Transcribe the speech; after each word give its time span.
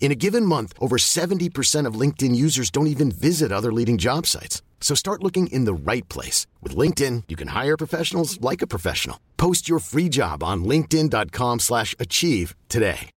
In 0.00 0.12
a 0.12 0.14
given 0.14 0.46
month, 0.46 0.72
over 0.78 0.96
70% 0.98 1.86
of 1.88 2.00
LinkedIn 2.00 2.36
users 2.36 2.70
don't 2.70 2.86
even 2.86 3.10
visit 3.10 3.50
other 3.50 3.72
leading 3.72 3.98
job 3.98 4.26
sites. 4.26 4.62
So 4.80 4.94
start 4.94 5.22
looking 5.24 5.48
in 5.48 5.64
the 5.64 5.74
right 5.92 6.08
place. 6.08 6.46
With 6.62 6.76
LinkedIn, 6.76 7.24
you 7.28 7.34
can 7.36 7.48
hire 7.48 7.76
professionals 7.76 8.40
like 8.40 8.62
a 8.62 8.68
professional. 8.68 9.18
Post 9.36 9.68
your 9.68 9.80
free 9.80 10.08
job 10.08 10.42
on 10.44 10.62
linkedin.com 10.64 11.58
slash 11.58 11.94
achieve 11.98 12.54
today. 12.68 13.10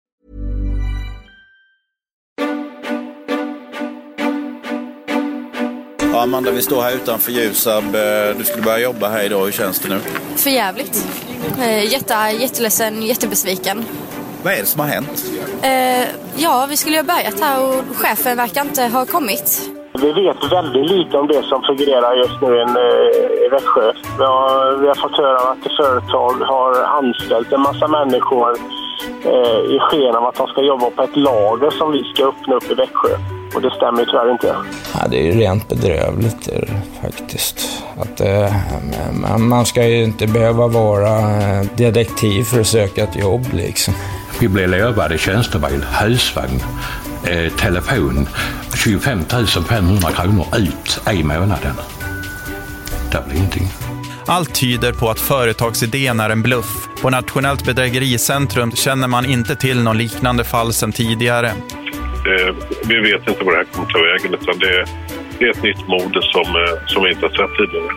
Ja, 5.99 6.21
Amanda, 6.23 6.51
vi 6.51 6.61
står 6.61 6.81
här 6.81 6.95
utanför 6.95 7.31
Ljusab. 7.31 7.83
Eh, 7.95 8.37
Du 8.37 8.43
skulle 8.43 8.63
börja 8.63 8.79
jobba 8.79 9.09
här 9.09 9.23
idag. 9.23 9.45
Hur 9.45 9.51
känns 9.51 9.79
det 9.79 9.89
nu? 9.89 9.99
För 10.35 10.49
jävligt. 10.49 11.07
Eh, 11.59 11.83
jätte, 11.91 12.13
jätteledsen, 12.39 13.03
jättebesviken. 13.03 13.85
Vad 14.43 14.53
är 14.53 14.57
det 14.57 14.65
som 14.65 14.81
har 14.81 14.87
hänt? 14.87 15.25
Eh, 15.63 16.07
ja, 16.35 16.65
vi 16.69 16.77
skulle 16.77 16.95
ju 16.95 17.01
ha 17.01 17.15
börjat 17.15 17.39
här 17.39 17.63
och 17.63 17.95
chefen 17.95 18.37
verkar 18.37 18.61
inte 18.61 18.83
ha 18.83 19.05
kommit. 19.05 19.71
Vi 20.01 20.11
vet 20.11 20.51
väldigt 20.51 20.91
lite 20.91 21.17
om 21.17 21.27
det 21.27 21.43
som 21.43 21.61
fungerar 21.63 22.15
just 22.15 22.41
nu 22.41 22.61
eh, 22.61 23.45
i 23.45 23.49
Växjö. 23.51 23.91
Vi 24.17 24.23
har, 24.23 24.77
vi 24.81 24.87
har 24.87 24.95
fått 24.95 25.17
höra 25.17 25.51
att 25.51 25.65
ett 25.65 25.77
företag 25.77 26.33
har 26.33 26.83
anställt 26.83 27.51
en 27.51 27.61
massa 27.61 27.87
människor 27.87 28.57
eh, 29.25 29.59
i 29.75 29.79
sken 29.81 30.15
av 30.15 30.25
att 30.25 30.35
de 30.35 30.47
ska 30.47 30.61
jobba 30.61 30.89
på 30.89 31.03
ett 31.03 31.15
lager 31.15 31.69
som 31.69 31.91
vi 31.91 32.03
ska 32.03 32.27
öppna 32.27 32.55
upp 32.55 32.71
i 32.71 32.73
Växjö. 32.73 33.36
Och 33.55 33.61
det 33.61 33.71
stämmer 33.71 33.99
ju 33.99 34.05
tyvärr 34.05 34.31
inte. 34.31 34.55
Ja, 34.93 35.07
det 35.07 35.17
är 35.17 35.23
ju 35.23 35.31
rent 35.31 35.69
bedrövligt 35.69 36.49
faktiskt. 37.01 37.83
Att, 37.99 38.21
eh, 38.21 38.53
man 39.37 39.65
ska 39.65 39.87
ju 39.87 40.03
inte 40.03 40.27
behöva 40.27 40.67
vara 40.67 41.19
eh, 41.19 41.65
detektiv 41.77 42.43
för 42.43 42.59
att 42.59 42.67
söka 42.67 43.03
ett 43.03 43.15
jobb 43.15 43.45
liksom. 43.53 43.93
Vi 44.39 44.47
blev 44.47 44.69
lovade 44.69 45.17
tjänstebil, 45.17 45.85
husvagn, 46.01 46.63
eh, 47.23 47.53
telefon. 47.53 48.29
25 48.75 49.25
500 49.69 50.11
kronor 50.11 50.45
ut 50.57 50.99
i 51.13 51.23
månaden. 51.23 51.75
Det 53.11 53.23
blir 53.27 53.37
ingenting. 53.37 53.67
Allt 54.25 54.55
tyder 54.55 54.93
på 54.93 55.09
att 55.09 55.19
företagsidén 55.19 56.19
är 56.19 56.29
en 56.29 56.41
bluff. 56.41 56.87
På 57.01 57.09
Nationellt 57.09 57.65
bedrägericentrum 57.65 58.71
känner 58.71 59.07
man 59.07 59.25
inte 59.25 59.55
till 59.55 59.83
någon 59.83 59.97
liknande 59.97 60.43
fall 60.43 60.73
sedan 60.73 60.91
tidigare. 60.91 61.53
Eh, 62.27 62.55
vi 62.87 62.99
vet 62.99 63.27
inte 63.27 63.43
vad 63.43 63.53
det 63.53 63.57
här 63.57 63.63
kommer 63.63 63.89
ta 63.91 63.99
vägen 63.99 64.33
utan 64.41 64.59
det, 64.59 64.85
det 65.39 65.45
är 65.45 65.49
ett 65.51 65.63
nytt 65.63 65.87
mode 65.87 66.21
som, 66.21 66.55
eh, 66.55 66.85
som 66.85 67.03
vi 67.03 67.09
inte 67.11 67.25
har 67.25 67.29
sett 67.47 67.57
tidigare. 67.57 67.91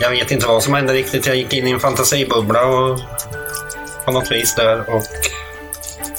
Jag 0.00 0.10
vet 0.10 0.30
inte 0.30 0.46
vad 0.46 0.62
som 0.62 0.74
hände 0.74 0.92
riktigt. 0.92 1.26
Jag 1.26 1.36
gick 1.36 1.52
in 1.52 1.66
i 1.66 1.70
en 1.70 1.80
fantasibubbla 1.80 2.66
och 2.66 2.98
på 4.04 4.12
något 4.12 4.32
vis 4.32 4.54
där 4.54 4.94
och 4.94 5.02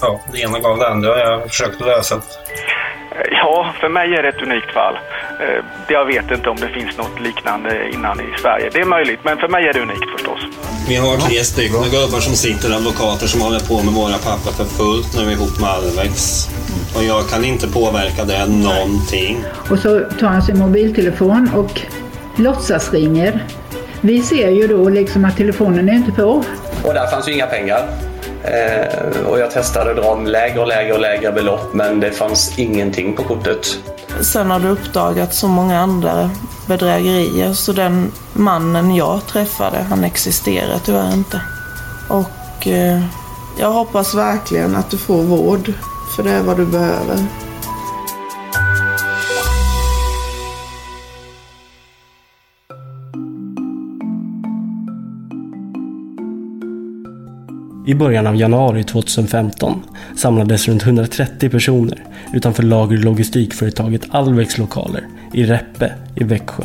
ja, 0.02 0.22
det 0.34 0.40
ena 0.42 0.60
gav 0.60 0.78
det 0.78 0.88
andra 0.88 1.12
och 1.12 1.20
jag 1.20 1.50
försökte 1.50 1.84
lösa. 1.84 2.22
Ja, 3.32 3.74
för 3.80 3.90
mig 3.90 4.14
är 4.16 4.24
det 4.24 4.30
ett 4.30 4.42
unikt 4.42 4.72
fall. 4.74 4.96
Eh, 5.40 5.64
Jag 5.88 6.06
vet 6.06 6.32
inte 6.32 6.50
om 6.50 6.56
det 6.58 6.68
finns 6.70 6.98
något 6.98 7.20
liknande 7.20 7.90
innan 7.94 8.20
i 8.20 8.40
Sverige. 8.42 8.70
Det 8.74 8.80
är 8.82 8.86
möjligt, 8.86 9.20
men 9.24 9.38
för 9.38 9.48
mig 9.48 9.68
är 9.68 9.74
det 9.74 9.82
unikt. 9.82 10.21
Vi 10.88 10.96
har 10.96 11.18
tre 11.18 11.44
stycken 11.44 11.84
gubbar 11.84 12.20
som 12.20 12.36
sitter, 12.36 12.72
advokater 12.72 13.28
som 13.28 13.42
håller 13.42 13.60
på 13.60 13.84
med 13.84 13.94
våra 13.94 14.18
papper 14.18 14.52
för 14.52 14.66
fullt 14.66 15.18
nu 15.18 15.32
ihop 15.32 15.60
med 15.60 15.70
Alvex. 15.70 16.48
Och 16.96 17.04
jag 17.04 17.30
kan 17.30 17.46
inte 17.46 17.68
påverka 17.68 18.26
det 18.26 18.46
någonting. 18.46 19.44
Och 19.70 19.80
så 19.80 20.00
tar 20.20 20.28
han 20.28 20.42
sin 20.42 20.60
mobiltelefon 20.60 21.52
och 21.56 21.82
låtsas 22.36 22.94
ringer. 22.94 23.48
Vi 24.02 24.22
ser 24.22 24.50
ju 24.50 24.68
då 24.68 24.90
liksom 24.90 25.26
att 25.26 25.38
telefonen 25.38 25.90
är 25.90 25.94
inte 25.94 26.12
på. 26.12 26.44
Och 26.84 26.94
där 26.94 27.08
fanns 27.08 27.28
ju 27.28 27.34
inga 27.34 27.48
pengar. 27.48 27.90
Eh, 28.44 29.28
och 29.28 29.40
jag 29.40 29.52
testade 29.52 29.92
att 29.92 29.98
dra 29.98 30.16
lägre 30.16 30.60
och 30.60 30.68
lägre 30.68 30.94
och 30.94 31.00
lägre 31.00 31.32
belopp 31.32 31.74
men 31.74 32.00
det 32.00 32.12
fanns 32.12 32.60
ingenting 32.60 33.16
på 33.16 33.24
kortet. 33.24 33.80
Sen 34.22 34.52
har 34.52 34.60
det 34.60 34.70
uppdagats 34.70 35.40
så 35.40 35.48
många 35.48 35.80
andra 35.80 36.30
bedrägerier 36.72 37.54
så 37.54 37.74
den 37.74 38.12
mannen 38.34 38.96
jag 38.96 39.28
träffade, 39.28 39.86
han 39.90 40.04
existerar 40.04 40.80
tyvärr 40.86 41.14
inte. 41.14 41.42
Och 42.10 42.68
eh, 42.68 43.02
jag 43.60 43.72
hoppas 43.72 44.16
verkligen 44.16 44.76
att 44.76 44.90
du 44.90 44.98
får 44.98 45.24
vård, 45.24 45.74
för 46.16 46.24
det 46.24 46.32
är 46.32 46.44
vad 46.44 46.58
du 46.58 46.66
behöver. 46.66 47.26
I 57.92 57.96
början 57.96 58.28
av 58.28 58.36
januari 58.36 58.84
2015 58.84 59.84
samlades 60.16 60.68
runt 60.68 60.84
130 60.84 61.50
personer 61.50 62.04
utanför 62.34 62.64
lager 62.64 62.98
och 62.98 63.04
logistikföretaget 63.04 64.02
Alvex 64.10 64.58
lokaler 64.58 65.08
i 65.34 65.46
Reppe 65.46 65.94
i 66.16 66.24
Växjö. 66.24 66.64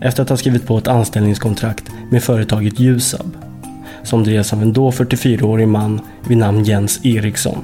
Efter 0.00 0.22
att 0.22 0.28
ha 0.28 0.36
skrivit 0.36 0.66
på 0.66 0.78
ett 0.78 0.88
anställningskontrakt 0.88 1.84
med 2.10 2.22
företaget 2.22 2.80
Ljusab 2.80 3.36
som 4.02 4.24
drevs 4.24 4.52
av 4.52 4.62
en 4.62 4.72
då 4.72 4.90
44-årig 4.90 5.68
man 5.68 6.00
vid 6.28 6.38
namn 6.38 6.64
Jens 6.64 7.00
Eriksson. 7.04 7.62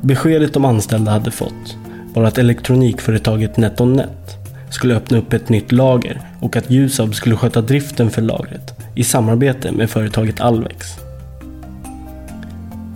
Beskedet 0.00 0.54
de 0.54 0.64
anställda 0.64 1.12
hade 1.12 1.30
fått 1.30 1.76
var 2.14 2.24
att 2.24 2.38
elektronikföretaget 2.38 3.56
NetOnNet 3.56 4.36
skulle 4.70 4.96
öppna 4.96 5.18
upp 5.18 5.32
ett 5.32 5.48
nytt 5.48 5.72
lager 5.72 6.20
och 6.40 6.56
att 6.56 6.70
Ljusab 6.70 7.14
skulle 7.14 7.36
sköta 7.36 7.60
driften 7.60 8.10
för 8.10 8.22
lagret 8.22 8.74
i 8.94 9.04
samarbete 9.04 9.72
med 9.72 9.90
företaget 9.90 10.40
Alvex. 10.40 11.09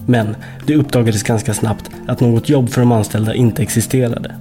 Men 0.06 0.36
det 0.66 0.76
uppdagades 0.76 1.22
ganska 1.22 1.54
snabbt 1.54 1.90
att 2.06 2.20
något 2.20 2.48
jobb 2.48 2.70
för 2.70 2.80
de 2.80 2.92
anställda 2.92 3.34
inte 3.34 3.62
existerade. 3.62 4.34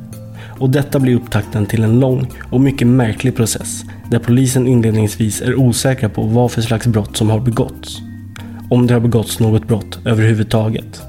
Och 0.59 0.69
detta 0.69 0.99
blir 0.99 1.15
upptakten 1.15 1.65
till 1.65 1.83
en 1.83 1.99
lång 1.99 2.27
och 2.51 2.61
mycket 2.61 2.87
märklig 2.87 3.35
process 3.35 3.83
där 4.09 4.19
polisen 4.19 4.67
inledningsvis 4.67 5.41
är 5.41 5.55
osäkra 5.55 6.09
på 6.09 6.21
vad 6.21 6.51
för 6.51 6.61
slags 6.61 6.87
brott 6.87 7.17
som 7.17 7.29
har 7.29 7.39
begåtts. 7.39 7.97
Om 8.69 8.87
det 8.87 8.93
har 8.93 9.01
begåtts 9.01 9.39
något 9.39 9.67
brott 9.67 9.99
överhuvudtaget. 10.05 11.01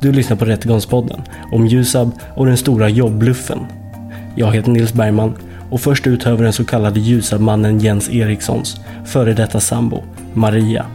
Du 0.00 0.12
lyssnar 0.12 0.36
på 0.36 0.44
Rättegångspodden 0.44 1.20
om 1.52 1.66
Ljusab 1.66 2.10
och 2.34 2.46
den 2.46 2.56
stora 2.56 2.88
jobbluffen. 2.88 3.58
Jag 4.36 4.52
heter 4.52 4.70
Nils 4.70 4.92
Bergman 4.92 5.34
och 5.70 5.80
först 5.80 6.06
ut 6.06 6.22
hör 6.22 6.36
vi 6.36 6.44
den 6.44 6.52
så 6.52 6.64
kallade 6.64 7.00
Ljusabmannen 7.00 7.78
Jens 7.78 8.10
Erikssons 8.10 8.76
före 9.06 9.34
detta 9.34 9.60
sambo 9.60 10.02
Maria. 10.34 10.86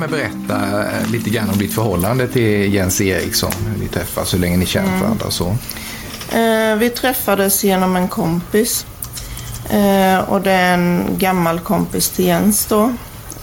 Med 0.00 0.10
berätta 0.10 0.82
eh, 0.82 1.10
lite 1.12 1.30
grann 1.30 1.50
om 1.50 1.58
ditt 1.58 1.74
förhållande 1.74 2.28
till 2.28 2.74
Jens 2.74 3.00
Eriksson. 3.00 3.52
Hur 3.66 3.82
ni 3.82 3.88
träffas, 3.88 4.34
hur 4.34 4.38
länge 4.38 4.56
ni 4.56 4.66
känt 4.66 4.88
Mm. 4.88 5.00
varandra 5.00 5.30
så. 5.30 5.56
Eh, 6.38 6.76
vi 6.76 6.90
träffades 6.90 7.64
genom 7.64 7.96
en 7.96 8.08
kompis. 8.08 8.86
Eh, 9.70 10.18
och 10.18 10.40
det 10.40 10.52
är 10.52 10.74
en 10.74 11.06
gammal 11.18 11.60
kompis 11.60 12.08
till 12.10 12.24
Jens 12.24 12.66
då. 12.66 12.92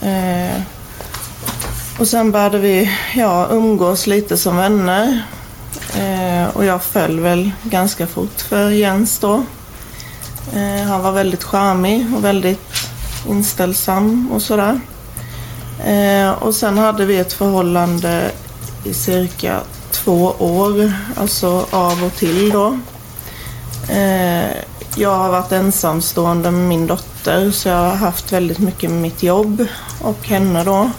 Eh, 0.01 0.61
och 1.99 2.07
sen 2.07 2.31
började 2.31 2.57
vi 2.59 2.91
ja, 3.15 3.47
umgås 3.51 4.07
lite 4.07 4.37
som 4.37 4.57
vänner. 4.57 5.23
Eh, 5.97 6.55
och 6.55 6.65
jag 6.65 6.83
föll 6.83 7.19
väl 7.19 7.51
ganska 7.63 8.07
fort 8.07 8.41
för 8.41 8.69
Jens 8.69 9.19
då. 9.19 9.43
Eh, 10.55 10.87
han 10.87 11.01
var 11.03 11.11
väldigt 11.11 11.43
charmig 11.43 12.05
och 12.15 12.23
väldigt 12.25 12.61
inställsam 13.29 14.31
och 14.31 14.41
sådär. 14.41 14.79
Eh, 15.85 16.29
och 16.29 16.55
sen 16.55 16.77
hade 16.77 17.05
vi 17.05 17.17
ett 17.17 17.33
förhållande 17.33 18.31
i 18.83 18.93
cirka 18.93 19.61
två 19.91 20.33
år, 20.39 20.93
alltså 21.15 21.65
av 21.69 22.03
och 22.03 22.13
till 22.13 22.49
då. 22.49 22.79
Eh, 23.89 24.51
jag 24.95 25.15
har 25.15 25.29
varit 25.29 25.51
ensamstående 25.51 26.51
med 26.51 26.67
min 26.67 26.87
dotter 26.87 27.51
så 27.51 27.69
jag 27.69 27.75
har 27.75 27.95
haft 27.95 28.31
väldigt 28.31 28.59
mycket 28.59 28.89
med 28.89 29.01
mitt 29.01 29.23
jobb 29.23 29.65
och 30.01 30.27
henne 30.27 30.63
då. 30.63 30.89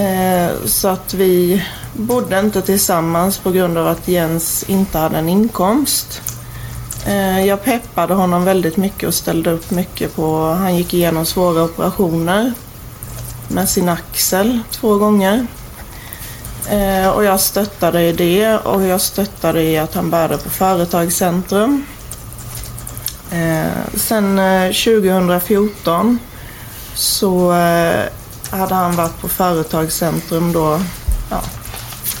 Eh, 0.00 0.50
så 0.64 0.88
att 0.88 1.14
vi 1.14 1.64
bodde 1.92 2.40
inte 2.40 2.62
tillsammans 2.62 3.38
på 3.38 3.50
grund 3.50 3.78
av 3.78 3.86
att 3.86 4.08
Jens 4.08 4.64
inte 4.68 4.98
hade 4.98 5.18
en 5.18 5.28
inkomst. 5.28 6.22
Eh, 7.06 7.46
jag 7.46 7.64
peppade 7.64 8.14
honom 8.14 8.44
väldigt 8.44 8.76
mycket 8.76 9.08
och 9.08 9.14
ställde 9.14 9.50
upp 9.50 9.70
mycket 9.70 10.16
på, 10.16 10.46
han 10.46 10.76
gick 10.76 10.94
igenom 10.94 11.26
svåra 11.26 11.62
operationer 11.62 12.52
med 13.52 13.68
sin 13.68 13.88
axel 13.88 14.60
två 14.70 14.98
gånger. 14.98 15.46
Eh, 16.70 17.08
och 17.08 17.24
jag 17.24 17.40
stöttade 17.40 18.02
i 18.02 18.12
det 18.12 18.56
och 18.56 18.82
jag 18.82 19.00
stöttade 19.00 19.62
i 19.62 19.78
att 19.78 19.94
han 19.94 20.10
började 20.10 20.38
på 20.38 20.50
Företagscentrum. 20.50 21.86
Eh, 23.30 23.96
sen 23.96 24.38
eh, 24.38 24.66
2014 24.66 26.18
så 26.94 27.52
eh, 27.52 28.04
hade 28.50 28.74
han 28.74 28.96
varit 28.96 29.20
på 29.20 29.28
Företagscentrum 29.28 30.52
då 30.52 30.80
ja, 31.30 31.42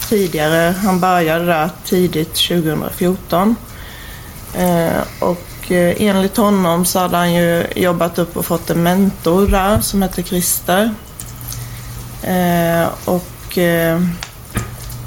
tidigare. 0.08 0.74
Han 0.82 1.00
började 1.00 1.44
där 1.44 1.70
tidigt 1.84 2.34
2014. 2.34 3.56
Eh, 4.54 5.02
och 5.20 5.72
eh, 5.72 5.94
enligt 5.98 6.36
honom 6.36 6.84
så 6.84 6.98
hade 6.98 7.16
han 7.16 7.34
ju 7.34 7.66
jobbat 7.76 8.18
upp 8.18 8.36
och 8.36 8.46
fått 8.46 8.70
en 8.70 8.82
mentor 8.82 9.46
där 9.46 9.80
som 9.80 10.02
heter 10.02 10.22
Christer. 10.22 10.94
Eh, 12.22 12.88
och 13.04 13.58
eh, 13.58 14.00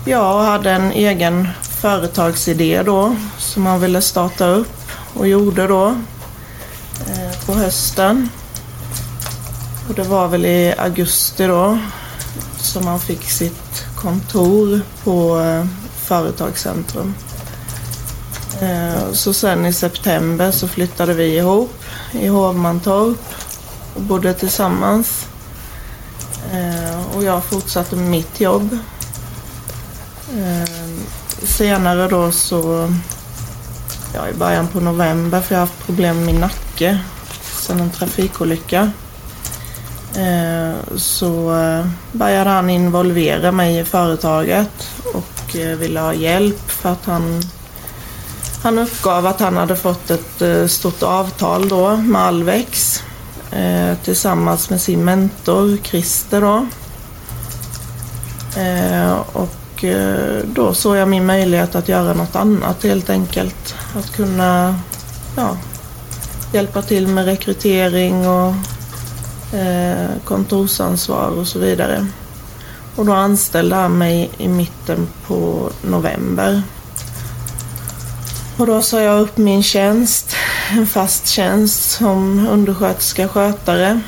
jag 0.05 0.43
hade 0.43 0.71
en 0.71 0.91
egen 0.91 1.47
företagsidé 1.61 2.83
då 2.83 3.15
som 3.37 3.63
man 3.63 3.79
ville 3.79 4.01
starta 4.01 4.47
upp 4.47 4.81
och 5.13 5.27
gjorde 5.27 5.67
då 5.67 5.87
eh, 7.07 7.45
på 7.45 7.53
hösten. 7.53 8.29
Och 9.89 9.95
det 9.95 10.03
var 10.03 10.27
väl 10.27 10.45
i 10.45 10.73
augusti 10.77 11.47
då 11.47 11.77
som 12.57 12.85
man 12.85 12.99
fick 12.99 13.29
sitt 13.29 13.85
kontor 13.95 14.81
på 15.03 15.39
eh, 15.39 15.65
Företagscentrum. 15.95 17.13
Eh, 18.61 19.11
Så 19.11 19.33
sen 19.33 19.65
i 19.65 19.73
september 19.73 20.51
så 20.51 20.67
flyttade 20.67 21.13
vi 21.13 21.37
ihop 21.37 21.73
i 22.11 22.27
Hovmantorp 22.27 23.19
och 23.95 24.01
bodde 24.01 24.33
tillsammans. 24.33 25.27
Eh, 26.53 27.15
och 27.15 27.23
jag 27.23 27.43
fortsatte 27.43 27.95
med 27.95 28.09
mitt 28.09 28.39
jobb. 28.39 28.77
Eh, 30.33 30.69
senare 31.43 32.07
då 32.07 32.31
så, 32.31 32.91
ja 34.13 34.27
i 34.29 34.33
början 34.33 34.67
på 34.67 34.79
november, 34.79 35.41
för 35.41 35.55
jag 35.55 35.59
har 35.61 35.67
haft 35.67 35.85
problem 35.85 36.15
med 36.17 36.25
min 36.25 36.41
nacke 36.41 36.99
sedan 37.41 37.79
en 37.79 37.89
trafikolycka. 37.91 38.91
Eh, 40.15 40.95
så 40.95 41.53
började 42.11 42.49
han 42.49 42.69
involvera 42.69 43.51
mig 43.51 43.79
i 43.79 43.85
företaget 43.85 44.89
och 45.13 45.55
ville 45.55 45.99
ha 45.99 46.13
hjälp 46.13 46.71
för 46.71 46.91
att 46.91 47.05
han 47.05 47.41
han 48.63 48.79
uppgav 48.79 49.27
att 49.27 49.39
han 49.39 49.57
hade 49.57 49.75
fått 49.75 50.09
ett 50.09 50.71
stort 50.71 51.03
avtal 51.03 51.69
då 51.69 51.97
med 51.97 52.21
Alvex 52.21 53.03
eh, 53.55 53.97
tillsammans 54.03 54.69
med 54.69 54.81
sin 54.81 55.05
mentor 55.05 55.77
Christer 55.83 56.41
då. 56.41 56.65
Eh, 58.61 59.13
och 59.33 59.83
eh, 59.83 60.43
då 60.45 60.73
såg 60.73 60.97
jag 60.97 61.07
min 61.07 61.25
möjlighet 61.25 61.75
att 61.75 61.89
göra 61.89 62.13
något 62.13 62.35
annat 62.35 62.83
helt 62.83 63.09
enkelt. 63.09 63.75
Att 63.95 64.15
kunna 64.15 64.75
ja, 65.37 65.57
hjälpa 66.53 66.81
till 66.81 67.07
med 67.07 67.25
rekrytering 67.25 68.27
och 68.27 68.53
eh, 69.55 70.09
kontorsansvar 70.23 71.29
och 71.29 71.47
så 71.47 71.59
vidare. 71.59 72.07
Och 72.95 73.05
då 73.05 73.13
anställde 73.13 73.75
han 73.75 73.97
mig 73.97 74.31
i 74.37 74.47
mitten 74.47 75.07
på 75.27 75.69
november. 75.81 76.61
Och 78.57 78.67
då 78.67 78.81
sa 78.81 79.01
jag 79.01 79.21
upp 79.21 79.37
min 79.37 79.63
tjänst, 79.63 80.35
en 80.71 80.87
fast 80.87 81.27
tjänst 81.27 81.91
som 81.91 82.47
undersköterska 82.47 83.27
skötare. 83.27 84.01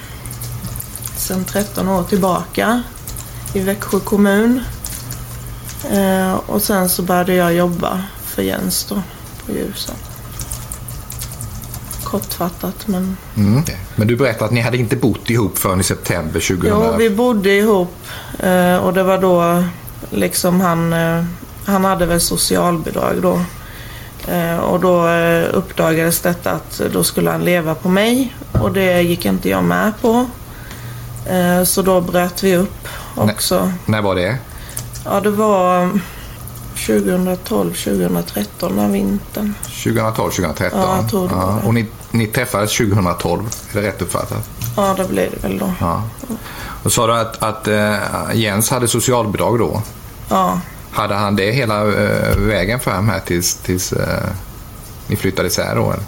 Sedan 1.15 1.45
13 1.45 1.87
år 1.87 2.03
tillbaka 2.03 2.83
i 3.53 3.59
Växjö 3.59 3.99
kommun. 3.99 4.61
Eh, 5.91 6.33
och 6.33 6.61
sen 6.61 6.89
så 6.89 7.01
började 7.01 7.33
jag 7.33 7.53
jobba 7.53 8.03
för 8.23 8.41
Jens 8.41 8.85
då 8.85 9.01
på 9.45 9.51
ljusen. 9.51 9.95
Kortfattat 12.03 12.87
men... 12.87 13.17
Mm. 13.35 13.63
Men 13.95 14.07
du 14.07 14.15
berättade 14.15 14.45
att 14.45 14.51
ni 14.51 14.61
hade 14.61 14.77
inte 14.77 14.95
bott 14.95 15.29
ihop 15.29 15.57
förrän 15.57 15.79
i 15.79 15.83
september 15.83 16.39
2000. 16.39 16.59
Jo, 16.69 16.95
vi 16.97 17.09
bodde 17.09 17.49
ihop 17.49 17.95
eh, 18.39 18.75
och 18.75 18.93
det 18.93 19.03
var 19.03 19.17
då 19.17 19.63
liksom 20.09 20.61
han, 20.61 20.93
eh, 20.93 21.23
han 21.65 21.85
hade 21.85 22.05
väl 22.05 22.21
socialbidrag 22.21 23.21
då. 23.21 23.41
Eh, 24.27 24.57
Och 24.57 24.79
då 24.79 25.07
eh, 25.07 25.49
uppdagades 25.53 26.19
detta 26.21 26.51
att 26.51 26.81
då 26.93 27.03
skulle 27.03 27.31
han 27.31 27.43
leva 27.45 27.75
på 27.75 27.89
mig 27.89 28.35
och 28.61 28.71
det 28.71 29.01
gick 29.01 29.25
inte 29.25 29.49
jag 29.49 29.63
med 29.63 29.91
på. 30.01 30.25
Eh, 31.29 31.63
Så 31.63 31.81
då 31.81 32.01
bröt 32.01 32.43
vi 32.43 32.55
upp 32.55 32.87
också. 33.15 33.71
När 33.85 34.01
var 34.01 34.15
det? 34.15 34.37
Ja, 35.05 35.19
det 35.19 35.29
var 35.29 35.89
2012, 36.87 37.73
2013 37.73 38.75
den 38.77 38.91
vintern. 38.91 39.53
2012, 39.83 40.31
2013? 40.31 40.79
Ja, 40.81 40.97
jag 41.01 41.09
tror 41.09 41.29
det 41.29 41.35
det. 41.35 41.67
Och 41.67 41.73
ni, 41.73 41.85
ni 42.11 42.27
träffades 42.27 42.77
2012, 42.77 43.43
är 43.73 43.81
det 43.81 43.87
rätt 43.87 44.01
uppfattat? 44.01 44.49
Ja, 44.77 44.93
det 44.97 45.07
blev 45.09 45.31
det 45.31 45.47
väl 45.47 45.57
då. 45.57 45.73
Ja. 45.79 46.03
Och 46.83 46.91
sa 46.91 47.07
du 47.07 47.13
att, 47.13 47.43
att 47.43 47.67
Jens 48.33 48.69
hade 48.69 48.87
socialbidrag 48.87 49.59
då? 49.59 49.81
Ja, 50.29 50.59
Hade 50.97 51.15
han 51.15 51.35
det 51.35 51.51
hela 51.51 51.81
eh, 51.81 52.37
vägen 52.37 52.79
fram 52.79 53.09
här 53.09 53.19
tills, 53.19 53.55
tills 53.55 53.93
eh, 53.93 54.29
ni 55.07 55.15
flyttade 55.15 55.47
isär 55.47 55.75
då? 55.75 55.93
Eller? 55.93 56.03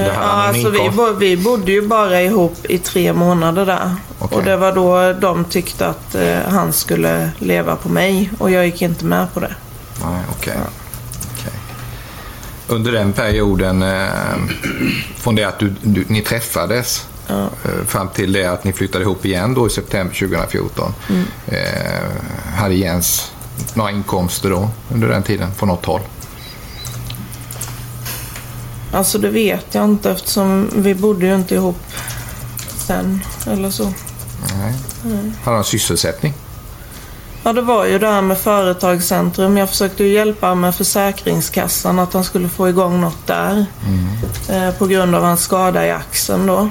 Eh, 0.00 0.06
ja 0.06 0.14
alltså 0.14 0.70
vi, 0.70 0.90
bo, 0.90 1.12
vi 1.12 1.36
bodde 1.36 1.72
ju 1.72 1.86
bara 1.86 2.22
ihop 2.22 2.56
i 2.68 2.78
tre 2.78 3.12
månader 3.12 3.66
där. 3.66 3.94
Och 4.18 4.42
det 4.42 4.56
var 4.56 4.72
då 4.72 5.12
de 5.12 5.44
tyckte 5.44 5.86
att 5.86 6.14
eh, 6.14 6.38
han 6.48 6.72
skulle 6.72 7.30
leva 7.38 7.76
på 7.76 7.88
mig 7.88 8.30
och 8.38 8.50
jag 8.50 8.66
gick 8.66 8.82
inte 8.82 9.04
med 9.04 9.34
på 9.34 9.40
det. 9.40 9.54
Nej, 10.04 10.22
okej. 10.30 10.56
Okej. 11.32 11.52
Under 12.68 12.92
den 12.92 13.12
perioden, 13.12 13.82
eh, 13.82 14.08
från 15.16 15.34
det 15.34 15.44
att 15.44 15.58
du, 15.58 15.74
du, 15.82 16.04
ni 16.08 16.22
träffades 16.22 17.06
eh, 17.28 17.46
fram 17.86 18.08
till 18.08 18.32
det 18.32 18.44
att 18.44 18.64
ni 18.64 18.72
flyttade 18.72 19.04
ihop 19.04 19.24
igen 19.24 19.54
då 19.54 19.66
i 19.66 19.70
september 19.70 20.14
2014. 20.14 20.94
Mm. 21.08 21.24
Hade 22.56 22.74
Jens 22.74 23.31
några 23.74 23.90
inkomster 23.90 24.50
då 24.50 24.68
under 24.92 25.08
den 25.08 25.22
tiden 25.22 25.54
från 25.54 25.68
något 25.68 25.84
håll? 25.84 26.00
Alltså 28.92 29.18
det 29.18 29.30
vet 29.30 29.74
jag 29.74 29.84
inte 29.84 30.10
eftersom 30.10 30.70
vi 30.76 30.94
bodde 30.94 31.26
ju 31.26 31.34
inte 31.34 31.54
ihop 31.54 31.80
sen 32.76 33.20
eller 33.46 33.70
så. 33.70 33.84
Nej. 34.58 34.74
Mm. 35.04 35.32
Hade 35.44 35.56
han 35.56 35.64
sysselsättning? 35.64 36.34
Ja, 37.44 37.52
det 37.52 37.62
var 37.62 37.86
ju 37.86 37.98
det 37.98 38.06
här 38.06 38.22
med 38.22 38.38
Företagscentrum. 38.38 39.56
Jag 39.56 39.68
försökte 39.68 40.04
ju 40.04 40.12
hjälpa 40.12 40.54
med 40.54 40.74
Försäkringskassan 40.74 41.98
att 41.98 42.12
han 42.12 42.24
skulle 42.24 42.48
få 42.48 42.68
igång 42.68 43.00
något 43.00 43.26
där. 43.26 43.66
Eh, 44.48 44.70
på 44.70 44.86
grund 44.86 45.14
av 45.14 45.22
hans 45.22 45.40
skada 45.40 45.86
i 45.86 45.90
axeln 45.90 46.46
då. 46.46 46.68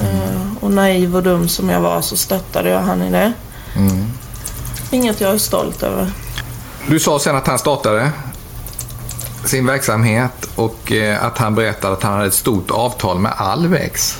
Eh, 0.00 0.40
och 0.60 0.70
naiv 0.70 1.16
och 1.16 1.22
dum 1.22 1.48
som 1.48 1.68
jag 1.68 1.80
var 1.80 2.00
så 2.00 2.16
stöttade 2.16 2.70
jag 2.70 2.80
han 2.80 3.02
i 3.02 3.10
det. 3.10 3.32
Mm. 3.76 4.12
Inget 4.90 5.20
jag 5.20 5.34
är 5.34 5.38
stolt 5.38 5.82
över. 5.82 6.12
Du 6.86 7.00
sa 7.00 7.18
sen 7.18 7.36
att 7.36 7.46
han 7.46 7.58
startade 7.58 8.12
sin 9.44 9.66
verksamhet 9.66 10.48
och 10.56 10.92
eh, 10.92 11.24
att 11.24 11.38
han 11.38 11.54
berättade 11.54 11.92
att 11.92 12.02
han 12.02 12.12
hade 12.12 12.26
ett 12.26 12.34
stort 12.34 12.70
avtal 12.70 13.18
med 13.18 13.32
Alvex. 13.36 14.18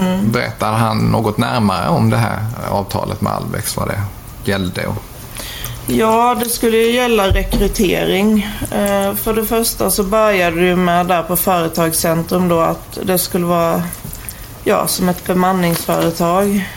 Mm. 0.00 0.32
Berättar 0.32 0.72
han 0.72 0.98
något 0.98 1.38
närmare 1.38 1.88
om 1.88 2.10
det 2.10 2.16
här 2.16 2.38
avtalet 2.70 3.20
med 3.20 3.32
Alvex, 3.32 3.76
vad 3.76 3.88
det 3.88 4.00
gällde? 4.44 4.86
Och... 4.86 5.02
Ja, 5.86 6.36
det 6.40 6.48
skulle 6.48 6.76
ju 6.76 6.92
gälla 6.92 7.28
rekrytering. 7.28 8.48
Eh, 8.70 9.14
för 9.14 9.34
det 9.34 9.46
första 9.46 9.90
så 9.90 10.02
började 10.02 10.68
det 10.68 10.76
med 10.76 11.06
där 11.06 11.22
på 11.22 11.36
Företagscentrum 11.36 12.48
då 12.48 12.60
att 12.60 12.98
det 13.02 13.18
skulle 13.18 13.46
vara 13.46 13.82
ja, 14.64 14.86
som 14.86 15.08
ett 15.08 15.26
bemanningsföretag. 15.26 16.68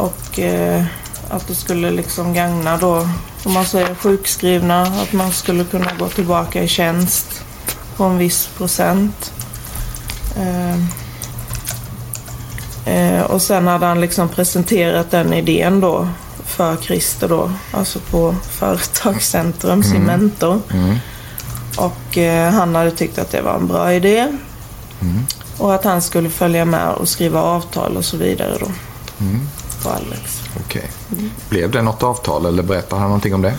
Och 0.00 0.38
eh, 0.38 0.84
att 1.28 1.46
det 1.48 1.54
skulle 1.54 1.90
liksom 1.90 2.34
gagna 2.34 2.76
då, 2.76 3.08
om 3.44 3.52
man 3.52 3.64
säger 3.64 3.94
sjukskrivna, 3.94 4.82
att 4.82 5.12
man 5.12 5.32
skulle 5.32 5.64
kunna 5.64 5.90
gå 5.98 6.08
tillbaka 6.08 6.62
i 6.62 6.68
tjänst 6.68 7.42
på 7.96 8.04
en 8.04 8.18
viss 8.18 8.46
procent. 8.56 9.32
Eh, 10.36 10.76
eh, 12.94 13.22
och 13.22 13.42
sen 13.42 13.66
hade 13.66 13.86
han 13.86 14.00
liksom 14.00 14.28
presenterat 14.28 15.10
den 15.10 15.32
idén 15.32 15.80
då 15.80 16.08
för 16.44 16.76
Christer 16.76 17.28
då, 17.28 17.50
alltså 17.72 17.98
på 17.98 18.34
Företagscentrum, 18.50 19.82
sin 19.82 19.96
Mm. 19.96 20.06
mentor. 20.06 20.60
Mm. 20.72 20.96
Och 21.76 22.18
eh, 22.18 22.52
han 22.52 22.74
hade 22.74 22.90
tyckt 22.90 23.18
att 23.18 23.30
det 23.30 23.42
var 23.42 23.54
en 23.54 23.66
bra 23.66 23.92
idé. 23.92 24.18
Mm. 25.00 25.26
Och 25.58 25.74
att 25.74 25.84
han 25.84 26.02
skulle 26.02 26.30
följa 26.30 26.64
med 26.64 26.88
och 26.88 27.08
skriva 27.08 27.42
avtal 27.42 27.96
och 27.96 28.04
så 28.04 28.16
vidare 28.16 28.56
då 28.60 28.66
Mm. 29.20 29.40
På 29.82 29.88
Alex. 29.88 30.42
Okej. 30.66 30.90
Blev 31.48 31.70
det 31.70 31.82
något 31.82 32.02
avtal 32.02 32.46
eller 32.46 32.62
berättar 32.62 32.96
han 32.96 33.06
någonting 33.06 33.34
om 33.34 33.42
det? 33.42 33.54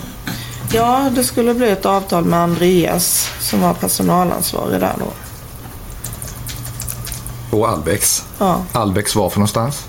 Ja, 0.72 1.10
det 1.14 1.24
skulle 1.24 1.54
bli 1.54 1.70
ett 1.70 1.86
avtal 1.86 2.24
med 2.24 2.40
Andreas 2.40 3.30
som 3.40 3.60
var 3.60 3.74
personalansvarig 3.74 4.80
där 4.80 4.94
då. 4.98 5.12
Och 7.56 7.68
Albex? 7.68 8.24
Ja, 8.38 8.62
Albex 8.72 9.16
var 9.16 9.30
för 9.30 9.38
någonstans? 9.38 9.84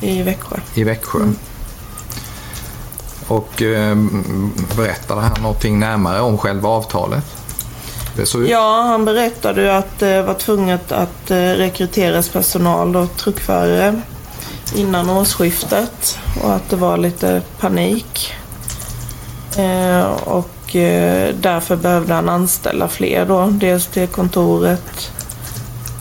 i 0.00 0.22
Växjö. 0.22 0.56
I 0.74 0.84
Växjö. 0.84 1.20
Och 3.28 3.62
eh, 3.62 3.96
berättade 4.76 5.20
han 5.20 5.42
någonting 5.42 5.78
närmare 5.78 6.20
om 6.20 6.38
själva 6.38 6.68
avtalet? 6.68 7.24
Ja, 8.48 8.82
han 8.82 9.04
berättade 9.04 9.62
ju 9.62 9.68
att 9.68 9.98
det 9.98 10.22
var 10.22 10.34
tvunget 10.34 10.92
att 10.92 11.30
eh, 11.30 11.36
rekryteras 11.36 12.28
personal 12.28 12.92
då, 12.92 13.06
truckförare 13.06 14.02
innan 14.74 15.10
årsskiftet 15.10 16.18
och 16.42 16.54
att 16.54 16.70
det 16.70 16.76
var 16.76 16.96
lite 16.96 17.42
panik. 17.60 18.32
Eh, 19.56 20.04
och 20.12 20.76
eh, 20.76 21.34
därför 21.40 21.76
behövde 21.76 22.14
han 22.14 22.28
anställa 22.28 22.88
fler 22.88 23.26
då. 23.26 23.46
Dels 23.46 23.86
till 23.86 24.08
kontoret 24.08 25.10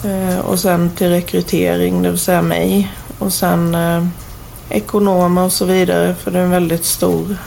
eh, 0.04 0.40
och 0.40 0.60
sen 0.60 0.90
till 0.90 1.10
rekrytering, 1.10 2.02
det 2.02 2.10
vill 2.10 2.20
säga 2.20 2.42
mig. 2.42 2.94
Och 3.20 3.34
sen 3.34 3.76
eh, 3.76 4.06
ekonomer 4.70 5.44
och 5.44 5.52
så 5.52 5.66
vidare 5.66 6.16
för 6.16 6.32
det 6.32 6.40
är 6.40 6.44
en 6.44 6.52
väldigt 6.52 6.86
stor, 6.86 7.38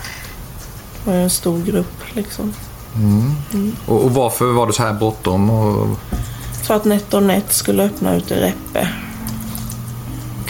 en 1.07 1.31
stor 1.31 1.63
grupp 1.63 2.03
liksom. 2.13 2.55
Mm. 2.95 3.35
Mm. 3.55 3.77
Och, 3.87 4.05
och 4.05 4.15
varför 4.15 4.45
var 4.45 4.67
det 4.67 4.73
så 4.73 4.83
här 4.83 4.93
bråttom? 4.93 5.51
Och... 5.51 5.97
För 6.63 6.75
att 6.75 6.85
NetOnNet 6.85 7.53
skulle 7.53 7.85
öppna 7.85 8.17
ute 8.17 8.35
i 8.35 8.41
Reppe 8.41 8.89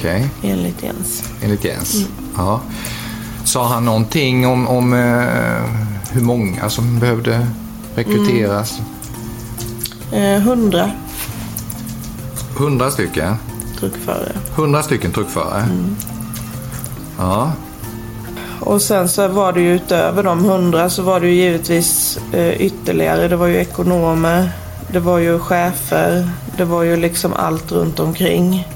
Okej, 0.07 0.29
enligt 0.43 0.83
Jens. 0.83 1.23
enligt 1.43 1.65
Jens. 1.65 1.95
Mm. 1.95 2.09
Ja. 2.37 2.61
Sa 3.45 3.69
han 3.69 3.85
någonting 3.85 4.47
om, 4.47 4.69
om 4.69 4.93
eh, 4.93 5.63
hur 6.13 6.21
många 6.21 6.69
som 6.71 6.99
behövde 6.99 7.47
rekryteras? 7.95 8.81
Eh, 10.13 10.37
100 10.37 10.91
Hundra 12.57 12.91
stycken? 12.91 13.35
truckförare. 13.79 14.33
Hundra 14.57 14.83
stycken 14.83 15.13
truckförare? 15.13 15.63
Mm. 15.63 15.97
Ja. 17.19 17.53
Och 18.61 18.83
sen 18.83 19.09
så 19.09 19.29
var 19.29 19.53
det 19.53 19.61
ju 19.61 19.75
utöver 19.75 20.23
de 20.23 20.45
100 20.45 20.91
så 20.91 21.03
var 21.03 21.21
det 21.21 21.27
ju 21.27 21.35
givetvis 21.35 22.19
eh, 22.33 22.61
ytterligare. 22.61 23.29
Det 23.29 23.37
var 23.37 23.47
ju 23.47 23.57
ekonomer, 23.57 24.51
det 24.93 25.01
var 25.01 25.19
ju 25.19 25.39
chefer, 25.39 26.31
det 26.57 26.65
var 26.65 26.83
ju 26.83 26.97
liksom 26.97 27.33
allt 27.33 27.73
runt 27.73 28.01
omkring. 28.01 28.69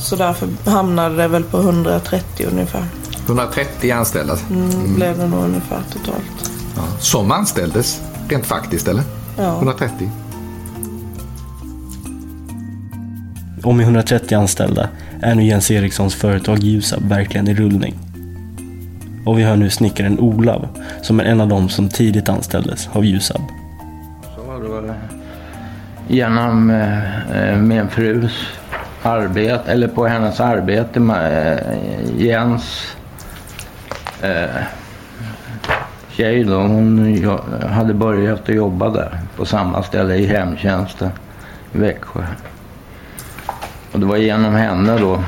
Så 0.00 0.16
därför 0.16 0.48
hamnade 0.70 1.16
det 1.16 1.28
väl 1.28 1.42
på 1.42 1.58
130 1.58 2.46
ungefär. 2.52 2.84
130 3.26 3.90
anställda? 3.92 4.36
Mm, 4.50 4.94
Blev 4.94 5.18
det 5.18 5.26
nog 5.26 5.44
ungefär 5.44 5.80
totalt. 5.92 6.50
Ja. 6.76 6.82
Som 6.98 7.30
anställdes, 7.32 8.00
rent 8.28 8.46
faktiskt 8.46 8.88
eller? 8.88 9.02
Ja. 9.38 9.56
130? 9.56 10.10
Och 13.64 13.74
med 13.74 13.84
130 13.84 14.34
anställda 14.38 14.88
är 15.22 15.34
nu 15.34 15.44
Jens 15.44 15.70
Erikssons 15.70 16.14
företag 16.14 16.58
Ljusab 16.58 17.08
verkligen 17.08 17.48
i 17.48 17.54
rullning. 17.54 17.98
Och 19.26 19.38
vi 19.38 19.42
hör 19.42 19.56
nu 19.56 19.70
snickaren 19.70 20.18
Olav, 20.18 20.68
som 21.02 21.20
är 21.20 21.24
en 21.24 21.40
av 21.40 21.48
dem 21.48 21.68
som 21.68 21.88
tidigt 21.88 22.28
anställdes 22.28 22.88
av 22.92 23.04
Ljusab. 23.04 23.40
Så 24.36 24.58
då, 24.62 24.94
genom 26.08 26.70
eh, 26.70 27.56
min 27.56 27.88
frus 27.88 28.32
arbete, 29.02 29.72
eller 29.72 29.88
på 29.88 30.06
hennes 30.06 30.40
arbete 30.40 31.00
med 31.00 31.52
eh, 31.52 32.22
Jens 32.24 32.96
eh, 34.22 34.62
tjej 36.08 36.44
då, 36.44 36.56
hon 36.56 37.24
hade 37.70 37.94
börjat 37.94 38.40
att 38.40 38.54
jobba 38.54 38.90
där 38.90 39.18
på 39.36 39.44
samma 39.44 39.82
ställe 39.82 40.14
i 40.14 40.26
hemtjänsten 40.26 41.10
i 41.72 41.78
Växjö. 41.78 42.24
Och 43.92 44.00
det 44.00 44.06
var 44.06 44.16
genom 44.16 44.54
henne 44.54 44.98
då 44.98 45.24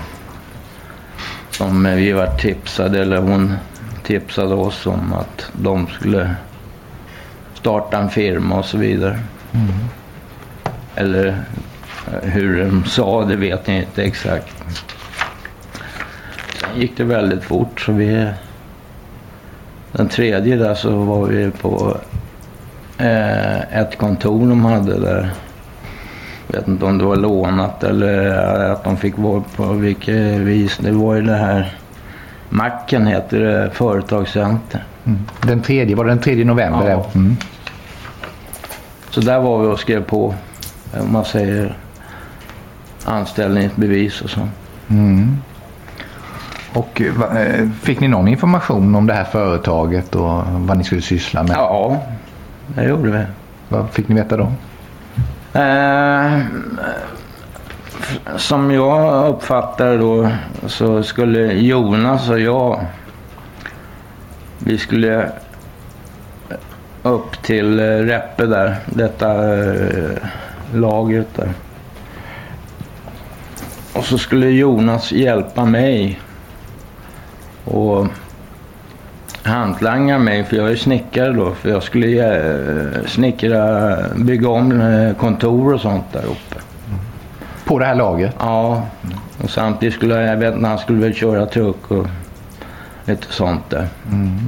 som 1.51 1.85
vi 1.85 2.13
var 2.13 2.27
tipsade, 2.27 3.03
eller 3.03 3.17
hon 3.17 3.55
tipsade 4.03 4.55
oss 4.55 4.87
om 4.87 5.13
att 5.13 5.51
de 5.53 5.87
skulle 5.87 6.35
starta 7.55 7.99
en 7.99 8.11
firma 8.11 8.59
och 8.59 8.65
så 8.65 8.79
vidare. 8.79 9.19
Eller 10.95 11.27
eh, 11.27 11.35
hur 12.23 12.65
de 12.65 12.85
sa, 12.85 13.25
det 13.25 13.37
vet 13.37 13.69
jag 13.69 13.77
inte 13.77 14.03
exakt. 14.03 14.65
Sen 16.61 16.81
gick 16.81 16.97
det 16.97 17.05
väldigt 17.05 17.45
fort 17.45 17.81
så 17.81 17.93
vi... 17.93 18.29
Den 19.93 20.09
tredje 20.09 20.57
där 20.57 20.75
så 20.75 20.91
var 20.91 21.27
vi 21.27 21.51
på 21.51 21.97
eh, 22.99 23.79
ett 23.81 23.99
kontor 23.99 24.49
de 24.49 24.65
hade 24.65 25.01
där. 25.01 25.31
Jag 26.47 26.59
vet 26.59 26.69
inte 26.69 26.85
om 26.85 26.99
det 26.99 27.05
var 27.05 27.17
lånat 27.17 27.85
eller 27.85 28.31
att 28.73 28.85
de 28.85 28.97
fick 28.97 29.19
vara 29.19 29.43
på 29.57 29.73
vilket 29.73 30.41
vis. 30.41 30.79
Det 30.79 30.93
var 30.93 31.15
ju 31.15 31.23
det 31.23 31.37
här 31.37 31.79
Macken 32.53 33.07
heter 33.07 33.41
det, 33.41 33.71
företagscenter. 33.71 34.85
Mm. 35.05 35.19
Den 35.43 35.63
tredje, 35.63 35.97
var 35.97 36.05
det 36.05 36.11
den 36.11 36.21
tredje 36.21 36.45
november? 36.45 36.91
Ja. 36.91 37.07
Mm. 37.15 37.37
Så 39.11 39.21
där 39.21 39.41
var 39.41 39.63
vi 39.63 39.67
och 39.67 39.81
skrev 39.81 40.05
på, 40.05 40.35
om 41.01 41.13
man 41.13 41.25
säger, 41.25 41.77
anställningsbevis 43.05 44.21
och 44.21 44.31
så. 44.31 44.41
Mm. 44.91 45.37
Och 46.73 47.03
eh, 47.03 47.69
fick 47.83 48.01
ni 48.01 48.09
någon 48.09 48.29
information 48.29 48.95
om 48.95 49.07
det 49.07 49.15
här 49.15 49.25
företaget 49.25 50.15
och 50.15 50.43
vad 50.47 50.79
ni 50.79 50.85
skulle 50.85 51.03
syssla 51.03 51.43
med? 51.43 51.53
Ja, 51.57 52.03
det 52.67 52.85
gjorde 52.85 53.11
vi. 53.11 53.25
Vad 53.69 53.91
fick 53.91 54.09
ni 54.09 54.15
veta 54.15 54.37
då? 54.37 54.53
Eh, 55.61 56.39
som 58.37 58.71
jag 58.71 59.29
uppfattar 59.29 59.99
då 59.99 60.31
så 60.67 61.03
skulle 61.03 61.53
Jonas 61.53 62.31
och 62.31 62.41
jag 62.41 62.87
vi 64.59 64.79
skulle 64.79 65.29
upp 67.03 67.43
till 67.43 67.81
eh, 67.81 67.85
Reppe 67.85 68.47
där, 68.47 68.77
detta 68.87 69.59
eh, 69.65 70.17
lagret 70.75 71.35
där. 71.35 71.49
Och 73.95 74.05
så 74.05 74.19
skulle 74.19 74.47
Jonas 74.47 75.13
hjälpa 75.13 75.65
mig 75.65 76.21
och 77.65 78.07
hantlanga 79.43 80.19
mig, 80.19 80.45
för 80.45 80.57
jag 80.57 80.71
är 80.71 80.77
snickare 80.77 81.33
då, 81.33 81.51
för 81.51 81.69
jag 81.69 81.83
skulle 81.83 82.07
eh, 82.07 83.07
snickra, 83.07 83.97
bygga 84.17 84.49
om 84.49 84.81
eh, 84.81 85.15
kontor 85.15 85.75
och 85.75 85.81
sånt 85.81 86.13
där 86.13 86.25
uppe. 86.25 86.61
På 87.65 87.79
det 87.79 87.85
här 87.85 87.95
lagret? 87.95 88.37
Ja, 88.39 88.87
och 89.43 89.51
samtidigt 89.51 89.95
skulle 89.95 90.23
jag, 90.23 90.37
vet 90.37 90.55
inte, 90.55 90.67
han 90.67 90.79
skulle 90.79 91.01
väl 91.01 91.15
köra 91.15 91.47
truck 91.47 91.91
och 91.91 92.07
lite 93.05 93.33
sånt 93.33 93.71
där. 93.71 93.89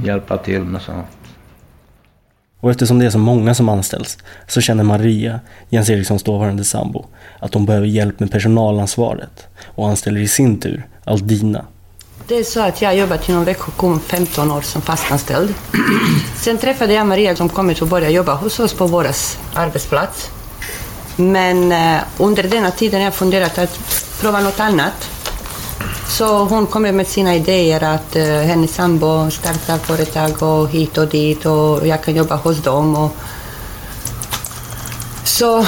Hjälpa 0.03 0.37
till 0.37 0.61
med 0.61 0.81
sånt. 0.81 1.14
Och 2.59 2.71
eftersom 2.71 2.99
det 2.99 3.05
är 3.05 3.09
så 3.09 3.17
många 3.17 3.53
som 3.53 3.69
anställs 3.69 4.17
så 4.47 4.61
känner 4.61 4.83
Maria, 4.83 5.39
Jens 5.69 5.89
Erikssons 5.89 6.23
dåvarande 6.23 6.63
sambo, 6.63 7.05
att 7.39 7.53
hon 7.53 7.65
behöver 7.65 7.87
hjälp 7.87 8.19
med 8.19 8.31
personalansvaret 8.31 9.47
och 9.65 9.89
anställer 9.89 10.21
i 10.21 10.27
sin 10.27 10.59
tur 10.59 10.87
Aldina. 11.03 11.65
Det 12.27 12.37
är 12.37 12.43
så 12.43 12.59
att 12.59 12.81
jag 12.81 12.89
har 12.89 12.93
jobbat 12.93 13.29
inom 13.29 13.43
Växjö 13.43 13.71
kommun 13.71 13.99
15 13.99 14.51
år 14.51 14.61
som 14.61 14.81
fastanställd. 14.81 15.53
Sen 16.35 16.57
träffade 16.57 16.93
jag 16.93 17.07
Maria 17.07 17.35
som 17.35 17.49
kommit 17.49 17.81
och 17.81 17.87
började 17.87 18.13
jobba 18.13 18.35
hos 18.35 18.59
oss 18.59 18.73
på 18.73 18.87
vår 18.87 19.07
arbetsplats. 19.53 20.31
Men 21.15 21.71
eh, 21.71 22.01
under 22.17 22.43
denna 22.43 22.71
tiden 22.71 22.99
har 22.99 23.05
jag 23.05 23.13
funderat 23.13 23.57
att 23.57 23.79
prova 24.21 24.39
något 24.39 24.59
annat. 24.59 25.14
Så 26.07 26.43
hon 26.43 26.67
kommer 26.67 26.91
med 26.91 27.07
sina 27.07 27.35
idéer 27.35 27.83
att 27.83 28.15
uh, 28.15 28.23
hennes 28.23 28.75
sambo 28.75 29.31
startar 29.31 29.77
företag 29.77 30.43
och 30.43 30.69
hit 30.69 30.97
och 30.97 31.07
dit 31.07 31.45
och 31.45 31.87
jag 31.87 32.03
kan 32.03 32.15
jobba 32.15 32.35
hos 32.35 32.57
dem. 32.57 32.95
Och... 32.95 33.11
Så 35.23 35.65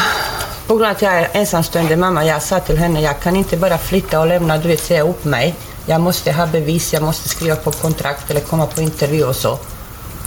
på 0.67 0.75
grund 0.75 0.85
av 0.85 0.91
att 0.91 1.01
jag 1.01 1.13
är 1.13 1.29
ensamstående 1.33 1.97
mamma, 1.97 2.25
jag 2.25 2.41
sa 2.41 2.59
till 2.59 2.77
henne 2.77 3.01
jag 3.01 3.19
kan 3.19 3.35
inte 3.35 3.57
bara 3.57 3.77
flytta 3.77 4.19
och 4.19 4.27
lämna, 4.27 4.57
du 4.57 4.67
vet, 4.67 4.83
säga 4.83 5.03
upp 5.03 5.25
mig. 5.25 5.55
Jag 5.85 6.01
måste 6.01 6.31
ha 6.31 6.47
bevis, 6.47 6.93
jag 6.93 7.03
måste 7.03 7.29
skriva 7.29 7.55
på 7.55 7.71
kontrakt 7.71 8.31
eller 8.31 8.41
komma 8.41 8.65
på 8.65 8.81
intervju 8.81 9.23
och 9.23 9.35
så. 9.35 9.59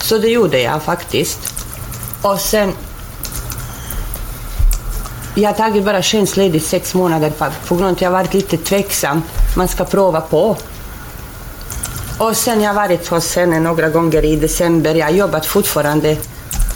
Så 0.01 0.17
det 0.17 0.27
gjorde 0.27 0.61
jag 0.61 0.83
faktiskt. 0.83 1.39
Och 2.21 2.39
sen... 2.39 2.73
Jag 5.35 5.49
har 5.49 5.53
tagit 5.53 5.85
bara 5.85 6.01
tjänstledigt 6.01 6.65
sex 6.65 6.93
månader 6.93 7.31
på 7.67 7.75
grund 7.75 7.87
av 7.87 7.93
att 7.93 8.01
jag 8.01 8.11
varit 8.11 8.33
lite 8.33 8.57
tveksam. 8.57 9.21
Man 9.55 9.67
ska 9.67 9.85
prova 9.85 10.21
på. 10.21 10.57
Och 12.17 12.37
sen 12.37 12.61
jag 12.61 12.73
varit 12.73 13.07
hos 13.07 13.35
henne 13.35 13.59
några 13.59 13.89
gånger 13.89 14.25
i 14.25 14.35
december. 14.35 14.95
Jag 14.95 15.05
har 15.05 15.13
jobbat 15.13 15.45
fortfarande 15.45 16.11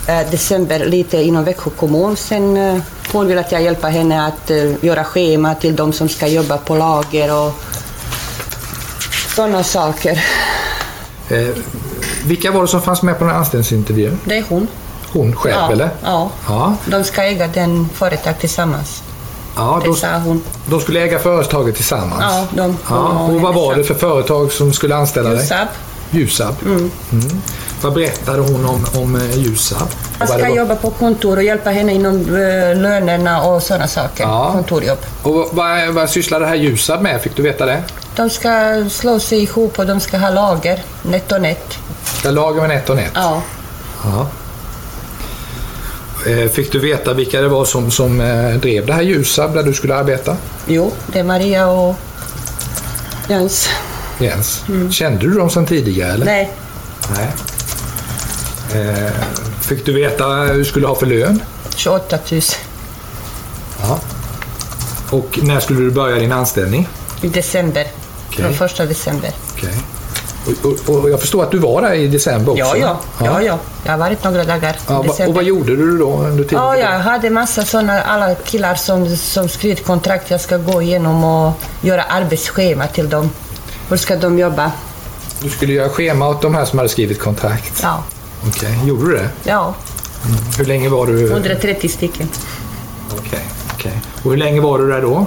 eh, 0.08 0.30
december 0.30 0.84
lite 0.84 1.16
inom 1.22 1.44
Växjö 1.44 1.70
kommun. 1.70 2.16
Sen 2.16 2.56
eh, 2.56 2.82
hon 3.12 3.26
vill 3.26 3.38
att 3.38 3.52
jag 3.52 3.62
hjälper 3.62 3.90
henne 3.90 4.26
att 4.26 4.50
eh, 4.50 4.84
göra 4.84 5.04
schema 5.04 5.54
till 5.54 5.76
de 5.76 5.92
som 5.92 6.08
ska 6.08 6.26
jobba 6.26 6.58
på 6.58 6.76
lager 6.76 7.46
och 7.46 7.52
sådana 9.34 9.62
saker. 9.62 10.24
Eh, 11.28 11.48
vilka 12.24 12.50
var 12.50 12.62
det 12.62 12.68
som 12.68 12.82
fanns 12.82 13.02
med 13.02 13.18
på 13.18 13.24
den 13.24 13.32
här 13.32 13.38
anställningsintervjun? 13.38 14.18
Det 14.24 14.38
är 14.38 14.44
hon. 14.48 14.68
Hon 15.12 15.36
själv 15.36 15.56
ja, 15.56 15.72
eller? 15.72 15.90
Ja. 16.02 16.30
Ja. 16.48 16.74
De 16.86 17.04
ska 17.04 17.22
äga 17.22 17.46
den 17.46 17.88
företag 17.94 18.38
tillsammans. 18.38 19.02
Ja 19.56 19.80
det 19.82 19.88
då, 19.88 19.94
sa 19.94 20.18
hon. 20.18 20.42
de 20.66 20.80
skulle 20.80 21.00
äga 21.00 21.18
företaget 21.18 21.74
tillsammans? 21.74 22.20
Ja, 22.20 22.46
de, 22.50 22.76
Ja, 22.88 23.22
och 23.22 23.40
vad 23.40 23.54
var 23.54 23.74
det 23.74 23.84
för 23.84 23.94
företag 23.94 24.52
som 24.52 24.72
skulle 24.72 24.96
anställa 24.96 25.28
dig? 25.28 25.38
Ljusab. 25.38 25.68
Ljusab. 26.10 26.54
Mm. 26.64 26.90
Mm. 27.12 27.42
Vad 27.82 27.92
berättade 27.92 28.42
hon 28.42 28.64
om, 28.64 28.84
om 29.02 29.16
eh, 29.16 29.38
Ljusab? 29.38 29.88
Jag 30.18 30.28
ska 30.28 30.48
jobba 30.48 30.76
på 30.76 30.90
kontor 30.90 31.36
och 31.36 31.42
hjälpa 31.42 31.70
henne 31.70 31.92
inom 31.94 32.16
eh, 32.16 32.80
lönerna 32.80 33.42
och 33.42 33.62
sådana 33.62 33.86
saker. 33.88 34.24
Ja. 34.24 34.52
Kontorjobb. 34.52 34.98
Och 35.22 35.48
vad, 35.52 35.88
vad, 35.88 36.10
sysslar 36.10 36.40
det 36.40 36.46
här 36.46 36.54
Ljusab 36.54 37.02
med? 37.02 37.22
Fick 37.22 37.36
du 37.36 37.42
veta 37.42 37.66
det? 37.66 37.82
De 38.16 38.30
ska 38.30 38.84
slå 38.90 39.20
sig 39.20 39.42
ihop 39.42 39.78
och 39.78 39.86
de 39.86 40.00
ska 40.00 40.18
ha 40.18 40.30
lager, 40.30 40.82
NetOnNet. 41.02 41.78
Ska 42.04 42.30
lager 42.30 42.60
med 42.60 42.76
ett 42.76 42.90
och 42.90 42.98
ett? 42.98 43.10
Ja. 43.14 43.42
Ja. 44.04 44.26
Eh, 46.26 46.48
Fick 46.50 46.72
du 46.72 46.78
veta 46.78 47.14
vilka 47.14 47.40
det 47.40 47.48
var 47.48 47.64
som, 47.64 47.90
som 47.90 48.20
eh, 48.20 48.54
drev 48.54 48.86
det 48.86 48.92
här 48.92 49.02
Ljusab 49.02 49.54
där 49.54 49.62
du 49.62 49.72
skulle 49.72 49.94
arbeta? 49.94 50.36
Jo, 50.66 50.92
det 51.06 51.18
är 51.18 51.24
Maria 51.24 51.66
och 51.66 51.94
Jens. 53.28 53.68
Jens. 54.18 54.64
Kände 54.90 55.18
du 55.20 55.34
dem 55.34 55.50
sedan 55.50 55.66
tidigare? 55.66 56.12
Eller? 56.12 56.24
Nej, 56.26 56.52
Nej. 57.14 57.32
Eh, 58.88 59.10
Fick 59.60 59.86
du 59.86 59.92
veta 59.92 60.26
hur 60.28 60.54
du 60.54 60.64
skulle 60.64 60.86
ha 60.86 60.94
för 60.94 61.06
lön? 61.06 61.42
28 61.76 62.18
000 62.32 62.40
Ja. 63.82 63.98
Och 65.10 65.38
när 65.42 65.60
skulle 65.60 65.80
du 65.80 65.90
börja 65.90 66.16
din 66.16 66.32
anställning? 66.32 66.88
i 67.22 67.28
december. 67.28 67.86
Okej. 68.28 68.44
Från 68.44 68.54
första 68.54 68.86
december. 68.86 69.30
Okej. 69.56 69.74
Och, 70.46 70.94
och, 70.94 71.10
jag 71.10 71.20
förstår 71.20 71.42
att 71.42 71.50
du 71.50 71.58
var 71.58 71.82
där 71.82 71.94
i 71.94 72.08
december 72.08 72.52
också? 72.52 72.64
Ja, 72.64 72.76
ja, 72.76 73.00
ja, 73.24 73.42
ja. 73.42 73.58
Jag 73.84 73.92
har 73.92 73.98
varit 73.98 74.24
några 74.24 74.44
dagar 74.44 74.76
Ja, 74.88 75.04
och 75.26 75.34
vad 75.34 75.44
gjorde 75.44 75.76
du 75.76 75.98
då 75.98 76.12
under 76.12 76.44
tiden? 76.44 76.64
Ja, 76.64 76.76
jag 76.76 76.98
hade 76.98 77.30
massa 77.30 77.64
sådana, 77.64 78.02
alla 78.02 78.34
killar 78.34 78.74
som, 78.74 79.16
som 79.16 79.48
skrivit 79.48 79.84
kontrakt 79.84 80.30
jag 80.30 80.40
ska 80.40 80.56
gå 80.56 80.82
igenom 80.82 81.24
och 81.24 81.52
göra 81.80 82.02
arbetsschema 82.02 82.86
till 82.86 83.08
dem. 83.08 83.30
Hur 83.88 83.96
ska 83.96 84.16
de 84.16 84.38
jobba? 84.38 84.72
Du 85.40 85.50
skulle 85.50 85.72
göra 85.72 85.88
schema 85.88 86.28
åt 86.28 86.42
de 86.42 86.54
här 86.54 86.64
som 86.64 86.78
hade 86.78 86.88
skrivit 86.88 87.18
kontrakt? 87.20 87.80
Ja, 87.82 88.04
Okej, 88.48 88.78
gjorde 88.84 89.04
du 89.04 89.12
det? 89.16 89.28
ja. 89.44 89.74
Hur 90.58 90.64
länge 90.64 90.88
var 90.88 91.06
du? 91.06 91.30
130 91.30 91.88
stycken. 91.88 92.28
Okej, 93.18 93.44
okej. 93.74 94.00
Och 94.22 94.30
hur 94.30 94.36
länge 94.36 94.60
var 94.60 94.78
du 94.78 94.88
där 94.90 95.02
då? 95.02 95.26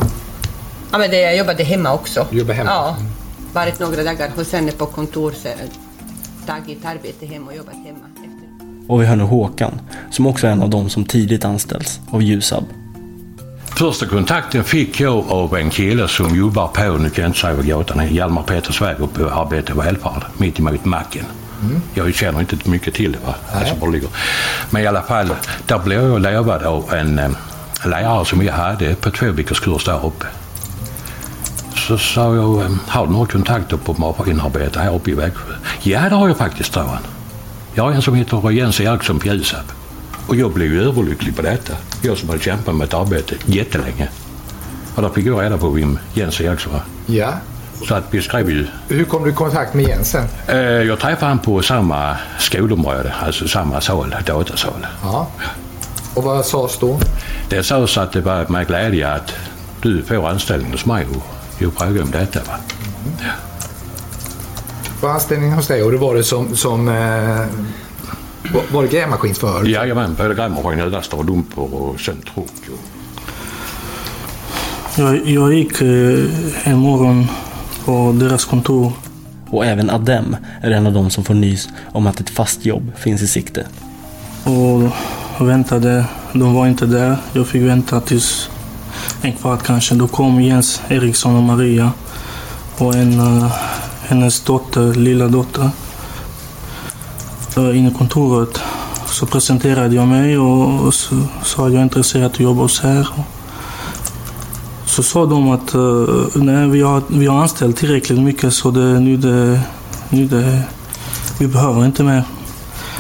Ja, 0.92 0.98
men 0.98 1.12
det, 1.12 1.22
jag 1.22 1.38
jobbade 1.38 1.64
hemma 1.64 1.94
också. 1.94 2.28
Du 2.30 2.38
jobbade 2.38 2.58
hemma? 2.58 2.70
Ja. 2.70 2.96
Varit 3.54 3.80
några 3.80 4.04
dagar 4.04 4.30
hos 4.36 4.54
henne 4.54 4.72
på 4.72 4.86
kontor, 4.86 5.32
så, 5.32 5.50
tagit 6.46 6.86
arbete 6.86 7.26
hem 7.26 7.48
och 7.48 7.56
jobbat 7.56 7.76
hemma. 7.86 8.06
Och 8.88 9.02
vi 9.02 9.06
hör 9.06 9.16
nu 9.16 9.24
Håkan, 9.24 9.82
som 10.12 10.28
också 10.28 10.48
är 10.48 10.52
en 10.52 10.62
av 10.62 10.70
dem 10.70 10.90
som 10.90 11.06
tidigt 11.06 11.46
anställs 11.46 12.00
av 12.12 12.22
Ljusab. 12.22 12.64
Första 13.78 14.06
kontakten 14.06 14.64
fick 14.64 15.00
jag 15.00 15.32
av 15.32 15.56
en 15.58 15.70
kille 15.70 16.08
som 16.08 16.36
jobbar 16.36 16.68
på, 16.68 16.98
nu 16.98 17.10
kan 17.10 17.22
jag 17.22 17.30
inte 17.30 17.40
säga 17.40 17.54
vad 17.54 17.68
gatan 17.68 18.00
är, 18.00 18.08
Hjalmar 18.08 18.44
Peters 18.44 18.82
väg 18.82 19.00
uppe 19.00 19.24
på 19.24 19.30
Arbete 19.30 19.74
och 19.74 19.80
välfärd, 19.86 20.24
mitt 20.38 20.60
emot 20.60 20.86
macken. 20.86 21.26
Mm. 21.62 21.82
Jag 21.94 22.14
känner 22.14 22.40
inte 22.40 22.70
mycket 22.70 22.94
till 22.94 23.12
det, 23.12 23.18
va? 23.26 23.36
Alltså 23.54 23.76
var 23.76 23.88
det 23.88 23.94
ligger. 23.94 24.10
Men 24.70 24.84
i 24.84 24.88
alla 24.88 25.02
fall, 25.02 25.30
där 25.68 25.80
blev 25.80 26.02
jag 26.02 26.22
lovad 26.22 26.64
av 26.64 26.94
en 26.94 27.20
eh, 27.20 27.30
lärare 27.86 28.26
som 28.26 28.46
jag 28.46 28.54
hade 28.54 28.96
på 28.96 29.12
två 29.12 29.32
veckors 29.32 29.60
kurs 29.60 29.86
där 29.86 30.06
uppe. 30.06 30.26
Så 31.90 31.98
sa 31.98 32.36
jag, 32.36 32.62
eh, 32.62 32.72
har 32.88 33.08
du 33.08 33.14
några 33.14 33.26
kontakter 33.26 33.78
på 33.78 33.94
maskinarbete 33.94 34.80
här 34.80 34.96
uppe 34.96 35.12
i 35.12 35.14
Växjö? 35.14 35.54
Ja, 35.82 36.10
det 36.10 36.16
har 36.16 36.28
jag 36.28 36.38
faktiskt, 36.38 36.74
sa 36.74 36.82
han. 36.82 37.04
Jag 37.74 37.84
har 37.84 37.92
en 37.92 38.02
som 38.02 38.16
heter 38.16 38.52
Jens 38.52 38.82
Eriksson 38.82 39.22
Ljusab. 39.24 39.66
Och 40.28 40.36
jag 40.36 40.52
blev 40.54 40.74
ju 40.74 40.84
överlycklig 40.84 41.36
på 41.36 41.42
detta. 41.42 41.74
Jag 42.02 42.18
som 42.18 42.30
hade 42.30 42.42
kämpat 42.42 42.76
med 42.76 42.86
ett 42.86 42.94
arbete 42.94 43.36
jättelänge. 43.46 44.10
Och 44.96 45.02
där 45.02 45.10
fick 45.10 45.26
jag 45.26 45.42
reda 45.44 45.58
på 45.58 45.70
vem 45.70 46.00
Jens 46.14 46.42
Eriksson 46.42 46.74
var. 46.74 46.82
Ja. 47.06 47.34
Så 47.88 47.96
att 47.96 48.04
vi 48.12 48.22
skrev 48.22 48.50
ju... 48.50 48.68
Hur 48.88 49.06
kom 49.06 49.24
du 49.24 49.30
i 49.30 49.34
kontakt 49.34 49.74
med 49.74 49.88
Jens 49.88 50.10
sen? 50.10 50.26
Eh, 50.48 50.58
jag 50.58 51.00
träffade 51.00 51.26
honom 51.26 51.40
på 51.40 51.62
samma 51.62 52.18
skolområde, 52.40 53.14
alltså 53.26 53.48
samma 53.48 53.82
sal, 53.82 54.16
datasal. 54.26 54.88
Ja. 55.04 55.28
Och 56.14 56.24
vad 56.24 56.46
sades 56.46 56.78
då? 56.80 57.00
Det 57.50 57.64
sades 57.64 57.98
att 57.98 58.12
det 58.12 58.22
var 58.22 58.46
med 58.48 58.68
glädje 58.68 59.12
att 59.14 59.34
du 59.82 60.04
får 60.04 60.30
anställning 60.30 60.72
hos 60.72 60.86
mig 60.86 61.06
jag 61.62 61.74
frågade 61.74 62.02
om 62.02 62.12
detta. 62.12 62.40
Va? 62.40 62.54
Var 65.02 65.10
anställning 65.10 65.52
hos 65.52 65.68
dig 65.68 65.84
och 65.84 65.92
det 65.92 65.98
var 65.98 66.16
det 66.16 66.24
som, 66.24 66.56
som 66.56 66.88
eh, 66.88 67.46
var, 68.54 68.62
var 68.72 68.84
det 68.84 68.90
grävmaskinsförare? 68.90 69.70
Jajamän, 69.70 70.16
både 70.18 70.36
grävmaskin, 70.36 70.80
överlastare 70.80 71.20
och 71.20 71.26
dumper 71.26 71.74
och 71.74 72.00
sen 72.00 72.22
truck. 72.34 72.70
Och... 72.72 72.80
Jag, 74.96 75.28
jag 75.28 75.54
gick 75.54 75.82
eh, 75.82 76.68
en 76.68 76.78
morgon 76.78 77.28
på 77.86 78.16
deras 78.20 78.46
kontor. 78.46 78.94
Och 79.50 79.66
även 79.66 79.90
Adem 79.90 80.36
är 80.62 80.72
en 80.72 80.88
av 80.88 80.94
dem 80.94 81.10
som 81.10 81.24
får 81.24 81.34
nys 81.34 81.70
om 81.92 82.08
att 82.08 82.20
ett 82.20 82.30
fast 82.30 82.66
jobb 82.66 82.92
finns 82.98 83.22
i 83.22 83.28
sikte. 83.28 83.68
Och 84.44 85.48
väntade. 85.48 86.06
De 86.34 86.54
var 86.54 86.68
inte 86.68 86.86
där. 86.86 87.18
Jag 87.34 87.48
fick 87.48 87.62
vänta 87.62 88.02
tills 88.02 88.50
en 89.22 89.34
kvart 89.34 89.64
kanske. 89.64 89.96
Då 89.96 90.08
kom 90.08 90.42
Jens 90.42 90.82
Eriksson 90.88 91.36
och 91.36 91.44
Maria. 91.44 91.92
Och 92.78 92.94
en, 92.94 93.20
uh, 93.20 93.52
hennes 94.02 94.42
dotter, 94.42 94.94
lilla 94.94 95.28
dotter. 95.28 95.70
Eh, 97.58 97.64
uh, 97.64 97.78
inne 97.78 97.90
i 97.90 97.94
kontoret. 97.94 98.60
Så 99.06 99.26
presenterade 99.26 99.96
jag 99.96 100.08
mig 100.08 100.38
och, 100.38 100.80
och 100.80 100.94
så 100.94 101.16
sa 101.44 101.68
att 101.68 101.74
jag 101.74 101.80
är 101.80 101.84
intresserad 101.84 102.26
av 102.26 102.32
att 102.32 102.40
jobba 102.40 102.62
hos 102.62 102.80
här. 102.80 103.08
Så 104.86 105.04
sa 105.04 105.26
de 105.26 105.50
att 105.50 105.76
uh, 105.76 106.26
nej, 106.36 106.68
vi, 106.68 106.82
har, 106.82 107.02
vi 107.08 107.26
har 107.26 107.42
anställt 107.42 107.78
tillräckligt 107.78 108.20
mycket 108.20 108.54
så 108.54 108.72
det, 108.72 109.00
nu, 109.00 109.18
det, 109.18 109.62
nu 110.10 110.26
det, 110.26 110.62
vi 111.40 111.48
behöver 111.48 111.86
inte 111.86 112.04
mer. 112.04 112.24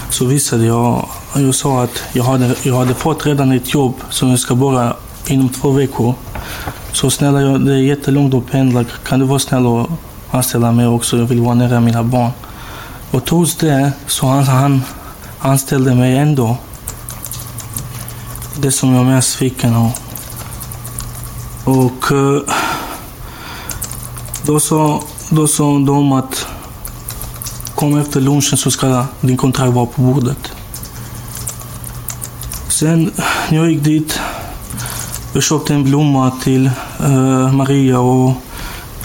Så 0.10 0.26
visade 0.26 0.66
jag, 0.66 1.10
jag 1.36 1.56
sa 1.56 1.84
att 1.84 2.04
jag 2.14 2.24
hade, 2.24 2.56
jag 2.64 2.76
hade 2.76 2.94
fått 2.94 3.26
redan 3.26 3.52
ett 3.52 3.74
jobb 3.74 3.94
som 4.10 4.30
jag 4.30 4.40
ska 4.40 4.56
börja 4.56 4.96
inom 5.30 5.50
två 5.50 5.72
veckor. 5.72 6.14
Så 6.92 7.10
snälla, 7.10 7.42
jag, 7.42 7.66
det 7.66 7.74
är 7.74 7.78
jättelångt 7.78 8.34
att 8.34 8.52
pendla. 8.52 8.86
Kan 9.06 9.20
du 9.20 9.26
vara 9.26 9.40
snäll 9.40 9.66
och 9.66 9.90
anställa 10.32 10.72
mig 10.72 10.88
också? 10.88 11.18
Jag 11.18 11.26
vill 11.26 11.42
vara 11.42 11.56
nära 11.56 11.80
mina 11.80 12.04
barn. 12.04 12.32
Och 13.12 13.26
trots 13.26 13.56
det 13.56 13.92
så 14.08 14.28
han, 14.28 14.44
han 14.44 14.82
anställde 15.40 15.96
mig 15.96 16.18
ändå. 16.18 16.58
Det 18.62 18.72
som 18.72 18.94
jag 18.94 19.02
är 19.02 19.10
mest 19.10 19.30
sviken 19.30 19.76
av. 19.76 19.92
Och 21.64 22.12
eh, 22.12 22.42
då 24.46 24.60
sa, 24.60 25.04
då 25.30 25.48
sa 25.48 25.64
de 25.64 26.12
att 26.12 26.48
kom 27.76 27.98
efter 27.98 28.22
lunchen 28.22 28.58
så 28.58 28.72
ska 28.72 29.06
din 29.22 29.38
kontrakt 29.38 29.74
vara 29.74 29.86
på 29.86 30.02
bordet. 30.02 30.52
Sen 32.68 33.12
när 33.50 33.58
jag 33.58 33.72
gick 33.72 33.84
dit, 33.84 34.20
jag 35.40 35.44
köpte 35.44 35.74
en 35.74 35.84
blomma 35.84 36.32
till 36.44 36.72
uh, 37.04 37.54
Maria 37.54 38.00
och, 38.00 38.30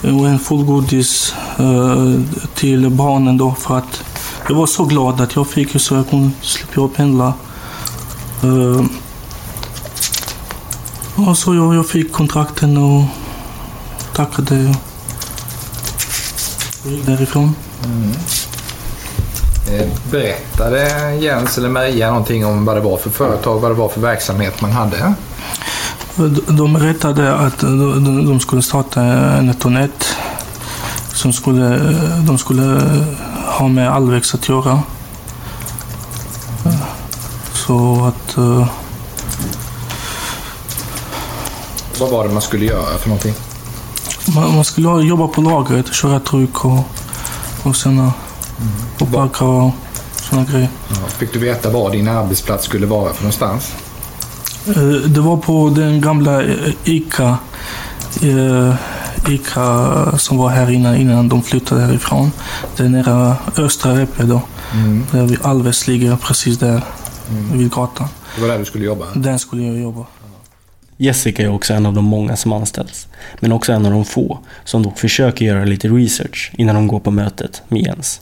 och 0.01 0.27
en 0.27 0.39
fullgodis 0.39 1.35
uh, 1.59 2.13
eh, 2.13 2.19
till 2.55 2.89
barnen 2.89 3.37
då 3.37 3.55
för 3.59 3.77
att 3.77 4.03
jag 4.49 4.55
var 4.55 4.65
så 4.65 4.85
glad 4.85 5.21
att 5.21 5.35
jag 5.35 5.47
fick 5.47 5.81
så 5.81 5.95
jag 5.95 6.09
kunde 6.09 6.31
slippa 6.41 6.87
pendla. 6.87 7.33
Uh, 8.43 8.85
Och 11.27 11.37
så 11.37 11.55
jag, 11.55 11.75
jag 11.75 11.87
fick 11.87 12.11
kontrakten 12.11 12.77
och 12.77 13.03
tackade 14.15 14.75
och 16.83 16.91
gick 16.91 17.05
därifrån. 17.05 17.55
Mm. 17.85 18.11
Berättade 20.11 21.13
Jens 21.19 21.57
eller 21.57 21.69
Maria 21.69 22.07
någonting 22.09 22.45
om 22.45 22.65
vad 22.65 22.75
det 22.75 22.81
var 22.81 22.97
för 22.97 23.09
företag, 23.09 23.59
vad 23.59 23.71
det 23.71 23.75
var 23.75 23.89
för 23.89 24.01
verksamhet 24.01 24.61
man 24.61 24.71
hade? 24.71 25.13
De- 26.15 26.41
De 26.57 26.73
berättade 26.73 27.35
att 27.35 27.59
de, 27.59 28.25
de 28.25 28.39
skulle 28.39 28.61
starta 28.61 29.01
NetOnNet 29.41 30.05
som 31.13 31.33
skulle, 31.33 31.77
de 32.27 32.37
skulle 32.37 32.81
ha 33.45 33.67
med 33.67 33.89
Alvex 33.91 34.33
att 34.35 34.49
göra. 34.49 34.81
Så 37.53 38.05
att... 38.05 38.37
eh, 38.37 38.67
Vad 41.99 42.09
var 42.11 42.27
det 42.27 42.33
man 42.33 42.41
skulle 42.41 42.65
göra 42.65 42.97
för 42.97 43.07
någonting? 43.09 43.33
Man, 44.35 44.55
man 44.55 44.65
skulle 44.65 44.87
jobba 45.07 45.27
på 45.27 45.41
lagret, 45.41 45.93
köra 45.93 46.19
tryck 46.19 46.65
och, 46.65 46.79
och 47.63 47.75
sen 47.75 48.11
och 48.99 49.11
packa 49.13 49.45
och 49.45 49.71
sådana 50.21 50.47
grejer. 50.51 50.69
Ja, 50.89 50.95
Fick 51.07 51.33
du 51.33 51.39
veta 51.39 51.69
var 51.69 51.91
din 51.91 52.07
arbetsplats 52.07 52.65
skulle 52.65 52.85
vara 52.85 53.13
för 53.13 53.23
någonstans? 53.23 53.71
Eh, 54.67 54.83
Det 55.09 55.19
var 55.19 55.37
på 55.37 55.69
den 55.75 56.01
gamla 56.01 56.43
eh, 56.43 56.73
ICA, 56.83 57.37
eh, 58.21 58.75
ICA 59.29 60.17
som 60.17 60.37
var 60.37 60.49
här 60.49 60.71
innan, 60.71 60.95
innan 60.95 61.29
de 61.29 61.43
flyttade 61.43 61.81
härifrån. 61.81 62.31
Det 62.77 62.83
är 62.83 62.89
nära 62.89 63.35
Östra 63.57 63.99
Reppe 63.99 64.23
då. 64.23 64.41
Där 65.11 65.25
vi 65.25 65.37
Alves 65.43 65.87
ligger 65.87 66.15
precis 66.15 66.57
där 66.57 66.81
vid 67.53 67.71
gatan. 67.71 68.07
Det 68.35 68.41
var 68.41 68.47
där 68.47 68.59
du 68.59 68.65
skulle 68.65 68.85
jobba? 68.85 69.05
Där 69.15 69.37
skulle 69.37 69.63
jag 69.63 69.79
jobba. 69.79 70.05
Jessica 70.97 71.43
är 71.43 71.49
också 71.49 71.73
en 71.73 71.85
av 71.85 71.93
de 71.93 72.05
många 72.05 72.35
som 72.35 72.53
anställs, 72.53 73.07
men 73.39 73.51
också 73.51 73.71
en 73.73 73.85
av 73.85 73.91
de 73.91 74.05
få 74.05 74.39
som 74.63 74.83
dock 74.83 74.99
försöker 74.99 75.45
göra 75.45 75.65
lite 75.65 75.87
research 75.87 76.51
innan 76.57 76.75
de 76.75 76.87
går 76.87 76.99
på 76.99 77.11
mötet 77.11 77.61
med 77.67 77.81
Jens. 77.81 78.21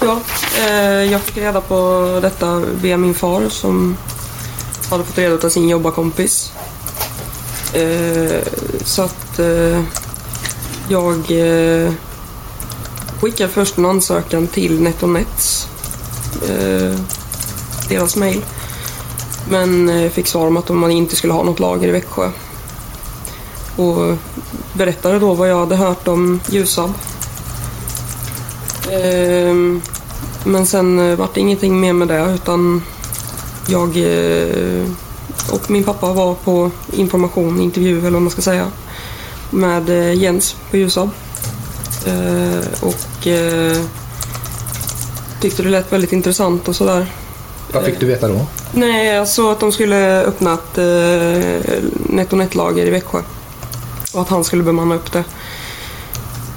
Ja, 0.00 0.20
eh, 0.66 0.74
jag 0.84 1.20
fick 1.20 1.36
reda 1.36 1.60
på 1.60 2.18
detta 2.22 2.62
via 2.82 2.96
min 2.96 3.14
far 3.14 3.48
som 3.48 3.96
hade 4.90 5.04
fått 5.04 5.18
reda 5.18 5.36
på 5.36 5.50
sin 5.50 5.68
jobbarkompis. 5.68 6.52
Eh, 7.72 8.42
så 8.84 9.02
att 9.02 9.38
eh, 9.38 9.82
jag 10.88 11.30
eh, 11.30 11.92
skickade 13.20 13.52
först 13.52 13.78
en 13.78 13.86
ansökan 13.86 14.46
till 14.46 14.80
NetOnNets, 14.80 15.68
eh, 16.48 16.94
deras 17.88 18.16
mail. 18.16 18.44
Men 19.50 19.88
eh, 19.88 20.10
fick 20.10 20.26
svar 20.26 20.46
om 20.46 20.56
att 20.56 20.68
man 20.68 20.90
inte 20.90 21.16
skulle 21.16 21.32
ha 21.32 21.42
något 21.42 21.60
lager 21.60 21.88
i 21.88 21.90
Växjö. 21.90 22.30
Och 23.76 24.16
berättade 24.72 25.18
då 25.18 25.34
vad 25.34 25.50
jag 25.50 25.58
hade 25.58 25.76
hört 25.76 26.08
om 26.08 26.40
Ljusab. 26.50 26.92
Eh, 28.90 29.54
men 30.44 30.66
sen 30.66 30.98
eh, 30.98 31.16
vart 31.16 31.34
det 31.34 31.40
ingenting 31.40 31.80
mer 31.80 31.92
med 31.92 32.08
det 32.08 32.34
utan 32.34 32.82
jag 33.68 33.96
eh, 33.96 34.84
och 35.52 35.70
min 35.70 35.84
pappa 35.84 36.12
var 36.12 36.34
på 36.34 36.70
information, 36.92 37.60
intervju 37.60 37.98
eller 37.98 38.10
vad 38.10 38.22
man 38.22 38.30
ska 38.30 38.42
säga 38.42 38.66
med 39.50 39.88
eh, 39.88 40.14
Jens 40.14 40.56
på 40.70 40.76
Ljusab. 40.76 41.10
Eh, 42.06 42.82
och 42.82 43.28
tyckte 45.40 45.62
det 45.62 45.68
lät 45.68 45.92
väldigt 45.92 46.12
intressant 46.12 46.68
och 46.68 46.76
sådär. 46.76 47.06
Vad 47.72 47.84
fick 47.84 48.00
du 48.00 48.06
veta 48.06 48.28
då? 48.28 48.46
Nej, 48.72 49.18
alltså 49.18 49.50
att 49.50 49.60
de 49.60 49.72
skulle 49.72 50.22
öppna 50.22 50.54
ett 50.54 50.78
NetOnNet-lager 52.10 52.86
i 52.86 52.90
Växjö. 52.90 53.22
Och 54.14 54.20
att 54.20 54.28
han 54.28 54.44
skulle 54.44 54.62
bemanna 54.62 54.94
upp 54.94 55.12
det. 55.12 55.24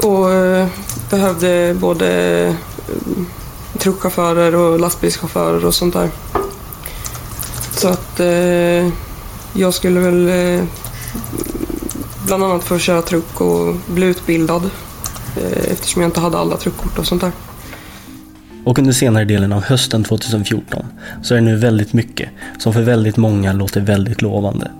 Och 0.08 0.34
eh, 0.34 0.68
behövde 1.10 1.76
både 1.80 2.56
truckchaufförer 3.78 4.56
och 4.56 4.80
lastbilschaufförer 4.80 5.66
och 5.66 5.76
sånt 5.76 5.94
där. 5.94 6.10
Så 7.82 7.88
att 7.88 8.20
eh, 8.20 8.90
jag 9.54 9.74
skulle 9.74 10.00
väl 10.00 10.30
eh, 10.30 10.64
bland 12.26 12.44
annat 12.44 12.64
få 12.64 12.80
köra 12.80 13.02
truck 13.02 13.42
och 13.42 13.76
bli 13.88 14.06
utbildad. 14.06 14.70
Eh, 15.38 15.72
eftersom 15.72 16.02
jag 16.02 16.10
inte 16.10 16.20
hade 16.20 16.38
alla 16.38 16.58
truckkort 16.58 17.00
och 17.00 17.06
sånt 17.06 17.22
där. 17.22 17.32
Och 18.66 18.80
under 18.80 18.92
senare 18.92 19.26
delen 19.26 19.54
av 19.54 19.64
hösten 19.64 20.04
2014 20.04 20.86
så 21.24 21.34
är 21.34 21.36
det 21.36 21.46
nu 21.46 21.56
väldigt 21.56 21.94
mycket 21.94 22.30
som 22.60 22.74
för 22.74 22.82
väldigt 22.82 23.18
många 23.18 23.54
låter 23.54 23.82
väldigt 23.82 24.22
lovande. 24.22 24.72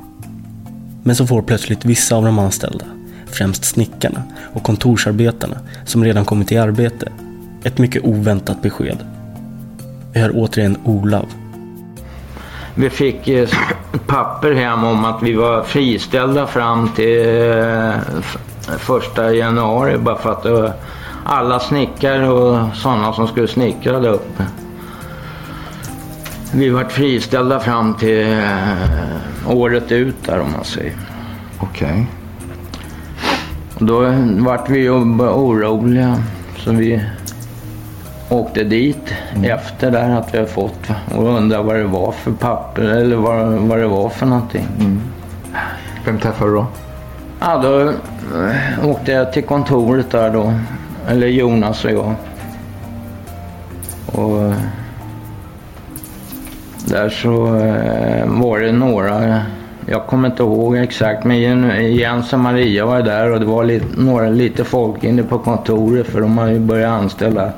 Men 1.04 1.16
så 1.16 1.28
får 1.28 1.42
plötsligt 1.42 1.86
vissa 1.86 2.16
av 2.16 2.26
de 2.26 2.40
anställda, 2.40 2.86
främst 3.32 3.66
snickarna 3.66 4.24
och 4.54 4.64
kontorsarbetarna 4.64 5.60
som 5.86 6.04
redan 6.04 6.26
kommit 6.26 6.52
i 6.52 6.58
arbete, 6.58 7.12
ett 7.64 7.78
mycket 7.78 8.06
oväntat 8.06 8.62
besked. 8.62 8.98
Vi 10.14 10.20
hör 10.20 10.32
återigen 10.36 10.78
Olav. 10.84 11.41
Vi 12.82 12.90
fick 12.90 13.28
eh, 13.28 13.50
papper 14.08 14.52
hem 14.52 14.84
om 14.84 15.06
att 15.06 15.24
vi 15.24 15.34
var 15.34 15.64
friställda 15.64 16.48
fram 16.48 16.90
till 16.90 17.20
eh, 17.50 17.94
första 18.78 19.34
januari 19.34 19.98
bara 19.98 20.18
för 20.18 20.32
att 20.32 20.46
eh, 20.46 20.72
alla 21.24 21.60
snickare 21.60 22.30
och 22.30 22.76
sådana 22.76 23.14
som 23.14 23.28
skulle 23.28 23.48
snickra 23.48 24.00
där 24.00 24.10
uppe. 24.10 24.46
Vi 26.54 26.70
var 26.70 26.84
friställda 26.84 27.60
fram 27.60 27.94
till 27.94 28.32
eh, 28.32 29.48
året 29.48 29.92
ut 29.92 30.24
där 30.26 30.40
om 30.40 30.52
man 30.52 30.64
säger. 30.64 30.96
Okej. 31.60 32.08
Och 33.76 33.86
Då 33.86 34.00
vart 34.40 34.70
vi 34.70 34.90
oroliga 34.90 36.24
så 36.58 36.72
vi 36.72 37.04
åkte 38.32 38.64
dit 38.64 39.14
efter 39.44 39.92
där 39.92 40.10
att 40.10 40.34
vi 40.34 40.38
har 40.38 40.46
fått 40.46 40.90
och 41.16 41.38
undrade 41.38 41.64
vad 41.64 41.76
det 41.76 41.84
var 41.84 42.12
för 42.12 42.32
papper 42.32 42.82
eller 42.82 43.16
vad, 43.16 43.52
vad 43.52 43.80
det 43.80 43.88
var 43.88 44.10
för 44.10 44.26
någonting. 44.26 44.68
Vem 46.06 46.20
träffade 46.20 46.52
du 46.52 46.56
då? 46.56 46.68
Ja, 47.40 47.58
då 47.58 47.90
eh, 47.90 48.90
åkte 48.90 49.12
jag 49.12 49.34
till 49.34 49.44
kontoret 49.44 50.12
där 50.12 50.30
då. 50.34 50.54
Eller 51.08 51.28
Jonas 51.28 51.86
och 51.86 51.92
jag. 51.92 52.16
Och 54.06 54.42
eh, 54.42 54.54
där 56.86 57.10
så 57.10 57.56
eh, 57.56 58.26
var 58.28 58.60
det 58.60 58.72
några, 58.72 59.42
jag 59.92 60.08
kommer 60.08 60.30
inte 60.30 60.44
ihåg 60.44 60.78
exakt, 60.78 61.24
men 61.26 61.38
Jen- 61.40 61.94
Jens 61.96 62.34
och 62.34 62.40
Maria 62.40 62.86
var 62.86 63.02
där 63.02 63.32
och 63.32 63.40
det 63.40 63.46
var 63.46 63.64
lite, 63.64 63.86
några, 63.98 64.30
lite 64.30 64.64
folk 64.64 65.04
inne 65.04 65.24
på 65.24 65.40
kontoret 65.40 66.08
för 66.08 66.22
de 66.22 66.38
har 66.38 66.48
ju 66.48 66.60
börjat 66.60 66.92
anställa 66.92 67.52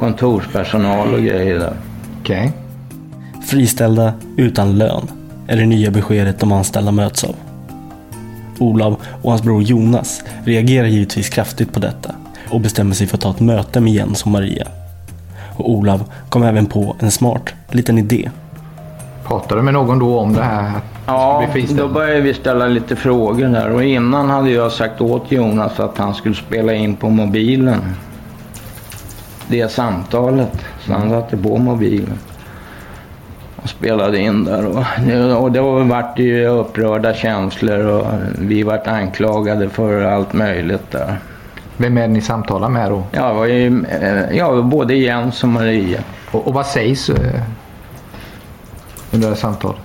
kontorspersonal 0.00 1.14
och 1.14 1.20
grejer 1.20 1.58
där. 1.58 1.72
Okej. 2.20 2.52
Friställda 3.46 4.12
utan 4.36 4.78
lön 4.78 5.06
är 5.46 5.56
det 5.56 5.66
nya 5.66 5.90
beskedet 5.90 6.38
de 6.40 6.52
anställda 6.52 6.90
möts 6.92 7.24
av. 7.24 7.34
Olav 8.58 8.96
och 9.22 9.30
hans 9.30 9.42
bror 9.42 9.62
Jonas 9.62 10.22
reagerar 10.44 10.86
givetvis 10.86 11.28
kraftigt 11.28 11.72
på 11.72 11.80
detta 11.80 12.14
och 12.50 12.60
bestämmer 12.60 12.94
sig 12.94 13.06
för 13.06 13.16
att 13.16 13.20
ta 13.20 13.30
ett 13.30 13.40
möte 13.40 13.80
med 13.80 13.92
Jens 13.92 14.22
och 14.22 14.30
Maria. 14.30 14.66
Och 15.56 15.70
Olav 15.70 16.10
kom 16.28 16.42
även 16.42 16.66
på 16.66 16.96
en 17.00 17.10
smart 17.10 17.54
liten 17.70 17.98
idé. 17.98 18.30
Pratade 19.24 19.60
du 19.60 19.64
med 19.64 19.74
någon 19.74 19.98
då 19.98 20.18
om 20.18 20.32
det 20.32 20.42
här? 20.42 20.72
Ja, 21.06 21.46
då 21.70 21.88
började 21.88 22.20
vi 22.20 22.34
ställa 22.34 22.66
lite 22.66 22.96
frågor 22.96 23.48
där 23.48 23.70
och 23.70 23.84
innan 23.84 24.30
hade 24.30 24.50
jag 24.50 24.72
sagt 24.72 25.00
åt 25.00 25.32
Jonas 25.32 25.80
att 25.80 25.98
han 25.98 26.14
skulle 26.14 26.34
spela 26.34 26.74
in 26.74 26.96
på 26.96 27.08
mobilen. 27.08 27.80
Det 29.48 29.72
samtalet. 29.72 30.64
Så 30.80 30.92
han 30.92 31.10
satte 31.10 31.36
på 31.36 31.56
mobilen. 31.58 32.18
Och 33.62 33.68
spelade 33.68 34.18
in 34.18 34.44
där. 34.44 34.66
Och, 34.66 35.42
och 35.42 35.52
då 35.52 35.78
vart 35.78 36.16
det 36.16 36.22
ju 36.22 36.46
upprörda 36.46 37.14
känslor 37.14 37.86
och 37.86 38.06
vi 38.38 38.62
vart 38.62 38.86
anklagade 38.86 39.68
för 39.68 40.02
allt 40.02 40.32
möjligt 40.32 40.90
där. 40.90 41.16
Vem 41.76 41.98
är 41.98 42.00
det 42.00 42.08
ni 42.08 42.20
samtalar 42.20 42.68
med 42.68 42.90
då? 42.90 43.02
Ja, 43.12 43.46
eh, 43.46 43.72
ja 44.32 44.62
både 44.62 44.94
Jens 44.94 45.42
och 45.42 45.48
Maria. 45.48 46.00
Och, 46.30 46.46
och 46.46 46.54
vad 46.54 46.66
sägs 46.66 47.10
eh, 47.10 47.40
under 49.12 49.28
det 49.28 49.34
här 49.34 49.40
samtalet? 49.40 49.80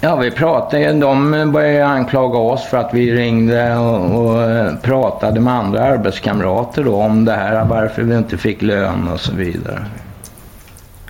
Ja, 0.00 0.16
vi 0.16 0.30
pratade. 0.30 0.92
De 0.92 1.52
började 1.52 1.86
anklaga 1.86 2.38
oss 2.38 2.64
för 2.64 2.76
att 2.76 2.94
vi 2.94 3.12
ringde 3.12 3.76
och, 3.76 4.24
och 4.24 4.42
eh, 4.42 4.74
pratade 4.76 5.40
med 5.40 5.54
andra 5.54 5.84
arbetskamrater 5.84 6.84
då 6.84 6.94
om 6.94 7.24
det 7.24 7.32
här, 7.32 7.64
varför 7.64 8.02
vi 8.02 8.16
inte 8.16 8.38
fick 8.38 8.62
lön 8.62 9.08
och 9.08 9.20
så 9.20 9.32
vidare. 9.32 9.86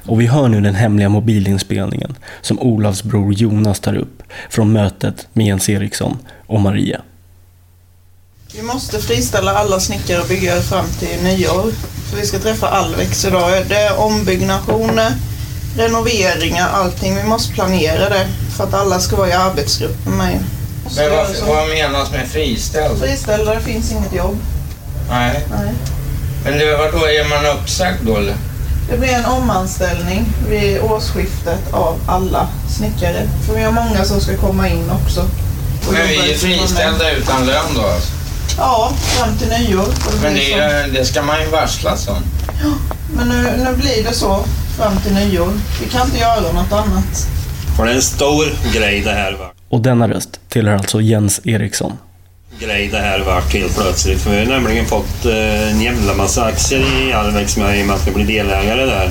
Och 0.07 0.21
vi 0.21 0.27
hör 0.27 0.49
nu 0.49 0.61
den 0.61 0.75
hemliga 0.75 1.09
mobilinspelningen 1.09 2.17
som 2.41 2.61
Olavs 2.61 3.03
bror 3.03 3.33
Jonas 3.33 3.81
tar 3.81 3.97
upp 3.97 4.23
från 4.51 4.73
mötet 4.73 5.29
med 5.33 5.47
Jens 5.47 5.69
Eriksson 5.69 6.19
och 6.47 6.61
Maria. 6.61 7.01
Vi 8.57 8.63
måste 8.63 8.99
friställa 8.99 9.53
alla 9.53 9.81
snickare 9.81 10.21
och 10.21 10.29
byggare 10.29 10.61
fram 10.61 10.87
till 10.99 11.25
nyår. 11.25 11.71
För 12.11 12.17
vi 12.17 12.27
ska 12.27 12.39
träffa 12.39 12.69
Alvex 12.69 13.25
idag. 13.25 13.51
Det 13.69 13.75
är 13.75 14.01
ombyggnationer 14.01 15.13
renoveringar, 15.77 16.69
allting. 16.73 17.17
Vi 17.17 17.23
måste 17.23 17.53
planera 17.53 18.09
det 18.09 18.27
för 18.57 18.65
att 18.65 18.75
alla 18.75 19.01
ska 19.01 19.17
vara 19.17 19.29
i 19.29 19.33
arbetsgrupp 19.33 20.07
med 20.07 20.17
mig. 20.17 20.41
Men 20.97 21.11
vad, 21.11 21.27
vad 21.47 21.69
menas 21.69 22.11
med 22.11 22.29
friställd? 22.29 23.01
Friställda, 23.01 23.55
det 23.55 23.61
finns 23.61 23.93
inget 23.93 24.15
jobb. 24.15 24.39
Nej. 25.11 25.47
Nej. 25.51 25.73
Men 26.45 26.59
det, 26.59 26.77
vadå, 26.77 27.07
är 27.07 27.29
man 27.29 27.47
uppsagd 27.47 28.07
då 28.07 28.17
eller? 28.17 28.35
Det 28.91 28.99
blir 28.99 29.09
en 29.09 29.27
omanställning 29.27 30.27
vid 30.49 30.81
årsskiftet 30.81 31.73
av 31.73 32.01
alla 32.07 32.49
snickare. 32.77 33.29
För 33.47 33.55
vi 33.55 33.63
har 33.63 33.73
många 33.73 34.05
som 34.05 34.21
ska 34.21 34.37
komma 34.37 34.69
in 34.69 34.91
också. 34.91 35.25
Men 35.93 36.09
vi 36.09 36.33
är 36.33 36.39
friställda 36.39 37.11
utan 37.11 37.47
lön 37.47 37.75
då 37.75 37.81
alltså? 37.81 38.13
Ja, 38.59 38.93
fram 38.97 39.39
till 39.39 39.49
nyår. 39.49 39.87
Men 40.23 40.35
det, 40.35 40.87
det 40.99 41.05
ska 41.05 41.23
man 41.23 41.41
ju 41.41 41.47
varslas 41.47 42.09
om. 42.09 42.23
Men 43.17 43.29
nu, 43.29 43.43
nu 43.65 43.77
blir 43.77 44.05
det 44.05 44.13
så 44.15 44.45
fram 44.77 44.97
till 45.01 45.15
nyår. 45.15 45.53
Vi 45.81 45.89
kan 45.89 46.07
inte 46.07 46.19
göra 46.19 46.53
något 46.53 46.73
annat. 46.73 47.29
Och 47.79 47.85
det 47.85 47.91
är 47.91 47.95
en 47.95 48.03
stor 48.03 48.45
grej 48.75 49.01
det 49.01 49.13
här 49.13 49.33
va. 49.33 49.51
Och 49.69 49.81
denna 49.81 50.09
röst 50.09 50.41
tillhör 50.49 50.75
alltså 50.75 51.01
Jens 51.01 51.41
Eriksson. 51.45 51.93
Grej 52.61 52.89
det 52.89 52.99
här 52.99 53.21
vart 53.21 53.53
helt 53.53 53.75
plötsligt. 53.77 54.21
För 54.21 54.31
vi 54.31 54.39
har 54.39 54.47
nämligen 54.47 54.87
fått 54.87 55.25
eh, 55.25 55.71
en 55.71 55.81
jävla 55.81 56.15
massa 56.15 56.45
aktier 56.45 57.09
i 57.09 57.13
Alvex 57.13 57.57
med 57.57 57.79
i 57.79 57.83
och 57.83 57.87
med 57.87 57.97
att 57.97 58.07
vi 58.07 58.13
blir 58.13 58.27
delägare 58.27 58.85
där. 58.87 59.11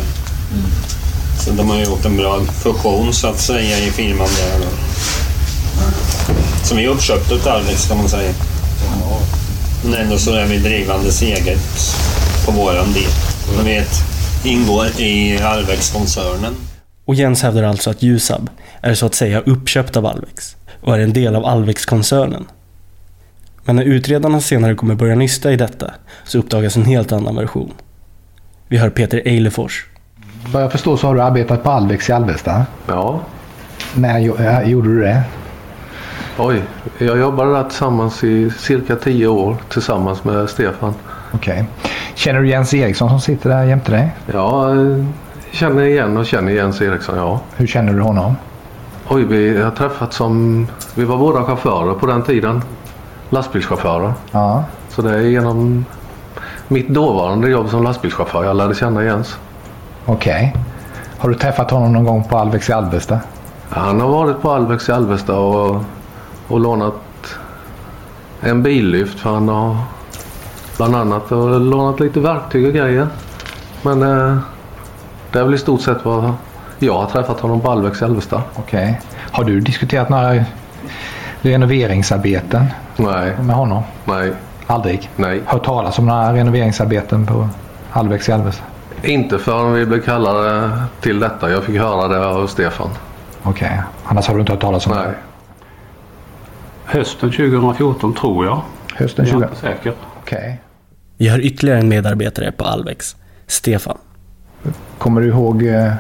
Så 1.40 1.52
de 1.52 1.70
har 1.70 1.78
gjort 1.78 2.06
en 2.06 2.18
bra 2.18 2.40
fusion 2.46 3.14
så 3.14 3.28
att 3.28 3.40
säga 3.40 3.78
i 3.80 3.92
firman 3.92 4.28
där. 4.38 4.60
Då. 4.60 4.68
Som 6.64 6.80
är 6.80 6.88
uppköpt 6.88 7.32
av 7.32 7.48
Alvex 7.48 7.88
kan 7.88 7.98
man 7.98 8.10
säga. 8.10 8.34
Men 9.84 9.94
ändå 9.94 10.18
så 10.18 10.34
är 10.34 10.46
vi 10.46 10.58
drivande 10.58 11.10
eget 11.22 11.96
på 12.46 12.52
våran 12.52 12.94
del. 12.94 13.27
Men 13.56 13.66
vi 13.66 13.74
vet, 13.74 13.90
ingår 14.44 14.86
i 15.02 15.40
Alvex-koncernen. 15.42 16.54
Och 17.06 17.16
Jens 17.16 17.44
hävdar 17.44 17.64
alltså 17.64 17.90
att 17.90 18.04
Jusab 18.04 18.50
är 18.82 18.94
så 18.94 19.06
att 19.06 19.16
säga 19.16 19.40
uppköpt 19.40 19.98
av 19.98 20.06
Alvex 20.06 20.56
och 20.82 20.96
är 20.96 21.00
en 21.00 21.14
del 21.14 21.36
av 21.36 21.46
Alvex-koncernen. 21.46 22.46
Men 23.64 23.76
när 23.76 23.84
utredarna 23.84 24.42
senare 24.42 24.76
kommer 24.76 24.96
börja 24.96 25.16
nysta 25.16 25.52
i 25.52 25.56
detta 25.56 25.92
så 26.26 26.40
uppdagas 26.40 26.78
en 26.78 26.86
helt 26.86 27.12
annan 27.12 27.36
version. 27.36 27.74
Vi 28.68 28.78
hör 28.78 28.90
Peter 28.90 29.22
Eilefors. 29.26 29.86
Vad 30.52 30.64
jag 30.64 30.72
förstår 30.72 30.98
så 30.98 31.08
har 31.08 31.16
du 31.16 31.22
arbetat 31.22 31.64
på 31.64 31.72
Alvex 31.72 32.10
i 32.10 32.14
Alvesta. 32.14 32.66
Ja. 32.88 33.20
När 33.96 34.42
äh, 34.42 34.70
gjorde 34.70 34.90
du 34.90 35.02
det? 35.02 35.24
Oj, 36.38 36.62
jag 36.98 37.20
jobbade 37.20 37.54
där 37.54 37.64
tillsammans 37.64 38.24
i 38.24 38.52
cirka 38.60 38.96
tio 38.96 39.28
år 39.28 39.58
tillsammans 39.70 40.24
med 40.24 40.50
Stefan. 40.50 40.94
Okej. 41.32 41.66
Känner 42.16 42.40
du 42.40 42.50
Jens 42.50 42.74
Eriksson 42.74 43.10
som 43.10 43.20
sitter 43.20 43.50
där 43.50 43.64
jämte 43.64 43.92
dig? 43.92 44.12
Ja, 44.34 44.70
känner 45.52 45.84
igen 45.84 46.18
och 46.18 46.26
känner 46.26 46.52
Jens 46.52 46.82
Eriksson, 46.82 47.18
ja. 47.18 47.40
Hur 47.56 47.68
känner 47.68 47.94
du 47.94 48.02
honom? 48.02 48.36
Oj, 49.08 49.24
vi 49.24 49.62
har 49.62 49.72
träffat 49.72 50.14
som... 50.14 50.68
Vi 50.96 51.06
var 51.06 51.18
båda 51.18 51.44
chaufförer 51.44 51.94
på 51.94 52.06
den 52.06 52.24
tiden. 52.24 52.62
Lastbilschaufförer. 53.30 54.14
Ja. 54.32 54.64
Så 54.90 55.02
det 55.02 55.16
är 55.16 55.22
genom 55.22 55.86
mitt 56.68 56.90
dåvarande 56.90 57.50
jobb 57.50 57.70
som 57.70 57.84
lastbilschaufför 57.84 58.44
jag 58.44 58.56
lärde 58.56 58.76
känna 58.76 59.04
Jens. 59.04 59.38
Okej. 60.06 60.56
Har 61.18 61.30
du 61.30 61.36
träffat 61.36 61.72
honom 61.72 61.94
någon 61.94 62.04
gång 62.04 62.24
på 62.24 62.38
Alvex 62.38 62.70
i 62.70 62.74
Alvesta? 62.74 63.20
Han 63.70 64.02
har 64.02 64.10
varit 64.10 64.42
på 64.42 64.52
Alvex 64.52 64.90
i 64.90 64.92
Alvesta 64.92 65.40
och, 65.40 65.84
och 66.48 66.60
lånat 66.60 66.94
en 68.42 68.64
billyft 68.64 69.20
för 69.20 69.34
han 69.34 69.50
har 69.50 69.78
bland 70.78 70.96
annat 70.96 71.32
och 71.32 71.62
lånat 71.62 72.00
lite 72.00 72.20
verktyg 72.20 72.66
och 72.68 72.74
grejer. 72.74 73.08
Men 73.82 74.02
eh, 74.04 74.38
det 75.32 75.40
är 75.40 75.44
väl 75.44 75.54
i 75.54 75.58
stort 75.58 75.82
sett 75.82 76.06
vad 76.06 76.34
jag 76.80 76.94
har 76.94 77.06
träffat 77.06 77.40
honom 77.40 77.62
på 77.62 77.72
Alvex 77.72 78.02
i 78.02 78.06
Alvesta. 78.06 78.42
Okej. 78.56 79.02
Har 79.32 79.44
du 79.44 79.60
diskuterat 79.60 80.10
några 80.10 80.46
renoveringsarbeten 81.42 82.66
Nej. 82.96 83.36
med 83.42 83.56
honom? 83.56 83.84
Nej. 84.06 84.32
Aldrig? 84.68 85.10
Nej. 85.16 85.42
Hört 85.46 85.66
talas 85.66 86.00
om 86.00 86.06
några 86.06 86.34
renoveringsarbeten 86.34 87.26
på 87.26 87.50
Alvex 87.92 88.30
i 88.30 88.32
Alvesta? 88.32 88.64
Inte 89.04 89.40
förrän 89.40 89.74
vi 89.74 89.86
blev 89.86 90.02
kallade 90.02 90.72
till 91.02 91.20
detta. 91.20 91.52
Jag 91.52 91.64
fick 91.64 91.80
höra 91.80 92.08
det 92.08 92.28
av 92.28 92.48
Stefan. 92.48 92.90
Okej. 93.44 93.82
Annars 94.04 94.28
har 94.28 94.34
du 94.36 94.40
inte 94.40 94.52
hört 94.52 94.62
talas 94.62 94.88
om 94.88 94.94
Nej. 94.96 95.14
Hösten 96.86 97.32
2014 97.32 98.14
tror 98.14 98.46
jag. 98.46 98.62
Hösten 98.96 99.26
Jag 99.26 99.36
är 99.36 99.40
20... 99.40 99.44
inte 99.44 99.62
säker. 99.62 99.94
Okej. 100.22 100.62
Vi 101.18 101.28
har 101.28 101.40
ytterligare 101.40 101.80
en 101.80 101.88
medarbetare 101.90 102.52
på 102.52 102.64
Alvex, 102.66 103.16
Stefan. 103.48 103.98
Kommer 104.98 105.22
du 105.22 105.28
ihåg 105.28 105.66
eh, 105.66 105.94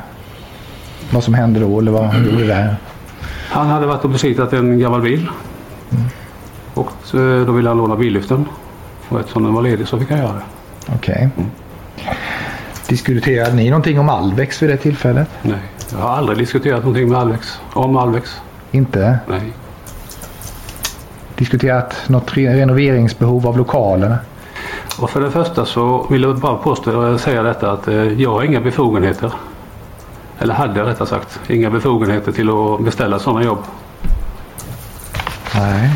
vad 1.11 1.23
som 1.23 1.33
hände 1.33 1.59
då? 1.59 1.79
Eller 1.79 1.91
vad 1.91 2.15
gjorde 2.25 2.37
du 2.37 2.47
där? 2.47 2.75
Han 3.49 3.67
hade 3.67 3.85
varit 3.85 4.03
och 4.03 4.09
besiktat 4.09 4.53
en 4.53 4.79
gammal 4.79 5.01
bil. 5.01 5.27
Och 6.73 6.91
så, 7.03 7.17
då 7.17 7.51
ville 7.51 7.69
han 7.69 7.77
låna 7.77 7.95
billyften. 7.95 8.45
Och 9.09 9.19
eftersom 9.19 9.43
den 9.43 9.53
var 9.53 9.61
ledig 9.61 9.87
så 9.87 9.99
fick 9.99 10.09
han 10.09 10.19
göra 10.19 10.33
det. 10.33 10.93
Okej. 10.95 11.29
Diskuterade 12.87 13.53
ni 13.55 13.69
någonting 13.69 13.99
om 13.99 14.09
Alvex 14.09 14.61
vid 14.61 14.69
det 14.69 14.77
tillfället? 14.77 15.27
Nej, 15.41 15.59
jag 15.91 15.97
har 15.97 16.09
aldrig 16.09 16.37
diskuterat 16.37 16.79
någonting 16.79 17.09
med 17.09 17.17
Alvex. 17.19 17.59
Om 17.73 17.97
Alvex. 17.97 18.35
Inte? 18.71 19.19
Nej. 19.27 19.53
Diskuterat 21.35 21.95
något 22.07 22.31
re- 22.31 22.55
renoveringsbehov 22.55 23.47
av 23.47 23.57
lokalerna? 23.57 24.17
Och 24.99 25.09
för 25.09 25.21
det 25.21 25.31
första 25.31 25.65
så 25.65 26.07
vill 26.09 26.21
jag 26.21 26.37
bara 26.39 26.55
påstå, 26.55 27.17
säga 27.17 27.43
detta 27.43 27.71
att 27.71 27.87
eh, 27.87 27.95
jag 28.21 28.31
har 28.31 28.43
inga 28.43 28.61
befogenheter. 28.61 29.31
Eller 30.39 30.53
hade 30.53 30.83
rättare 30.83 31.07
sagt 31.07 31.39
inga 31.47 31.69
befogenheter 31.69 32.31
till 32.31 32.49
att 32.49 32.81
beställa 32.85 33.19
sådana 33.19 33.43
jobb. 33.43 33.59
Nej. 35.55 35.89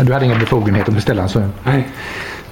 Du 0.00 0.12
hade 0.12 0.24
inga 0.24 0.38
befogenheter 0.38 0.90
att 0.90 0.94
beställa 0.96 1.22
en 1.22 1.28
sån? 1.28 1.52
Nej. 1.64 1.88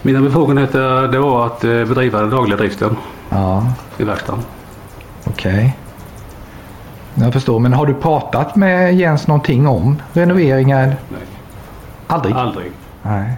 Mina 0.02 0.20
befogenheter 0.20 1.08
det 1.08 1.18
var 1.18 1.46
att 1.46 1.64
eh, 1.64 1.70
bedriva 1.70 2.20
den 2.20 2.30
dagliga 2.30 2.56
driften 2.56 2.96
Ja. 3.30 3.66
i 3.98 4.04
verkstaden. 4.04 4.40
Okej. 5.24 5.76
Jag 7.14 7.32
förstår. 7.32 7.58
Men 7.58 7.72
har 7.72 7.86
du 7.86 7.94
pratat 7.94 8.56
med 8.56 8.94
Jens 8.94 9.26
någonting 9.26 9.66
om 9.66 10.02
renoveringar? 10.12 10.86
Nej. 10.86 11.20
Aldrig? 12.06 12.34
Aldrig. 12.34 12.72
Nej. 13.02 13.36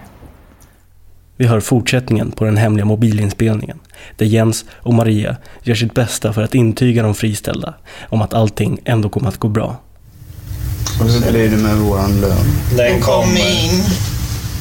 Vi 1.41 1.47
hör 1.47 1.59
fortsättningen 1.59 2.31
på 2.31 2.45
den 2.45 2.57
hemliga 2.57 2.85
mobilinspelningen 2.85 3.79
där 4.17 4.25
Jens 4.25 4.65
och 4.77 4.93
Maria 4.93 5.35
gör 5.63 5.75
sitt 5.75 5.93
bästa 5.93 6.33
för 6.33 6.43
att 6.43 6.55
intyga 6.55 7.03
de 7.03 7.15
friställda 7.15 7.73
om 8.09 8.21
att 8.21 8.33
allting 8.33 8.79
ändå 8.85 9.09
kommer 9.09 9.27
att 9.27 9.37
gå 9.37 9.47
bra. 9.47 9.79
Och 10.99 11.09
hur 11.09 11.31
blir 11.31 11.49
det 11.49 11.57
med 11.57 11.75
våran 11.75 12.21
lön? 12.21 12.45
Den 12.77 13.01
kommer 13.01 13.65
in. 13.65 13.83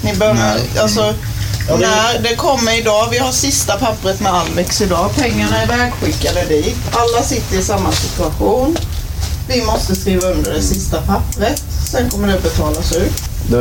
Ni 0.05 0.17
behöver, 0.17 0.61
alltså, 0.81 1.15
när 1.69 2.23
det 2.23 2.37
kommer 2.37 2.79
idag, 2.81 3.09
vi 3.11 3.19
har 3.19 3.33
sista 3.33 3.77
pappret 3.77 4.21
med 4.21 4.33
Alvex 4.33 4.81
idag. 4.81 5.11
Pengarna 5.17 5.63
är 5.63 5.67
vägskickade 5.67 6.45
dit. 6.49 6.79
Alla 6.93 7.23
sitter 7.23 7.59
i 7.59 7.63
samma 7.63 7.93
situation. 7.93 8.77
Vi 9.49 9.65
måste 9.65 9.97
skriva 9.97 10.29
under 10.29 10.53
det 10.53 10.63
sista 10.63 11.01
pappret. 11.01 11.65
Sen 11.91 12.11
kommer 12.11 12.29
det 12.29 12.43
betalas 12.43 12.97
ut. 12.97 13.30
Då, 13.51 13.61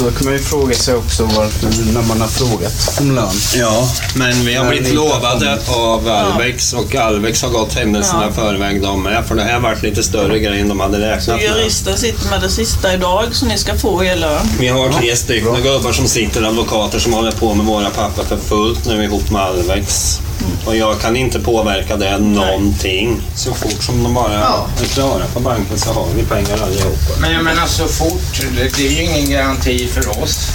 då 0.00 0.10
kan 0.10 0.24
man 0.24 0.32
ju 0.32 0.38
fråga 0.38 0.74
sig 0.74 0.94
också 0.94 1.24
varför 1.24 1.92
när 1.92 2.02
man 2.02 2.20
har 2.20 2.28
frågat 2.28 2.98
om 3.00 3.14
lön. 3.14 3.28
Ja, 3.56 3.88
men 4.14 4.44
vi 4.44 4.54
har 4.54 4.64
Men 4.64 4.70
blivit 4.72 4.94
lovade 4.94 5.58
av 5.68 6.08
Alvex 6.08 6.72
och 6.72 6.94
Alvex 6.94 7.42
har 7.42 7.48
gått 7.50 7.74
händelserna 7.74 8.24
Ja. 8.26 8.32
förväg 8.32 8.82
de 8.82 9.02
med. 9.02 9.24
För 9.26 9.34
det 9.34 9.42
här 9.42 9.58
varit 9.60 9.82
lite 9.82 10.02
större 10.02 10.38
grej 10.38 10.60
än 10.60 10.68
de 10.68 10.80
hade 10.80 10.94
Så 10.98 11.00
räknat 11.00 11.26
med. 11.36 11.42
juristen 11.58 11.98
sitter 11.98 12.30
med 12.30 12.40
det 12.40 12.48
sista 12.50 12.94
idag 12.94 13.24
så 13.32 13.46
ni 13.46 13.58
ska 13.58 13.74
få 13.74 14.04
er 14.04 14.16
lön. 14.16 14.46
Vi 14.58 14.68
har 14.68 14.88
tre 14.92 15.16
stycken 15.16 15.62
gubbar 15.62 15.92
som 15.92 16.08
sitter, 16.08 16.42
advokater 16.42 16.98
som 16.98 17.12
håller 17.12 17.32
på 17.32 17.54
med 17.54 17.66
våra 17.66 17.90
papper 17.90 18.22
för 18.24 18.36
fullt 18.36 18.86
nu 18.86 19.04
ihop 19.04 19.30
med 19.30 19.42
Alvex. 19.42 20.18
Och 20.66 20.76
jag 20.76 21.00
kan 21.00 21.16
inte 21.16 21.40
påverka 21.40 21.96
det 21.96 22.18
någonting. 22.18 23.20
Så 23.36 23.54
fort 23.54 23.82
som 23.82 24.02
de 24.02 24.14
bara 24.14 24.32
är 24.34 24.84
klara 24.94 25.24
på 25.34 25.40
banken 25.40 25.78
så 25.78 25.92
har 25.92 26.06
vi 26.16 26.22
pengar 26.22 26.62
allihopa. 26.62 27.20
Men 27.20 27.32
jag 27.32 27.44
menar 27.44 27.66
så 27.66 27.86
fort, 27.88 28.40
det, 28.56 28.76
det 28.76 28.86
är 28.86 28.90
ju 28.90 29.02
ingen 29.02 29.23
garanti 29.30 29.88
för 29.88 30.22
oss. 30.22 30.48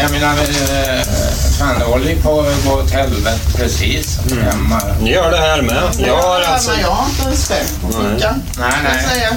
Jag 0.00 0.10
menar, 0.10 0.34
fan 1.58 1.78
det 1.78 1.84
håller 1.84 2.10
ju 2.10 2.16
på 2.16 2.40
att 2.40 2.64
gå 2.64 2.72
åt 2.72 2.90
helvete 2.90 3.40
precis 3.56 4.18
som 4.28 4.38
hemma. 4.38 4.80
Det 5.00 5.10
gör 5.10 5.30
det 5.30 5.36
här 5.36 5.62
med. 5.62 5.82
Jag 6.06 6.16
har 6.16 6.40
alltså... 6.40 6.70
Jag 6.80 6.90
har 6.90 7.06
inte 7.08 7.28
en 7.28 7.36
spänn 7.36 7.66
på 7.82 7.88
fickan. 7.88 8.42
Nej, 8.58 8.72
nej. 8.84 9.28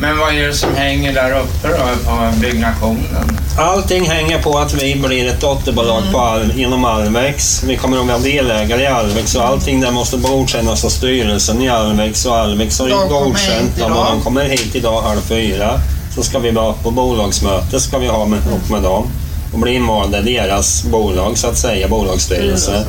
Men 0.00 0.18
vad 0.18 0.34
är 0.34 0.46
det 0.46 0.54
som 0.54 0.74
hänger 0.74 1.14
där 1.14 1.40
uppe 1.40 1.68
då 1.68 2.10
på 2.10 2.40
byggnationen? 2.40 3.38
Allting 3.58 4.10
hänger 4.10 4.42
på 4.42 4.58
att 4.58 4.74
vi 4.74 4.96
blir 4.96 5.28
ett 5.28 5.40
dotterbolag 5.40 6.02
på 6.12 6.18
Al 6.18 6.52
inom 6.56 6.84
Alvex. 6.84 7.62
Vi 7.62 7.76
kommer 7.76 8.00
att 8.00 8.06
vara 8.06 8.18
delägare 8.18 8.82
i 8.82 8.86
Alvex 8.86 9.34
och 9.34 9.44
allting 9.44 9.80
där 9.80 9.90
måste 9.90 10.16
godkännas 10.16 10.84
av 10.84 10.88
styrelsen 10.88 11.62
i 11.62 11.68
Alvex 11.68 12.26
och 12.26 12.36
Alvex 12.36 12.78
har 12.78 12.88
De 12.88 13.08
kommer 13.08 13.24
godkänt 13.24 13.78
dem 13.78 13.92
och 13.92 14.06
de 14.06 14.20
kommer 14.22 14.44
hit 14.44 14.74
idag 14.74 15.02
halv 15.02 15.20
fyra. 15.20 15.80
Så 16.16 16.22
ska 16.22 16.38
vi 16.38 16.50
vara 16.50 16.72
på 16.72 16.90
bolagsmöte 16.90 17.80
ska 17.80 17.98
vi 17.98 18.06
ha 18.06 18.26
med, 18.26 18.38
ihop 18.38 18.70
med 18.70 18.82
dem 18.82 19.06
och 19.52 19.58
bli 19.58 19.74
invalda 19.74 20.18
i 20.18 20.22
deras 20.22 20.84
bolag 20.84 21.38
så 21.38 21.46
att 21.46 21.58
säga, 21.58 21.88
bolagsstyrelse. 21.88 22.84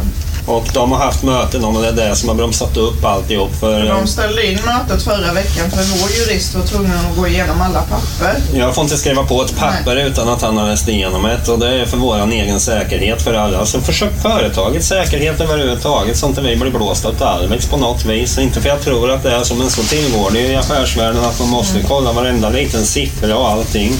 Och 0.47 0.65
de 0.73 0.91
har 0.91 0.99
haft 0.99 1.23
möten 1.23 1.63
om 1.65 1.81
det 1.81 1.87
är 1.87 1.91
det 1.91 2.15
som 2.15 2.29
har 2.29 2.35
bromsat 2.35 2.77
upp 2.77 3.05
alltihop. 3.05 3.55
För, 3.59 3.85
De 3.85 4.07
ställde 4.07 4.51
in 4.51 4.59
mötet 4.65 5.03
förra 5.03 5.33
veckan 5.33 5.71
för 5.71 6.01
vår 6.01 6.09
jurist 6.11 6.55
var 6.55 6.61
tvungen 6.61 6.91
att 6.91 7.17
gå 7.17 7.27
igenom 7.27 7.61
alla 7.61 7.81
papper. 7.81 8.35
Jag 8.53 8.75
får 8.75 8.83
inte 8.83 8.97
skriva 8.97 9.23
på 9.23 9.41
ett 9.43 9.55
papper 9.57 9.95
utan 9.95 10.29
att 10.29 10.41
han 10.41 10.57
har 10.57 10.67
läst 10.67 10.87
igenom 10.87 11.23
det 11.23 11.51
och 11.51 11.59
det 11.59 11.81
är 11.81 11.85
för 11.85 11.97
vår 11.97 12.31
egen 12.31 12.59
säkerhet 12.59 13.21
för 13.21 13.33
alla. 13.33 13.65
Så 13.65 13.81
försök 13.81 14.21
företagets 14.21 14.87
säkerhet 14.87 15.41
överhuvudtaget 15.41 16.17
så 16.17 16.27
inte 16.27 16.41
vi 16.41 16.55
blir 16.55 16.71
blåsta 16.71 17.07
av 17.07 17.23
Alvex 17.23 17.67
på 17.67 17.77
något 17.77 18.05
vis. 18.05 18.37
Inte 18.37 18.61
för 18.61 18.69
jag 18.69 18.81
tror 18.81 19.11
att 19.11 19.23
det 19.23 19.31
är 19.31 19.43
som 19.43 19.61
en 19.61 19.69
så 19.69 19.83
tillgår 19.83 20.37
i 20.37 20.55
affärsvärlden 20.55 21.25
att 21.25 21.39
man 21.39 21.49
måste 21.49 21.79
kolla 21.87 22.11
varenda 22.11 22.49
liten 22.49 22.85
siffra 22.85 23.37
och 23.37 23.49
allting. 23.49 23.93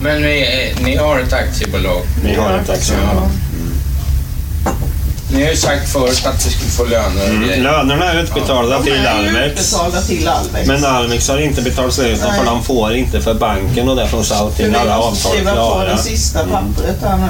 Men 0.00 0.22
ni, 0.22 0.74
ni 0.80 0.96
har 0.96 1.18
ett 1.18 1.32
aktiebolag? 1.32 2.00
Vi 2.24 2.34
har 2.34 2.58
ett 2.58 2.70
aktiebolag. 2.70 3.30
Ni 5.34 5.42
har 5.42 5.50
ju 5.50 5.56
sagt 5.56 5.92
förut 5.92 6.26
att 6.26 6.44
ni 6.46 6.50
skulle 6.52 6.70
få 6.70 6.84
löner 6.84 7.22
och 7.22 7.28
Mm. 7.28 7.62
Lönerna 7.62 8.12
är 8.12 8.22
utbetalda 8.22 8.78
De 8.78 8.84
till 8.84 9.06
Alvex. 9.06 9.74
Men 10.66 10.84
Alvex 10.84 11.28
har 11.28 11.38
inte 11.38 11.62
betalat 11.62 11.98
ut 11.98 12.22
dem 12.22 12.34
för 12.38 12.44
de 12.44 12.64
får 12.64 12.94
inte 12.94 13.20
för 13.20 13.34
banken 13.34 13.88
och 13.88 13.96
det 13.96 14.08
från 14.08 14.24
allting. 14.32 14.56
För 14.66 14.72
vi 14.72 14.76
Alla 14.76 14.96
måste 14.96 15.28
avtal 15.28 15.32
är 15.32 15.36
skriva 15.36 15.50
på 15.50 15.56
klara. 15.56 15.92
det 15.92 15.98
sista 16.02 16.38
pappret 16.46 16.96
här 17.02 17.16
nu. 17.16 17.28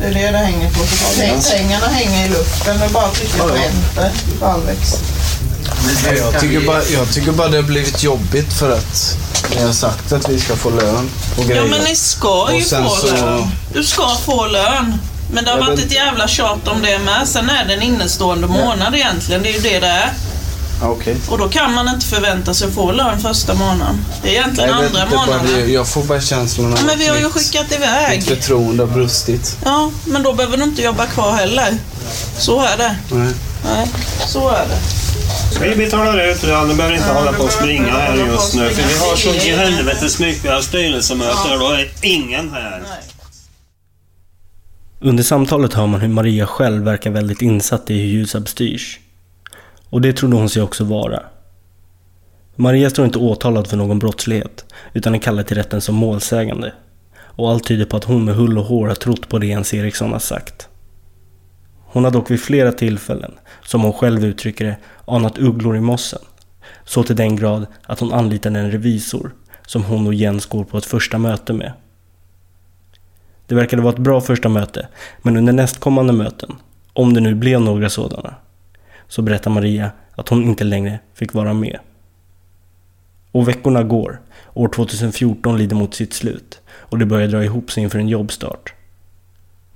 Det 0.00 0.06
är 0.06 0.14
det 0.14 0.30
det 0.32 0.38
hänger 0.38 0.70
på. 0.70 0.78
Så 0.86 1.22
Ja. 1.22 1.56
Pengarna 1.56 1.86
hänger 1.86 2.26
i 2.26 2.28
luften. 2.28 2.78
Det 2.78 2.84
är 2.84 2.88
bara 2.88 3.04
att 3.04 3.14
trycka 3.14 3.42
på 3.42 3.48
enter 3.48 4.10
på. 4.40 4.62
Jag 6.16 6.40
tycker, 6.40 6.60
bara, 6.66 6.82
jag 6.84 7.12
tycker 7.12 7.32
bara 7.32 7.48
det 7.48 7.56
har 7.56 7.62
blivit 7.62 8.02
jobbigt 8.02 8.52
för 8.52 8.70
att 8.72 9.16
ni 9.56 9.62
har 9.62 9.72
sagt 9.72 10.12
att 10.12 10.28
vi 10.28 10.40
ska 10.40 10.56
få 10.56 10.70
lön 10.70 11.10
och 11.38 11.44
grejer. 11.44 11.62
Ja 11.62 11.68
men 11.68 11.80
ni 11.84 11.96
ska 11.96 12.48
ju 12.52 12.60
få 12.64 12.88
så- 12.88 13.06
lön. 13.16 13.48
Du 13.72 13.84
ska 13.84 14.08
få 14.24 14.46
lön. 14.46 14.98
Men 15.32 15.44
det 15.44 15.50
har 15.50 15.58
Ja, 15.58 15.64
varit 15.66 15.78
ett 15.78 15.92
jävla 15.92 16.28
tjat 16.28 16.68
om 16.68 16.82
det 16.82 16.98
med. 16.98 17.28
Sen 17.28 17.50
är 17.50 17.64
det 17.64 17.74
en 17.74 17.82
innestående 17.82 18.46
månad 18.46 18.94
egentligen. 18.94 19.42
Det 19.42 19.48
är 19.48 19.52
ju 19.52 19.60
det 19.60 19.78
det 19.80 19.86
är. 19.86 20.12
Ja, 20.80 20.88
Okej. 20.88 21.16
Och 21.28 21.38
då 21.38 21.48
kan 21.48 21.74
man 21.74 21.88
inte 21.88 22.06
förvänta 22.06 22.54
sig 22.54 22.68
att 22.68 22.74
få 22.74 22.92
lön 22.92 23.20
första 23.20 23.54
månaden. 23.54 24.04
Det 24.22 24.28
är 24.28 24.32
egentligen 24.32 24.70
Nej, 24.70 24.86
andra 24.86 25.04
det, 25.04 25.10
det 25.10 25.16
månaden. 25.16 25.46
det. 25.66 25.72
Jag 25.72 25.88
får 25.88 26.02
bara 26.04 26.20
känslan 26.20 26.72
av 26.72 26.78
Ja, 26.78 26.84
men 26.86 26.98
vi 26.98 27.06
har 27.06 27.16
ju 27.16 27.30
skickat 27.30 27.72
iväg. 27.72 28.18
Mitt 28.18 28.28
förtroende 28.28 28.82
har 28.82 28.90
brustit. 28.90 29.56
Ja, 29.64 29.90
men 30.04 30.22
då 30.22 30.32
behöver 30.32 30.56
du 30.56 30.62
inte 30.64 30.82
jobba 30.82 31.06
kvar 31.06 31.32
heller. 31.32 31.76
Så 32.38 32.62
är 32.62 32.76
det. 32.76 32.96
Nej. 33.10 33.32
Nej, 33.64 33.88
så 34.26 34.48
är 34.48 34.66
det. 34.68 34.78
Vi 35.68 35.76
betalar 35.76 36.30
ut 36.30 36.42
lön, 36.42 36.68
du 36.68 36.74
behöver 36.74 36.96
inte 36.96 37.12
hålla 37.12 37.32
på 37.32 37.42
och 37.42 37.52
springa 37.52 37.92
här 37.92 38.14
just 38.14 38.54
nu. 38.54 38.70
För 38.70 38.82
vi 38.88 38.98
har 38.98 39.16
så 39.16 39.32
helvetes 39.32 40.18
mycket 40.18 40.64
styrelsemöten 40.64 41.52
och 41.52 41.58
då 41.58 41.68
är 41.70 41.90
ingen 42.00 42.50
här. 42.52 42.82
Under 45.04 45.22
samtalet 45.22 45.72
hör 45.72 45.86
man 45.86 46.00
hur 46.00 46.08
Maria 46.08 46.46
själv 46.46 46.84
verkar 46.84 47.10
väldigt 47.10 47.42
insatt 47.42 47.90
i 47.90 47.98
hur 47.98 48.08
Jusab 48.08 48.48
styrs. 48.48 49.00
Och 49.90 50.00
det 50.00 50.12
trodde 50.12 50.36
hon 50.36 50.48
sig 50.48 50.62
också 50.62 50.84
vara. 50.84 51.22
Maria 52.56 52.90
står 52.90 53.04
inte 53.04 53.18
åtalad 53.18 53.66
för 53.66 53.76
någon 53.76 53.98
brottslighet, 53.98 54.64
utan 54.92 55.14
är 55.14 55.18
kallad 55.18 55.46
till 55.46 55.56
rätten 55.56 55.80
som 55.80 55.94
målsägande. 55.94 56.72
Och 57.18 57.50
allt 57.50 57.64
tyder 57.64 57.84
på 57.84 57.96
att 57.96 58.04
hon 58.04 58.24
med 58.24 58.34
hull 58.34 58.58
och 58.58 58.64
hår 58.64 58.88
har 58.88 58.94
trott 58.94 59.28
på 59.28 59.38
det 59.38 59.46
Jens 59.46 59.74
Eriksson 59.74 60.12
har 60.12 60.18
sagt. 60.18 60.68
Hon 61.78 62.04
har 62.04 62.10
dock 62.10 62.30
vid 62.30 62.40
flera 62.40 62.72
tillfällen, 62.72 63.32
som 63.64 63.82
hon 63.82 63.92
själv 63.92 64.24
uttrycker 64.24 64.64
det, 64.64 64.76
anat 65.04 65.38
ugglor 65.38 65.76
i 65.76 65.80
mossen. 65.80 66.22
Så 66.84 67.02
till 67.02 67.16
den 67.16 67.36
grad 67.36 67.66
att 67.82 68.00
hon 68.00 68.12
anlitar 68.12 68.50
en 68.50 68.70
revisor, 68.70 69.34
som 69.66 69.84
hon 69.84 70.06
och 70.06 70.14
Jens 70.14 70.46
går 70.46 70.64
på 70.64 70.78
ett 70.78 70.84
första 70.84 71.18
möte 71.18 71.52
med. 71.52 71.72
Det 73.52 73.56
verkade 73.56 73.82
vara 73.82 73.92
ett 73.92 73.98
bra 73.98 74.20
första 74.20 74.48
möte, 74.48 74.88
men 75.22 75.36
under 75.36 75.52
nästkommande 75.52 76.12
möten, 76.12 76.56
om 76.92 77.14
det 77.14 77.20
nu 77.20 77.34
blev 77.34 77.60
några 77.60 77.90
sådana, 77.90 78.34
så 79.08 79.22
berättar 79.22 79.50
Maria 79.50 79.90
att 80.14 80.28
hon 80.28 80.44
inte 80.44 80.64
längre 80.64 80.98
fick 81.14 81.34
vara 81.34 81.52
med. 81.52 81.78
Och 83.32 83.48
veckorna 83.48 83.82
går, 83.82 84.20
år 84.54 84.68
2014 84.68 85.58
lider 85.58 85.76
mot 85.76 85.94
sitt 85.94 86.14
slut 86.14 86.60
och 86.70 86.98
det 86.98 87.06
börjar 87.06 87.28
dra 87.28 87.44
ihop 87.44 87.70
sig 87.70 87.82
inför 87.82 87.98
en 87.98 88.08
jobbstart. 88.08 88.74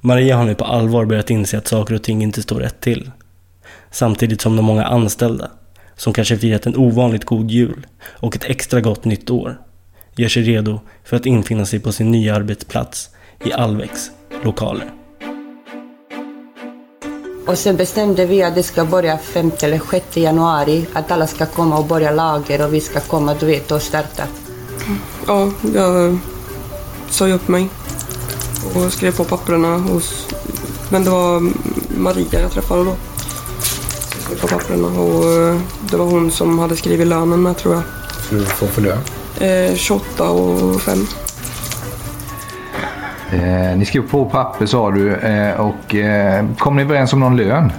Maria 0.01 0.37
har 0.37 0.45
nu 0.45 0.55
på 0.55 0.65
allvar 0.65 1.05
börjat 1.05 1.31
inse 1.31 1.59
att 1.59 1.69
saker 1.69 1.95
och 1.95 2.03
ting 2.03 2.23
inte 2.23 2.43
står 2.43 2.61
rätt 2.61 2.81
till. 2.81 3.11
Samtidigt 3.91 4.41
som 4.41 4.57
de 4.57 4.65
många 4.65 4.85
anställda, 4.85 5.51
som 5.97 6.12
kanske 6.12 6.39
firat 6.39 6.67
en 6.67 6.77
ovanligt 6.77 7.25
god 7.25 7.51
jul 7.51 7.87
och 8.03 8.37
ett 8.37 8.45
extra 8.45 8.81
gott 8.81 9.05
nytt 9.05 9.31
år, 9.31 9.61
gör 10.15 10.29
sig 10.29 10.43
redo 10.43 10.81
för 11.05 11.17
att 11.17 11.27
infinna 11.27 11.67
sig 11.67 11.81
på 11.81 11.93
sin 11.93 12.11
nya 12.11 12.35
arbetsplats 12.35 13.11
i 13.44 13.53
Alvex 13.53 14.11
lokaler. 14.44 14.92
Och 17.46 17.59
sen 17.59 17.77
bestämde 17.77 18.27
vi 18.27 18.42
att 18.42 18.55
det 18.55 18.62
ska 18.62 18.85
börja 18.85 19.18
5 19.18 19.51
eller 19.62 19.81
6 19.90 20.16
januari, 20.16 20.87
att 20.92 21.11
alla 21.11 21.27
ska 21.27 21.46
komma 21.46 21.79
och 21.79 21.85
börja 21.85 22.11
lager 22.11 22.64
och 22.64 22.75
vi 22.75 22.81
ska 22.81 23.01
komma, 23.01 23.35
du 23.40 23.46
vet, 23.46 23.70
och 23.70 23.83
starta. 23.83 24.22
Ja, 25.27 25.51
jag 25.75 26.18
sa 27.11 27.29
ju 27.29 27.35
upp 27.35 27.49
mig 27.49 27.68
och 28.75 28.92
skrev 28.92 29.16
på 29.16 29.25
papperna 29.25 29.79
hos... 29.79 30.27
Men 30.88 31.05
det 31.05 31.11
var 31.11 31.53
Maria 31.99 32.40
jag 32.40 32.51
träffade 32.51 32.85
då. 32.85 32.94
Jag 34.11 34.22
skrev 34.22 34.40
på 34.40 34.49
papperna 34.49 34.88
och 34.88 35.33
eh, 35.33 35.61
det 35.90 35.96
var 35.96 36.07
hon 36.07 36.31
som 36.31 36.59
hade 36.59 36.77
skrivit 36.77 37.07
lönen 37.07 37.42
med 37.42 37.57
tror 37.57 37.75
jag. 37.75 37.83
Du 38.31 38.44
får 38.44 38.66
för 38.66 38.83
lön. 38.83 38.99
Eh, 39.40 39.75
28 39.75 40.31
och 40.31 40.81
5. 40.81 41.07
Eh, 43.33 43.77
ni 43.77 43.85
skrev 43.85 44.09
på 44.11 44.25
papper 44.25 44.67
sa 44.67 44.91
du 44.91 45.15
eh, 45.15 45.61
och 45.61 45.95
eh, 45.95 46.45
kom 46.59 46.77
ni 46.77 46.83
överens 46.83 47.12
om 47.12 47.21
någon 47.21 47.37
lön? 47.37 47.73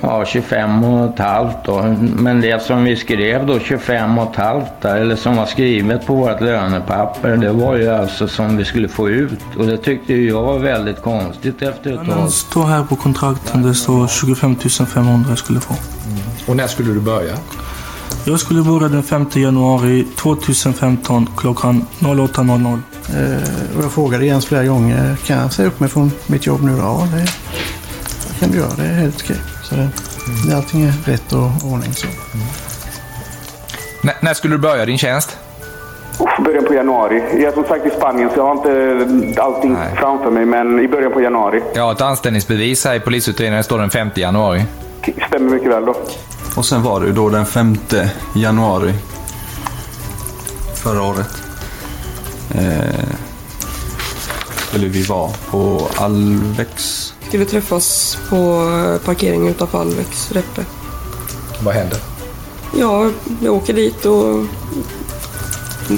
Ja, 0.00 0.24
25 0.24 0.84
och 0.84 1.10
ett 1.14 1.18
halvt 1.18 1.56
då. 1.64 1.82
Men 2.00 2.40
det 2.40 2.62
som 2.62 2.84
vi 2.84 2.96
skrev 2.96 3.46
då, 3.46 3.58
25 3.58 4.18
och 4.18 4.30
ett 4.30 4.36
halvt 4.36 4.80
där, 4.80 4.96
eller 4.96 5.16
som 5.16 5.36
var 5.36 5.46
skrivet 5.46 6.06
på 6.06 6.14
vårt 6.14 6.40
lönepapper, 6.40 7.36
det 7.36 7.52
var 7.52 7.76
ju 7.76 7.88
alltså 7.88 8.28
som 8.28 8.56
vi 8.56 8.64
skulle 8.64 8.88
få 8.88 9.08
ut. 9.10 9.38
Och 9.58 9.66
det 9.66 9.76
tyckte 9.76 10.12
ju 10.12 10.28
jag 10.28 10.42
var 10.42 10.58
väldigt 10.58 11.02
konstigt 11.02 11.62
efter 11.62 11.92
ett 11.92 12.00
Det 12.06 12.12
tag. 12.12 12.30
står 12.30 12.64
här 12.66 12.82
på 12.84 12.96
kontrakten, 12.96 13.62
det 13.62 13.74
står 13.74 14.06
25 14.08 14.56
500 14.86 15.26
jag 15.28 15.38
skulle 15.38 15.60
få. 15.60 15.74
Och 16.46 16.56
när 16.56 16.66
skulle 16.66 16.92
du 16.92 17.00
börja? 17.00 17.32
Jag 18.26 18.40
skulle 18.40 18.62
börja 18.62 18.88
den 18.88 19.02
5 19.02 19.26
januari 19.34 20.06
2015 20.16 21.28
klockan 21.36 21.86
08.00. 21.98 22.78
Eh, 23.08 23.76
och 23.78 23.84
jag 23.84 23.92
frågade 23.92 24.26
Jens 24.26 24.46
flera 24.46 24.64
gånger, 24.64 25.16
kan 25.26 25.38
jag 25.38 25.52
säga 25.52 25.68
upp 25.68 25.80
mig 25.80 25.88
från 25.88 26.10
mitt 26.26 26.46
jobb 26.46 26.62
nu? 26.62 26.76
Ja, 26.78 27.08
det, 27.12 27.26
kan 28.40 28.50
du 28.50 28.58
göra, 28.58 28.70
det 28.76 28.82
är 28.82 28.94
helt 28.94 29.22
okej. 29.24 29.36
Så 29.62 29.74
det, 29.74 29.88
det, 30.48 30.56
allting 30.56 30.82
är 30.82 30.92
rätt 31.04 31.32
och 31.32 31.70
ordning 31.72 31.92
så. 31.92 32.06
N- 34.04 34.10
när 34.20 34.34
skulle 34.34 34.54
du 34.54 34.58
börja 34.58 34.86
din 34.86 34.98
tjänst? 34.98 35.36
Början 36.44 36.64
på 36.64 36.74
januari. 36.74 37.22
Jag 37.32 37.42
är 37.42 37.52
som 37.52 37.64
sagt 37.64 37.86
i 37.86 37.90
Spanien 37.90 38.30
så 38.34 38.38
jag 38.40 38.44
har 38.44 38.52
inte 38.54 39.42
allting 39.42 39.76
framför 39.96 40.30
mig 40.30 40.44
men 40.44 40.80
i 40.80 40.88
början 40.88 41.12
på 41.12 41.20
januari. 41.20 41.62
Har 41.76 41.92
ett 41.92 42.00
anställningsbevis 42.00 42.84
här 42.84 42.94
i 42.94 43.00
polisutredningen, 43.00 43.64
står 43.64 43.78
den 43.78 43.90
5 43.90 44.10
januari. 44.14 44.64
Stämmer 45.28 45.50
mycket 45.50 45.70
väl 45.70 45.84
då. 45.84 45.94
Och 46.56 46.66
sen 46.66 46.82
var 46.82 47.00
det 47.00 47.06
ju 47.06 47.12
då 47.12 47.28
den 47.28 47.46
5 47.46 47.76
januari 48.34 48.94
förra 50.74 51.02
året. 51.02 51.42
Eh, 52.50 53.04
skulle 54.68 54.88
vi 54.88 55.02
vara 55.02 55.30
på 55.50 55.88
Alvex. 55.96 57.14
Vi 57.30 57.44
träffas 57.44 58.18
på 58.28 58.70
parkeringen 59.04 59.48
utanför 59.48 59.80
Alvex, 59.80 60.32
Reppe. 60.32 60.64
Vad 61.60 61.74
händer? 61.74 61.98
Ja, 62.78 63.10
jag 63.42 63.54
åker 63.54 63.72
dit 63.72 64.06
och 64.06 64.44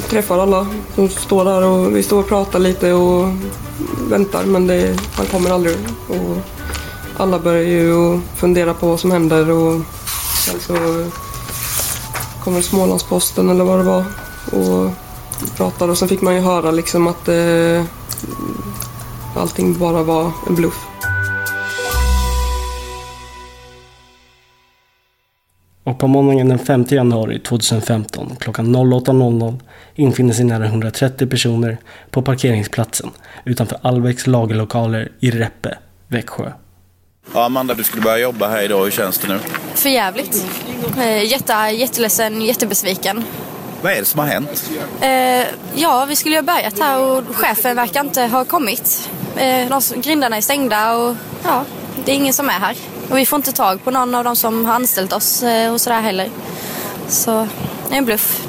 träffar 0.09 0.39
alla 0.39 0.67
som 0.95 1.09
står 1.09 1.45
där 1.45 1.63
och 1.63 1.97
vi 1.97 2.03
står 2.03 2.21
och 2.21 2.29
pratar 2.29 2.59
lite 2.59 2.93
och 2.93 3.29
väntar 4.11 4.45
men 4.45 4.67
det, 4.67 4.97
han 5.15 5.27
kommer 5.27 5.51
aldrig. 5.51 5.77
Och 6.09 6.37
alla 7.17 7.39
börjar 7.39 7.63
ju 7.63 8.21
fundera 8.37 8.75
på 8.75 8.87
vad 8.89 9.01
som 9.01 9.11
händer 9.11 9.51
och 9.51 9.81
sen 10.47 10.61
så 10.61 10.75
kommer 12.45 12.61
Smålandsposten 12.61 13.51
eller 13.51 13.65
vad 13.65 13.79
det 13.79 13.85
var 13.85 14.05
och 14.53 14.91
pratar 15.57 15.89
och 15.89 15.99
sen 15.99 16.09
fick 16.09 16.23
man 16.23 16.35
ju 16.35 16.41
höra 16.41 16.71
liksom 16.71 17.07
att 17.07 17.29
eh, 17.29 17.85
allting 19.37 19.79
bara 19.79 20.03
var 20.03 20.33
en 20.47 20.55
bluff. 20.55 20.87
Och 25.85 25.99
på 25.99 26.07
måndagen 26.07 26.49
den 26.49 26.59
5 26.59 26.85
januari 26.89 27.39
2015 27.39 28.37
klockan 28.41 28.77
08.00 28.77 29.61
infinner 29.95 30.33
sig 30.33 30.45
nära 30.45 30.65
130 30.67 31.27
personer 31.27 31.79
på 32.11 32.23
parkeringsplatsen 32.23 33.11
utanför 33.45 33.79
Alveks 33.83 34.27
lagerlokaler 34.27 35.13
i 35.21 35.31
Reppe, 35.31 35.79
Växjö. 36.09 36.53
Ja, 37.35 37.45
Amanda, 37.45 37.75
du 37.75 37.85
skulle 37.85 38.03
börja 38.03 38.19
jobba 38.19 38.49
här 38.49 38.63
idag. 38.63 38.85
Hur 38.85 38.91
känns 38.91 39.19
det 39.19 39.29
nu? 39.29 39.39
För 39.75 39.89
jävligt. 39.89 40.45
Eh, 40.99 41.25
jätte, 41.25 41.53
jätteledsen, 41.53 42.43
jättebesviken. 42.43 43.25
Vad 43.83 43.93
är 43.93 43.97
det 43.97 44.05
som 44.05 44.21
har 44.21 44.27
hänt? 44.27 44.71
Eh, 45.01 45.47
ja, 45.75 46.05
vi 46.05 46.17
skulle 46.17 46.35
ju 46.35 46.39
ha 46.41 46.55
börjat 46.55 46.79
här 46.79 46.99
och 47.01 47.37
chefen 47.37 47.77
verkar 47.77 48.01
inte 48.01 48.23
ha 48.23 48.45
kommit. 48.45 49.09
Eh, 49.37 49.69
de, 49.69 50.01
grindarna 50.01 50.37
är 50.37 50.41
stängda 50.41 50.97
och 50.97 51.17
ja, 51.45 51.65
det 52.05 52.13
är 52.13 52.17
ingen 52.17 52.35
som 52.35 52.49
är 52.49 52.53
här. 52.53 52.77
Och 53.11 53.19
vi 53.19 53.27
får 53.27 53.37
inte 53.37 53.53
tag 53.53 53.85
på 53.85 53.91
någon 53.91 54.15
av 54.15 54.25
dem 54.25 54.37
som 54.37 54.67
har 54.67 54.75
anställt 54.75 55.13
oss 55.13 55.43
eh, 55.43 55.73
och 55.73 55.81
sådär 55.81 56.01
heller. 56.01 56.31
Så 57.09 57.49
det 57.89 57.95
är 57.95 57.99
en 57.99 58.05
bluff. 58.05 58.47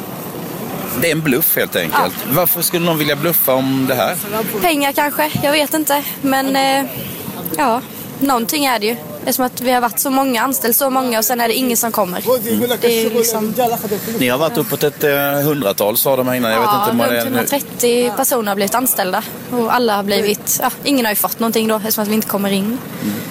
Det 1.02 1.08
är 1.08 1.12
en 1.12 1.22
bluff 1.22 1.56
helt 1.56 1.76
enkelt. 1.76 2.16
Varför 2.30 2.62
skulle 2.62 2.86
någon 2.86 2.98
vilja 2.98 3.16
bluffa 3.16 3.54
om 3.54 3.86
det 3.90 3.96
här? 3.96 4.16
Pengar 4.62 4.92
kanske, 4.92 5.32
jag 5.44 5.52
vet 5.52 5.74
inte. 5.74 6.04
Men 6.22 6.56
eh, 6.56 6.86
ja, 7.58 7.82
någonting 8.20 8.66
är 8.66 8.80
det 8.80 8.86
ju. 8.86 8.96
Det 9.24 9.30
är 9.30 9.34
som 9.34 9.46
att 9.46 9.62
vi 9.62 9.72
har 9.72 9.82
varit 9.82 10.00
så 10.00 10.10
många, 10.10 10.42
anställt 10.42 10.76
så 10.78 10.90
många 10.90 11.18
och 11.20 11.26
sen 11.26 11.42
är 11.42 11.48
det 11.48 11.54
ingen 11.54 11.78
som 11.78 11.92
kommer. 11.92 12.24
Det 12.82 13.10
liksom... 13.10 13.54
Ni 14.20 14.28
har 14.30 14.38
varit 14.38 14.58
uppåt 14.58 14.84
ett 14.84 15.04
eh, 15.04 15.12
hundratal 15.44 15.98
sa 15.98 16.16
de 16.16 16.28
här 16.28 16.36
innan. 16.36 16.52
Jag 16.52 16.60
vet 16.60 16.70
Ja, 16.72 16.80
inte 16.80 16.92
hur 16.92 16.98
många 16.98 17.10
det 17.10 17.18
är 17.18 17.22
runt 17.22 17.32
nu. 17.34 17.38
130 17.38 18.12
personer 18.18 18.48
har 18.48 18.56
blivit 18.56 18.76
anställda 18.76 19.24
och 19.52 19.74
alla 19.76 19.96
har 19.96 20.04
blivit, 20.04 20.60
ja, 20.62 20.72
ingen 20.84 21.06
har 21.06 21.12
ju 21.12 21.16
fått 21.16 21.40
någonting 21.40 21.68
då 21.68 21.76
eftersom 21.76 22.02
att 22.04 22.08
vi 22.08 22.14
inte 22.14 22.28
kommer 22.28 22.52
in. 22.52 22.78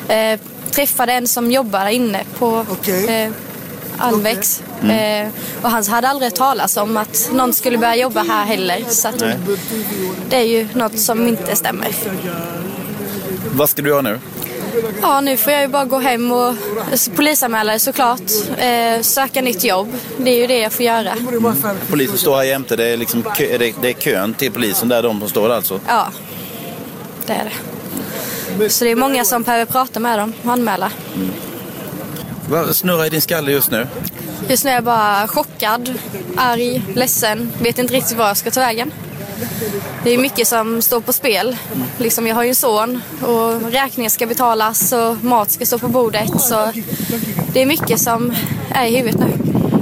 Eh, 0.08 0.40
träffade 0.70 1.12
en 1.12 1.28
som 1.28 1.50
jobbar 1.52 1.80
där 1.80 1.90
inne 1.90 2.24
på 2.38 2.66
eh, 3.08 3.30
Alvex 3.98 4.62
eh, 4.82 5.28
och 5.62 5.70
han 5.70 5.84
hade 5.84 6.08
aldrig 6.08 6.34
talas 6.34 6.76
om 6.76 6.96
att 6.96 7.30
någon 7.32 7.52
skulle 7.52 7.78
börja 7.78 7.96
jobba 7.96 8.22
här 8.22 8.44
heller. 8.44 8.84
Så 8.88 9.08
det 10.28 10.36
är 10.36 10.42
ju 10.42 10.68
något 10.74 10.98
som 10.98 11.28
inte 11.28 11.56
stämmer. 11.56 11.88
Vad 13.52 13.70
ska 13.70 13.82
du 13.82 13.88
göra 13.88 14.02
nu? 14.02 14.20
Ja, 15.02 15.20
nu 15.20 15.36
får 15.36 15.52
jag 15.52 15.62
ju 15.62 15.68
bara 15.68 15.84
gå 15.84 15.98
hem 15.98 16.32
och 16.32 16.54
polisanmäla 17.16 17.72
det 17.72 17.78
såklart. 17.78 18.20
Eh, 18.58 19.00
söka 19.00 19.42
nytt 19.42 19.64
jobb. 19.64 19.96
Det 20.18 20.30
är 20.30 20.38
ju 20.38 20.46
det 20.46 20.58
jag 20.58 20.72
får 20.72 20.84
göra. 20.84 21.12
Polisen 21.90 22.18
står 22.18 22.36
här 22.36 22.44
jämte. 22.44 22.76
Det 22.76 22.84
är, 22.84 22.96
liksom 22.96 23.22
kö, 23.22 23.58
det, 23.58 23.74
det 23.82 23.88
är 23.88 23.92
kön 23.92 24.34
till 24.34 24.52
polisen 24.52 24.88
där 24.88 25.02
de 25.02 25.20
som 25.20 25.28
står 25.28 25.50
alltså. 25.50 25.80
Ja, 25.86 26.08
det 27.26 27.32
är 27.32 27.44
det. 27.44 28.68
Så 28.70 28.84
det 28.84 28.90
är 28.90 28.96
många 28.96 29.24
som 29.24 29.42
behöver 29.42 29.64
prata 29.64 30.00
med 30.00 30.18
dem 30.18 30.32
och 30.42 30.52
anmäla. 30.52 30.90
Vad 32.48 32.76
snurrar 32.76 33.04
i 33.04 33.08
din 33.08 33.20
skalle 33.20 33.52
just 33.52 33.70
nu? 33.70 33.86
Just 34.48 34.64
nu 34.64 34.70
är 34.70 34.74
jag 34.74 34.84
bara 34.84 35.28
chockad, 35.28 35.94
arg, 36.36 36.82
ledsen, 36.94 37.52
vet 37.62 37.78
inte 37.78 37.94
riktigt 37.94 38.16
var 38.16 38.26
jag 38.26 38.36
ska 38.36 38.50
ta 38.50 38.60
vägen. 38.60 38.92
Det 40.04 40.10
är 40.10 40.18
mycket 40.18 40.48
som 40.48 40.82
står 40.82 41.00
på 41.00 41.12
spel. 41.12 41.56
Liksom, 41.98 42.26
jag 42.26 42.34
har 42.34 42.42
ju 42.42 42.48
en 42.48 42.54
son 42.54 43.02
och 43.22 43.72
räkningar 43.72 44.10
ska 44.10 44.26
betalas 44.26 44.92
och 44.92 45.24
mat 45.24 45.50
ska 45.50 45.66
stå 45.66 45.78
på 45.78 45.88
bordet. 45.88 46.40
Så 46.40 46.72
det 47.52 47.62
är 47.62 47.66
mycket 47.66 48.00
som 48.00 48.32
är 48.70 48.86
i 48.86 48.96
huvudet 48.96 49.20
nu. 49.20 49.32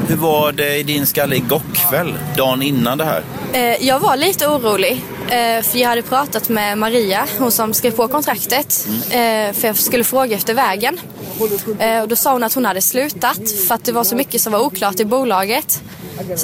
Hur 0.08 0.16
var 0.16 0.52
det 0.52 0.76
i 0.76 0.82
din 0.82 1.06
skalle 1.06 1.36
igår 1.36 1.62
kväll, 1.74 2.14
dagen 2.36 2.62
innan 2.62 2.98
det 2.98 3.04
här? 3.04 3.22
Eh, 3.52 3.86
Jag 3.86 4.00
var 4.00 4.16
lite 4.16 4.46
orolig. 4.46 5.04
eh, 5.28 5.62
För 5.62 5.78
jag 5.78 5.88
hade 5.88 6.02
pratat 6.02 6.48
med 6.48 6.78
Maria, 6.78 7.26
hon 7.38 7.50
som 7.52 7.74
skrev 7.74 7.90
på 7.90 8.08
kontraktet. 8.08 8.86
eh, 9.10 9.52
För 9.52 9.66
jag 9.66 9.76
skulle 9.76 10.04
fråga 10.04 10.36
efter 10.36 10.54
vägen. 10.54 11.00
Och 12.02 12.08
då 12.08 12.16
sa 12.16 12.32
hon 12.32 12.42
att 12.42 12.54
hon 12.54 12.64
hade 12.64 12.80
slutat 12.82 13.40
för 13.68 13.74
att 13.74 13.84
det 13.84 13.92
var 13.92 14.04
så 14.04 14.16
mycket 14.16 14.40
som 14.40 14.52
var 14.52 14.60
oklart 14.60 15.00
i 15.00 15.04
bolaget. 15.04 15.82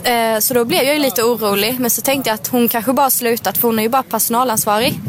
Eh, 0.05 0.39
Så 0.41 0.55
då 0.55 0.65
blev 0.65 0.83
jag 0.85 0.95
ju 0.95 1.01
lite 1.01 1.23
orolig. 1.23 1.77
Men 1.81 1.91
så 1.91 2.03
tänkte 2.03 2.31
jag 2.31 2.35
att 2.35 2.47
hon 2.49 2.69
kanske 2.69 2.93
bara 2.93 3.11
slutat 3.11 3.59
för 3.59 3.69
hon 3.69 3.79
är 3.79 3.83
ju 3.83 3.89
bara 3.89 4.03
personalansvarig. 4.03 5.01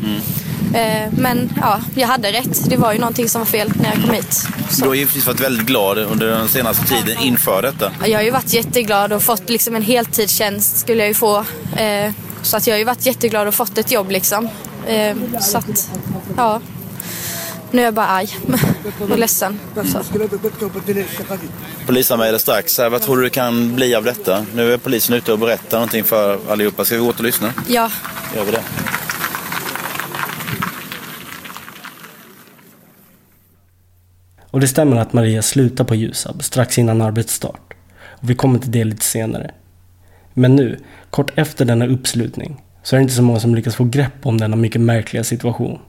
Eh, 0.74 1.10
Men 1.18 1.54
ja, 1.62 1.80
jag 1.96 2.08
hade 2.08 2.32
rätt. 2.32 2.70
Det 2.70 2.78
var 2.78 2.94
ju 2.94 3.00
någonting 3.00 3.30
som 3.30 3.42
var 3.42 3.46
fel 3.46 3.72
när 3.82 3.86
jag 3.94 4.02
kom 4.04 4.10
hit. 4.14 4.46
Du 4.82 4.88
har 4.88 4.94
givetvis 4.96 5.28
varit 5.28 5.40
väldigt 5.40 5.68
glad 5.68 5.98
under 5.98 6.28
den 6.28 6.48
senaste 6.50 6.86
tiden 6.88 7.18
inför 7.24 7.62
detta. 7.62 7.92
Jag 8.06 8.18
har 8.20 8.24
ju 8.24 8.32
varit 8.32 8.54
jätteglad 8.54 9.14
och 9.14 9.24
fått 9.24 9.50
liksom 9.50 9.76
en 9.76 9.82
heltidstjänst 9.82 10.78
skulle 10.78 11.00
jag 11.00 11.08
ju 11.08 11.14
få. 11.14 11.38
Eh, 11.78 12.12
så 12.42 12.58
att 12.58 12.68
jag 12.68 12.74
har 12.74 12.80
ju 12.80 12.86
varit 12.86 13.06
jätteglad 13.06 13.48
och 13.48 13.54
fått 13.56 13.78
ett 13.78 13.92
jobb 13.92 14.12
liksom. 14.12 14.50
Eh, 14.88 15.16
så 15.42 15.58
att, 15.58 15.90
ja. 16.38 16.62
Nu 17.72 17.82
är 17.82 17.86
jag 17.86 17.94
bara 17.94 18.06
arg 18.08 18.30
och 19.12 19.18
ledsen. 19.20 19.60
Så. 19.76 20.04
Polisanmäler 21.86 22.38
strax. 22.38 22.78
Här, 22.78 22.90
vad 22.90 23.02
tror 23.02 23.18
du 23.18 23.24
det 23.24 23.30
kan 23.30 23.76
bli 23.76 23.96
av 23.96 24.04
detta? 24.04 24.46
Nu 24.56 24.74
är 24.74 24.78
polisen 24.78 25.16
ute 25.16 25.34
och 25.34 25.40
berättar 25.40 25.78
någonting 25.78 26.04
för 26.04 26.40
allihopa. 26.52 26.86
Ska 26.86 26.96
vi 26.96 27.02
gå 27.02 27.10
och 27.10 27.22
lyssna? 27.22 27.54
Ja, 27.68 27.92
Gör 28.36 28.46
vi 28.46 28.52
det? 28.52 28.64
Och 34.52 34.60
det 34.60 34.68
stämmer 34.68 34.98
att 34.98 35.14
Maria 35.14 35.42
slutar 35.42 35.84
på 35.84 35.96
Ljusab 35.96 36.44
strax 36.44 36.78
innan 36.78 37.02
arbetsstart. 37.02 37.74
Och 38.04 38.30
vi 38.30 38.36
kommer 38.36 38.60
till 38.60 38.72
det 38.72 38.84
lite 38.84 39.06
senare. 39.06 39.52
Men 40.34 40.56
nu, 40.56 40.80
kort 41.10 41.32
efter 41.36 41.66
denna 41.66 41.88
uppslutning, 41.88 42.62
så 42.84 42.96
är 42.96 42.98
det 42.98 43.02
inte 43.02 43.16
så 43.16 43.22
många 43.22 43.40
som 43.40 43.56
lyckas 43.56 43.76
få 43.76 43.84
grepp 43.84 44.26
om 44.26 44.38
denna 44.38 44.56
mycket 44.56 44.82
märkliga 44.82 45.24
situation. 45.24 45.80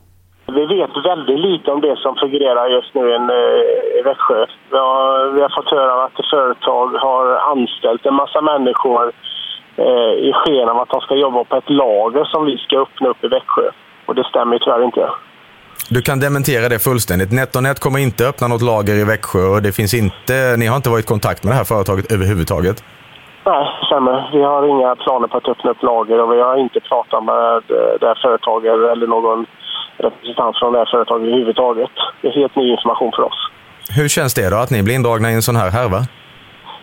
Vi 0.54 0.66
vet 0.66 0.90
väldigt 1.04 1.40
lite 1.40 1.70
om 1.70 1.80
det 1.80 1.96
som 1.96 2.16
fungerar 2.16 2.66
just 2.68 2.94
nu 2.94 3.10
i, 3.10 3.14
eh, 3.14 4.04
Växjö. 4.04 4.46
Vi 4.70 4.76
har, 4.76 5.32
vi 5.34 5.40
har 5.40 5.48
fått 5.48 5.70
höra 5.70 6.04
att 6.04 6.26
företag 6.30 6.88
har 7.06 7.26
anställt 7.52 8.06
en 8.06 8.14
massa 8.14 8.40
människor 8.40 9.12
eh, 9.76 10.12
i 10.28 10.32
sken 10.34 10.68
av 10.68 10.78
att 10.80 10.88
de 10.88 11.00
ska 11.00 11.14
jobba 11.14 11.44
på 11.44 11.56
ett 11.56 11.70
lager 11.70 12.24
som 12.24 12.44
vi 12.44 12.56
ska 12.58 12.78
öppna 12.78 13.08
upp 13.08 13.24
i 13.24 13.28
Växjö. 13.28 13.70
Och 14.06 14.14
det 14.14 14.24
stämmer 14.24 14.58
tyvärr 14.58 14.84
inte. 14.84 15.10
Du 15.90 16.02
kan 16.02 16.20
dementera 16.20 16.68
det 16.68 16.78
fullständigt. 16.78 17.32
NetOnNet 17.32 17.80
kommer 17.80 17.98
inte 17.98 18.28
öppna 18.28 18.48
något 18.48 18.62
lager 18.62 18.94
i 18.94 19.04
Växjö 19.04 19.44
och 19.54 19.62
det 19.62 19.72
finns 19.72 19.94
inte, 19.94 20.56
ni 20.58 20.66
har 20.66 20.76
inte 20.76 20.90
varit 20.90 21.04
i 21.04 21.08
kontakt 21.14 21.44
med 21.44 21.52
det 21.52 21.56
här 21.56 21.64
företaget 21.64 22.12
överhuvudtaget. 22.12 22.84
Nej, 23.44 23.64
det 23.80 23.86
stämmer. 23.86 24.30
Vi 24.32 24.42
har 24.42 24.62
inga 24.68 24.96
planer 24.96 25.28
på 25.28 25.36
att 25.36 25.48
öppna 25.48 25.70
upp 25.70 25.82
lager 25.82 26.20
och 26.22 26.32
vi 26.32 26.40
har 26.40 26.56
inte 26.56 26.80
pratat 26.80 27.24
med 27.24 27.62
det 28.00 28.06
här 28.06 28.18
företaget 28.22 28.72
eller 28.92 29.06
någon 29.06 29.46
representant 30.04 30.58
från 30.58 30.72
det 30.72 30.78
här 30.78 30.90
företaget 30.94 31.26
överhuvudtaget. 31.26 31.90
Det 32.20 32.28
är 32.28 32.32
helt 32.32 32.56
ny 32.56 32.70
information 32.70 33.12
för 33.16 33.22
oss. 33.22 33.40
Hur 33.96 34.08
känns 34.08 34.34
det 34.34 34.50
då 34.50 34.56
att 34.56 34.70
ni 34.70 34.82
blir 34.82 34.94
indragna 34.94 35.30
i 35.30 35.34
en 35.34 35.42
sån 35.42 35.56
här 35.56 35.70
härva? 35.70 36.00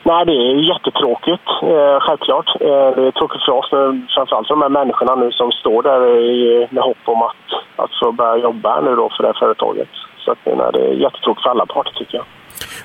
Nej, 0.03 0.25
det 0.25 0.31
är 0.31 0.55
jättetråkigt, 0.73 1.47
eh, 1.63 1.97
självklart. 1.99 2.47
Eh, 2.61 2.89
det 2.95 3.07
är 3.07 3.11
tråkigt 3.11 3.43
för 3.45 3.51
oss, 3.51 3.69
men 3.71 4.07
framförallt 4.15 4.47
för 4.47 4.55
de 4.55 4.61
här 4.61 4.69
människorna 4.69 5.15
nu 5.15 5.31
som 5.31 5.51
står 5.51 5.83
där 5.83 6.01
i, 6.17 6.67
med 6.71 6.83
hopp 6.83 7.03
om 7.05 7.21
att, 7.21 7.45
att 7.75 7.91
få 8.03 8.11
börja 8.11 8.37
jobba 8.37 8.81
nu 8.81 8.95
då 8.95 9.09
för 9.09 9.23
det 9.23 9.29
här 9.29 9.39
företaget. 9.39 9.89
Så 10.17 10.31
att, 10.31 10.37
nej, 10.45 10.69
det 10.73 10.79
är 10.79 10.93
jättetråkigt 10.93 11.43
för 11.43 11.49
alla 11.49 11.65
parter 11.65 11.91
tycker 11.91 12.17
jag. 12.17 12.25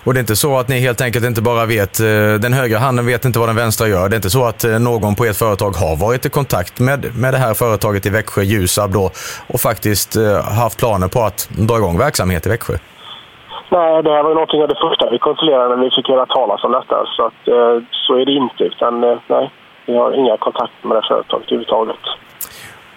Och 0.05 0.15
det 0.15 0.19
är 0.19 0.21
inte 0.21 0.37
så 0.37 0.59
att 0.59 0.69
ni 0.69 0.81
helt 0.81 1.01
enkelt 1.01 1.25
inte 1.25 1.43
bara 1.43 1.67
vet, 1.67 2.01
eh, 2.01 2.35
den 2.45 2.53
högra 2.53 2.79
handen 2.79 3.07
vet 3.07 3.25
inte 3.25 3.39
vad 3.39 3.49
den 3.49 3.57
vänstra 3.57 3.89
gör. 3.89 4.09
Det 4.09 4.15
är 4.15 4.23
inte 4.23 4.31
så 4.39 4.45
att 4.45 4.65
eh, 4.65 4.79
någon 4.79 5.15
på 5.15 5.25
ert 5.25 5.37
företag 5.37 5.73
har 5.85 5.97
varit 6.07 6.27
i 6.27 6.31
kontakt 6.31 6.81
med, 6.81 7.01
med 7.23 7.35
det 7.35 7.39
här 7.39 7.55
företaget 7.55 8.07
i 8.07 8.11
Växjö, 8.11 8.43
Ljusab 8.43 8.91
då, 8.93 9.05
och 9.53 9.61
faktiskt 9.61 10.17
eh, 10.17 10.63
haft 10.63 10.79
planer 10.79 11.09
på 11.09 11.21
att 11.29 11.49
dra 11.69 11.77
igång 11.77 11.99
verksamhet 11.99 12.47
i 12.47 12.49
Växjö. 12.49 12.75
Nej, 13.77 14.03
det 14.03 14.11
här 14.15 14.23
var 14.23 14.31
ju 14.31 14.35
någonting 14.35 14.63
av 14.63 14.69
det 14.69 14.81
första 14.87 15.11
vi 15.11 15.19
kontrollerade 15.19 15.77
när 15.77 15.85
vi 15.85 15.91
fick 15.97 16.09
höra 16.09 16.27
talas 16.27 16.65
om 16.65 16.73
detta. 16.73 16.97
Så, 17.17 17.27
att, 17.27 17.41
så 17.91 18.13
är 18.21 18.25
det 18.27 18.33
inte, 18.33 18.65
utan 18.65 19.01
nej, 19.35 19.51
vi 19.87 19.97
har 19.97 20.13
inga 20.21 20.37
kontakter 20.37 20.89
med 20.89 20.97
det 20.97 21.01
här 21.01 21.09
företaget 21.09 21.47
överhuvudtaget. 21.47 22.03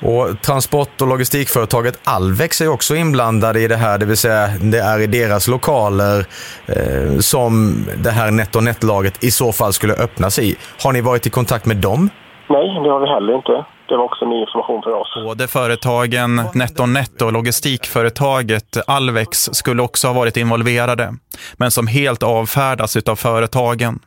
Och 0.01 0.41
transport 0.41 1.01
och 1.01 1.07
logistikföretaget 1.07 1.99
Alvex 2.03 2.61
är 2.61 2.67
också 2.67 2.95
inblandade 2.95 3.59
i 3.59 3.67
det 3.67 3.75
här, 3.75 3.97
det 3.97 4.05
vill 4.05 4.17
säga 4.17 4.47
det 4.61 4.79
är 4.79 4.99
i 4.99 5.07
deras 5.07 5.47
lokaler 5.47 6.25
eh, 6.65 7.19
som 7.19 7.75
det 8.03 8.11
här 8.11 8.31
NetOnNet-laget 8.31 9.23
i 9.23 9.31
så 9.31 9.51
fall 9.51 9.73
skulle 9.73 9.93
öppnas 9.93 10.39
i. 10.39 10.55
Har 10.83 10.93
ni 10.93 11.01
varit 11.01 11.27
i 11.27 11.29
kontakt 11.29 11.65
med 11.65 11.77
dem? 11.77 12.09
Nej, 12.49 12.67
det 12.83 12.89
har 12.89 12.99
vi 12.99 13.07
heller 13.07 13.35
inte. 13.35 13.65
Det 13.89 13.97
var 13.97 14.03
också 14.03 14.25
ny 14.25 14.41
information 14.41 14.81
för 14.83 14.93
oss. 14.93 15.23
Både 15.25 15.47
företagen 15.47 16.41
NetOnNet 16.53 17.21
och 17.21 17.33
logistikföretaget 17.33 18.77
Alvex 18.87 19.49
skulle 19.51 19.81
också 19.81 20.07
ha 20.07 20.13
varit 20.13 20.37
involverade, 20.37 21.13
men 21.57 21.71
som 21.71 21.87
helt 21.87 22.23
avfärdas 22.23 22.97
av 22.97 23.15
företagen. 23.15 23.99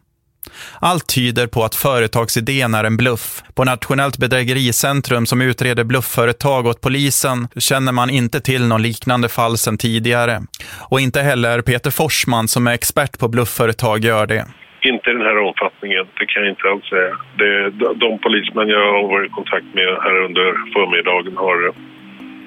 Allt 0.81 1.15
tyder 1.15 1.47
på 1.47 1.65
att 1.65 1.75
företagsidén 1.75 2.75
är 2.75 2.85
en 2.85 2.97
bluff. 2.97 3.43
På 3.55 3.65
Nationellt 3.65 4.19
bedrägericentrum 4.19 5.27
som 5.27 5.41
utreder 5.41 5.85
bluffföretag 5.85 6.67
åt 6.67 6.81
polisen 6.81 7.49
känner 7.59 7.93
man 7.93 8.11
inte 8.11 8.41
till 8.41 8.67
någon 8.67 8.83
liknande 8.83 9.29
fall 9.29 9.59
sedan 9.59 9.79
tidigare. 9.79 10.41
Och 10.91 11.01
inte 11.01 11.21
heller 11.23 11.63
Peter 11.63 11.91
Forsman 11.91 12.49
som 12.49 12.67
är 12.67 12.73
expert 12.73 13.19
på 13.19 13.29
bluffföretag 13.29 14.05
gör 14.05 14.27
det. 14.27 14.45
Inte 14.83 15.11
i 15.11 15.13
den 15.13 15.23
här 15.23 15.39
omfattningen, 15.49 16.05
det 16.19 16.27
kan 16.27 16.43
jag 16.43 16.51
inte 16.53 16.69
alls 16.73 16.89
säga. 16.95 17.15
Det, 17.41 17.71
de, 17.71 17.99
de 17.99 18.19
polismän 18.19 18.69
jag 18.69 18.93
har 18.93 19.09
varit 19.09 19.31
i 19.31 19.35
kontakt 19.35 19.69
med 19.75 19.89
här 20.05 20.17
under 20.27 20.47
förmiddagen 20.75 21.37
har, 21.37 21.59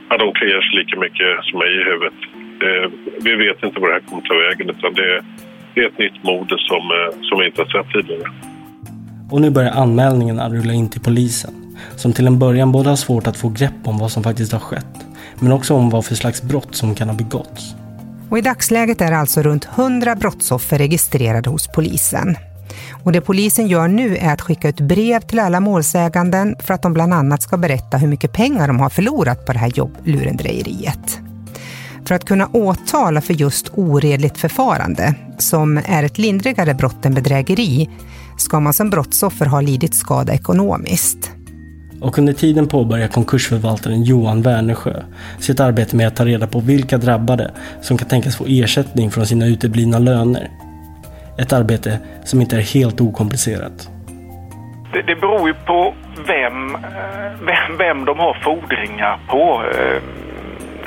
ja, 0.09 0.17
de 0.17 0.33
kliar 0.33 0.61
sig 0.61 0.73
lika 0.79 0.95
mycket 1.05 1.31
som 1.45 1.59
mig 1.59 1.71
i 1.79 1.83
huvudet. 1.89 2.19
Det, 2.61 2.91
vi 3.27 3.33
vet 3.35 3.63
inte 3.63 3.79
vad 3.79 3.89
det 3.89 3.93
här 3.93 4.07
kommer 4.07 4.23
ta 4.27 4.35
vägen 4.45 4.69
utan 4.69 4.93
det, 4.93 5.23
det 5.75 5.81
är 5.81 5.87
ett 5.87 5.99
nytt 5.99 6.23
mode 6.23 6.55
som, 6.69 6.83
eh, 6.97 7.21
som 7.21 7.39
vi 7.39 7.45
inte 7.45 7.61
har 7.61 7.83
sett 7.83 7.93
tidigare. 7.93 8.31
Och 9.31 9.41
nu 9.41 9.49
börjar 9.49 9.71
anmälningarna 9.71 10.49
rulla 10.49 10.73
in 10.73 10.89
till 10.89 11.01
polisen. 11.01 11.77
Som 11.95 12.13
till 12.13 12.27
en 12.27 12.39
början 12.39 12.71
både 12.71 12.89
har 12.89 12.95
svårt 12.95 13.27
att 13.27 13.37
få 13.37 13.49
grepp 13.49 13.73
om 13.83 13.97
vad 13.97 14.11
som 14.11 14.23
faktiskt 14.23 14.51
har 14.51 14.59
skett. 14.59 15.05
Men 15.39 15.51
också 15.51 15.73
om 15.73 15.89
vad 15.89 16.05
för 16.05 16.15
slags 16.15 16.43
brott 16.43 16.75
som 16.75 16.95
kan 16.95 17.09
ha 17.09 17.15
begåtts. 17.15 17.75
Och 18.29 18.37
I 18.37 18.41
dagsläget 18.41 19.01
är 19.01 19.11
alltså 19.11 19.41
runt 19.41 19.67
100 19.75 20.15
brottsoffer 20.15 20.77
registrerade 20.77 21.49
hos 21.49 21.67
polisen. 21.67 22.35
Och 23.03 23.11
det 23.11 23.21
polisen 23.21 23.67
gör 23.67 23.87
nu 23.87 24.17
är 24.17 24.33
att 24.33 24.41
skicka 24.41 24.69
ut 24.69 24.81
brev 24.81 25.19
till 25.19 25.39
alla 25.39 25.59
målsäganden 25.59 26.55
för 26.59 26.73
att 26.73 26.81
de 26.81 26.93
bland 26.93 27.13
annat 27.13 27.41
ska 27.41 27.57
berätta 27.57 27.97
hur 27.97 28.07
mycket 28.07 28.33
pengar 28.33 28.67
de 28.67 28.79
har 28.79 28.89
förlorat 28.89 29.45
på 29.45 29.53
det 29.53 29.59
här 29.59 29.71
jobblurendrejeriet. 29.75 31.22
För 32.07 32.15
att 32.15 32.25
kunna 32.25 32.47
åtala 32.47 33.21
för 33.21 33.33
just 33.33 33.71
oredligt 33.73 34.37
förfarande, 34.37 35.15
som 35.37 35.77
är 35.85 36.03
ett 36.03 36.17
lindrigare 36.17 36.73
brott 36.73 37.05
än 37.05 37.13
bedrägeri, 37.13 37.89
ska 38.37 38.59
man 38.59 38.73
som 38.73 38.89
brottsoffer 38.89 39.45
ha 39.45 39.61
lidit 39.61 39.95
skada 39.95 40.33
ekonomiskt. 40.33 41.31
Och 42.01 42.17
under 42.17 42.33
tiden 42.33 42.67
påbörjar 42.67 43.07
konkursförvaltaren 43.07 44.03
Johan 44.03 44.41
Wernersjö 44.41 45.03
sitt 45.39 45.59
arbete 45.59 45.95
med 45.95 46.07
att 46.07 46.15
ta 46.15 46.25
reda 46.25 46.47
på 46.47 46.59
vilka 46.59 46.97
drabbade 46.97 47.51
som 47.81 47.97
kan 47.97 48.07
tänkas 48.07 48.37
få 48.37 48.45
ersättning 48.47 49.11
från 49.11 49.25
sina 49.25 49.45
uteblivna 49.45 49.99
löner. 49.99 50.49
Ett 51.37 51.53
arbete 51.53 51.99
som 52.23 52.41
inte 52.41 52.57
är 52.57 52.61
helt 52.61 53.01
okomplicerat. 53.01 53.89
Det, 54.93 55.01
det 55.01 55.15
beror 55.15 55.47
ju 55.47 55.53
på 55.53 55.93
vem, 56.27 56.75
eh, 56.75 56.81
vem, 57.45 57.77
vem 57.77 58.05
de 58.05 58.19
har 58.19 58.33
fordringar 58.43 59.19
på. 59.29 59.63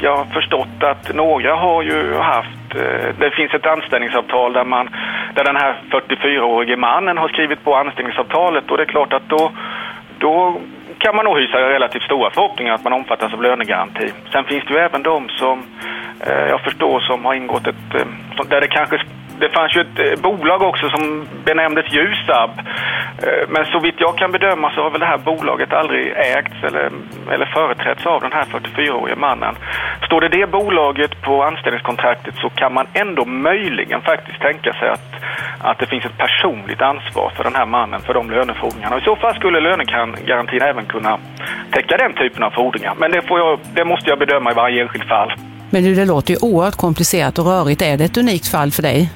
Jag 0.00 0.16
har 0.16 0.24
förstått 0.24 0.82
att 0.82 1.14
några 1.14 1.54
har 1.54 1.82
ju 1.82 2.14
haft, 2.14 2.74
eh, 2.74 3.08
det 3.18 3.30
finns 3.30 3.54
ett 3.54 3.66
anställningsavtal 3.66 4.52
där, 4.52 4.64
man, 4.64 4.88
där 5.34 5.44
den 5.44 5.56
här 5.56 5.82
44-årige 5.90 6.76
mannen 6.76 7.18
har 7.18 7.28
skrivit 7.28 7.64
på 7.64 7.74
anställningsavtalet 7.74 8.70
och 8.70 8.76
det 8.76 8.82
är 8.82 8.86
klart 8.86 9.12
att 9.12 9.28
då, 9.28 9.52
då 10.18 10.60
kan 10.98 11.16
man 11.16 11.24
nog 11.24 11.38
hysa 11.38 11.58
relativt 11.58 12.02
stora 12.02 12.30
förhoppningar 12.30 12.74
att 12.74 12.84
man 12.84 12.92
omfattas 12.92 13.32
av 13.32 13.42
lönegaranti. 13.42 14.12
Sen 14.32 14.44
finns 14.44 14.64
det 14.64 14.74
ju 14.74 14.80
även 14.80 15.02
de 15.02 15.28
som 15.28 15.62
eh, 16.26 16.48
jag 16.48 16.60
förstår 16.60 17.00
som 17.00 17.24
har 17.24 17.34
ingått 17.34 17.66
ett, 17.66 17.94
eh, 17.94 18.46
där 18.48 18.60
det 18.60 18.68
kanske 18.68 19.00
det 19.40 19.48
fanns 19.48 19.76
ju 19.76 19.80
ett 19.80 19.98
eh, 19.98 20.22
bolag 20.22 20.62
också 20.62 20.88
som 20.88 21.26
benämndes 21.44 21.92
Ljusab. 21.92 22.50
Eh, 23.26 23.48
men 23.48 23.64
så 23.64 23.78
vitt 23.78 23.94
jag 23.98 24.18
kan 24.18 24.32
bedöma 24.32 24.70
så 24.70 24.82
har 24.82 24.90
väl 24.90 25.00
det 25.00 25.06
här 25.06 25.18
bolaget 25.18 25.72
aldrig 25.72 26.12
ägts 26.16 26.58
eller, 26.62 26.90
eller 27.30 27.46
företrätts 27.46 28.06
av 28.06 28.20
den 28.20 28.32
här 28.32 28.44
44-årige 28.44 29.16
mannen. 29.16 29.54
Står 30.06 30.20
det 30.20 30.28
det 30.28 30.46
bolaget 30.50 31.22
på 31.22 31.42
anställningskontraktet 31.42 32.34
så 32.36 32.48
kan 32.50 32.74
man 32.74 32.86
ändå 32.92 33.24
möjligen 33.24 34.00
faktiskt 34.02 34.40
tänka 34.40 34.72
sig 34.72 34.88
att, 34.88 35.08
att 35.60 35.78
det 35.78 35.86
finns 35.86 36.04
ett 36.04 36.18
personligt 36.18 36.82
ansvar 36.82 37.32
för 37.36 37.44
den 37.44 37.54
här 37.54 37.66
mannen 37.66 38.00
för 38.00 38.14
de 38.14 38.30
lönefordringarna. 38.30 38.96
Och 38.96 39.02
I 39.02 39.04
så 39.04 39.16
fall 39.16 39.34
skulle 39.34 39.60
lönegarantin 39.60 40.62
även 40.62 40.84
kunna 40.84 41.18
täcka 41.70 41.96
den 41.96 42.14
typen 42.14 42.42
av 42.42 42.50
fordringar. 42.50 42.94
Men 42.98 43.10
det, 43.10 43.22
får 43.22 43.38
jag, 43.38 43.58
det 43.74 43.84
måste 43.84 44.10
jag 44.10 44.18
bedöma 44.18 44.50
i 44.50 44.54
varje 44.54 44.82
enskilt 44.82 45.08
fall. 45.08 45.32
Men 45.70 45.94
det 45.94 46.04
låter 46.04 46.34
ju 46.34 46.38
oerhört 46.42 46.76
komplicerat 46.76 47.38
och 47.38 47.46
rörigt. 47.46 47.82
Är 47.82 47.96
det 47.96 48.04
ett 48.04 48.16
unikt 48.16 48.48
fall 48.48 48.70
för 48.70 48.82
dig? 48.82 49.10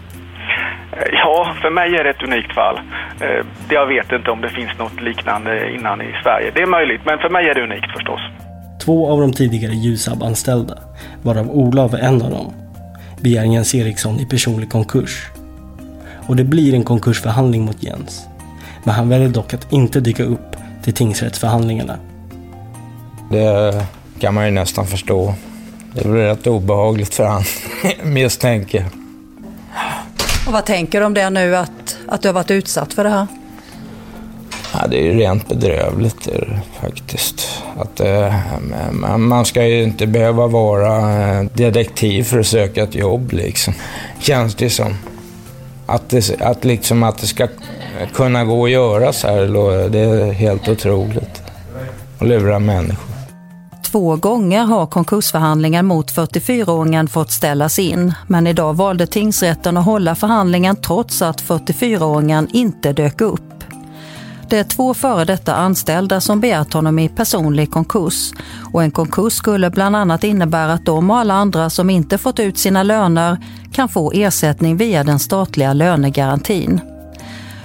Ja, 1.33 1.55
för 1.63 1.71
mig 1.71 1.89
är 1.97 2.05
det 2.05 2.11
ett 2.11 2.23
unikt 2.23 2.53
fall. 2.55 2.77
Eh, 3.21 3.47
Jag 3.71 3.87
vet 3.87 4.13
inte 4.13 4.31
om 4.31 4.41
det 4.41 4.49
finns 4.49 4.79
något 4.79 5.01
liknande 5.03 5.75
innan 5.75 6.01
i 6.03 6.11
Sverige. 6.23 6.51
Det 6.55 6.61
är 6.63 6.67
möjligt, 6.67 7.01
men 7.05 7.19
för 7.19 7.31
mig 7.31 7.49
är 7.49 7.55
det 7.55 7.63
unikt 7.63 7.91
förstås. 7.97 8.21
Två 8.85 9.11
av 9.13 9.21
de 9.21 9.33
tidigare 9.33 9.73
Ljusab-anställda, 9.73 10.75
varav 11.23 11.51
Olof 11.51 11.95
är 11.95 11.99
en 11.99 12.23
av 12.23 12.31
dem, 12.31 12.53
begär 13.21 13.45
Jens 13.45 13.75
Eriksson 13.75 14.21
i 14.21 14.27
personlig 14.27 14.71
konkurs. 14.71 15.27
Och 16.27 16.37
det 16.37 16.45
blir 16.45 16.75
en 16.75 16.85
konkursförhandling 16.85 17.65
mot 17.65 17.83
Jens. 17.83 18.27
Men 18.85 18.95
han 18.95 19.09
väljer 19.09 19.29
dock 19.29 19.55
att 19.55 19.73
inte 19.73 20.01
dyka 20.01 20.23
upp 20.23 20.57
till 20.83 20.95
tingsrättsförhandlingarna. 20.95 21.97
Det 23.31 23.85
kan 24.21 24.35
man 24.35 24.45
ju 24.45 24.51
nästan 24.51 24.87
förstå. 24.87 25.35
Det 25.95 26.09
blir 26.09 26.23
rätt 26.23 26.47
obehagligt 26.47 27.15
för 27.15 27.25
han, 27.25 27.43
misstänker. 28.13 28.85
Och 30.51 30.55
vad 30.55 30.65
tänker 30.65 31.01
du 31.01 31.07
om 31.07 31.15
det 31.15 31.31
nu 31.31 31.57
att, 31.57 31.97
att 32.09 32.23
du 32.23 32.29
har 32.29 32.33
varit 32.33 32.51
utsatt 32.51 32.93
för 32.93 33.05
det 33.05 33.11
här? 33.11 33.27
Ja, 34.73 34.87
det 34.87 34.99
är 34.99 35.03
ju 35.03 35.19
rent 35.19 35.49
bedrövligt 35.49 36.25
det 36.25 36.61
faktiskt. 36.81 37.63
Att, 37.77 38.01
eh, 38.01 38.35
man 39.19 39.45
ska 39.45 39.67
ju 39.67 39.83
inte 39.83 40.07
behöva 40.07 40.47
vara 40.47 41.21
eh, 41.39 41.45
detektiv 41.53 42.23
för 42.23 42.39
att 42.39 42.47
söka 42.47 42.83
ett 42.83 42.95
jobb 42.95 43.33
liksom. 43.33 43.75
Känns 44.21 44.55
det 44.55 44.71
som. 44.71 44.95
Att 45.87 46.09
det, 46.09 46.41
att 46.41 46.65
liksom 46.65 47.03
att 47.03 47.19
det 47.19 47.27
ska 47.27 47.49
kunna 48.15 48.45
gå 48.45 48.65
att 48.65 48.71
göra 48.71 49.13
så 49.13 49.29
här, 49.29 49.89
det 49.89 50.01
är 50.01 50.33
helt 50.33 50.69
otroligt. 50.69 51.43
Att 52.19 52.29
lura 52.29 52.59
människor. 52.59 53.10
Två 53.91 54.17
gånger 54.17 54.65
har 54.65 54.87
konkursförhandlingen 54.87 55.87
mot 55.87 56.13
44-åringen 56.17 57.09
fått 57.09 57.33
ställas 57.33 57.79
in, 57.79 58.15
men 58.27 58.47
idag 58.47 58.75
valde 58.75 59.07
tingsrätten 59.07 59.77
att 59.77 59.85
hålla 59.85 60.15
förhandlingen 60.15 60.77
trots 60.77 61.23
att 61.23 61.43
44-åringen 61.43 62.49
inte 62.53 62.93
dök 62.93 63.21
upp. 63.21 63.65
Det 64.49 64.59
är 64.59 64.65
två 64.65 64.95
före 64.95 65.25
detta 65.25 65.55
anställda 65.55 66.21
som 66.21 66.41
begärt 66.41 66.73
honom 66.73 66.99
i 66.99 67.09
personlig 67.09 67.71
konkurs 67.71 68.33
och 68.73 68.83
en 68.83 68.91
konkurs 68.91 69.33
skulle 69.33 69.71
bland 69.71 69.97
annat 69.97 70.25
innebära 70.25 70.73
att 70.73 70.87
de 70.87 71.11
och 71.11 71.19
alla 71.19 71.35
andra 71.35 71.71
som 71.71 71.91
inte 71.91 72.19
fått 72.19 72.41
ut 72.41 72.59
sina 72.59 72.83
löner 72.83 73.39
kan 73.73 73.89
få 73.89 74.13
ersättning 74.13 74.77
via 74.77 75.05
den 75.05 75.19
statliga 75.19 75.73
lönegarantin. 75.73 76.81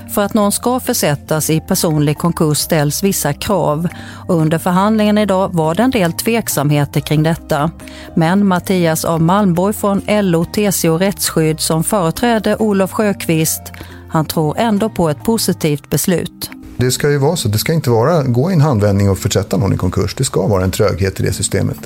För 0.10 0.22
att 0.22 0.34
någon 0.34 0.51
ska 0.51 0.80
försättas 0.80 1.49
i 1.49 1.60
personlig 1.60 2.18
konkurs 2.18 2.58
ställs 2.58 3.03
vissa 3.03 3.34
krav 3.34 3.88
och 4.28 4.36
under 4.36 4.58
förhandlingen 4.58 5.18
idag 5.18 5.49
var 5.53 5.76
det 5.76 5.84
en 5.84 5.91
del 5.91 6.14
tveksamheter 6.14 6.99
kring 6.99 7.24
detta. 7.24 7.72
Men 8.16 8.47
Mattias 8.47 9.06
av 9.06 9.22
Malmborg 9.22 9.74
från 9.74 10.01
LO, 10.08 10.45
TCO 10.45 10.97
Rättsskydd 10.97 11.60
som 11.60 11.84
företräder 11.84 12.62
Olof 12.62 12.91
Sjöqvist, 12.91 13.62
han 14.10 14.26
tror 14.26 14.58
ändå 14.58 14.89
på 14.89 15.10
ett 15.10 15.24
positivt 15.24 15.89
beslut. 15.89 16.51
Det 16.78 16.91
ska 16.91 17.09
ju 17.11 17.17
vara 17.17 17.36
så. 17.36 17.47
Det 17.47 17.57
ska 17.57 17.73
inte 17.73 17.89
vara, 17.89 18.23
gå 18.23 18.51
i 18.51 18.53
en 18.53 18.61
handvändning 18.61 19.09
och 19.09 19.17
försätta 19.19 19.57
någon 19.57 19.73
i 19.73 19.78
konkurs. 19.78 20.15
Det 20.15 20.23
ska 20.23 20.47
vara 20.47 20.63
en 20.63 20.71
tröghet 20.71 21.19
i 21.19 21.23
det 21.23 21.34
systemet. 21.34 21.78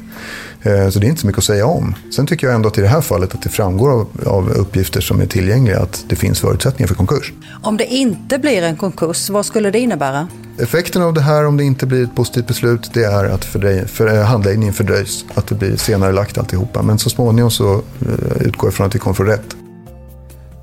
Eh, 0.61 0.89
Så 0.89 0.99
det 0.99 1.05
är 1.07 1.09
inte 1.09 1.21
så 1.21 1.27
mycket 1.27 1.37
att 1.37 1.43
säga 1.43 1.65
om. 1.65 1.95
Sen 2.15 2.27
tycker 2.27 2.47
jag 2.47 2.55
ändå 2.55 2.69
att 2.69 2.77
i 2.77 2.81
det 2.81 2.87
här 2.87 3.01
fallet 3.01 3.33
att 3.33 3.41
det 3.41 3.49
framgår 3.49 3.91
av, 3.91 4.07
av 4.25 4.49
uppgifter 4.49 5.01
som 5.01 5.21
är 5.21 5.25
tillgängliga 5.25 5.79
att 5.79 6.05
det 6.09 6.15
finns 6.15 6.39
förutsättningar 6.39 6.87
för 6.87 6.95
konkurs. 6.95 7.33
Om 7.61 7.77
det 7.77 7.85
inte 7.85 8.37
blir 8.39 8.61
en 8.61 8.75
konkurs, 8.77 9.29
vad 9.29 9.45
skulle 9.45 9.71
det 9.71 9.79
innebära? 9.79 10.27
Effekten 10.59 11.01
av 11.01 11.13
det 11.13 11.21
här 11.21 11.45
om 11.45 11.57
det 11.57 11.63
inte 11.63 11.85
blir 11.85 12.03
ett 12.03 12.15
positivt 12.15 12.47
beslut 12.47 12.89
det 12.93 13.03
är 13.03 13.25
att 13.25 13.45
fördröj, 13.45 13.87
för, 13.87 14.17
eh, 14.17 14.23
handläggningen 14.23 14.73
fördröjs. 14.73 15.25
Att 15.33 15.47
det 15.47 15.55
blir 15.55 15.75
senare 15.77 16.11
lagt 16.11 16.37
alltihopa. 16.37 16.81
Men 16.81 16.97
så 16.99 17.09
småningom 17.09 17.51
så 17.51 17.73
eh, 17.73 18.41
utgår 18.47 18.67
jag 18.67 18.73
från 18.73 18.87
att 18.87 18.95
vi 18.95 18.99
kommer 18.99 19.13
få 19.13 19.23
rätt. 19.23 19.55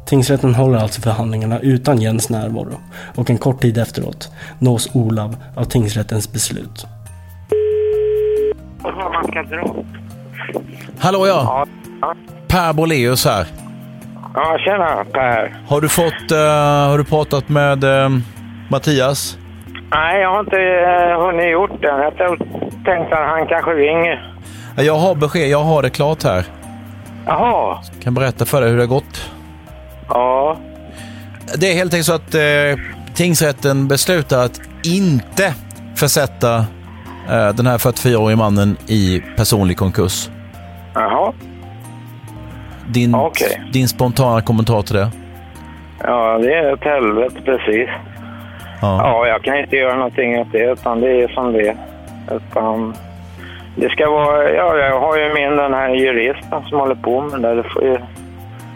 Tingsrätten 0.07 0.55
håller 0.55 0.79
alltså 0.79 1.01
förhandlingarna 1.01 1.61
utan 1.61 2.01
Jens 2.01 2.31
närvaro 2.31 2.81
och 3.15 3.31
en 3.31 3.39
kort 3.39 3.61
tid 3.61 3.79
efteråt 3.79 4.31
nås 4.59 4.95
Olav 4.95 5.37
av 5.57 5.65
tingsrättens 5.65 6.33
beslut. 6.33 6.87
Hallå 10.99 11.27
ja. 11.27 11.67
Per 12.49 12.73
Boleus 12.73 13.25
här. 13.25 13.47
Ja, 14.35 14.59
tjena 14.59 15.05
Per. 15.13 15.57
Har 15.69 15.81
du 15.81 15.89
fått, 15.89 16.31
eh, 16.31 16.39
har 16.89 16.99
du 16.99 17.05
pratat 17.05 17.49
med 17.49 17.85
eh, 17.85 18.09
Mattias? 18.71 19.39
Nej, 19.91 20.21
jag 20.21 20.31
har 20.31 20.41
inte 20.41 20.57
uh, 20.57 21.27
hunnit 21.27 21.53
gjort 21.53 21.83
det. 21.83 22.13
Jag 22.19 22.39
tänkte 22.85 23.17
att 23.17 23.29
han 23.29 23.47
kanske 23.47 23.71
ringer. 23.71 24.33
Ja, 24.77 24.83
Jag 24.83 24.99
har 24.99 25.15
besked, 25.15 25.49
jag 25.49 25.63
har 25.63 25.83
det 25.83 25.91
klart 25.91 26.23
här. 26.23 26.45
Jaha. 27.27 27.79
Kan 28.03 28.15
berätta 28.15 28.45
för 28.45 28.61
dig 28.61 28.71
hur 28.71 28.77
det 28.77 28.83
har 28.83 28.89
gått. 28.89 29.31
Ja. 30.09 30.57
Det 31.59 31.71
är 31.73 31.75
helt 31.75 31.95
enkelt 31.95 32.07
så 32.07 32.15
att 32.15 32.35
eh, 32.35 32.81
tingsrätten 33.15 33.89
beslutar 33.89 34.45
att 34.45 34.61
inte 34.85 35.55
försätta 35.97 36.57
eh, 37.31 37.49
den 37.55 37.67
här 37.67 37.79
44-årige 37.79 38.37
mannen 38.37 38.77
i 38.87 39.23
personlig 39.37 39.77
konkurs. 39.77 40.29
Jaha. 40.95 41.33
Din, 42.89 43.15
Okej. 43.15 43.63
din 43.73 43.89
spontana 43.89 44.41
kommentar 44.41 44.83
till 44.83 44.97
det? 44.97 45.11
Ja, 46.03 46.39
det 46.39 46.55
är 46.55 46.75
ett 46.75 46.85
helvete 46.85 47.37
precis. 47.45 47.89
Ja. 48.81 48.99
Ja, 49.03 49.27
jag 49.27 49.43
kan 49.43 49.59
inte 49.59 49.77
göra 49.77 49.95
någonting 49.95 50.39
åt 50.39 50.53
det, 50.53 50.73
utan 50.73 51.01
det 51.01 51.23
är 51.23 51.29
som 51.29 51.53
det 51.53 51.69
är. 51.69 51.77
Utan 52.37 52.95
det 53.77 53.89
ska 53.89 54.11
vara... 54.11 54.51
Ja, 54.53 54.77
jag 54.77 55.01
har 55.01 55.17
ju 55.17 55.35
min 55.35 55.57
den 55.57 55.75
här 55.75 55.89
juristen 55.89 56.63
som 56.69 56.79
håller 56.79 56.95
på 56.95 57.21
med 57.21 57.43
det. 57.43 57.55
Det 57.55 57.63
får 57.63 57.83
ju, 57.85 57.99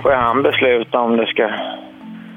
får 0.02 0.12
han 0.12 0.42
besluta 0.42 0.98
om 0.98 1.16
det 1.16 1.26
ska 1.26 1.48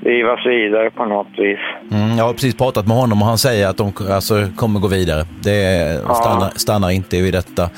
drivas 0.01 0.45
vidare 0.45 0.89
på 0.91 1.05
något 1.05 1.27
vis. 1.37 1.59
Mm, 1.91 2.17
jag 2.17 2.25
har 2.25 2.33
precis 2.33 2.57
pratat 2.57 2.87
med 2.87 2.97
honom 2.97 3.21
och 3.21 3.27
han 3.27 3.37
säger 3.37 3.67
att 3.67 3.77
de 3.77 3.93
alltså, 4.11 4.33
kommer 4.55 4.79
gå 4.79 4.87
vidare. 4.87 5.23
Det 5.43 6.01
Ja. 6.07 6.13
stannar, 6.13 6.49
stannar 6.55 6.89
inte 6.91 7.21
vid 7.21 7.33
detta. 7.33 7.69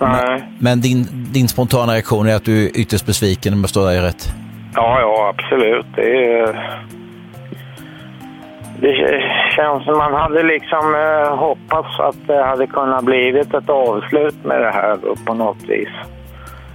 Nej. 0.00 0.10
Men, 0.28 0.42
men 0.58 0.80
din, 0.80 1.06
din 1.32 1.48
spontana 1.48 1.92
reaktion 1.92 2.28
är 2.28 2.34
att 2.36 2.44
du 2.44 2.64
är 2.64 2.70
ytterst 2.80 3.06
besviken 3.06 3.52
om 3.52 3.60
jag 3.60 3.68
står 3.70 3.86
där 3.90 4.02
rätt? 4.02 4.28
Ja, 4.74 5.00
ja, 5.00 5.34
absolut. 5.36 5.86
Det, 5.96 6.32
är, 6.40 6.78
det 8.80 9.22
känns 9.56 9.84
som 9.84 9.98
man 9.98 10.14
hade 10.14 10.42
liksom 10.42 10.94
eh, 10.94 11.36
hoppats 11.36 12.00
att 12.00 12.16
det 12.26 12.42
hade 12.44 12.66
kunnat 12.66 13.04
blivit 13.04 13.54
ett 13.54 13.68
avslut 13.70 14.44
med 14.44 14.60
det 14.60 14.70
här 14.70 14.96
då, 15.02 15.14
på 15.26 15.34
något 15.34 15.62
vis. 15.68 15.88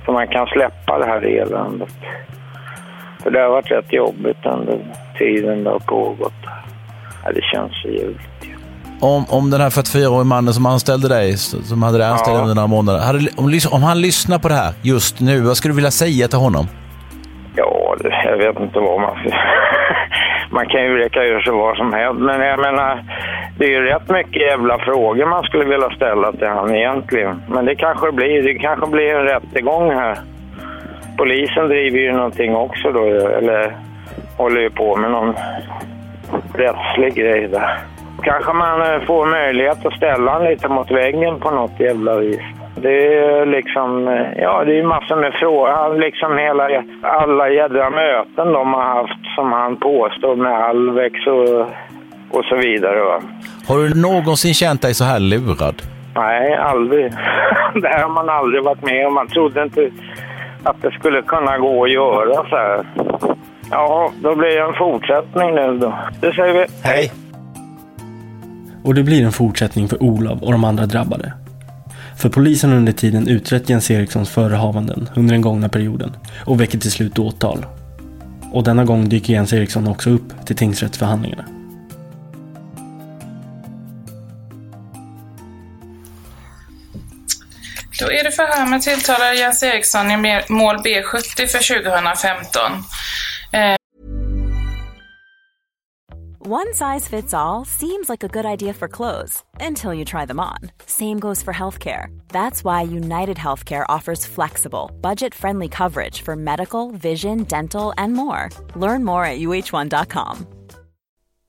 Så 0.05 0.11
man 0.11 0.27
kan 0.27 0.47
släppa 0.47 0.97
det 0.97 1.05
här 1.05 1.21
eländet. 1.25 1.95
För 3.23 3.31
det 3.31 3.39
har 3.39 3.49
varit 3.49 3.71
rätt 3.71 3.93
jobbigt 3.93 4.45
under 4.45 4.77
tiden 5.17 5.63
det 5.63 5.69
har 5.69 5.79
pågått. 5.79 6.33
Ja, 7.25 7.31
det 7.31 7.41
känns 7.41 7.81
för 7.81 7.89
ljuvligt. 7.89 8.29
om, 9.01 9.25
om 9.29 9.49
den 9.49 9.61
här 9.61 9.69
44-årige 9.69 10.23
mannen 10.25 10.53
som 10.53 10.65
anställde 10.65 11.07
dig, 11.07 11.37
som 11.37 11.83
hade 11.83 11.97
dig 11.97 12.07
anställd 12.07 12.37
Ja. 12.37 12.41
under 12.41 12.55
några 12.55 12.67
månader. 12.67 12.99
Hade, 12.99 13.19
om, 13.37 13.59
om 13.71 13.83
han 13.83 14.01
lyssnar 14.01 14.39
på 14.39 14.47
det 14.47 14.53
här 14.55 14.73
just 14.81 15.19
nu, 15.19 15.41
vad 15.41 15.57
skulle 15.57 15.71
du 15.71 15.75
vilja 15.75 15.91
säga 15.91 16.27
till 16.27 16.39
honom? 16.39 16.67
Ja, 17.55 17.95
jag 18.25 18.37
vet 18.37 18.59
inte 18.59 18.79
vad 18.79 19.01
man. 19.01 19.17
Man 20.51 20.65
kan 20.67 20.81
ju 20.83 20.97
leka 20.97 21.23
ur 21.23 21.41
sig 21.41 21.53
vad 21.53 21.77
som 21.77 21.93
helst, 21.93 22.19
men 22.21 22.41
jag 22.41 22.59
menar, 22.59 23.03
det 23.57 23.65
är 23.65 23.69
ju 23.69 23.81
rätt 23.85 24.09
mycket 24.09 24.41
jävla 24.41 24.77
frågor 24.79 25.25
man 25.25 25.43
skulle 25.43 25.65
vilja 25.65 25.89
ställa 25.89 26.31
till 26.31 26.47
han 26.47 26.75
egentligen. 26.75 27.41
Men 27.49 27.65
det 27.65 27.75
kanske 27.75 28.11
blir, 28.11 28.43
det 28.43 28.53
kanske 28.59 28.87
blir 28.87 29.15
en 29.15 29.25
rättegång 29.25 29.91
här. 29.91 30.17
Polisen 31.19 31.67
driver 31.67 31.99
ju 31.99 32.11
någonting 32.11 32.55
också 32.55 32.91
då, 32.91 33.05
eller 33.37 33.75
håller 34.37 34.61
ju 34.61 34.69
på 34.69 34.95
med 34.95 35.11
någon 35.11 35.33
rättslig 36.53 37.15
grej 37.15 37.47
där. 37.47 37.77
Kanske 38.23 38.53
man 38.53 38.81
eh, 38.81 39.01
får 39.07 39.25
möjlighet 39.25 39.85
att 39.85 39.93
ställa 39.93 40.31
han 40.31 40.43
lite 40.43 40.67
mot 40.67 40.91
väggen 40.91 41.39
på 41.39 41.51
något 41.51 41.79
jävla 41.79 42.15
vis. 42.17 42.41
Det 42.75 43.17
är 43.17 43.45
liksom, 43.45 44.07
eh, 44.07 44.41
ja 44.43 44.63
det 44.65 44.79
är 44.79 44.83
massor 44.83 45.15
med 45.15 45.33
frågor. 45.33 45.99
Liksom 45.99 46.37
hela, 46.37 46.83
alla 47.01 47.49
jädra 47.49 47.89
möten 47.89 48.53
de 48.53 48.73
har 48.73 48.83
haft 48.83 49.35
som 49.35 49.51
han 49.51 49.75
påstår 49.77 50.35
med 50.35 50.53
Alvex 50.53 51.27
och, 51.27 51.59
och 52.37 52.45
så 52.45 52.55
vidare. 52.55 52.99
Va? 53.03 53.21
Har 53.67 53.77
du 53.77 54.01
någonsin 54.01 54.53
känt 54.53 54.81
dig 54.81 54.93
så 54.93 55.03
här 55.03 55.19
lurad? 55.19 55.81
Nej, 56.15 56.55
aldrig. 56.55 57.11
det 57.81 57.87
här 57.87 58.03
har 58.03 58.09
man 58.09 58.29
aldrig 58.29 58.63
varit 58.63 58.83
med 58.83 59.07
om. 59.07 59.13
Man 59.13 59.27
trodde 59.27 59.63
inte 59.63 59.89
att 60.63 60.81
det 60.81 60.91
skulle 60.91 61.21
kunna 61.21 61.57
gå 61.57 61.83
att 61.83 61.91
göra 61.91 62.49
så 62.49 62.55
här. 62.55 62.85
Ja, 63.71 64.11
då 64.23 64.35
blir 64.35 64.49
det 64.49 64.61
en 64.61 64.73
fortsättning 64.73 65.55
nu 65.55 65.77
då. 65.77 65.99
Det 66.21 66.33
säger 66.33 66.53
vi. 66.53 66.65
Hej! 66.83 67.11
Och 68.83 68.95
det 68.95 69.03
blir 69.03 69.25
en 69.25 69.31
fortsättning 69.31 69.87
för 69.87 70.03
Olav 70.03 70.43
och 70.43 70.51
de 70.51 70.63
andra 70.63 70.85
drabbade. 70.85 71.33
För 72.17 72.29
polisen 72.29 72.69
har 72.69 72.77
under 72.77 72.91
tiden 72.91 73.27
utrett 73.27 73.69
Jens 73.69 73.91
Erikssons 73.91 74.29
förehavanden 74.29 75.09
under 75.15 75.33
den 75.33 75.41
gångna 75.41 75.69
perioden 75.69 76.11
och 76.45 76.61
väcker 76.61 76.77
till 76.77 76.91
slut 76.91 77.19
åtal. 77.19 77.65
Och 78.53 78.63
denna 78.63 78.85
gång 78.85 79.09
dyker 79.09 79.33
Jens 79.33 79.53
Eriksson 79.53 79.87
också 79.87 80.09
upp 80.09 80.45
till 80.45 80.55
tingsrättsförhandlingarna. 80.55 81.58
Då 87.99 88.11
är 88.11 88.23
det 88.23 88.31
förhör 88.31 88.65
med 88.65 88.81
tilltalade 88.81 89.35
Jens 89.35 89.63
Eriksson 89.63 90.11
i 90.11 90.17
mål 90.49 90.77
B70 90.77 91.47
för 91.47 91.81
2015. 91.83 92.61
Eh, 93.51 93.75
One 96.51 96.73
size 96.73 97.07
fits 97.09 97.33
all 97.33 97.65
seems 97.65 98.09
like 98.09 98.23
a 98.23 98.27
good 98.27 98.45
idea 98.45 98.73
for 98.73 98.87
clothes 98.87 99.43
until 99.59 99.93
you 99.93 100.05
try 100.05 100.25
them 100.25 100.39
on. 100.39 100.71
Same 100.85 101.19
goes 101.19 101.43
for 101.43 101.53
healthcare. 101.53 102.07
That's 102.29 102.63
why 102.63 102.81
United 102.81 103.37
Healthcare 103.37 103.85
offers 103.97 104.25
flexible, 104.25 104.89
budget 105.01 105.35
friendly 105.35 105.67
coverage 105.67 106.23
for 106.23 106.35
medical, 106.35 106.91
vision, 106.91 107.43
dental, 107.43 107.93
and 107.97 108.13
more. 108.13 108.49
Learn 108.75 109.03
more 109.05 109.25
at 109.25 109.39
uh1.com. 109.39 110.47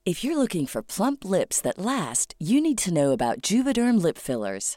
If 0.05 0.25
you're 0.25 0.37
looking 0.37 0.67
for 0.67 0.83
plump 0.83 1.25
lips 1.25 1.61
that 1.61 1.79
last, 1.79 2.35
you 2.39 2.61
need 2.61 2.79
to 2.79 2.93
know 2.93 3.13
about 3.13 3.41
Juvederm 3.43 4.03
lip 4.03 4.19
fillers. 4.19 4.77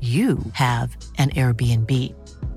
you 0.00 0.38
have 0.52 0.96
an 1.18 1.30
Airbnb. 1.30 1.90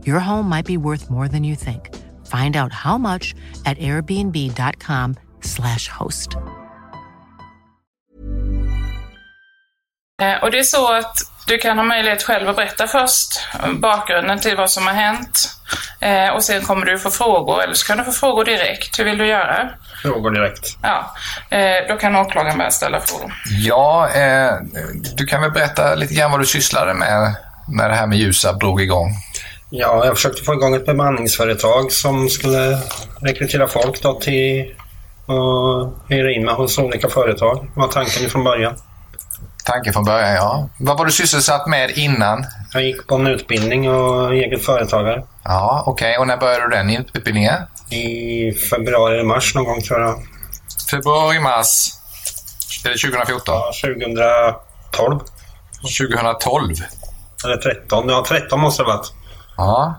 Your 0.05 0.19
home 0.19 0.47
might 0.47 0.67
be 0.67 0.77
worth 0.77 1.09
more 1.09 1.27
than 1.27 1.43
you 1.43 1.55
think. 1.55 1.89
Find 2.27 2.55
out 2.55 2.71
how 2.71 2.99
much 2.99 3.33
at 3.65 3.79
airbnb.com/slash 3.79 5.87
host. 5.87 6.37
Eh, 10.21 10.43
och 10.43 10.51
det 10.51 10.59
är 10.59 10.63
så 10.63 10.93
att 10.93 11.17
du 11.47 11.57
kan 11.57 11.77
ha 11.77 11.83
möjlighet 11.83 12.23
själv 12.23 12.49
att 12.49 12.55
berätta 12.55 12.87
först 12.87 13.27
bakgrunden 13.81 14.39
till 14.39 14.57
vad 14.57 14.71
som 14.71 14.87
har 14.87 14.93
hänt. 14.93 15.49
Eh, 15.99 16.29
och 16.29 16.43
sen 16.43 16.61
kommer 16.61 16.85
du 16.85 16.99
få 16.99 17.11
frågor, 17.11 17.63
eller 17.63 17.73
så 17.73 17.87
kan 17.87 17.97
du 17.97 18.03
få 18.03 18.11
frågor 18.11 18.45
direkt. 18.45 18.99
Hur 18.99 19.05
vill 19.05 19.17
du 19.17 19.27
göra? 19.27 19.69
Frågor 20.01 20.31
direkt. 20.31 20.77
Ja, 20.81 21.13
eh, 21.49 21.87
då 21.89 21.95
kan 21.97 22.15
åklagaren 22.15 22.57
börja 22.57 22.71
ställa 22.71 22.99
frågor. 22.99 23.33
Ja, 23.49 24.09
eh, 24.15 24.53
du 25.15 25.25
kan 25.25 25.41
väl 25.41 25.51
berätta 25.51 25.95
lite 25.95 26.13
grann 26.13 26.31
vad 26.31 26.39
du 26.39 26.45
sysslade 26.45 26.93
med 26.93 27.35
när 27.67 27.89
det 27.89 27.95
här 27.95 28.07
med 28.07 28.17
Ljusab 28.17 28.59
drog 28.59 28.81
igång. 28.81 29.15
Ja, 29.69 30.05
jag 30.05 30.15
försökte 30.15 30.43
få 30.43 30.53
igång 30.53 30.75
ett 30.75 30.85
bemanningsföretag 30.85 31.91
som 31.91 32.29
skulle 32.29 32.77
rekrytera 33.21 33.67
folk 33.67 34.01
då 34.01 34.19
till 34.19 34.75
och 35.25 35.93
hyra 36.09 36.31
in 36.31 36.45
mig 36.45 36.53
hos 36.53 36.77
olika 36.77 37.09
företag. 37.09 37.67
Det 37.73 37.79
var 37.79 37.87
tanken 37.87 38.29
från 38.29 38.43
början. 38.43 38.73
Tanken 39.65 39.93
från 39.93 40.03
början, 40.03 40.33
ja. 40.33 40.69
Vad 40.79 40.97
var 40.97 41.05
du 41.05 41.11
sysselsatt 41.11 41.67
med 41.67 41.91
innan? 41.91 42.45
Jag 42.73 42.83
gick 42.83 43.07
på 43.07 43.15
en 43.15 43.27
utbildning 43.27 43.89
och 43.89 44.33
eget 44.33 44.65
företagare. 44.65 45.23
Ja, 45.43 45.83
okej. 45.87 46.17
Och 46.17 46.27
när 46.27 46.37
började 46.37 46.63
du 46.63 46.69
den 46.69 47.05
utbildningen? 47.13 47.55
I 47.91 48.51
februari 48.53 49.13
eller 49.13 49.23
mars 49.23 49.55
någon 49.55 49.65
gång 49.65 49.81
tror 49.81 50.01
jag. 50.01 50.15
Februari, 50.91 51.39
mars. 51.39 51.89
Är 52.85 52.89
det 52.89 52.97
2014? 52.97 53.41
Ja, 53.45 53.71
2012. 54.91 55.19
2012? 55.99 56.75
Eller 57.45 57.57
13. 57.57 58.09
Ja, 58.09 58.25
13 58.27 58.59
måste 58.59 58.83
det 58.83 58.91
ha 58.91 58.97
varit. 58.97 59.11
Ja. 59.57 59.95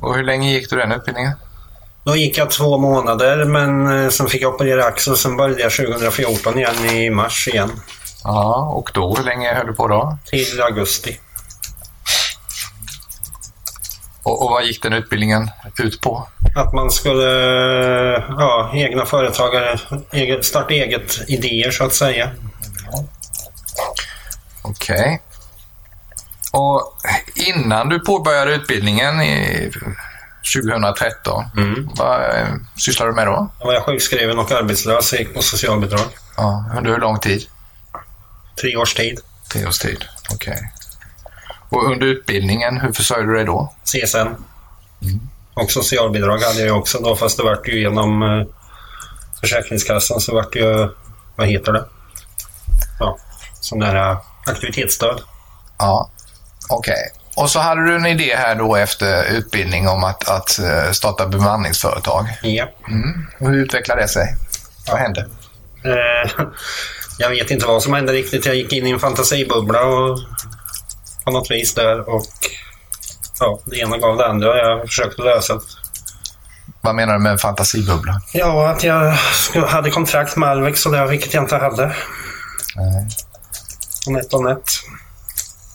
Och 0.00 0.14
hur 0.14 0.24
länge 0.24 0.52
gick 0.52 0.70
du 0.70 0.76
den 0.76 0.92
utbildningen? 0.92 1.32
Då 2.04 2.16
gick 2.16 2.38
jag 2.38 2.50
två 2.50 2.78
månader 2.78 3.44
men 3.44 4.02
eh, 4.04 4.08
sen 4.10 4.26
fick 4.26 4.42
jag 4.42 4.54
operera 4.54 4.84
axeln. 4.84 5.16
Sen 5.16 5.36
började 5.36 5.62
jag 5.62 5.72
2014 5.72 6.58
igen 6.58 6.86
i 6.86 7.10
mars 7.10 7.48
igen. 7.48 7.70
Ja, 8.24 8.72
och 8.74 8.90
då? 8.94 9.14
Hur 9.14 9.24
länge 9.24 9.54
höll 9.54 9.66
du 9.66 9.72
på 9.72 9.88
då? 9.88 10.18
Till 10.26 10.62
augusti. 10.62 11.20
Och, 14.22 14.44
och 14.44 14.50
vad 14.50 14.64
gick 14.64 14.82
den 14.82 14.92
utbildningen 14.92 15.50
ut 15.78 16.00
på? 16.00 16.28
Att 16.56 16.72
man 16.72 16.90
skulle, 16.90 17.30
ja, 18.28 18.70
egna 18.74 19.06
företagare, 19.06 19.78
eget, 20.12 20.44
starta 20.44 20.74
eget 20.74 21.20
idéer 21.28 21.70
så 21.70 21.84
att 21.84 21.94
säga. 21.94 22.30
Okej. 24.62 25.22
Och 26.52 26.96
innan 27.34 27.88
du 27.88 28.00
påbörjade 28.00 28.54
utbildningen, 28.54 29.22
i, 29.22 29.70
2013. 30.54 31.44
Mm. 31.56 31.88
Vad 31.94 32.24
eh, 32.24 32.48
sysslar 32.76 33.06
du 33.06 33.12
med 33.12 33.26
då? 33.26 33.50
Då 33.60 33.66
var 33.66 33.74
jag 33.74 33.84
sjukskriven 33.84 34.38
och 34.38 34.52
arbetslös 34.52 35.12
och 35.12 35.18
gick 35.18 35.34
på 35.34 35.42
socialbidrag. 35.42 36.06
Ja, 36.36 36.64
under 36.76 36.90
hur 36.90 36.98
lång 36.98 37.18
tid? 37.18 37.42
Tre 38.60 38.76
års 38.76 38.94
tid. 38.94 39.20
Tre 39.52 39.66
års 39.66 39.78
tid, 39.78 40.04
okej. 40.34 40.72
Och 41.70 41.90
under 41.90 42.06
utbildningen, 42.06 42.80
hur 42.80 42.92
försörjde 42.92 43.26
du 43.26 43.34
dig 43.34 43.44
då? 43.44 43.72
CSN. 43.84 44.28
Och 45.54 45.70
socialbidrag 45.70 46.38
hade 46.38 46.60
jag 46.60 46.78
också 46.78 46.98
då, 46.98 47.16
fast 47.16 47.36
det 47.36 47.42
vart 47.42 47.68
ju 47.68 47.80
genom 47.80 48.22
eh, 48.22 48.46
Försäkringskassan 49.40 50.20
så 50.20 50.34
vart 50.34 50.52
det 50.52 50.58
ju, 50.58 50.88
vad 51.36 51.46
heter 51.46 51.72
det? 51.72 51.84
Ja, 52.98 53.16
sån 53.60 53.78
där 53.78 53.96
eh, 53.96 54.18
aktivitetsstöd. 54.46 55.20
Ja, 55.78 56.10
okej. 56.68 57.12
Och 57.36 57.50
så 57.50 57.58
hade 57.58 57.84
du 57.84 57.94
en 57.96 58.06
idé 58.06 58.36
här 58.36 58.54
då 58.54 58.76
efter 58.76 59.32
utbildning 59.32 59.88
om 59.88 60.04
att, 60.04 60.28
att 60.28 60.58
eh, 60.58 60.90
starta 60.92 61.26
bemanningsföretag. 61.26 62.26
Ja. 62.42 62.68
Mm. 62.88 63.26
Hur 63.38 63.54
utvecklade 63.54 64.02
det 64.02 64.08
sig? 64.08 64.36
Vad 64.86 64.98
hände? 64.98 65.28
Eh, 65.84 66.30
jag 67.18 67.30
vet 67.30 67.50
inte 67.50 67.66
vad 67.66 67.82
som 67.82 67.94
hände 67.94 68.12
riktigt. 68.12 68.46
Jag 68.46 68.54
gick 68.54 68.72
in 68.72 68.86
i 68.86 68.90
en 68.90 68.98
fantasibubbla 68.98 69.84
och 69.84 70.18
på 71.24 71.30
något 71.30 71.50
vis 71.50 71.74
där 71.74 72.08
och 72.08 72.26
ja, 73.40 73.60
det 73.64 73.76
ena 73.76 73.98
gav 73.98 74.16
det 74.16 74.26
andra. 74.26 74.58
Jag 74.58 74.88
försökte 74.88 75.22
lösa 75.22 75.54
det. 75.54 75.60
Vad 76.80 76.94
menar 76.94 77.12
du 77.12 77.18
med 77.18 77.40
fantasibubbla? 77.40 78.20
Ja, 78.32 78.68
att 78.68 78.84
jag 78.84 79.16
hade 79.66 79.90
kontrakt 79.90 80.36
med 80.36 80.48
Alvex 80.48 80.86
och 80.86 80.92
det, 80.92 81.06
vilket 81.06 81.34
jag 81.34 81.44
inte 81.44 81.56
hade. 81.56 81.96
Nej. 82.76 83.08
Och 84.06 84.12
Net 84.12 84.34
och 84.34 84.44
Net. 84.44 84.64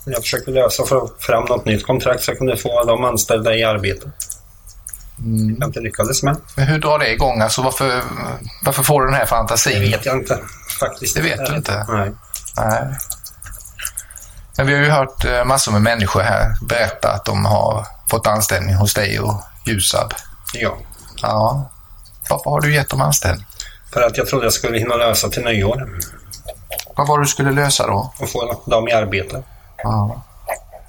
Jag 0.05 0.21
försökte 0.21 0.51
lösa 0.51 0.85
för 0.85 1.09
fram 1.19 1.45
något 1.45 1.65
nytt 1.65 1.85
kontrakt 1.85 2.23
så 2.23 2.31
jag 2.31 2.37
kunde 2.37 2.57
få 2.57 2.83
de 2.83 3.03
anställda 3.03 3.55
i 3.55 3.63
arbete. 3.63 4.11
Mm. 5.19 5.57
Jag 5.59 5.69
inte 5.69 5.79
lyckades 5.79 6.23
med. 6.23 6.37
Men 6.55 6.67
hur 6.67 6.79
drar 6.79 6.99
det 6.99 7.11
igång? 7.11 7.41
Alltså 7.41 7.61
varför, 7.61 8.01
varför 8.65 8.83
får 8.83 9.01
du 9.01 9.07
den 9.07 9.15
här 9.15 9.25
fantasin? 9.25 9.79
Det 9.79 9.89
vet 9.89 10.05
jag 10.05 10.17
inte 10.17 10.39
faktiskt. 10.79 11.15
Det 11.15 11.21
vet 11.21 11.45
du 11.45 11.55
inte? 11.55 11.85
Nej. 11.89 12.11
Nej. 12.57 12.97
Men 14.57 14.67
vi 14.67 14.73
har 14.73 14.81
ju 14.81 14.89
hört 14.89 15.25
eh, 15.25 15.45
massor 15.45 15.71
med 15.71 15.81
människor 15.81 16.21
här 16.21 16.55
berätta 16.61 17.11
att 17.11 17.25
de 17.25 17.45
har 17.45 17.85
fått 18.09 18.27
anställning 18.27 18.75
hos 18.75 18.93
dig 18.93 19.19
och 19.19 19.41
Ljusab. 19.65 20.13
Ja. 20.53 20.77
Ja. 21.21 21.69
Varför 22.29 22.49
har 22.49 22.61
du 22.61 22.73
gett 22.73 22.89
dem 22.89 23.01
anställning? 23.01 23.45
För 23.93 24.01
att 24.01 24.17
jag 24.17 24.27
trodde 24.27 24.45
jag 24.45 24.53
skulle 24.53 24.77
hinna 24.79 24.95
lösa 24.95 25.29
till 25.29 25.43
nyår. 25.43 25.89
Vad 26.95 27.07
var 27.07 27.17
det 27.17 27.23
du 27.23 27.27
skulle 27.27 27.51
lösa 27.51 27.87
då? 27.87 28.13
Och 28.19 28.29
få 28.29 28.61
dem 28.65 28.87
i 28.87 28.91
arbete. 28.91 29.43
Ja. 29.77 30.23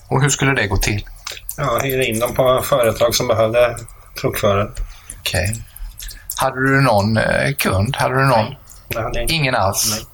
Och 0.08 0.22
hur 0.22 0.28
skulle 0.28 0.52
det 0.52 0.66
gå 0.66 0.76
till? 0.76 1.04
Ja, 1.56 1.80
hyra 1.82 2.04
in 2.04 2.18
dem 2.20 2.34
på 2.34 2.62
företag 2.64 3.14
som 3.14 3.28
behövde 3.28 3.76
truckförare. 4.20 4.70
Okej. 5.20 5.62
Hade 6.36 6.68
du 6.68 6.80
någon 6.80 7.16
eh, 7.16 7.54
kund? 7.54 7.96
Hade 7.96 8.14
du 8.14 8.24
någon? 8.26 8.54
Hade 8.94 9.20
jag 9.20 9.30
Ingen 9.30 9.54
alls? 9.54 10.06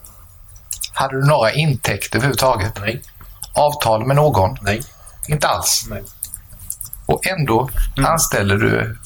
Hade 0.93 1.21
du 1.21 1.27
några 1.27 1.53
intäkter 1.53 2.17
överhuvudtaget? 2.19 2.73
Nej. 2.81 3.03
Avtal 3.55 4.07
med 4.07 4.17
någon? 4.17 4.57
Nej. 4.61 4.83
Inte 5.29 5.49
alls? 5.49 5.87
Nej. 5.91 6.03
Och 7.07 7.27
ändå 7.27 7.71
anställer 7.97 8.57
du 8.57 8.99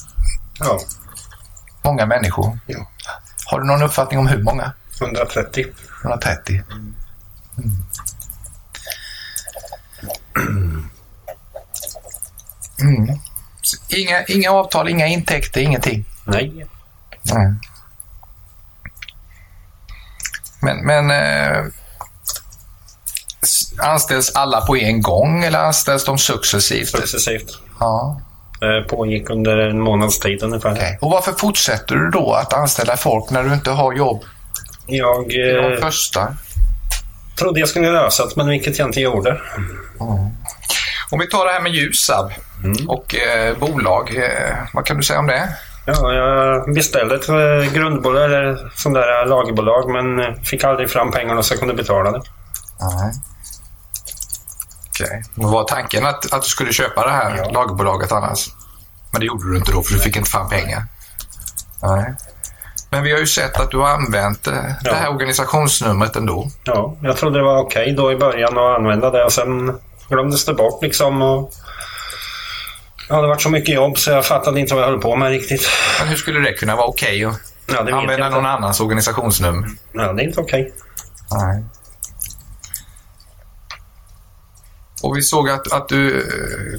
Ja. 0.59 0.79
många 1.81 2.05
människor? 2.05 2.59
Ja. 2.65 2.87
Har 3.45 3.59
du 3.59 3.65
någon 3.67 3.83
uppfattning 3.83 4.19
om 4.19 4.27
hur 4.27 4.43
många? 4.43 4.71
130. 5.01 5.65
130. 6.03 6.63
Mm. 12.81 13.19
Så 13.61 13.77
Inga, 13.89 14.23
inga 14.25 14.51
avtal, 14.51 14.89
inga 14.89 15.07
intäkter, 15.07 15.61
ingenting? 15.61 16.05
Nej. 16.23 16.67
Nej. 17.21 17.53
Men, 20.61 20.85
men 20.85 21.11
eh, 21.11 21.65
anställs 23.77 24.31
alla 24.35 24.61
på 24.61 24.77
en 24.77 25.01
gång 25.01 25.43
eller 25.43 25.59
anställs 25.59 26.05
de 26.05 26.17
successivt? 26.17 26.89
Successivt. 26.89 27.57
Ja. 27.79 28.21
Det 28.59 28.81
pågick 28.89 29.29
under 29.29 29.57
en 29.57 29.79
månads 29.81 30.19
tid 30.19 30.43
ungefär. 30.43 30.97
Och 31.01 31.11
varför 31.11 31.31
fortsätter 31.31 31.95
du 31.95 32.09
då 32.09 32.33
att 32.33 32.53
anställa 32.53 32.97
folk 32.97 33.29
när 33.29 33.43
du 33.43 33.53
inte 33.53 33.71
har 33.71 33.93
jobb? 33.93 34.23
Jag 34.85 35.35
eh, 35.35 35.79
första. 35.79 36.27
trodde 37.39 37.59
jag 37.59 37.69
skulle 37.69 37.91
lösa 37.91 38.25
det, 38.25 38.35
men 38.35 38.47
vilket 38.47 38.79
jag 38.79 38.87
inte 38.87 39.01
gjorde. 39.01 39.41
Om 41.09 41.19
vi 41.19 41.27
tar 41.27 41.45
det 41.45 41.51
här 41.51 41.61
med 41.61 41.71
Ljusab 41.71 42.31
och 42.87 43.15
eh, 43.15 43.57
bolag. 43.57 44.15
Eh, 44.17 44.57
vad 44.73 44.85
kan 44.85 44.97
du 44.97 45.03
säga 45.03 45.19
om 45.19 45.27
det? 45.27 45.49
Ja, 45.85 46.13
jag 46.13 46.73
beställde 46.73 47.15
ett 47.15 47.29
eh, 47.29 47.73
grundbolag, 47.73 48.23
eller 48.23 48.71
sån 48.75 48.93
där 48.93 49.25
lagerbolag, 49.25 49.89
men 49.89 50.19
eh, 50.19 50.33
fick 50.43 50.63
aldrig 50.63 50.89
fram 50.89 51.11
pengarna 51.11 51.43
så 51.43 51.53
jag 51.53 51.59
kunde 51.59 51.73
betala 51.73 52.11
det. 52.11 52.21
Nej. 52.79 53.11
Okej. 54.89 55.23
Vad 55.35 55.51
var 55.51 55.63
tanken 55.63 56.05
att, 56.05 56.33
att 56.33 56.41
du 56.41 56.47
skulle 56.47 56.73
köpa 56.73 57.03
det 57.03 57.11
här 57.11 57.51
lagerbolaget 57.51 58.11
annars? 58.11 58.49
Men 59.11 59.19
det 59.19 59.27
gjorde 59.27 59.51
du 59.51 59.57
inte 59.57 59.71
då 59.71 59.83
för 59.83 59.93
du 59.93 59.99
fick 59.99 60.15
inte 60.15 60.29
fram 60.29 60.49
pengar. 60.49 60.83
Nej. 61.81 62.15
Men 62.89 63.03
vi 63.03 63.11
har 63.11 63.19
ju 63.19 63.27
sett 63.27 63.59
att 63.59 63.71
du 63.71 63.77
har 63.77 63.89
använt 63.89 64.47
eh, 64.47 64.53
det 64.83 64.93
här 64.93 65.09
organisationsnumret 65.09 66.15
ändå. 66.15 66.47
Ja, 66.63 66.97
jag 67.01 67.17
trodde 67.17 67.39
det 67.39 67.43
var 67.43 67.59
okej 67.61 67.93
då 67.93 68.11
i 68.11 68.15
början 68.15 68.57
att 68.57 68.77
använda 68.77 69.11
det 69.11 69.23
och 69.23 69.33
sen 69.33 69.79
glömdes 70.09 70.45
det 70.45 70.53
bort 70.53 70.83
liksom. 70.83 71.21
Och... 71.21 71.51
Ja, 73.09 73.21
det 73.21 73.27
varit 73.27 73.41
så 73.41 73.49
mycket 73.49 73.75
jobb 73.75 73.97
så 73.97 74.11
jag 74.11 74.25
fattade 74.25 74.59
inte 74.59 74.73
vad 74.73 74.83
jag 74.83 74.89
höll 74.89 75.01
på 75.01 75.15
med 75.15 75.29
riktigt. 75.29 75.69
Men 75.99 76.07
hur 76.07 76.15
skulle 76.15 76.39
det 76.39 76.53
kunna 76.53 76.75
vara 76.75 76.87
okej 76.87 77.25
att 77.25 77.39
Ja, 77.73 77.97
använda 77.97 78.29
någon 78.29 78.45
annans 78.45 78.79
organisationsnummer? 78.79 79.69
Ja, 79.91 80.13
det 80.13 80.23
är 80.23 80.27
inte 80.27 80.41
okej. 80.41 80.73
Nej. 81.31 81.63
Och 85.03 85.17
vi 85.17 85.21
såg 85.21 85.49
att, 85.49 85.71
att 85.73 85.89
du, 85.89 86.29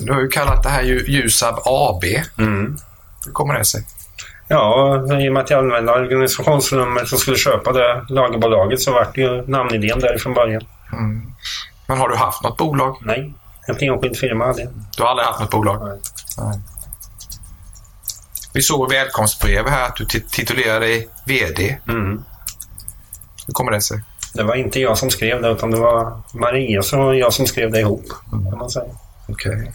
du 0.01 0.13
har 0.13 0.21
ju 0.21 0.29
kallat 0.29 0.63
det 0.63 0.69
här 0.69 0.83
ju 0.83 1.05
Ljusab 1.07 1.59
AB. 1.65 2.05
Mm. 2.39 2.77
Hur 3.25 3.33
kommer 3.33 3.55
det 3.55 3.65
sig? 3.65 3.87
Ja, 4.49 4.97
i 5.21 5.29
och 5.29 5.33
med 5.33 5.43
att 5.43 5.51
jag 5.51 5.59
använde 5.59 5.93
organisationsnumret 5.93 7.13
och 7.13 7.19
skulle 7.19 7.37
köpa 7.37 7.73
det 7.73 8.05
lagerbolaget 8.09 8.81
så 8.81 8.93
vart 8.93 9.15
det 9.15 9.21
ju 9.21 9.47
namnidén 9.47 10.01
där 10.01 10.19
från 10.19 10.35
början. 10.35 10.63
Mm. 10.93 11.33
Men 11.87 11.99
har 11.99 12.09
du 12.09 12.17
haft 12.17 12.43
något 12.43 12.57
bolag? 12.57 12.97
Nej, 13.03 13.35
ett 13.69 13.83
enskild 13.83 14.17
firma 14.17 14.47
hade 14.47 14.63
jag. 14.63 14.71
Du 14.97 15.03
har 15.03 15.11
aldrig 15.11 15.27
haft 15.27 15.41
något 15.41 15.51
bolag? 15.51 15.99
Nej. 16.39 16.61
Vi 18.53 18.63
såg 18.63 18.93
i 18.93 18.95
välkomstbrev 18.97 19.69
här 19.69 19.87
att 19.87 19.97
du 19.97 20.05
tit- 20.05 20.31
titulerar 20.31 20.81
dig 20.81 21.09
VD. 21.27 21.79
Mm. 21.89 22.25
Hur 23.47 23.55
kommer 23.55 23.73
det 23.73 23.81
sig? 23.81 24.03
Det 24.35 24.43
var 24.43 24.55
inte 24.55 24.81
jag 24.81 24.99
som 24.99 25.11
skrev 25.11 25.43
det 25.43 25.49
utan 25.49 25.71
det 25.71 25.81
var 25.81 26.23
Maria 26.33 26.81
och 26.93 27.17
jag 27.17 27.33
som 27.33 27.47
skrev 27.47 27.73
det 27.73 27.81
ihop. 27.81 28.05
Kan 28.31 28.59
man 28.59 28.71
säga. 28.71 28.85
Okej. 29.29 29.73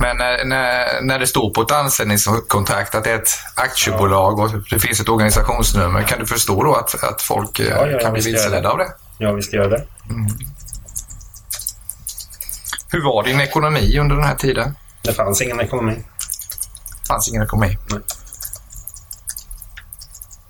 Men 0.00 0.16
när, 0.16 0.44
när, 0.44 1.02
när 1.02 1.18
det 1.18 1.26
står 1.26 1.50
på 1.50 1.62
ett 1.62 1.72
anställningskontrakt 1.72 2.94
att 2.94 3.04
det 3.04 3.10
är 3.10 3.14
ett 3.18 3.30
aktiebolag 3.54 4.38
och 4.38 4.50
det 4.70 4.78
finns 4.78 5.00
ett 5.00 5.08
organisationsnummer, 5.08 6.02
kan 6.02 6.18
du 6.18 6.26
förstå 6.26 6.62
då 6.64 6.74
att, 6.74 7.04
att 7.04 7.22
folk 7.22 7.58
eh, 7.58 7.66
Ja, 7.66 7.86
ja, 7.86 7.98
kan 7.98 8.12
bli 8.12 8.22
vilseledda 8.22 8.70
av 8.70 8.78
det? 8.78 8.88
Ja, 9.18 9.32
visst 9.32 9.52
gör 9.52 9.70
det. 9.70 9.84
Hur 12.90 13.04
var 13.04 13.22
din 13.22 13.40
ekonomi 13.40 13.98
under 13.98 14.16
den 14.16 14.24
här 14.24 14.34
tiden? 14.34 14.76
Det 15.02 15.12
fanns 15.12 15.42
ingen 15.42 15.60
ekonomi. 15.60 15.94
Det 17.02 17.08
fanns 17.08 17.28
ingen 17.28 17.42
ekonomi? 17.42 17.78
Nej. 17.90 18.00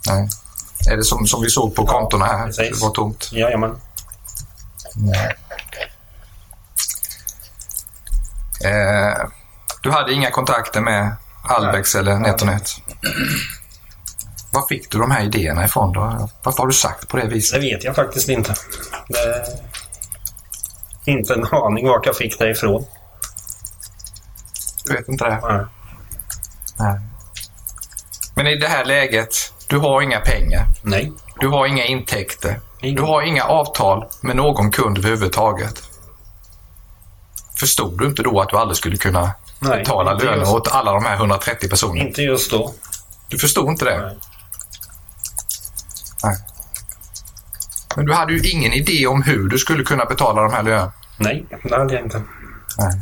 Nej. 0.07 0.29
Är 0.91 0.97
det 0.97 1.05
som, 1.05 1.27
som 1.27 1.43
vi 1.43 1.51
såg 1.51 1.75
på 1.75 1.87
kontona 1.87 2.25
här? 2.25 2.47
precis. 2.47 2.81
Det 2.81 2.87
var 2.87 2.95
tomt? 2.95 3.29
Jajamän. 3.33 3.81
Nej. 4.97 5.37
Eh, 8.65 9.29
du 9.83 9.91
hade 9.91 10.13
inga 10.13 10.31
kontakter 10.31 10.81
med 10.81 11.17
Albex 11.45 11.95
eller 11.95 12.19
NetOnNet? 12.19 12.71
Var 14.53 14.67
fick 14.69 14.91
du 14.91 14.99
de 14.99 15.11
här 15.11 15.25
idéerna 15.25 15.65
ifrån 15.65 15.93
då? 15.93 16.29
Varför 16.43 16.59
har 16.59 16.67
du 16.67 16.73
sagt 16.73 17.09
på 17.09 17.17
det 17.17 17.27
viset? 17.27 17.61
Det 17.61 17.67
vet 17.71 17.85
jag 17.85 17.97
faktiskt 17.97 18.29
inte. 18.29 18.55
Inte 21.05 21.35
en 21.35 21.45
aning 21.45 21.89
vart 21.89 22.07
jag 22.07 22.17
fick 22.17 22.39
det 22.39 22.51
ifrån. 22.51 22.87
Du 24.85 24.93
vet 24.95 25.09
inte 25.09 25.25
det? 25.25 25.41
Nej. 25.43 25.65
Nej. 26.79 27.01
Men 28.35 28.47
i 28.47 28.57
det 28.57 28.69
här 28.69 28.85
läget, 28.85 29.35
du 29.69 29.79
har 29.79 30.03
inga 30.03 30.21
pengar. 30.21 30.67
Nej. 30.83 31.13
Du 31.41 31.49
har 31.49 31.67
inga 31.67 31.85
intäkter. 31.85 32.61
Du 32.81 33.03
har 33.03 33.23
inga 33.23 33.45
avtal 33.45 34.07
med 34.21 34.37
någon 34.37 34.71
kund 34.71 34.99
överhuvudtaget. 34.99 35.83
Förstod 37.61 37.99
du 37.99 38.07
inte 38.07 38.23
då 38.23 38.41
att 38.41 38.49
du 38.49 38.57
aldrig 38.57 38.77
skulle 38.77 38.97
kunna 38.97 39.35
Nej, 39.61 39.79
betala 39.79 40.15
löner 40.15 40.55
åt 40.55 40.69
alla 40.69 40.93
de 40.93 41.05
här 41.05 41.17
130 41.17 41.69
personerna? 41.71 42.09
Inte 42.09 42.23
just 42.23 42.51
då. 42.51 42.75
Du 43.29 43.39
förstod 43.39 43.69
inte 43.69 43.85
det? 43.85 44.17
Nej. 46.25 46.37
Men 47.97 48.07
du 48.07 48.13
hade 48.13 48.33
ju 48.33 48.51
ingen 48.51 48.73
idé 48.73 49.07
om 49.07 49.23
hur 49.23 49.49
du 49.49 49.59
skulle 49.59 49.85
kunna 49.85 50.05
betala 50.05 50.43
de 50.43 50.53
här 50.53 50.63
lönerna? 50.63 50.93
Nej, 51.17 51.47
det 51.63 51.77
hade 51.77 51.95
jag 51.95 52.05
inte. 52.05 52.23
Nej. 52.79 53.01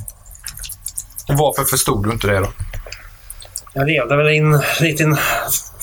Varför 1.29 1.65
förstod 1.65 2.05
du 2.05 2.13
inte 2.13 2.27
det 2.27 2.39
då? 2.39 2.49
Jag 3.73 3.87
levde 3.87 4.17
väl 4.17 4.29
i 4.29 4.37
en 4.37 4.63
liten 4.81 5.17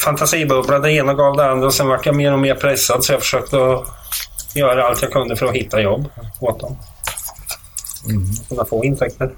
fantasibubbla. 0.04 0.80
Det 0.80 0.91
ena 0.91 1.14
gav 1.14 1.38
det 1.38 1.51
andra 1.51 1.68
och 1.68 1.74
sen 1.74 1.88
vart 1.88 2.06
jag 2.06 2.16
mer 2.16 2.34
och 2.34 2.39
mer 2.39 2.56
pressad 2.56 3.04
så 3.04 3.14
jag 3.14 3.22
försökte 3.22 3.58
göra 4.56 4.88
allt 4.88 5.01
jag 5.01 5.12
kunde 5.12 5.36
för 5.36 5.45
att 5.45 5.56
hitta 5.56 5.82
jobb 5.82 6.10
åt 6.39 6.60
dem. 6.60 6.78
Mm. 8.10 8.28
Kunna 8.49 8.66
få 8.66 8.86
intäkter. 8.86 9.32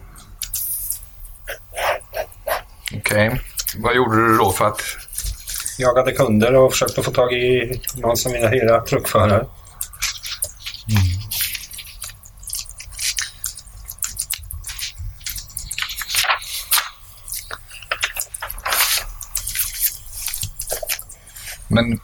Okej. 2.97 3.41
Vad 3.77 3.95
gjorde 3.95 4.27
du 4.27 4.37
då 4.37 4.51
för 4.51 4.65
att... 4.65 4.81
Jagade 5.77 6.11
kunder 6.11 6.55
och 6.55 6.71
försökte 6.71 7.03
få 7.03 7.11
tag 7.11 7.33
i 7.33 7.79
någon 7.95 8.17
som 8.17 8.31
ville 8.31 8.47
hyra 8.47 8.81
truckförare. 8.81 9.45
Men 21.75 21.99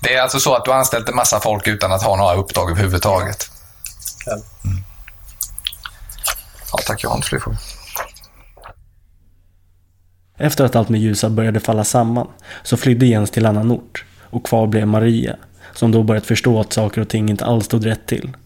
det 0.00 0.14
är 0.14 0.22
alltså 0.22 0.40
så 0.40 0.54
att 0.54 0.64
du 0.64 0.70
har 0.70 0.78
anställt 0.78 1.08
en 1.08 1.16
massa 1.16 1.40
folk 1.40 1.66
utan 1.66 1.92
att 1.92 2.02
ha 2.02 2.16
några 2.16 2.34
uppdrag 2.34 2.70
överhuvudtaget? 2.70 3.50
Ja. 4.26 4.32
Mm. 4.32 4.84
Ja, 6.72 6.78
tack. 6.86 7.04
Jag 7.04 7.10
har 7.10 7.16
inte 7.16 7.28
fler 7.28 7.38
frågor. 7.38 7.58
Efter 10.38 10.64
att 10.64 10.76
allt 10.76 10.88
med 10.88 11.00
Ljusa 11.00 11.30
började 11.30 11.60
falla 11.60 11.84
samman 11.84 12.26
så 12.62 12.76
flydde 12.76 13.06
Jens 13.06 13.30
till 13.30 13.46
annan 13.46 13.70
ort 13.70 14.04
och 14.30 14.46
kvar 14.46 14.66
blev 14.66 14.86
Maria 14.86 15.36
som 15.72 15.92
då 15.92 16.02
börjat 16.02 16.26
förstå 16.26 16.60
att 16.60 16.72
saker 16.72 17.00
och 17.00 17.08
ting 17.08 17.30
inte 17.30 17.44
alls 17.44 17.64
stod 17.64 17.86
rätt 17.86 18.06
till. 18.06 18.36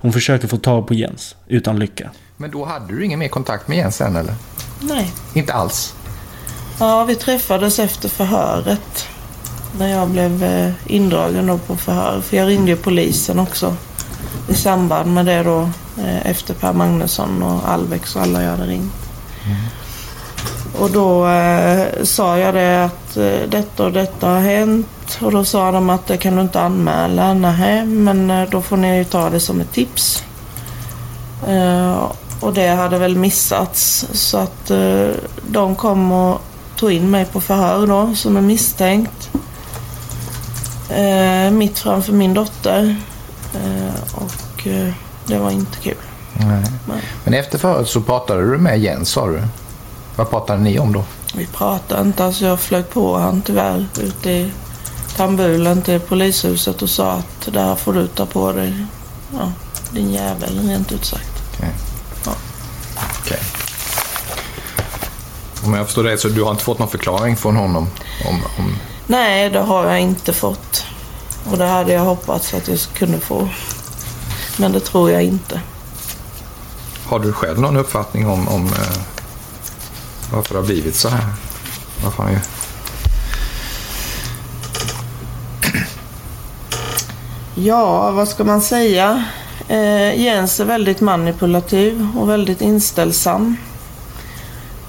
Hon 0.00 0.12
försöker 0.12 0.48
få 0.48 0.56
tag 0.56 0.86
på 0.86 0.94
Jens, 0.94 1.36
utan 1.46 1.78
lycka. 1.78 2.10
Men 2.36 2.50
då 2.50 2.64
hade 2.64 2.86
du 2.86 3.04
ingen 3.04 3.18
mer 3.18 3.28
kontakt 3.28 3.68
med 3.68 3.78
Jens 3.78 3.96
sen 3.96 4.16
eller? 4.16 4.34
Nej. 4.80 5.12
Inte 5.34 5.52
alls? 5.52 5.94
Ja, 6.78 7.04
vi 7.04 7.14
träffades 7.14 7.78
efter 7.78 8.08
förhöret. 8.08 9.08
När 9.78 9.88
jag 9.88 10.08
blev 10.08 10.42
eh, 10.44 10.70
indragen 10.86 11.46
då 11.46 11.58
på 11.58 11.76
förhör. 11.76 12.20
För 12.20 12.36
jag 12.36 12.48
ringde 12.48 12.76
polisen 12.76 13.38
också. 13.38 13.76
I 14.48 14.54
samband 14.54 15.14
med 15.14 15.26
det 15.26 15.42
då. 15.42 15.60
eh, 15.98 16.26
Efter 16.30 16.54
Per 16.54 16.72
Magnusson 16.72 17.42
och 17.42 17.68
Alvex 17.68 18.16
och 18.16 18.22
alla 18.22 18.42
jag 18.42 18.50
hade 18.50 18.66
ringt. 18.66 18.92
Och 20.78 20.90
då 20.90 21.28
eh, 21.28 21.86
sa 22.02 22.38
jag 22.38 22.54
det 22.54 22.84
att 22.84 23.16
eh, 23.16 23.48
detta 23.48 23.84
och 23.84 23.92
detta 23.92 24.28
har 24.28 24.40
hänt. 24.40 25.18
Och 25.20 25.32
då 25.32 25.44
sa 25.44 25.72
de 25.72 25.90
att 25.90 26.06
det 26.06 26.16
kan 26.16 26.36
du 26.36 26.42
inte 26.42 26.60
anmäla. 26.60 27.34
Nej, 27.34 27.84
men 27.84 28.46
då 28.50 28.60
får 28.62 28.76
ni 28.76 28.96
ju 28.96 29.04
ta 29.04 29.30
det 29.30 29.40
som 29.40 29.60
ett 29.60 29.72
tips. 29.72 30.24
Eh, 31.48 32.10
och 32.40 32.52
det 32.52 32.68
hade 32.68 32.98
väl 32.98 33.16
missats. 33.16 34.06
Så 34.12 34.38
att 34.38 34.70
eh, 34.70 35.08
de 35.50 35.74
kom 35.74 36.12
och 36.12 36.40
tog 36.76 36.92
in 36.92 37.10
mig 37.10 37.24
på 37.24 37.40
förhör 37.40 37.86
då 37.86 38.14
som 38.14 38.36
är 38.36 38.40
misstänkt. 38.40 39.30
Eh, 40.90 41.50
mitt 41.50 41.78
framför 41.78 42.12
min 42.12 42.34
dotter. 42.34 42.96
Eh, 43.54 44.14
och 44.14 44.66
eh, 44.66 44.92
det 45.26 45.38
var 45.38 45.50
inte 45.50 45.78
kul. 45.78 45.96
Nej. 46.32 46.64
Nej. 46.88 47.02
Men 47.24 47.34
efter 47.34 47.58
förhöret 47.58 47.88
så 47.88 48.00
pratade 48.00 48.50
du 48.50 48.58
med 48.58 48.80
Jens 48.80 49.10
sa 49.10 49.26
du? 49.26 49.42
Vad 50.16 50.30
pratade 50.30 50.62
ni 50.62 50.78
om 50.78 50.92
då? 50.92 51.04
Vi 51.34 51.46
pratade 51.46 52.02
inte. 52.02 52.24
Alltså 52.24 52.44
jag 52.44 52.60
flög 52.60 52.90
på 52.90 53.18
han 53.18 53.42
tyvärr 53.42 53.86
ute 54.00 54.30
i 54.30 54.52
tambulen 55.16 55.82
till 55.82 56.00
polishuset 56.00 56.82
och 56.82 56.90
sa 56.90 57.12
att 57.12 57.48
det 57.52 57.60
här 57.60 57.74
får 57.74 57.92
du 57.92 58.06
ta 58.06 58.26
på 58.26 58.52
dig. 58.52 58.86
Ja, 59.32 59.52
din 59.90 60.10
jävel 60.10 60.68
rent 60.68 60.92
ut 60.92 61.04
sagt. 61.04 61.42
Okej. 61.54 61.70
Ja. 62.26 62.32
Okej. 63.20 63.38
Om 65.64 65.74
jag 65.74 65.86
förstår 65.86 66.04
det 66.04 66.18
så 66.18 66.28
du 66.28 66.42
har 66.42 66.50
inte 66.50 66.64
fått 66.64 66.78
någon 66.78 66.88
förklaring 66.88 67.36
från 67.36 67.56
honom? 67.56 67.88
Om, 68.26 68.42
om... 68.58 68.76
Nej, 69.10 69.50
det 69.50 69.58
har 69.58 69.86
jag 69.86 70.00
inte 70.00 70.32
fått. 70.32 70.84
Och 71.50 71.58
det 71.58 71.66
hade 71.66 71.92
jag 71.92 72.00
hoppats 72.00 72.54
att 72.54 72.68
jag 72.68 72.78
kunde 72.78 73.20
få. 73.20 73.48
Men 74.58 74.72
det 74.72 74.80
tror 74.80 75.10
jag 75.10 75.22
inte. 75.22 75.60
Har 77.06 77.18
du 77.18 77.32
själv 77.32 77.60
någon 77.60 77.76
uppfattning 77.76 78.28
om, 78.28 78.48
om 78.48 78.66
eh, 78.66 79.02
varför 80.32 80.54
det 80.54 80.60
har 80.60 80.66
blivit 80.66 80.96
så 80.96 81.08
här? 81.08 81.24
Varför 82.04 82.22
han 82.22 82.32
gör? 82.32 82.42
Ja, 87.54 88.10
vad 88.10 88.28
ska 88.28 88.44
man 88.44 88.62
säga? 88.62 89.24
Eh, 89.68 90.20
Jens 90.20 90.60
är 90.60 90.64
väldigt 90.64 91.00
manipulativ 91.00 92.08
och 92.18 92.30
väldigt 92.30 92.60
inställsam. 92.60 93.56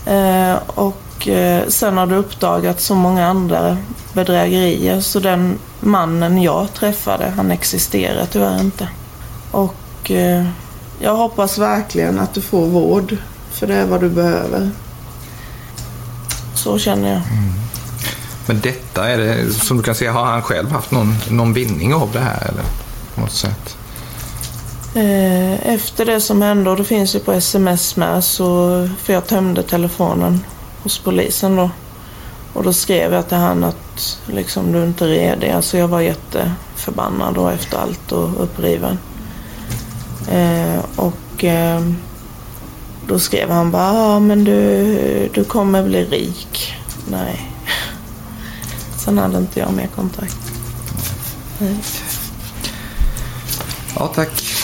Eh, 0.06 0.56
och 0.66 1.02
eh, 1.28 1.68
sen 1.68 1.98
har 1.98 2.08
det 2.08 2.16
uppdagats 2.16 2.86
så 2.86 2.96
många 2.96 3.28
andra 3.28 3.78
bedrägerier 4.14 5.02
så 5.02 5.20
den 5.20 5.60
mannen 5.80 6.42
jag 6.42 6.74
träffade, 6.74 7.34
han 7.36 7.52
existerar 7.52 8.26
tyvärr 8.32 8.60
inte. 8.60 8.88
Och 9.52 10.12
eh, 10.12 10.46
jag 11.00 11.16
hoppas 11.16 11.58
verkligen 11.58 12.20
att 12.20 12.34
du 12.34 12.42
får 12.42 12.68
vård, 12.68 13.18
för 13.52 13.68
det 13.68 13.76
är 13.76 13.86
vad 13.86 14.02
du 14.02 14.10
behöver. 14.10 14.70
Så 16.54 16.80
känner 16.80 17.14
jag. 17.14 17.22
Men 18.46 18.60
detta, 18.60 19.10
är 19.10 19.18
det, 19.18 19.54
som 19.54 19.78
du 19.78 19.84
kan 19.84 19.96
se, 19.96 20.08
har 20.08 20.26
han 20.26 20.42
själv 20.42 20.72
haft 20.72 20.92
någon, 20.92 21.16
någon 21.30 21.54
vinning 21.54 21.94
av 21.94 22.10
det 22.14 22.20
här? 22.20 22.42
Eller? 22.42 22.64
På 23.16 23.22
något 23.22 23.32
sätt? 23.32 23.78
Eh, 24.96 25.74
Efter 25.74 26.06
det 26.06 26.22
som 26.22 26.42
hände, 26.42 26.70
och 26.70 26.78
det 26.78 26.84
finns 26.84 27.16
ju 27.16 27.20
på 27.20 27.32
sms 27.32 27.96
med, 27.96 28.24
så, 28.24 28.90
för 29.04 29.14
jag 29.14 29.28
tömde 29.28 29.64
telefonen 29.64 30.44
hos 30.84 31.00
polisen 31.00 31.56
då. 31.56 31.70
Och 32.54 32.64
då 32.64 32.74
skrev 32.74 33.14
jag 33.14 33.28
till 33.28 33.38
han 33.38 33.64
att 33.64 34.20
liksom, 34.28 34.72
du 34.72 34.80
är 34.80 34.86
inte 34.86 35.08
redig. 35.08 35.50
Alltså 35.50 35.78
jag 35.78 35.88
var 35.88 36.02
jätteförbannad 36.02 37.34
då 37.36 37.48
efter 37.48 37.78
allt 37.78 38.12
och 38.12 38.44
uppriven. 38.44 39.00
Eh, 40.32 40.80
och 40.96 41.44
eh, 41.44 41.82
då 43.08 43.20
skrev 43.20 43.50
han 43.50 43.72
bara, 43.72 43.94
ja 43.94 44.20
men 44.20 44.44
du, 44.44 45.30
du 45.34 45.44
kommer 45.44 45.84
bli 45.84 46.06
rik. 46.06 46.74
Nej. 47.10 47.52
Sen 48.98 49.18
hade 49.18 49.38
inte 49.38 49.60
jag 49.60 49.74
mer 49.74 49.88
kontakt. 49.88 50.38
Nej. 51.60 51.78
Ja, 53.96 54.08
tack. 54.08 54.61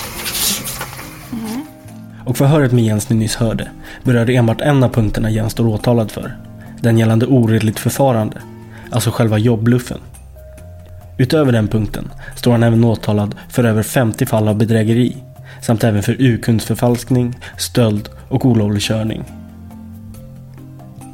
Och 2.28 2.38
förhöret 2.38 2.72
med 2.72 2.84
Jens 2.84 3.10
ni 3.10 3.16
nyss 3.16 3.36
hörde 3.36 3.68
berörde 4.04 4.34
enbart 4.34 4.62
en 4.62 4.84
av 4.84 4.90
punkterna 4.90 5.30
Jens 5.30 5.52
står 5.52 5.68
åtalad 5.68 6.12
för. 6.12 6.38
Den 6.82 6.98
gällande 6.98 7.26
oredligt 7.26 7.80
förfarande, 7.80 8.38
alltså 8.90 9.12
själva 9.12 9.38
jobbluffen. 9.38 9.98
Utöver 11.18 11.52
den 11.52 11.68
punkten 11.68 12.12
står 12.36 12.52
han 12.52 12.64
även 12.64 12.84
åtalad 12.84 13.36
för 13.50 13.64
över 13.64 13.84
50 13.84 14.26
fall 14.26 14.48
av 14.48 14.58
bedrägeri 14.58 15.18
samt 15.62 15.84
även 15.84 16.04
för 16.04 16.22
urkundsförfalskning, 16.22 17.36
stöld 17.58 18.10
och 18.30 18.46
olovlig 18.46 18.82
körning. 18.82 19.24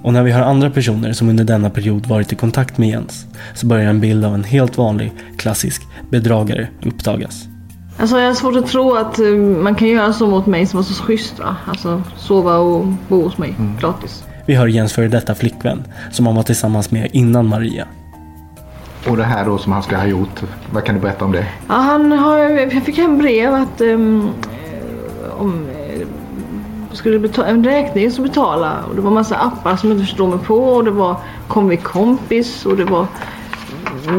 Och 0.03 0.13
när 0.13 0.23
vi 0.23 0.31
har 0.31 0.41
andra 0.41 0.69
personer 0.69 1.13
som 1.13 1.29
under 1.29 1.43
denna 1.43 1.69
period 1.69 2.05
varit 2.05 2.33
i 2.33 2.35
kontakt 2.35 2.77
med 2.77 2.89
Jens 2.89 3.25
så 3.55 3.65
börjar 3.65 3.89
en 3.89 4.01
bild 4.01 4.25
av 4.25 4.33
en 4.33 4.43
helt 4.43 4.77
vanlig, 4.77 5.11
klassisk 5.37 5.81
bedragare 6.09 6.67
uppdagas. 6.85 7.52
Alltså 7.97 8.19
jag 8.19 8.27
har 8.27 8.33
svårt 8.33 8.55
att 8.55 8.67
tro 8.67 8.95
att 8.95 9.19
eh, 9.19 9.27
man 9.35 9.75
kan 9.75 9.87
göra 9.87 10.13
så 10.13 10.27
mot 10.27 10.45
mig 10.45 10.65
som 10.65 10.77
var 10.77 10.83
så 10.83 11.03
schysst 11.03 11.39
va? 11.39 11.55
Alltså 11.67 12.01
sova 12.17 12.57
och 12.57 12.85
bo 13.07 13.23
hos 13.23 13.37
mig 13.37 13.55
gratis. 13.79 14.23
Vi 14.45 14.55
hör 14.55 14.67
Jens 14.67 14.93
före 14.93 15.07
detta 15.07 15.35
flickvän 15.35 15.83
som 16.11 16.25
han 16.25 16.35
var 16.35 16.43
tillsammans 16.43 16.91
med 16.91 17.09
innan 17.13 17.47
Maria. 17.47 17.87
Och 19.09 19.17
det 19.17 19.23
här 19.23 19.45
då 19.45 19.57
som 19.57 19.71
han 19.71 19.83
ska 19.83 19.97
ha 19.97 20.05
gjort, 20.05 20.43
vad 20.71 20.83
kan 20.83 20.95
du 20.95 21.01
berätta 21.01 21.25
om 21.25 21.31
det? 21.31 21.45
Ja, 21.67 21.73
han 21.73 22.11
har, 22.11 22.37
jag 22.39 22.83
fick 22.83 22.97
hem 22.97 23.17
brev 23.17 23.53
att 23.53 23.81
um, 23.81 24.29
om 25.39 25.67
eh, 25.69 26.07
skulle 26.91 27.19
betala, 27.19 27.47
en 27.47 27.63
räkning 27.63 28.11
som 28.11 28.23
betala 28.23 28.83
och 28.89 28.95
det 28.95 29.01
var 29.01 29.11
massa 29.11 29.35
appar 29.35 29.75
som 29.75 29.89
jag 29.89 29.97
inte 29.97 30.05
förstod 30.05 30.29
mig 30.29 30.39
på 30.39 30.55
och 30.55 30.83
det 30.83 30.91
var 30.91 31.17
kom 31.47 31.67
vi 31.69 31.77
kompis 31.77 32.65
och 32.65 32.77
det 32.77 32.85
var 32.85 33.07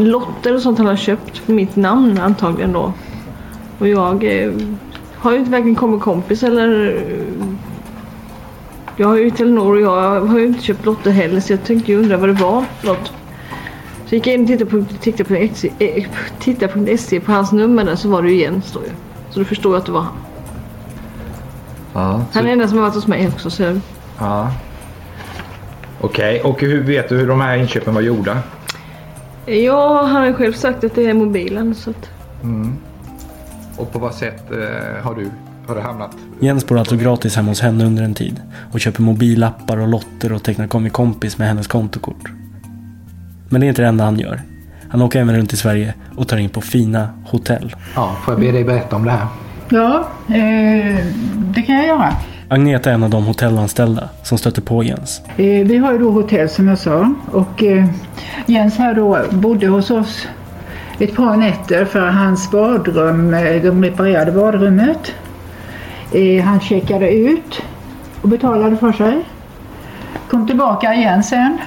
lotter 0.00 0.54
och 0.54 0.62
sånt 0.62 0.78
han 0.78 0.86
har 0.86 0.96
köpt 0.96 1.38
för 1.38 1.52
mitt 1.52 1.76
namn 1.76 2.18
antagligen 2.18 2.72
då. 2.72 2.92
Och 3.78 3.88
jag 3.88 4.24
eh, 4.24 4.52
har 5.16 5.32
ju 5.32 5.38
inte 5.38 5.50
varken 5.50 5.74
kommit 5.74 6.00
kompis 6.00 6.42
eller 6.42 6.96
eh, 6.96 7.46
jag 8.96 9.08
har 9.08 9.16
ju 9.16 9.30
Telenor 9.30 9.74
och 9.74 9.80
jag 9.80 10.20
har 10.20 10.38
ju 10.38 10.46
inte 10.46 10.62
köpt 10.62 10.84
lotter 10.84 11.10
heller 11.10 11.40
så 11.40 11.52
jag 11.52 11.64
tänkte 11.64 11.92
ju 11.92 11.98
undra 11.98 12.16
vad 12.16 12.28
det 12.28 12.32
var 12.32 12.64
för 12.78 12.86
något. 12.86 13.12
Så 14.06 14.14
gick 14.14 14.26
jag 14.26 14.34
in 14.34 14.42
och 14.42 14.46
tittade 14.48 14.70
på 14.70 14.84
tittade.se 15.00 15.70
eh, 15.78 16.04
tittade.se 16.40 17.20
på 17.20 17.32
hans 17.32 17.52
nummer 17.52 17.84
där 17.84 17.96
så 17.96 18.08
var 18.08 18.22
det 18.22 18.30
ju 18.30 18.40
Jens 18.40 18.72
då 18.72 18.80
ju. 18.80 18.90
Så 19.30 19.38
då 19.38 19.44
förstår 19.44 19.72
jag 19.72 19.80
att 19.80 19.86
det 19.86 19.92
var 19.92 20.00
han. 20.00 20.14
Ja, 21.92 22.24
så, 22.32 22.38
Han 22.38 22.46
är 22.46 22.50
den 22.50 22.52
enda 22.52 22.68
som 22.68 22.78
har 22.78 22.84
varit 22.84 22.94
hos 22.94 23.06
mig 23.06 23.28
också 23.28 23.50
så 23.50 23.80
ja. 24.18 24.50
Okej, 26.00 26.40
och 26.40 26.60
hur 26.60 26.82
vet 26.82 27.08
du 27.08 27.16
hur 27.16 27.26
de 27.26 27.40
här 27.40 27.56
inköpen 27.56 27.94
var 27.94 28.00
gjorda? 28.00 28.38
Ja, 29.46 30.02
han 30.02 30.16
har 30.16 30.26
ju 30.26 30.34
själv 30.34 30.52
sagt 30.52 30.84
att 30.84 30.94
det 30.94 31.06
är 31.06 31.14
mobilen 31.14 31.74
så 31.74 31.90
att 31.90 32.10
Mm. 32.42 32.76
Och 33.76 33.92
på 33.92 33.98
vad 33.98 34.14
sätt 34.14 34.50
eh, 34.50 35.04
har 35.04 35.14
du 35.14 35.30
har 35.66 35.74
det 35.74 35.80
hamnat? 35.80 36.16
Jens 36.40 36.66
bor 36.66 36.78
alltså 36.78 36.96
gratis 36.96 37.36
hemma 37.36 37.50
hos 37.50 37.60
henne 37.60 37.84
under 37.84 38.02
en 38.02 38.14
tid 38.14 38.42
och 38.72 38.80
köper 38.80 39.02
mobilappar 39.02 39.76
och 39.76 39.88
lotter 39.88 40.32
och 40.32 40.42
tecknar 40.42 40.66
kom 40.66 40.90
kompis 40.90 41.38
med 41.38 41.48
hennes 41.48 41.66
kontokort. 41.66 42.30
Men 43.48 43.60
det 43.60 43.66
är 43.66 43.68
inte 43.68 43.82
det 43.82 43.88
enda 43.88 44.04
han 44.04 44.18
gör. 44.18 44.42
Han 44.88 45.02
åker 45.02 45.20
även 45.20 45.36
runt 45.36 45.52
i 45.52 45.56
Sverige 45.56 45.94
och 46.16 46.28
tar 46.28 46.36
in 46.36 46.50
på 46.50 46.60
fina 46.60 47.08
hotell. 47.26 47.76
Ja, 47.94 48.16
får 48.24 48.34
jag 48.34 48.40
be 48.40 48.52
dig 48.52 48.64
berätta 48.64 48.96
om 48.96 49.04
det 49.04 49.10
här? 49.10 49.26
Ja, 49.68 50.08
eh, 50.28 51.06
det 51.34 51.62
kan 51.62 51.76
jag 51.76 51.86
göra. 51.86 52.12
Agneta 52.48 52.90
är 52.90 52.94
en 52.94 53.02
av 53.02 53.10
de 53.10 53.24
hotellanställda 53.24 54.08
som 54.22 54.38
stöter 54.38 54.62
på 54.62 54.84
Jens. 54.84 55.22
Eh, 55.36 55.44
vi 55.44 55.76
har 55.76 55.92
ju 55.92 55.98
då 55.98 56.10
hotell 56.10 56.48
som 56.48 56.68
jag 56.68 56.78
sa 56.78 57.14
och 57.32 57.62
eh, 57.62 57.86
Jens 58.46 58.76
här 58.76 58.94
då 58.94 59.18
bodde 59.30 59.66
hos 59.66 59.90
oss 59.90 60.26
ett 60.98 61.16
par 61.16 61.36
nätter 61.36 61.84
för 61.84 62.06
hans 62.06 62.50
badrum, 62.50 63.34
eh, 63.34 63.62
de 63.62 63.84
reparerade 63.84 64.32
badrummet. 64.32 65.14
Eh, 66.12 66.44
han 66.44 66.60
checkade 66.60 67.14
ut 67.14 67.62
och 68.22 68.28
betalade 68.28 68.76
för 68.76 68.92
sig. 68.92 69.24
Kom 70.30 70.46
tillbaka 70.46 70.94
igen 70.94 71.22
sen. 71.22 71.58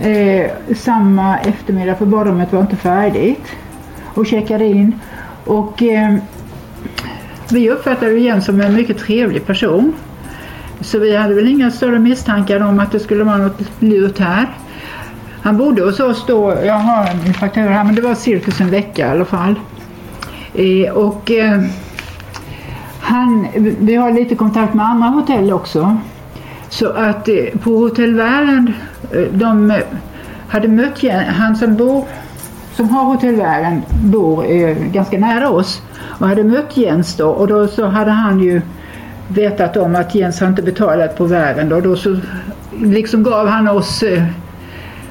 Eh, 0.00 0.50
samma 0.76 1.38
eftermiddag 1.38 1.94
för 1.94 2.06
badrummet 2.06 2.52
var 2.52 2.60
inte 2.60 2.76
färdigt. 2.76 3.46
Och 4.14 4.26
checkade 4.26 4.64
in. 4.64 5.00
Och 5.44 5.82
vi 7.50 7.70
uppfattade 7.70 8.12
Jens 8.12 8.44
som 8.44 8.60
en 8.60 8.74
mycket 8.74 8.98
trevlig 8.98 9.46
person. 9.46 9.92
Så 10.80 10.98
vi 10.98 11.16
hade 11.16 11.34
väl 11.34 11.48
inga 11.48 11.70
större 11.70 11.98
misstankar 11.98 12.60
om 12.60 12.80
att 12.80 12.92
det 12.92 13.00
skulle 13.00 13.24
vara 13.24 13.36
något 13.36 13.60
lurt 13.78 14.18
här. 14.18 14.48
Han 15.42 15.56
bodde 15.56 15.82
hos 15.82 16.00
oss 16.00 16.24
då, 16.26 16.54
jag 16.64 16.74
har 16.74 17.06
en 17.06 17.34
faktura 17.34 17.68
här, 17.68 17.84
men 17.84 17.94
det 17.94 18.02
var 18.02 18.14
cirkus 18.14 18.60
en 18.60 18.70
vecka 18.70 19.06
i 19.06 19.10
alla 19.10 19.24
fall. 19.24 19.54
Eh, 20.54 20.92
och 20.92 21.30
eh, 21.30 21.62
han, 23.00 23.48
vi 23.80 23.94
har 23.94 24.12
lite 24.12 24.34
kontakt 24.34 24.74
med 24.74 24.86
andra 24.86 25.08
hotell 25.08 25.52
också. 25.52 25.96
Så 26.68 26.88
att 26.88 27.28
eh, 27.28 27.58
på 27.62 27.70
Hotell 27.70 28.14
Värend, 28.14 28.72
eh, 29.12 29.22
de 29.32 29.70
eh, 29.70 29.76
hade 30.48 30.68
mött 30.68 31.02
han 31.26 31.56
som 31.56 31.76
bor 31.76 32.04
som 32.80 32.88
har 32.88 33.04
Hotell 33.04 33.34
Värend 33.34 33.82
bor 34.04 34.44
eh, 34.50 34.76
ganska 34.76 35.18
nära 35.18 35.48
oss 35.48 35.82
och 36.20 36.28
hade 36.28 36.44
mött 36.44 36.76
Jens 36.76 37.16
då 37.16 37.28
och 37.28 37.46
då 37.46 37.66
så 37.66 37.86
hade 37.86 38.10
han 38.10 38.40
ju 38.40 38.62
vetat 39.28 39.76
om 39.76 39.96
att 39.96 40.14
Jens 40.14 40.40
har 40.40 40.48
inte 40.48 40.62
betalat 40.62 41.16
på 41.16 41.24
Värend 41.24 41.72
och 41.72 41.82
då 41.82 41.96
så 41.96 42.16
liksom 42.82 43.22
gav 43.22 43.48
han 43.48 43.68
oss 43.68 44.02
eh, 44.02 44.24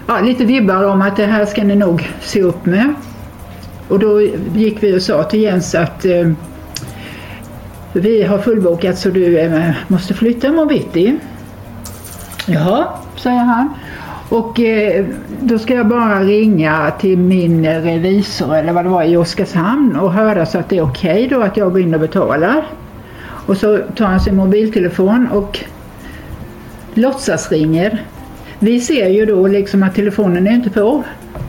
ja, 0.09 0.21
lite 0.21 0.45
vibbar 0.45 0.83
om 0.83 1.01
att 1.01 1.17
det 1.17 1.25
här 1.25 1.45
ska 1.45 1.63
ni 1.63 1.75
nog 1.75 2.09
se 2.21 2.41
upp 2.41 2.65
med. 2.65 2.93
Och 3.87 3.99
då 3.99 4.21
gick 4.55 4.83
vi 4.83 4.97
och 4.97 5.01
sa 5.01 5.23
till 5.23 5.41
Jens 5.41 5.75
att 5.75 6.05
eh, 6.05 6.31
vi 7.93 8.23
har 8.23 8.37
fullbokat 8.37 8.97
så 8.97 9.09
du 9.09 9.39
eh, 9.39 9.71
måste 9.87 10.13
flytta 10.13 10.47
imorgon 10.47 10.67
bitti. 10.67 11.17
Jaha, 12.47 12.87
säger 13.15 13.39
han. 13.39 13.73
Och 14.29 14.59
eh, 14.59 15.05
då 15.39 15.59
ska 15.59 15.73
jag 15.73 15.87
bara 15.87 16.19
ringa 16.19 16.91
till 16.99 17.17
min 17.17 17.65
revisor 17.65 18.55
eller 18.55 18.73
vad 18.73 18.85
det 18.85 18.89
var 18.89 19.03
i 19.03 19.17
Oskarshamn 19.17 19.95
och 19.95 20.13
höra 20.13 20.45
så 20.45 20.57
att 20.57 20.69
det 20.69 20.77
är 20.77 20.81
okej 20.81 21.25
okay 21.25 21.27
då 21.27 21.41
att 21.41 21.57
jag 21.57 21.71
går 21.71 21.81
in 21.81 21.93
och 21.93 21.99
betalar. 21.99 22.65
Och 23.21 23.57
så 23.57 23.77
tar 23.95 24.05
han 24.05 24.19
sin 24.19 24.35
mobiltelefon 24.35 25.27
och 25.31 25.59
låtsas 26.93 27.51
ringer. 27.51 28.05
Vi 28.59 28.79
ser 28.79 29.09
ju 29.09 29.25
då 29.25 29.47
liksom 29.47 29.83
att 29.83 29.95
telefonen 29.95 30.47
är 30.47 30.51
inte 30.51 30.69
på. 30.69 31.03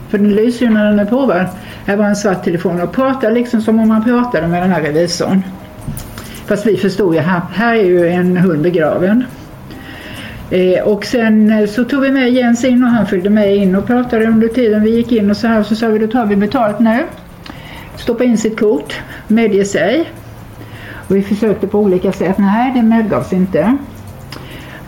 För 0.09 0.19
den 0.19 0.35
lyser 0.35 0.67
ju 0.67 0.73
när 0.73 0.85
den 0.85 0.99
är 0.99 1.05
på. 1.05 1.27
Va? 1.27 1.47
Här 1.87 1.97
var 1.97 2.05
en 2.05 2.17
svart 2.17 2.45
telefon 2.45 2.81
och 2.81 2.93
pratar 2.93 3.33
liksom 3.33 3.63
som 3.63 3.81
om 3.81 3.89
man 3.89 4.05
pratade 4.05 4.49
med 4.49 4.63
den 4.63 4.71
här 4.71 4.83
revisorn. 4.83 5.43
Fast 6.47 6.67
vi 6.67 6.77
förstod 6.77 7.15
ju, 7.15 7.21
här, 7.21 7.41
här 7.53 7.75
är 7.75 7.85
ju 7.85 8.09
en 8.09 8.37
hund 8.37 8.63
begraven. 8.63 9.25
Eh, 10.51 10.83
och 10.83 11.05
sen 11.05 11.51
eh, 11.51 11.67
så 11.67 11.85
tog 11.85 12.01
vi 12.01 12.11
med 12.11 12.31
Jens 12.31 12.65
in 12.65 12.85
och 12.85 12.91
han 12.91 13.07
följde 13.07 13.31
med 13.31 13.57
in 13.57 13.77
och 13.77 13.87
pratade 13.87 14.27
under 14.27 14.49
tiden 14.49 14.83
vi 14.83 14.91
gick 14.91 15.13
in 15.13 15.31
och 15.31 15.37
så 15.37 15.47
här. 15.47 15.63
Så 15.63 15.77
sa 15.77 15.89
vi, 15.89 15.99
då 15.99 16.07
tar 16.07 16.27
vi 16.27 16.37
betalt 16.37 16.79
nu. 16.79 16.99
Stoppa 17.97 18.25
in 18.25 18.39
sitt 18.39 18.61
kort, 18.61 18.95
medge 19.29 19.65
sig. 19.65 20.11
Och 21.09 21.17
vi 21.17 21.23
försökte 21.23 21.67
på 21.67 21.79
olika 21.79 22.13
sätt. 22.13 22.39
Nej, 22.39 22.73
det 22.75 22.83
medgavs 22.83 23.33
inte. 23.33 23.77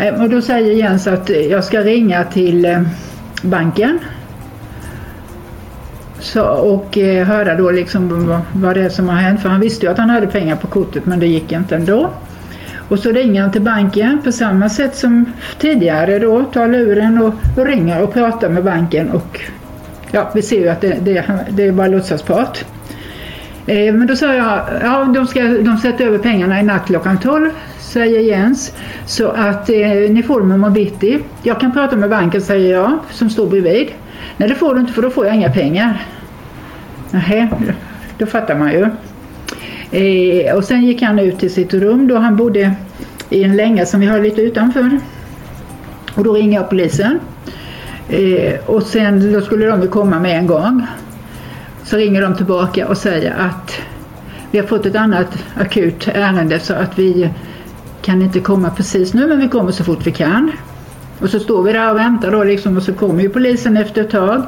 Eh, 0.02 0.22
och 0.22 0.28
då 0.28 0.40
säger 0.40 0.74
Jens 0.74 1.06
att 1.06 1.30
eh, 1.30 1.36
jag 1.36 1.64
ska 1.64 1.80
ringa 1.80 2.24
till 2.24 2.64
eh, 2.64 2.82
banken. 3.42 3.98
Så, 6.20 6.44
och 6.44 6.98
eh, 6.98 7.26
höra 7.26 7.54
då 7.54 7.70
liksom 7.70 8.26
vad, 8.26 8.40
vad 8.52 8.76
det 8.76 8.82
är 8.82 8.88
som 8.88 9.08
har 9.08 9.16
hänt. 9.16 9.42
För 9.42 9.48
han 9.48 9.60
visste 9.60 9.86
ju 9.86 9.92
att 9.92 9.98
han 9.98 10.10
hade 10.10 10.26
pengar 10.26 10.56
på 10.56 10.66
kortet 10.66 11.06
men 11.06 11.20
det 11.20 11.26
gick 11.26 11.52
inte 11.52 11.76
ändå. 11.76 12.10
Och 12.88 12.98
så 12.98 13.10
ringer 13.10 13.42
han 13.42 13.52
till 13.52 13.62
banken 13.62 14.22
på 14.24 14.32
samma 14.32 14.68
sätt 14.68 14.96
som 14.96 15.32
tidigare 15.58 16.18
då, 16.18 16.44
tar 16.44 16.68
luren 16.68 17.22
och, 17.22 17.34
och 17.56 17.66
ringer 17.66 18.02
och 18.02 18.12
pratar 18.12 18.48
med 18.48 18.64
banken 18.64 19.10
och 19.10 19.40
ja, 20.10 20.30
vi 20.34 20.42
ser 20.42 20.60
ju 20.60 20.68
att 20.68 20.80
det, 20.80 20.98
det, 21.02 21.24
det 21.50 21.66
är 21.66 21.72
bara 21.72 21.86
låtsasprat. 21.86 22.64
Eh, 23.66 23.94
men 23.94 24.06
då 24.06 24.16
sa 24.16 24.34
jag, 24.34 24.60
ja 24.82 25.04
de 25.14 25.26
ska 25.26 25.42
de 25.42 25.78
sätter 25.78 26.06
över 26.06 26.18
pengarna 26.18 26.60
i 26.60 26.62
natt 26.62 26.86
klockan 26.86 27.18
12 27.18 27.50
säger 27.92 28.20
Jens. 28.20 28.72
Så 29.06 29.28
att 29.28 29.70
eh, 29.70 30.10
ni 30.10 30.22
får 30.22 30.40
dem 30.40 30.52
imorgon 30.52 30.72
bitti. 30.72 31.18
Jag 31.42 31.60
kan 31.60 31.72
prata 31.72 31.96
med 31.96 32.10
banken 32.10 32.42
säger 32.42 32.72
jag 32.72 32.98
som 33.10 33.30
står 33.30 33.46
bredvid. 33.46 33.88
Nej 34.36 34.48
det 34.48 34.54
får 34.54 34.74
du 34.74 34.80
inte 34.80 34.92
för 34.92 35.02
då 35.02 35.10
får 35.10 35.26
jag 35.26 35.34
inga 35.34 35.50
pengar. 35.50 36.06
Nej, 37.10 37.50
då 38.18 38.26
fattar 38.26 38.54
man 38.54 38.72
ju. 38.72 38.88
Eh, 39.98 40.56
och 40.56 40.64
sen 40.64 40.82
gick 40.82 41.02
han 41.02 41.18
ut 41.18 41.38
till 41.38 41.52
sitt 41.52 41.74
rum 41.74 42.08
då 42.08 42.16
han 42.16 42.36
bodde 42.36 42.74
i 43.30 43.44
en 43.44 43.56
länga 43.56 43.86
som 43.86 44.00
vi 44.00 44.06
har 44.06 44.20
lite 44.20 44.40
utanför. 44.40 44.98
Och 46.14 46.24
då 46.24 46.32
ringer 46.32 46.60
jag 46.60 46.70
polisen. 46.70 47.20
Eh, 48.08 48.54
och 48.66 48.82
sen 48.82 49.32
då 49.32 49.40
skulle 49.40 49.66
de 49.66 49.88
komma 49.88 50.18
med 50.18 50.38
en 50.38 50.46
gång. 50.46 50.86
Så 51.84 51.96
ringer 51.96 52.22
de 52.22 52.36
tillbaka 52.36 52.88
och 52.88 52.96
säger 52.96 53.34
att 53.38 53.72
vi 54.50 54.58
har 54.58 54.66
fått 54.66 54.86
ett 54.86 54.96
annat 54.96 55.44
akut 55.54 56.08
ärende 56.08 56.60
så 56.60 56.74
att 56.74 56.98
vi 56.98 57.30
kan 58.02 58.22
inte 58.22 58.40
komma 58.40 58.70
precis 58.70 59.14
nu 59.14 59.26
men 59.26 59.40
vi 59.40 59.48
kommer 59.48 59.72
så 59.72 59.84
fort 59.84 60.06
vi 60.06 60.12
kan. 60.12 60.52
Och 61.18 61.30
så 61.30 61.38
står 61.38 61.62
vi 61.62 61.72
där 61.72 61.90
och 61.90 61.96
väntar 61.96 62.30
då 62.30 62.44
liksom 62.44 62.76
och 62.76 62.82
så 62.82 62.92
kommer 62.92 63.22
ju 63.22 63.28
polisen 63.28 63.76
efter 63.76 64.00
ett 64.00 64.10
tag. 64.10 64.42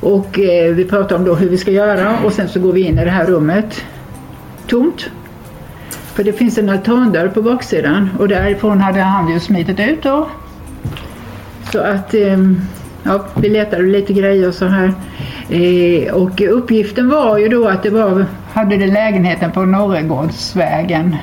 Och 0.00 0.38
eh, 0.38 0.74
vi 0.74 0.84
pratar 0.84 1.16
om 1.16 1.24
då 1.24 1.34
hur 1.34 1.48
vi 1.48 1.58
ska 1.58 1.70
göra 1.70 2.18
och 2.24 2.32
sen 2.32 2.48
så 2.48 2.60
går 2.60 2.72
vi 2.72 2.80
in 2.80 2.98
i 2.98 3.04
det 3.04 3.10
här 3.10 3.26
rummet 3.26 3.84
tomt. 4.66 5.10
För 6.14 6.24
det 6.24 6.32
finns 6.32 6.58
en 6.58 6.68
altandörr 6.68 7.28
på 7.28 7.42
baksidan 7.42 8.10
och 8.18 8.28
därifrån 8.28 8.80
hade 8.80 9.00
han 9.00 9.28
ju 9.32 9.40
smitit 9.40 9.80
ut 9.80 10.02
då. 10.02 10.28
Så 11.72 11.78
att 11.78 12.14
eh, 12.14 12.38
ja, 13.02 13.26
vi 13.34 13.48
letade 13.48 13.82
lite 13.82 14.12
grejer 14.12 14.48
och 14.48 14.54
så 14.54 14.66
här. 14.66 14.92
Eh, 15.48 16.14
och 16.14 16.40
uppgiften 16.40 17.08
var 17.08 17.38
ju 17.38 17.48
då 17.48 17.68
att 17.68 17.82
det 17.82 17.90
var, 17.90 18.26
hade 18.52 18.76
det 18.76 18.86
lägenheten 18.86 19.52
på 19.52 19.64
Norregårdsvägen, 19.64 21.16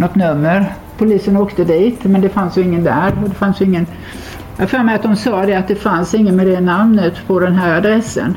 något 0.00 0.14
nummer. 0.14 0.74
Polisen 0.98 1.36
åkte 1.36 1.64
dit 1.64 2.04
men 2.04 2.20
det 2.20 2.28
fanns 2.28 2.58
ju 2.58 2.62
ingen 2.62 2.84
där. 2.84 3.12
Och 3.22 3.28
det 3.28 3.34
fanns 3.34 3.60
ju 3.60 3.64
ingen, 3.64 3.86
jag 4.56 4.70
för 4.70 4.82
mig 4.82 4.94
att 4.94 5.02
de 5.02 5.16
sa 5.16 5.46
det 5.46 5.54
att 5.54 5.68
det 5.68 5.74
fanns 5.74 6.14
ingen 6.14 6.36
med 6.36 6.46
det 6.46 6.60
namnet 6.60 7.14
på 7.26 7.40
den 7.40 7.54
här 7.54 7.76
adressen. 7.76 8.36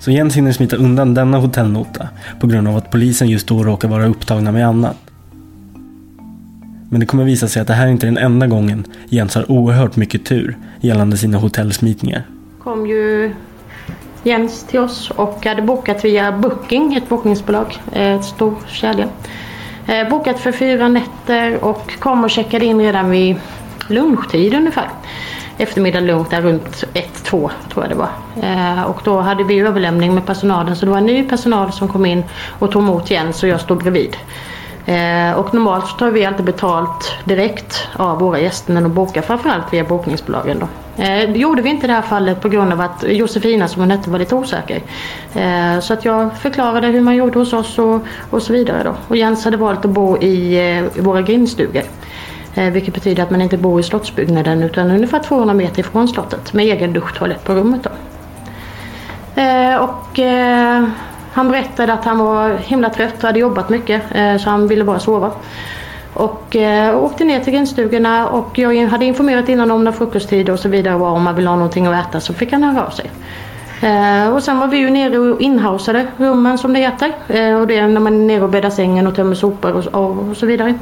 Så 0.00 0.10
Jens 0.10 0.36
hinner 0.36 0.52
smita 0.52 0.76
undan 0.76 1.14
denna 1.14 1.38
hotellnota 1.38 2.08
på 2.40 2.46
grund 2.46 2.68
av 2.68 2.76
att 2.76 2.90
polisen 2.90 3.28
just 3.28 3.46
då 3.46 3.64
råkar 3.64 3.88
vara 3.88 4.06
upptagna 4.06 4.52
med 4.52 4.68
annat. 4.68 4.96
Men 6.88 7.00
det 7.00 7.06
kommer 7.06 7.24
visa 7.24 7.48
sig 7.48 7.62
att 7.62 7.68
det 7.68 7.74
här 7.74 7.86
är 7.86 7.90
inte 7.90 8.06
den 8.06 8.18
enda 8.18 8.46
gången 8.46 8.84
Jens 9.08 9.34
har 9.34 9.50
oerhört 9.50 9.96
mycket 9.96 10.24
tur 10.24 10.56
gällande 10.80 11.16
sina 11.16 11.38
hotellsmitningar. 11.38 12.22
kom 12.62 12.86
ju 12.86 13.34
Jens 14.22 14.62
till 14.62 14.80
oss 14.80 15.10
och 15.10 15.46
hade 15.46 15.62
bokat 15.62 16.04
via 16.04 16.32
Booking, 16.32 16.94
ett 16.94 17.08
bokningsbolag, 17.08 17.78
ett 17.92 18.24
stor 18.24 18.54
kedja. 18.66 19.08
Eh, 19.86 20.08
bokat 20.08 20.40
för 20.40 20.52
fyra 20.52 20.88
nätter 20.88 21.64
och 21.64 21.98
kom 21.98 22.24
och 22.24 22.30
checkade 22.30 22.64
in 22.64 22.80
redan 22.80 23.10
vid 23.10 23.36
lunchtid 23.88 24.54
ungefär 24.54 24.88
eftermiddag 25.58 26.00
lunch 26.00 26.30
där 26.30 26.42
runt 26.42 26.84
1-2 26.94 27.50
tror 27.72 27.84
jag 27.84 27.88
det 27.88 27.94
var. 27.94 28.08
Eh, 28.42 28.82
och 28.82 29.00
då 29.04 29.20
hade 29.20 29.44
vi 29.44 29.60
överlämning 29.60 30.14
med 30.14 30.26
personalen 30.26 30.76
så 30.76 30.84
det 30.84 30.90
var 30.90 30.98
en 30.98 31.06
ny 31.06 31.24
personal 31.24 31.72
som 31.72 31.88
kom 31.88 32.06
in 32.06 32.24
och 32.58 32.72
tog 32.72 32.82
emot 32.82 33.10
Jens 33.10 33.42
och 33.42 33.48
jag 33.48 33.60
stod 33.60 33.78
bredvid. 33.78 34.16
Eh, 34.86 35.32
och 35.32 35.54
normalt 35.54 35.86
så 35.86 35.96
tar 35.96 36.10
vi 36.10 36.24
alltid 36.24 36.44
betalt 36.44 37.14
direkt 37.24 37.88
av 37.96 38.18
våra 38.18 38.40
gäster 38.40 38.72
när 38.72 38.80
de 38.80 38.94
bokar 38.94 39.22
framförallt 39.22 39.72
via 39.72 39.84
bokningsbolagen. 39.84 40.58
Då. 40.58 40.66
Eh, 41.02 41.30
det 41.30 41.38
gjorde 41.38 41.62
vi 41.62 41.70
inte 41.70 41.86
i 41.86 41.86
det 41.86 41.92
här 41.92 42.02
fallet 42.02 42.40
på 42.40 42.48
grund 42.48 42.72
av 42.72 42.80
att 42.80 43.04
Josefina 43.08 43.68
som 43.68 43.82
hon 43.82 43.90
hette 43.90 44.10
var 44.10 44.18
lite 44.18 44.34
osäker. 44.34 44.82
Eh, 45.34 45.80
så 45.80 45.92
att 45.92 46.04
jag 46.04 46.36
förklarade 46.38 46.86
hur 46.86 47.00
man 47.00 47.16
gjorde 47.16 47.38
hos 47.38 47.52
oss 47.52 47.78
och, 47.78 48.00
och 48.30 48.42
så 48.42 48.52
vidare. 48.52 48.82
Då. 48.84 48.94
Och 49.08 49.16
Jens 49.16 49.44
hade 49.44 49.56
valt 49.56 49.84
att 49.84 49.90
bo 49.90 50.18
i, 50.18 50.70
eh, 50.76 51.02
våra 51.02 51.22
grindstugor. 51.22 51.82
Eh, 52.54 52.70
vilket 52.70 52.94
betyder 52.94 53.22
att 53.22 53.30
man 53.30 53.42
inte 53.42 53.58
bor 53.58 53.80
i 53.80 53.82
slottsbyggnaden 53.82 54.62
utan 54.62 54.90
ungefär 54.90 55.18
200 55.18 55.54
meter 55.54 55.80
ifrån 55.80 56.08
slottet 56.08 56.52
med 56.52 56.64
egen 56.64 56.92
duschtoalett 56.92 57.44
på 57.44 57.54
rummet. 57.54 57.80
Då. 57.82 57.90
Eh, 59.42 59.76
och 59.76 60.18
eh, 60.18 60.84
han 61.36 61.48
berättade 61.48 61.92
att 61.92 62.04
han 62.04 62.18
var 62.18 62.56
himla 62.56 62.90
trött 62.90 63.16
och 63.16 63.22
hade 63.22 63.38
jobbat 63.38 63.68
mycket 63.68 64.02
eh, 64.14 64.36
så 64.36 64.50
han 64.50 64.68
ville 64.68 64.84
bara 64.84 64.98
sova. 64.98 65.30
Och 66.14 66.56
eh, 66.56 67.04
åkte 67.04 67.24
ner 67.24 67.40
till 67.40 67.52
grindstugorna 67.52 68.28
och 68.28 68.58
jag 68.58 68.86
hade 68.86 69.04
informerat 69.04 69.48
innan 69.48 69.70
om 69.70 69.84
när 69.84 69.92
frukosttid 69.92 70.50
och 70.50 70.58
så 70.58 70.68
vidare 70.68 70.96
var. 70.96 71.10
Om 71.10 71.22
man 71.22 71.34
vill 71.34 71.46
ha 71.46 71.56
någonting 71.56 71.86
att 71.86 72.08
äta 72.08 72.20
så 72.20 72.34
fick 72.34 72.52
han 72.52 72.62
höra 72.62 72.86
av 72.86 72.90
sig. 72.90 73.10
Eh, 73.82 74.34
och 74.34 74.42
sen 74.42 74.58
var 74.58 74.66
vi 74.66 74.76
ju 74.76 74.90
nere 74.90 75.18
och 75.18 75.40
inhausade 75.40 76.06
rummen 76.16 76.58
som 76.58 76.72
det 76.72 76.80
heter. 76.80 77.12
Eh, 77.28 77.54
och 77.54 77.66
det 77.66 77.78
är 77.78 77.88
när 77.88 78.00
man 78.00 78.14
är 78.14 78.26
nere 78.26 78.42
och 78.42 78.50
bäddar 78.50 78.70
sängen 78.70 79.06
och 79.06 79.14
tömmer 79.14 79.34
sopor 79.34 79.72
och, 79.72 79.86
och, 79.86 80.28
och 80.28 80.36
så 80.36 80.46
vidare. 80.46 80.74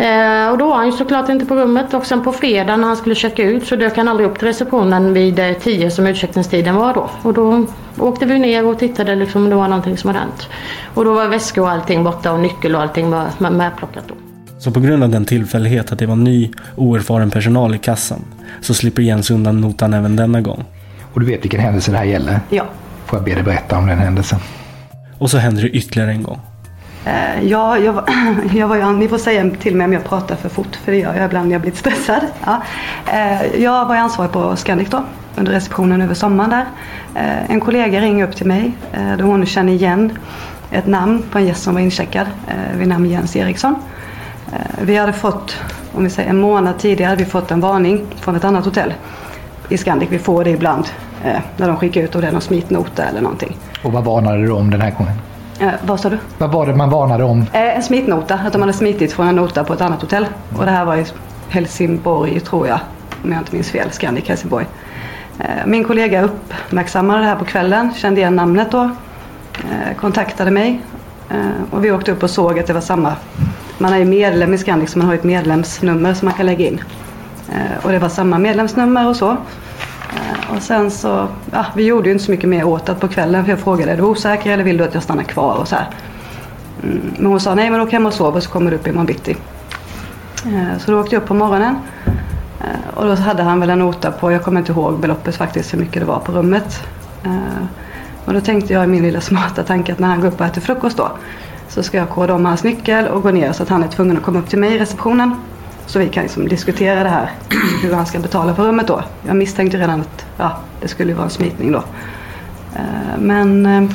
Eh, 0.00 0.50
och 0.50 0.58
då 0.58 0.66
var 0.68 0.76
han 0.76 0.86
ju 0.86 0.92
såklart 0.92 1.28
inte 1.28 1.46
på 1.46 1.54
rummet 1.54 1.94
och 1.94 2.06
sen 2.06 2.24
på 2.24 2.32
fredag 2.32 2.76
när 2.76 2.86
han 2.86 2.96
skulle 2.96 3.14
checka 3.14 3.42
ut 3.42 3.66
så 3.66 3.76
dök 3.76 3.96
han 3.96 4.08
aldrig 4.08 4.28
upp 4.28 4.38
till 4.38 4.48
receptionen 4.48 5.12
vid 5.12 5.38
eh, 5.38 5.52
10 5.52 5.90
som 5.90 6.06
utcheckningstiden 6.06 6.74
var 6.74 6.94
då. 6.94 7.10
Och 7.22 7.34
då 7.34 7.66
åkte 7.98 8.26
vi 8.26 8.38
ner 8.38 8.66
och 8.66 8.78
tittade 8.78 9.14
liksom 9.14 9.42
om 9.44 9.50
det 9.50 9.56
var 9.56 9.68
någonting 9.68 9.96
som 9.96 10.08
hade 10.08 10.18
hänt. 10.20 10.48
Och 10.94 11.04
då 11.04 11.12
var 11.14 11.28
väskor 11.28 11.62
och 11.62 11.70
allting 11.70 12.04
borta 12.04 12.32
och 12.32 12.40
nyckel 12.40 12.74
och 12.74 12.82
allting 12.82 13.10
var 13.10 13.26
med- 13.38 13.52
medplockat 13.52 14.04
då. 14.08 14.14
Så 14.58 14.70
på 14.70 14.80
grund 14.80 15.02
av 15.02 15.08
den 15.08 15.24
tillfällighet 15.24 15.92
att 15.92 15.98
det 15.98 16.06
var 16.06 16.16
ny, 16.16 16.50
oerfaren 16.76 17.30
personal 17.30 17.74
i 17.74 17.78
kassan 17.78 18.24
så 18.60 18.74
slipper 18.74 19.02
Jens 19.02 19.30
undan 19.30 19.60
notan 19.60 19.94
även 19.94 20.16
denna 20.16 20.40
gång. 20.40 20.64
Och 21.14 21.20
du 21.20 21.26
vet 21.26 21.44
vilken 21.44 21.60
händelse 21.60 21.90
det 21.92 21.98
här 21.98 22.04
gäller? 22.04 22.40
Ja. 22.50 22.64
Får 23.06 23.18
jag 23.18 23.24
be 23.24 23.34
dig 23.34 23.42
berätta 23.42 23.78
om 23.78 23.86
den 23.86 23.98
händelsen? 23.98 24.38
Och 25.18 25.30
så 25.30 25.38
händer 25.38 25.62
det 25.62 25.68
ytterligare 25.68 26.10
en 26.10 26.22
gång. 26.22 26.38
Eh, 27.04 27.42
ja, 27.42 27.78
jag 27.78 27.92
var, 27.92 28.04
jag 28.54 28.68
var 28.68 28.76
ju, 28.76 28.92
ni 28.92 29.08
får 29.08 29.18
säga 29.18 29.50
till 29.60 29.76
mig 29.76 29.84
om 29.84 29.92
jag 29.92 30.04
pratar 30.04 30.36
för 30.36 30.48
fort, 30.48 30.76
för 30.84 30.92
det 30.92 30.98
gör 30.98 31.14
jag 31.14 31.24
ibland 31.24 31.48
när 31.48 31.54
jag 31.54 31.62
blir 31.62 31.72
stressad. 31.72 32.20
Ja. 32.44 32.62
Eh, 33.12 33.62
jag 33.62 33.86
var 33.86 33.94
ju 33.94 34.00
ansvarig 34.00 34.32
på 34.32 34.56
Scandic 34.56 34.90
då, 34.90 35.02
under 35.36 35.52
receptionen 35.52 36.02
över 36.02 36.14
sommaren 36.14 36.50
där. 36.50 36.64
Eh, 37.14 37.50
en 37.50 37.60
kollega 37.60 38.00
ringer 38.00 38.28
upp 38.28 38.36
till 38.36 38.46
mig 38.46 38.72
då 39.18 39.24
hon 39.24 39.46
känner 39.46 39.72
igen 39.72 40.18
ett 40.70 40.86
namn 40.86 41.22
på 41.30 41.38
en 41.38 41.46
gäst 41.46 41.62
som 41.62 41.74
var 41.74 41.80
incheckad 41.80 42.26
vid 42.78 42.88
namn 42.88 43.10
Jens 43.10 43.36
Eriksson. 43.36 43.74
Vi 44.80 44.96
hade 44.96 45.12
fått, 45.12 45.56
om 45.94 46.04
vi 46.04 46.10
säger 46.10 46.30
en 46.30 46.40
månad 46.40 46.78
tidigare, 46.78 47.16
vi 47.16 47.24
fått 47.24 47.50
en 47.50 47.60
varning 47.60 48.06
från 48.16 48.36
ett 48.36 48.44
annat 48.44 48.64
hotell 48.64 48.94
i 49.68 49.78
Scandic. 49.78 50.08
Vi 50.10 50.18
får 50.18 50.44
det 50.44 50.50
ibland 50.50 50.88
när 51.56 51.68
de 51.68 51.76
skickar 51.76 52.00
ut 52.00 52.14
och 52.14 52.20
det 52.20 52.28
är 52.28 52.32
någon 52.32 52.40
smitnota 52.40 53.04
eller 53.04 53.20
någonting. 53.20 53.56
Och 53.82 53.92
vad 53.92 54.04
varnade 54.04 54.42
du 54.42 54.50
om 54.50 54.70
den 54.70 54.80
här 54.80 54.90
gången? 54.90 55.14
Eh, 55.60 55.70
Vad 55.86 56.00
sa 56.00 56.08
du? 56.10 56.18
Vad 56.38 56.50
var 56.52 56.66
det 56.66 56.74
man 56.76 56.90
varnade 56.90 57.24
om? 57.24 57.40
Eh, 57.52 57.76
En 57.76 57.82
smitnota, 57.82 58.34
att 58.46 58.52
de 58.52 58.60
hade 58.62 58.72
smitit 58.72 59.12
från 59.12 59.26
en 59.28 59.36
nota 59.36 59.64
på 59.64 59.72
ett 59.72 59.80
annat 59.80 60.00
hotell. 60.02 60.26
Och 60.58 60.64
det 60.64 60.70
här 60.70 60.84
var 60.84 60.96
i 60.96 61.04
Helsingborg 61.48 62.40
tror 62.40 62.66
jag, 62.68 62.78
om 63.24 63.32
jag 63.32 63.40
inte 63.40 63.54
minns 63.54 63.70
fel, 63.70 63.90
Scandic 63.90 64.28
Helsingborg. 64.28 64.66
Eh, 65.38 65.46
Min 65.66 65.84
kollega 65.84 66.22
uppmärksammade 66.22 67.20
det 67.20 67.26
här 67.26 67.36
på 67.36 67.44
kvällen, 67.44 67.94
kände 67.94 68.20
igen 68.20 68.36
namnet 68.36 68.70
då, 68.70 68.82
eh, 69.54 69.96
kontaktade 69.96 70.50
mig 70.50 70.80
eh, 71.30 71.36
och 71.70 71.84
vi 71.84 71.90
åkte 71.92 72.12
upp 72.12 72.22
och 72.22 72.30
såg 72.30 72.58
att 72.58 72.66
det 72.66 72.72
var 72.72 72.80
samma. 72.80 73.12
Man 73.78 73.92
är 73.92 73.98
ju 73.98 74.04
medlem 74.04 74.54
i 74.54 74.58
Scandic 74.58 74.90
så 74.90 74.98
man 74.98 75.06
har 75.06 75.14
ett 75.14 75.24
medlemsnummer 75.24 76.14
som 76.14 76.26
man 76.26 76.34
kan 76.34 76.46
lägga 76.46 76.66
in. 76.66 76.80
Eh, 77.52 77.84
Och 77.84 77.92
det 77.92 77.98
var 77.98 78.08
samma 78.08 78.38
medlemsnummer 78.38 79.08
och 79.08 79.16
så. 79.16 79.36
Och 80.56 80.62
sen 80.62 80.90
så, 80.90 81.28
ja, 81.52 81.66
vi 81.74 81.84
gjorde 81.84 82.08
ju 82.08 82.12
inte 82.12 82.24
så 82.24 82.30
mycket 82.30 82.48
mer 82.48 82.64
åt 82.64 82.86
det 82.86 82.94
på 82.94 83.08
kvällen 83.08 83.44
för 83.44 83.50
jag 83.50 83.58
frågade 83.58 83.92
är 83.92 83.96
du 83.96 84.02
osäker 84.02 84.52
eller 84.52 84.64
vill 84.64 84.76
du 84.76 84.84
att 84.84 84.94
jag 84.94 85.02
stannar 85.02 85.22
kvar 85.22 85.54
och 85.54 85.68
så 85.68 85.76
här. 85.76 85.88
Mm, 86.82 87.00
men 87.16 87.26
hon 87.26 87.40
sa 87.40 87.54
nej 87.54 87.70
men 87.70 87.80
åk 87.80 87.92
hem 87.92 88.06
och 88.06 88.12
sov 88.12 88.36
och 88.36 88.42
så 88.42 88.50
kommer 88.50 88.70
du 88.70 88.76
upp 88.76 88.86
imorgon 88.86 89.06
bitti. 89.06 89.36
Eh, 90.46 90.78
så 90.78 90.90
då 90.90 91.00
åkte 91.00 91.14
jag 91.14 91.22
upp 91.22 91.28
på 91.28 91.34
morgonen. 91.34 91.76
Eh, 92.60 92.98
och 92.98 93.06
då 93.06 93.14
hade 93.14 93.42
han 93.42 93.60
väl 93.60 93.70
en 93.70 93.78
nota 93.78 94.10
på, 94.10 94.32
jag 94.32 94.42
kommer 94.42 94.60
inte 94.60 94.72
ihåg 94.72 95.00
beloppet 95.00 95.36
faktiskt 95.36 95.74
hur 95.74 95.78
mycket 95.78 96.02
det 96.02 96.06
var 96.06 96.18
på 96.18 96.32
rummet. 96.32 96.82
Eh, 97.24 97.64
och 98.24 98.32
då 98.32 98.40
tänkte 98.40 98.72
jag 98.72 98.84
i 98.84 98.86
min 98.86 99.02
lilla 99.02 99.20
smarta 99.20 99.62
tanke 99.62 99.92
att 99.92 99.98
när 99.98 100.08
han 100.08 100.20
går 100.20 100.28
upp 100.28 100.40
och 100.40 100.46
äter 100.46 100.60
frukost 100.60 100.96
då. 100.96 101.10
Så 101.68 101.82
ska 101.82 101.96
jag 101.96 102.08
koda 102.08 102.34
om 102.34 102.44
hans 102.44 102.64
nyckel 102.64 103.06
och 103.06 103.22
gå 103.22 103.30
ner 103.30 103.52
så 103.52 103.62
att 103.62 103.68
han 103.68 103.82
är 103.82 103.88
tvungen 103.88 104.16
att 104.16 104.22
komma 104.22 104.38
upp 104.38 104.48
till 104.48 104.58
mig 104.58 104.74
i 104.74 104.78
receptionen. 104.78 105.34
Så 105.86 105.98
vi 105.98 106.08
kan 106.08 106.22
liksom 106.22 106.48
diskutera 106.48 107.02
det 107.02 107.08
här, 107.08 107.30
hur 107.82 107.94
han 107.94 108.06
ska 108.06 108.18
betala 108.18 108.54
för 108.54 108.62
rummet 108.64 108.86
då. 108.86 109.02
Jag 109.26 109.36
misstänkte 109.36 109.78
redan 109.78 110.00
att 110.00 110.26
ja, 110.36 110.52
det 110.80 110.88
skulle 110.88 111.14
vara 111.14 111.24
en 111.24 111.30
smitning 111.30 111.72
då. 111.72 111.82
Eh, 112.76 112.82
Men 113.18 113.66
eh, 113.66 113.90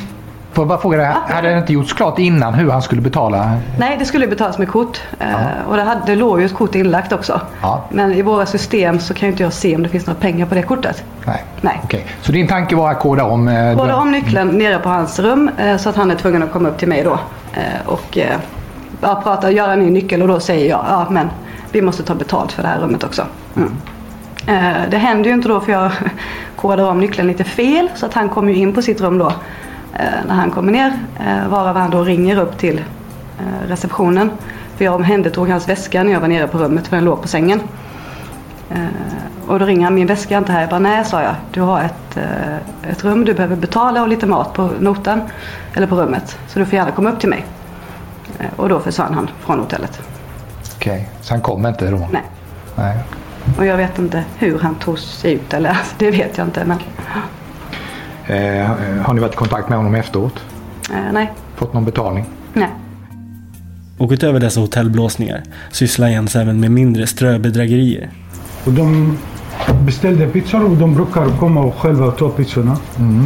Får 0.54 0.62
jag 0.62 0.68
bara 0.70 0.78
fråga 0.78 0.98
dig, 0.98 1.08
hade 1.28 1.50
det 1.50 1.58
inte 1.58 1.74
gjorts 1.74 1.94
klart 1.94 2.20
innan 2.20 2.54
hur 2.54 2.72
han 2.72 2.82
skulle 2.82 3.02
betala? 3.02 3.52
Nej, 3.80 3.96
det 4.00 4.06
skulle 4.06 4.28
betalas 4.28 4.58
med 4.58 4.68
kort. 4.70 5.02
Eh, 5.20 5.28
Och 5.70 5.76
det, 5.78 5.84
hade, 5.84 6.02
det 6.06 6.16
låg 6.16 6.40
ju 6.40 6.46
ett 6.46 6.54
kort 6.54 6.76
inlagt 6.76 7.12
också. 7.14 7.42
Ja. 7.62 7.84
Men 7.90 8.14
i 8.14 8.22
våra 8.22 8.46
system 8.46 9.00
så 9.00 9.14
kan 9.14 9.28
ju 9.28 9.32
inte 9.32 9.44
jag 9.44 9.54
se 9.54 9.76
om 9.76 9.84
det 9.84 9.90
finns 9.90 10.06
några 10.08 10.20
pengar 10.20 10.46
på 10.46 10.56
det 10.56 10.62
kortet. 10.62 11.04
Nej. 11.26 11.44
Nej. 11.62 11.80
Okej. 11.84 12.06
Så 12.22 12.32
din 12.32 12.48
tanke 12.48 12.76
var 12.76 12.92
att 12.92 13.00
koda 13.00 13.24
om? 13.24 13.48
eh, 13.48 13.78
Koda 13.78 13.96
om 13.96 14.12
nyckeln 14.12 14.48
nere 14.50 14.80
på 14.80 14.90
hans 14.90 15.20
rum 15.20 15.50
så 15.80 15.90
att 15.90 15.96
han 15.96 16.12
är 16.12 16.16
tvungen 16.16 16.44
att 16.44 16.52
komma 16.52 16.70
upp 16.70 16.78
till 16.78 16.88
mig 16.88 17.04
då. 17.04 17.20
Och 17.86 18.18
ja, 19.02 19.22
prata, 19.24 19.52
göra 19.52 19.74
en 19.74 19.80
ny 19.80 19.90
nyckel 19.90 20.22
och 20.22 20.28
då 20.28 20.40
säger 20.40 20.70
jag 20.70 20.86
ja 20.90 21.08
men 21.10 21.30
vi 21.76 21.82
måste 21.82 22.04
ta 22.04 22.16
betalt 22.16 22.52
för 22.52 22.62
det 22.64 22.68
här 22.70 22.80
rummet 22.80 23.04
också. 23.04 23.26
Mm. 23.56 23.72
Eh, 24.48 24.90
Det 24.90 24.98
händer 24.98 25.30
ju 25.30 25.34
inte 25.36 25.48
då 25.48 25.60
för 25.60 25.72
jag 25.72 25.92
kodar 26.56 26.84
om 26.90 27.00
nyckeln 27.00 27.28
lite 27.28 27.44
fel 27.44 27.90
så 27.96 28.06
att 28.06 28.14
han 28.14 28.30
kommer 28.30 28.54
ju 28.54 28.60
in 28.60 28.74
på 28.74 28.82
sitt 28.82 29.02
rum 29.02 29.18
då 29.18 29.28
eh, 29.94 30.26
när 30.28 30.36
han 30.36 30.52
kommer 30.52 30.72
ner. 30.72 30.94
eh, 31.20 31.48
Varav 31.48 31.76
han 31.78 31.90
då 31.92 32.04
ringer 32.04 32.40
upp 32.40 32.58
till 32.58 32.78
eh, 33.40 33.68
receptionen. 33.68 34.32
För 34.78 34.86
jag 34.86 34.96
omhändertog 34.96 35.50
hans 35.50 35.70
väska 35.70 36.04
när 36.04 36.12
jag 36.12 36.20
var 36.20 36.28
nere 36.28 36.48
på 36.48 36.58
rummet 36.58 36.88
för 36.88 36.96
den 36.96 37.06
låg 37.06 37.22
på 37.22 37.28
sängen. 37.28 37.60
Eh, 38.70 38.78
Och 39.48 39.60
då 39.60 39.66
ringer 39.66 39.84
han, 39.84 39.94
min 39.96 40.08
väska 40.08 40.34
är 40.34 40.38
inte 40.38 40.52
här. 40.52 40.62
Jag 40.62 40.70
bara, 40.70 40.80
nej 40.80 41.06
sa 41.06 41.22
jag. 41.22 41.36
Du 41.52 41.62
har 41.62 41.82
ett, 41.82 42.18
eh, 42.18 42.90
ett 42.92 43.04
rum 43.04 43.26
du 43.26 43.34
behöver 43.34 43.56
betala 43.56 44.02
och 44.02 44.08
lite 44.08 44.26
mat 44.26 44.54
på 44.54 44.70
notan. 44.80 45.22
Eller 45.74 45.88
på 45.88 45.96
rummet. 45.96 46.38
Så 46.48 46.60
du 46.60 46.66
får 46.66 46.74
gärna 46.76 46.92
komma 46.92 47.10
upp 47.12 47.20
till 47.20 47.30
mig. 47.30 47.46
Eh, 48.40 48.46
Och 48.56 48.70
då 48.70 48.80
försvann 48.80 49.14
han 49.14 49.30
från 49.40 49.60
hotellet. 49.60 50.02
Okej, 50.86 51.08
så 51.22 51.34
han 51.34 51.42
kom 51.42 51.66
inte 51.66 51.90
då? 51.92 51.98
Nej. 52.12 52.22
Nej. 52.76 52.98
Och 53.58 53.66
jag 53.66 53.78
vet 53.78 54.00
inte 54.00 54.24
hur 54.38 54.60
han 54.60 54.76
tog 54.76 55.00
sig 55.00 55.34
ut 55.34 55.54
eller 55.54 55.70
alltså, 55.70 55.96
det 55.98 56.12
vet 56.12 56.38
jag 56.38 56.48
inte. 56.48 56.66
Men 56.66 56.78
Eh, 58.28 58.66
har 59.02 59.14
ni 59.14 59.20
varit 59.22 59.34
i 59.34 59.36
kontakt 59.36 59.70
med 59.70 59.78
honom 59.78 59.96
efteråt? 59.96 60.34
eh, 60.94 61.12
nej, 61.14 61.32
Fått 61.56 61.74
någon 61.74 61.86
betalning? 61.86 62.26
nej. 62.54 62.68
Och 63.98 64.12
utöver 64.12 64.40
dessa 64.40 64.60
hotellblåsningar 64.60 65.44
sysslar 65.72 66.08
Jens 66.08 66.36
även 66.36 66.60
med 66.60 66.72
mindre 66.72 67.08
ströbedrägerier. 67.08 68.10
Och 68.66 68.72
de 68.72 69.18
beställde 69.86 70.28
pizzor 70.28 70.64
och 70.66 70.78
de 70.78 70.96
brukar 70.96 71.38
komma 71.40 71.62
och 71.62 71.76
själva 71.76 72.12
ta 72.12 72.30
pizzorna. 72.30 72.72
Eh, 72.72 73.26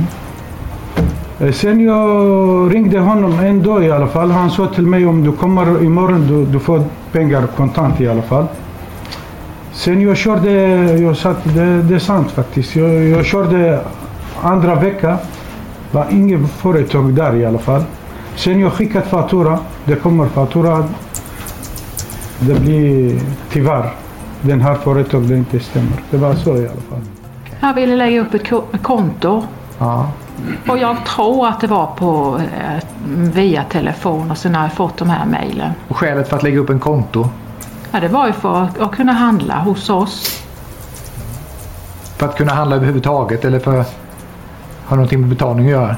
Eh, 1.40 1.52
sen 1.52 1.80
jag 1.80 2.76
ringde 2.76 3.00
honom 3.00 3.40
en 3.40 3.64
dag 3.64 3.84
i 3.84 3.92
alla 3.92 4.08
fall. 4.08 4.32
Han 4.32 4.52
sa 4.52 4.68
till 4.68 4.86
mig 4.88 5.06
om 5.06 5.24
du 5.24 5.32
kommer 5.32 5.84
imorgon 5.84 6.28
du, 6.28 6.46
du 6.46 6.60
får 6.60 6.84
pengar 7.12 7.48
kontant 7.48 8.02
i 8.02 8.08
alla 8.08 8.22
fall. 8.22 8.46
Sen 9.74 10.02
jag 10.02 10.18
körde, 10.18 10.52
jag 11.00 11.18
sa 11.18 11.30
att 11.30 11.44
det, 11.56 11.82
det 11.82 11.96
är 11.96 12.00
sant 12.00 12.32
faktiskt. 12.32 12.76
Jag, 12.76 13.04
jag 13.04 13.26
körde 13.26 13.80
andra 14.42 14.76
veckan. 14.76 15.18
var 15.92 16.06
inget 16.12 16.50
företag 16.50 17.14
där 17.14 17.36
i 17.36 17.46
alla 17.46 17.60
fall. 17.60 17.84
Sen 18.36 18.60
jag 18.60 18.74
skickat 18.74 19.08
faktura. 19.08 19.60
Det 19.86 19.96
kommer 19.96 20.26
faktura. 20.26 20.84
Det 22.40 22.60
blir 22.60 23.20
tyvärr 23.52 23.94
den 24.42 24.62
här 24.62 24.76
företaget 24.76 25.32
inte 25.32 25.60
stämmer. 25.60 26.04
Det 26.12 26.18
var 26.18 26.34
så 26.34 26.50
i 26.56 26.60
alla 26.60 26.82
fall. 26.90 27.02
Han 27.60 27.76
ville 27.76 27.96
lägga 27.96 28.22
upp 28.22 28.34
ett 28.34 28.84
konto 28.84 29.44
Ja. 29.80 30.08
och 30.68 30.78
jag 30.78 31.06
tror 31.06 31.48
att 31.48 31.60
det 31.62 31.68
var 31.68 31.86
på 31.86 32.40
eh, 32.40 32.84
via 33.34 33.64
telefon 33.64 34.32
och 34.32 34.38
sen 34.38 34.56
har 34.56 34.62
jag 34.62 34.74
fått 34.74 34.98
de 34.98 35.10
här 35.10 35.26
mejlen. 35.26 35.72
Och 35.88 35.98
skälet 35.98 36.30
för 36.30 36.38
att 36.38 36.44
lägga 36.44 36.60
upp 36.60 36.70
en 36.70 36.80
konto? 36.80 37.30
Ja, 37.92 38.00
det 38.00 38.08
var 38.08 38.28
ju 38.28 38.34
för 38.34 38.62
att, 38.64 38.80
att 38.80 38.92
kunna 38.92 39.14
handla 39.14 39.60
hos 39.60 39.90
oss. 39.90 40.44
För 42.18 42.26
att 42.28 42.38
kunna 42.38 42.54
handla 42.54 42.76
överhuvudtaget 42.76 43.46
eller 43.46 43.60
för 43.60 43.80
att 43.80 43.96
ha 44.88 44.96
någonting 44.96 45.20
med 45.22 45.30
betalning 45.30 45.66
att 45.66 45.72
göra? 45.72 45.96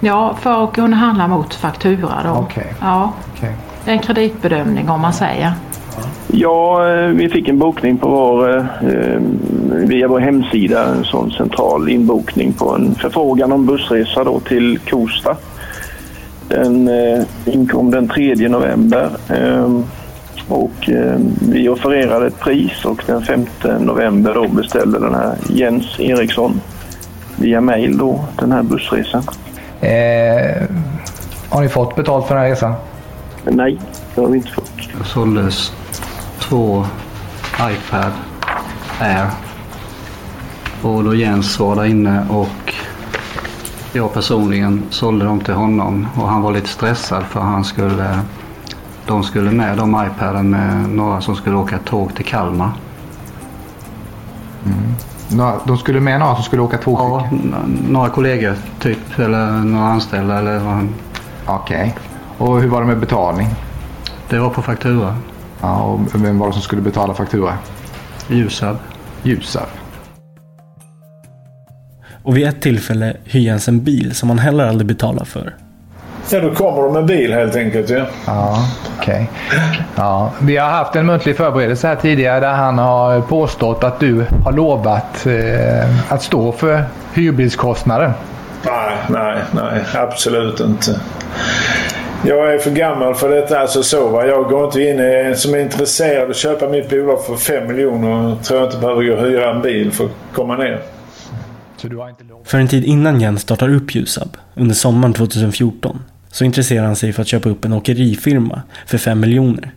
Ja, 0.00 0.34
för 0.40 0.64
att 0.64 0.72
kunna 0.72 0.96
handla 0.96 1.28
mot 1.28 1.54
faktura 1.54 2.12
då. 2.24 2.30
Okej. 2.30 2.74
Ja, 2.80 3.12
Okej. 3.36 3.56
en 3.84 3.98
kreditbedömning 3.98 4.90
om 4.90 5.00
man 5.00 5.12
säger. 5.12 5.52
Ja, 6.30 6.88
eh, 6.90 7.06
vi 7.08 7.28
fick 7.28 7.48
en 7.48 7.58
bokning 7.58 7.98
på 7.98 8.08
vår, 8.08 8.58
eh, 8.58 9.20
via 9.68 10.08
vår 10.08 10.20
hemsida, 10.20 10.84
en 10.86 11.04
sån 11.04 11.30
central 11.30 11.88
inbokning 11.88 12.52
på 12.52 12.74
en 12.74 12.94
förfrågan 12.94 13.52
om 13.52 13.66
bussresa 13.66 14.24
då 14.24 14.40
till 14.40 14.78
Kosta. 14.78 15.36
Den 16.48 16.88
eh, 16.88 17.24
inkom 17.44 17.90
den 17.90 18.08
3 18.08 18.48
november 18.48 19.10
eh, 19.28 19.80
och 20.48 20.88
eh, 20.88 21.16
vi 21.50 21.68
offererade 21.68 22.26
ett 22.26 22.40
pris 22.40 22.84
och 22.84 23.02
den 23.06 23.22
5 23.22 23.46
november 23.80 24.34
då 24.34 24.48
beställde 24.48 24.98
den 24.98 25.14
här 25.14 25.36
Jens 25.48 26.00
Eriksson 26.00 26.60
via 27.36 27.60
mail 27.60 27.98
då 27.98 28.24
den 28.38 28.52
här 28.52 28.62
bussresan. 28.62 29.22
Eh, 29.80 30.62
har 31.48 31.62
ni 31.62 31.68
fått 31.68 31.96
betalt 31.96 32.26
för 32.26 32.34
den 32.34 32.44
här 32.44 32.50
resan? 32.50 32.74
Nej, 33.44 33.78
det 34.14 34.20
har 34.20 34.28
vi 34.28 34.36
inte 34.36 34.50
fått. 34.50 34.72
Det 34.98 35.04
såldes 35.04 35.72
två 36.52 36.84
iPad 37.60 38.12
Air. 39.00 39.26
Och 40.82 41.04
då 41.04 41.14
Jens 41.14 41.58
var 41.60 41.76
där 41.76 41.84
inne 41.84 42.26
och 42.30 42.74
jag 43.92 44.14
personligen 44.14 44.82
sålde 44.90 45.24
dem 45.24 45.40
till 45.40 45.54
honom 45.54 46.06
och 46.16 46.28
han 46.28 46.42
var 46.42 46.52
lite 46.52 46.68
stressad 46.68 47.24
för 47.24 47.40
han 47.40 47.64
skulle, 47.64 48.18
de 49.06 49.22
skulle 49.24 49.50
med 49.50 49.76
de 49.78 50.06
iPaden 50.06 50.50
med 50.50 50.88
några 50.88 51.20
som 51.20 51.36
skulle 51.36 51.56
åka 51.56 51.78
tåg 51.78 52.14
till 52.14 52.24
Kalmar. 52.24 52.70
Några- 55.30 55.58
De 55.64 55.78
skulle 55.78 56.00
med 56.00 56.20
några 56.20 56.34
som 56.34 56.44
skulle 56.44 56.62
åka 56.62 56.78
två 56.78 56.96
Ja, 57.00 57.28
några 57.88 58.08
kollegor 58.08 58.54
typ 58.80 59.18
eller 59.18 59.50
några 59.50 59.86
anställda 59.86 60.38
eller 60.38 60.58
vad. 60.58 60.88
Okej. 61.46 61.94
Och 62.38 62.60
hur 62.60 62.68
var 62.68 62.80
det 62.80 62.86
med 62.86 62.98
betalning? 63.00 63.48
Det 64.28 64.38
var 64.38 64.50
på 64.50 64.62
faktura. 64.62 65.16
Ja, 65.62 65.82
och 65.82 66.24
vem 66.24 66.38
var 66.38 66.46
det 66.46 66.52
som 66.52 66.62
skulle 66.62 66.82
betala 66.82 67.14
faktura? 67.14 67.58
Ljusab. 68.28 68.76
Ljusab. 69.22 69.66
Och 72.22 72.36
vid 72.36 72.46
ett 72.46 72.60
tillfälle 72.62 73.16
hyr 73.24 73.40
Jens 73.40 73.68
en 73.68 73.84
bil 73.84 74.14
som 74.14 74.28
han 74.28 74.38
heller 74.38 74.66
aldrig 74.66 74.86
betalar 74.86 75.24
för. 75.24 75.54
Ja, 76.30 76.40
då 76.40 76.54
kommer 76.54 76.82
de 76.82 76.92
med 76.92 77.06
bil 77.06 77.32
helt 77.32 77.56
enkelt 77.56 77.90
ju. 77.90 78.04
Ja, 78.26 78.58
okej. 78.98 79.30
Ja, 79.96 80.32
vi 80.40 80.56
har 80.56 80.68
haft 80.68 80.96
en 80.96 81.06
muntlig 81.06 81.36
förberedelse 81.36 81.88
här 81.88 81.96
tidigare 81.96 82.40
där 82.40 82.52
han 82.52 82.78
har 82.78 83.20
påstått 83.20 83.84
att 83.84 84.00
du 84.00 84.26
har 84.44 84.52
lovat 84.52 85.26
eh, 85.26 86.12
att 86.12 86.22
stå 86.22 86.52
för 86.52 86.84
hyrbilskostnaden. 87.14 88.12
Nej, 88.66 88.96
nej, 89.08 89.38
nej. 89.52 89.84
Absolut 89.94 90.60
inte. 90.60 91.00
Jag 92.24 92.54
är 92.54 92.58
för 92.58 92.70
gammal 92.70 93.14
för 93.14 93.30
detta. 93.30 93.58
Alltså 93.58 93.82
så 93.82 94.08
va. 94.08 94.26
Jag 94.26 94.48
går 94.48 94.64
inte 94.64 94.82
in 94.82 95.00
i, 95.00 95.24
en 95.26 95.36
som 95.36 95.54
är 95.54 95.58
intresserad 95.58 96.24
av 96.24 96.30
att 96.30 96.36
köpa 96.36 96.68
mitt 96.68 96.90
bolag 96.90 97.24
för 97.26 97.36
5 97.36 97.66
miljoner. 97.66 98.36
Tror 98.42 98.60
jag 98.60 98.68
inte 98.68 98.78
behöver 98.78 99.04
gå 99.04 99.16
hyra 99.16 99.54
en 99.54 99.62
bil 99.62 99.92
för 99.92 100.04
att 100.04 100.10
komma 100.32 100.56
ner. 100.56 100.82
För 102.44 102.58
en 102.58 102.68
tid 102.68 102.84
innan 102.84 103.20
Jens 103.20 103.42
startar 103.42 103.74
upp 103.74 103.94
Ljusab, 103.94 104.36
under 104.54 104.74
sommaren 104.74 105.14
2014, 105.14 106.04
så 106.28 106.44
intresserar 106.44 106.86
han 106.86 106.96
sig 106.96 107.12
för 107.12 107.22
att 107.22 107.28
köpa 107.28 107.48
upp 107.48 107.64
en 107.64 107.72
åkerifirma 107.72 108.62
för 108.86 108.98
5 108.98 109.20
miljoner. 109.20 109.72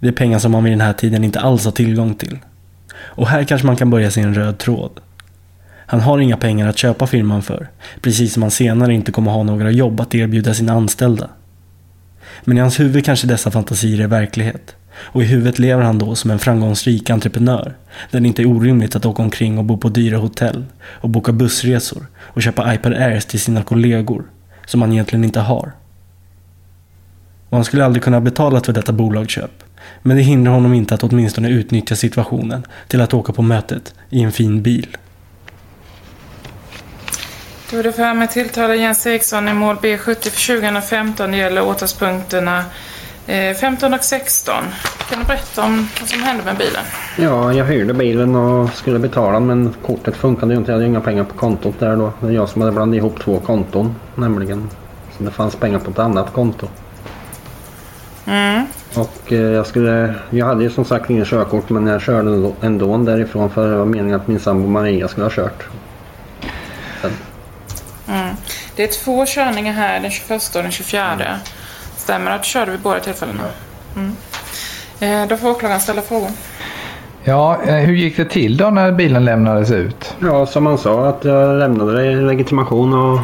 Det 0.00 0.08
är 0.08 0.12
pengar 0.12 0.38
som 0.38 0.52
man 0.52 0.64
vid 0.64 0.72
den 0.72 0.80
här 0.80 0.92
tiden 0.92 1.24
inte 1.24 1.40
alls 1.40 1.64
har 1.64 1.72
tillgång 1.72 2.14
till. 2.14 2.38
Och 2.96 3.28
här 3.28 3.44
kanske 3.44 3.66
man 3.66 3.76
kan 3.76 3.90
börja 3.90 4.10
se 4.10 4.20
en 4.20 4.34
röd 4.34 4.58
tråd. 4.58 5.00
Han 5.90 6.00
har 6.00 6.18
inga 6.18 6.36
pengar 6.36 6.68
att 6.68 6.78
köpa 6.78 7.06
firman 7.06 7.42
för, 7.42 7.68
precis 8.00 8.32
som 8.32 8.42
han 8.42 8.50
senare 8.50 8.94
inte 8.94 9.12
kommer 9.12 9.30
ha 9.30 9.42
några 9.42 9.70
jobb 9.70 10.00
att 10.00 10.14
erbjuda 10.14 10.54
sina 10.54 10.72
anställda. 10.72 11.30
Men 12.44 12.56
i 12.56 12.60
hans 12.60 12.80
huvud 12.80 13.04
kanske 13.04 13.26
dessa 13.26 13.50
fantasier 13.50 14.00
är 14.00 14.06
verklighet. 14.06 14.76
Och 14.96 15.22
i 15.22 15.26
huvudet 15.26 15.58
lever 15.58 15.82
han 15.82 15.98
då 15.98 16.14
som 16.14 16.30
en 16.30 16.38
framgångsrik 16.38 17.10
entreprenör. 17.10 17.76
Där 18.10 18.20
det 18.20 18.28
inte 18.28 18.42
är 18.42 18.46
orimligt 18.46 18.96
att 18.96 19.06
åka 19.06 19.22
omkring 19.22 19.58
och 19.58 19.64
bo 19.64 19.76
på 19.76 19.88
dyra 19.88 20.16
hotell 20.16 20.64
och 20.84 21.08
boka 21.08 21.32
bussresor 21.32 22.06
och 22.18 22.42
köpa 22.42 22.74
iPad 22.74 22.92
Airs 22.92 23.24
till 23.24 23.40
sina 23.40 23.62
kollegor. 23.62 24.24
Som 24.66 24.82
han 24.82 24.92
egentligen 24.92 25.24
inte 25.24 25.40
har. 25.40 25.72
Och 27.48 27.56
han 27.56 27.64
skulle 27.64 27.84
aldrig 27.84 28.02
kunna 28.02 28.20
betala 28.20 28.60
för 28.60 28.72
detta 28.72 28.92
bolagsköp. 28.92 29.64
Men 30.02 30.16
det 30.16 30.22
hindrar 30.22 30.52
honom 30.52 30.74
inte 30.74 30.94
att 30.94 31.02
åtminstone 31.02 31.48
utnyttja 31.48 31.96
situationen 31.96 32.66
till 32.88 33.00
att 33.00 33.14
åka 33.14 33.32
på 33.32 33.42
mötet 33.42 33.94
i 34.10 34.22
en 34.22 34.32
fin 34.32 34.62
bil. 34.62 34.96
Då 37.70 37.76
är 37.78 37.82
det 37.82 37.92
för 37.92 38.14
med 38.14 38.30
tilltala 38.30 38.74
Jens 38.74 39.06
Eriksson 39.06 39.48
i 39.48 39.54
mål 39.54 39.76
B70 39.76 40.04
för 40.30 40.56
2015. 40.60 41.30
Det 41.30 41.36
gäller 41.36 41.62
åtalspunkterna 41.68 42.64
eh, 43.26 43.54
15 43.56 43.94
och 43.94 44.00
16. 44.04 44.54
Kan 45.10 45.18
du 45.18 45.24
berätta 45.24 45.64
om 45.64 45.88
vad 46.00 46.08
som 46.08 46.22
hände 46.22 46.44
med 46.44 46.56
bilen? 46.56 46.84
Ja, 47.18 47.52
jag 47.52 47.64
hyrde 47.64 47.94
bilen 47.94 48.34
och 48.34 48.70
skulle 48.70 48.98
betala 48.98 49.40
men 49.40 49.74
kortet 49.86 50.16
funkade 50.16 50.52
ju 50.52 50.58
inte. 50.58 50.70
Jag 50.72 50.76
hade 50.76 50.86
inga 50.86 51.00
pengar 51.00 51.24
på 51.24 51.34
kontot 51.34 51.74
där 51.78 51.96
då. 51.96 52.12
Det 52.20 52.26
är 52.26 52.30
jag 52.30 52.48
som 52.48 52.62
hade 52.62 52.72
blandat 52.74 52.96
ihop 52.96 53.20
två 53.24 53.40
konton 53.40 53.94
nämligen. 54.14 54.70
Så 55.18 55.22
det 55.24 55.30
fanns 55.30 55.56
pengar 55.56 55.78
på 55.78 55.90
ett 55.90 55.98
annat 55.98 56.32
konto. 56.32 56.68
Mm. 58.26 58.66
Och 58.96 59.32
eh, 59.32 59.38
jag 59.38 59.66
skulle, 59.66 60.14
jag 60.30 60.46
hade 60.46 60.62
ju 60.64 60.70
som 60.70 60.84
sagt 60.84 61.10
ingen 61.10 61.24
körkort 61.24 61.70
men 61.70 61.86
jag 61.86 62.02
körde 62.02 62.30
ändå- 62.30 62.54
ändå 62.60 62.96
därifrån 62.96 63.50
för 63.50 63.70
det 63.70 63.76
var 63.76 63.84
meningen 63.84 64.20
att 64.20 64.28
min 64.28 64.40
sambo 64.40 64.68
Maria 64.68 65.08
skulle 65.08 65.24
ha 65.24 65.30
kört. 65.30 65.64
Mm. 68.08 68.34
Det 68.76 68.82
är 68.82 69.04
två 69.04 69.24
körningar 69.26 69.72
här, 69.72 70.00
den 70.00 70.10
21 70.10 70.56
och 70.56 70.62
den 70.62 70.70
24. 70.70 71.40
Stämmer 71.96 72.30
det 72.30 72.36
att 72.36 72.42
du 72.42 72.48
körde 72.48 72.70
vid 72.70 72.80
båda 72.80 73.00
tillfällena? 73.00 73.42
Mm. 73.96 74.16
Eh, 75.00 75.28
då 75.28 75.36
får 75.36 75.50
åklagaren 75.50 75.80
ställa 75.80 76.02
frågor. 76.02 76.30
Ja, 77.24 77.62
eh, 77.62 77.74
hur 77.74 77.94
gick 77.94 78.16
det 78.16 78.24
till 78.24 78.56
då 78.56 78.70
när 78.70 78.92
bilen 78.92 79.24
lämnades 79.24 79.70
ut? 79.70 80.14
Ja, 80.20 80.46
som 80.46 80.66
han 80.66 80.78
sa 80.78 81.08
att 81.08 81.24
jag 81.24 81.58
lämnade 81.58 82.02
det, 82.02 82.20
legitimation 82.20 82.94
och 82.94 83.20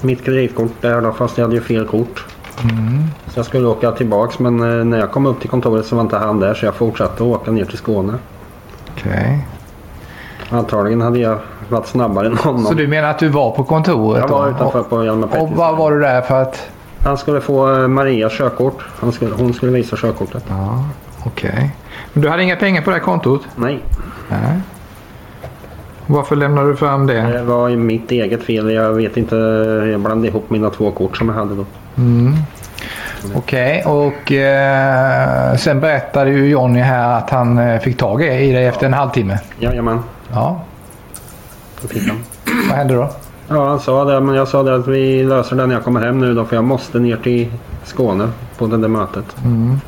mitt 0.00 0.24
kreditkort 0.24 0.72
där 0.80 1.00
då 1.00 1.12
fast 1.12 1.38
jag 1.38 1.44
hade 1.44 1.56
ju 1.56 1.62
fel 1.62 1.86
kort. 1.86 2.24
Mm. 2.62 3.04
Så 3.26 3.38
jag 3.38 3.46
skulle 3.46 3.66
åka 3.66 3.92
tillbaks 3.92 4.38
men 4.38 4.60
eh, 4.60 4.84
när 4.84 4.98
jag 4.98 5.10
kom 5.12 5.26
upp 5.26 5.40
till 5.40 5.50
kontoret 5.50 5.86
så 5.86 5.96
var 5.96 6.02
inte 6.02 6.16
han 6.16 6.40
där 6.40 6.54
så 6.54 6.66
jag 6.66 6.74
fortsatte 6.74 7.22
åka 7.22 7.50
ner 7.50 7.64
till 7.64 7.78
Skåne. 7.78 8.12
Okej. 8.92 9.46
Antagligen 10.52 11.00
hade 11.00 11.18
jag 11.18 11.38
varit 11.68 11.86
snabbare 11.86 12.26
än 12.26 12.36
honom. 12.36 12.64
Så 12.64 12.74
du 12.74 12.86
menar 12.88 13.08
att 13.10 13.18
du 13.18 13.28
var 13.28 13.50
på 13.50 13.64
kontoret? 13.64 14.20
Jag 14.20 14.28
var 14.28 14.44
då? 14.44 14.50
utanför 14.50 14.82
på 14.82 15.04
Hjalmar 15.04 15.24
Och 15.26 15.30
Pettersson. 15.32 15.56
vad 15.56 15.76
var 15.76 15.90
du 15.92 16.00
där 16.00 16.20
för 16.20 16.42
att? 16.42 16.68
Han 17.04 17.18
skulle 17.18 17.40
få 17.40 17.72
eh, 17.82 17.88
Marias 17.88 18.32
körkort. 18.32 18.84
Skulle, 19.12 19.34
hon 19.34 19.54
skulle 19.54 19.72
visa 19.72 19.96
körkortet. 19.96 20.44
Ja, 20.48 20.84
okej. 21.26 21.70
Men 22.12 22.22
du 22.22 22.28
hade 22.28 22.42
inga 22.42 22.56
pengar 22.56 22.82
på 22.82 22.90
det 22.90 22.96
här 22.96 23.02
kontot? 23.04 23.40
Nej. 23.56 23.78
Nej. 24.28 24.60
Varför 26.06 26.36
lämnade 26.36 26.68
du 26.68 26.76
fram 26.76 27.06
det? 27.06 27.20
Det 27.22 27.42
var 27.42 27.70
mitt 27.70 28.10
eget 28.10 28.42
fel. 28.42 28.70
Jag 28.72 28.92
vet 28.92 29.16
inte. 29.16 29.36
Jag 29.92 30.00
blandade 30.00 30.28
ihop 30.28 30.50
mina 30.50 30.70
två 30.70 30.90
kort 30.90 31.16
som 31.16 31.28
jag 31.28 31.36
hade 31.36 31.54
då. 31.54 31.64
Mm. 31.96 32.34
Okej, 33.36 33.82
och 33.86 34.32
eh, 34.32 35.56
sen 35.56 35.80
berättade 35.80 36.30
ju 36.30 36.48
Jonny 36.48 36.80
här 36.80 37.18
att 37.18 37.30
han 37.30 37.58
eh, 37.58 37.80
fick 37.80 37.96
tag 37.98 38.22
i 38.22 38.52
dig 38.52 38.66
efter 38.66 38.86
en 38.86 38.94
halvtimme. 38.94 39.38
Jajamän. 39.58 40.00
Ja. 40.32 40.60
Det 41.82 41.88
fick 41.88 42.08
han. 42.08 42.24
Vad 42.68 42.76
hände 42.76 42.94
då? 42.94 43.10
Ja, 43.48 43.68
han 43.68 43.80
sa 43.80 44.04
det. 44.04 44.20
Men 44.20 44.34
jag 44.34 44.48
sa 44.48 44.62
det 44.62 44.74
att 44.74 44.88
vi 44.88 45.24
löser 45.24 45.56
det 45.56 45.66
när 45.66 45.74
jag 45.74 45.84
kommer 45.84 46.00
hem 46.00 46.18
nu 46.18 46.34
då. 46.34 46.44
För 46.44 46.56
jag 46.56 46.64
måste 46.64 46.98
ner 46.98 47.16
till 47.16 47.52
Skåne 47.84 48.28
på 48.58 48.66
det 48.66 48.76
där 48.76 48.88
mötet. 48.88 49.24
Mm. 49.44 49.80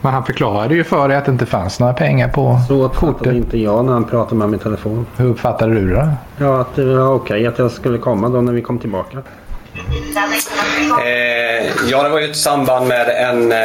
Men 0.00 0.12
han 0.12 0.24
förklarade 0.24 0.74
ju 0.74 0.84
för 0.84 1.08
dig 1.08 1.16
att 1.16 1.24
det 1.24 1.32
inte 1.32 1.46
fanns 1.46 1.80
några 1.80 1.92
pengar 1.92 2.28
på 2.28 2.58
Så 2.68 2.84
uppfattade 2.84 3.36
inte 3.36 3.58
jag 3.58 3.84
när 3.84 3.92
han 3.92 4.04
pratade 4.04 4.36
med 4.36 4.48
mig 4.48 4.60
i 4.60 4.62
telefon. 4.62 5.06
Hur 5.16 5.28
uppfattade 5.28 5.74
du 5.74 5.90
det? 5.90 6.12
Ja, 6.38 6.60
att 6.60 6.76
det 6.76 6.96
var 6.96 7.14
okej 7.14 7.46
att 7.46 7.58
jag 7.58 7.70
skulle 7.70 7.98
komma 7.98 8.28
då 8.28 8.40
när 8.40 8.52
vi 8.52 8.62
kom 8.62 8.78
tillbaka. 8.78 9.18
Eh, 11.04 11.70
ja, 11.90 12.02
det 12.02 12.08
var 12.08 12.18
ju 12.18 12.30
ett 12.30 12.36
samband 12.36 12.88
med 12.88 13.08
en 13.08 13.52
eh, 13.52 13.58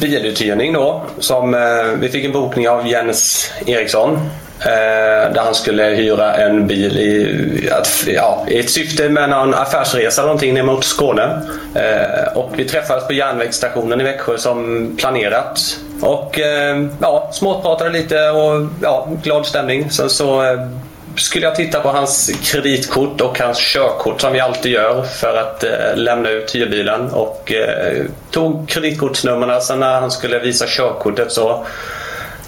biluthyrning 0.00 0.72
då. 0.72 1.02
Som, 1.18 1.54
eh, 1.54 1.60
vi 2.00 2.08
fick 2.08 2.24
en 2.24 2.32
bokning 2.32 2.68
av 2.68 2.86
Jens 2.86 3.50
Eriksson. 3.66 4.18
Eh, 4.64 5.32
där 5.32 5.40
han 5.44 5.54
skulle 5.54 5.82
hyra 5.82 6.34
en 6.34 6.66
bil 6.66 6.98
i, 6.98 7.70
att, 7.70 8.04
ja, 8.06 8.46
i 8.48 8.58
ett 8.58 8.70
syfte 8.70 9.08
med 9.08 9.30
någon 9.30 9.54
affärsresa 9.54 10.22
eller 10.22 10.28
någonting 10.28 10.54
ner 10.54 10.62
mot 10.62 10.84
Skåne. 10.84 11.42
Eh, 11.74 12.36
och 12.36 12.50
vi 12.56 12.64
träffades 12.64 13.06
på 13.06 13.12
järnvägsstationen 13.12 14.00
i 14.00 14.04
Växjö 14.04 14.38
som 14.38 14.90
planerat. 14.98 15.78
Och 16.00 16.40
eh, 16.40 16.86
ja, 17.00 17.30
småpratade 17.32 17.90
lite 17.90 18.30
och 18.30 18.68
ja, 18.82 19.08
glad 19.22 19.46
stämning. 19.46 19.90
Sen 19.90 20.10
så 20.10 20.44
eh, 20.44 20.60
skulle 21.16 21.46
jag 21.46 21.54
titta 21.54 21.80
på 21.80 21.88
hans 21.88 22.30
kreditkort 22.42 23.20
och 23.20 23.38
hans 23.38 23.58
körkort 23.58 24.20
som 24.20 24.32
vi 24.32 24.40
alltid 24.40 24.72
gör 24.72 25.02
för 25.02 25.36
att 25.36 25.64
eh, 25.64 25.96
lämna 25.96 26.30
ut 26.30 26.54
hyrbilen 26.54 27.10
och 27.10 27.52
eh, 27.52 28.04
tog 28.30 28.68
kreditkortsnumren. 28.68 29.60
Sen 29.60 29.80
när 29.80 30.00
han 30.00 30.10
skulle 30.10 30.38
visa 30.38 30.64
körkortet 30.68 31.32
så 31.32 31.66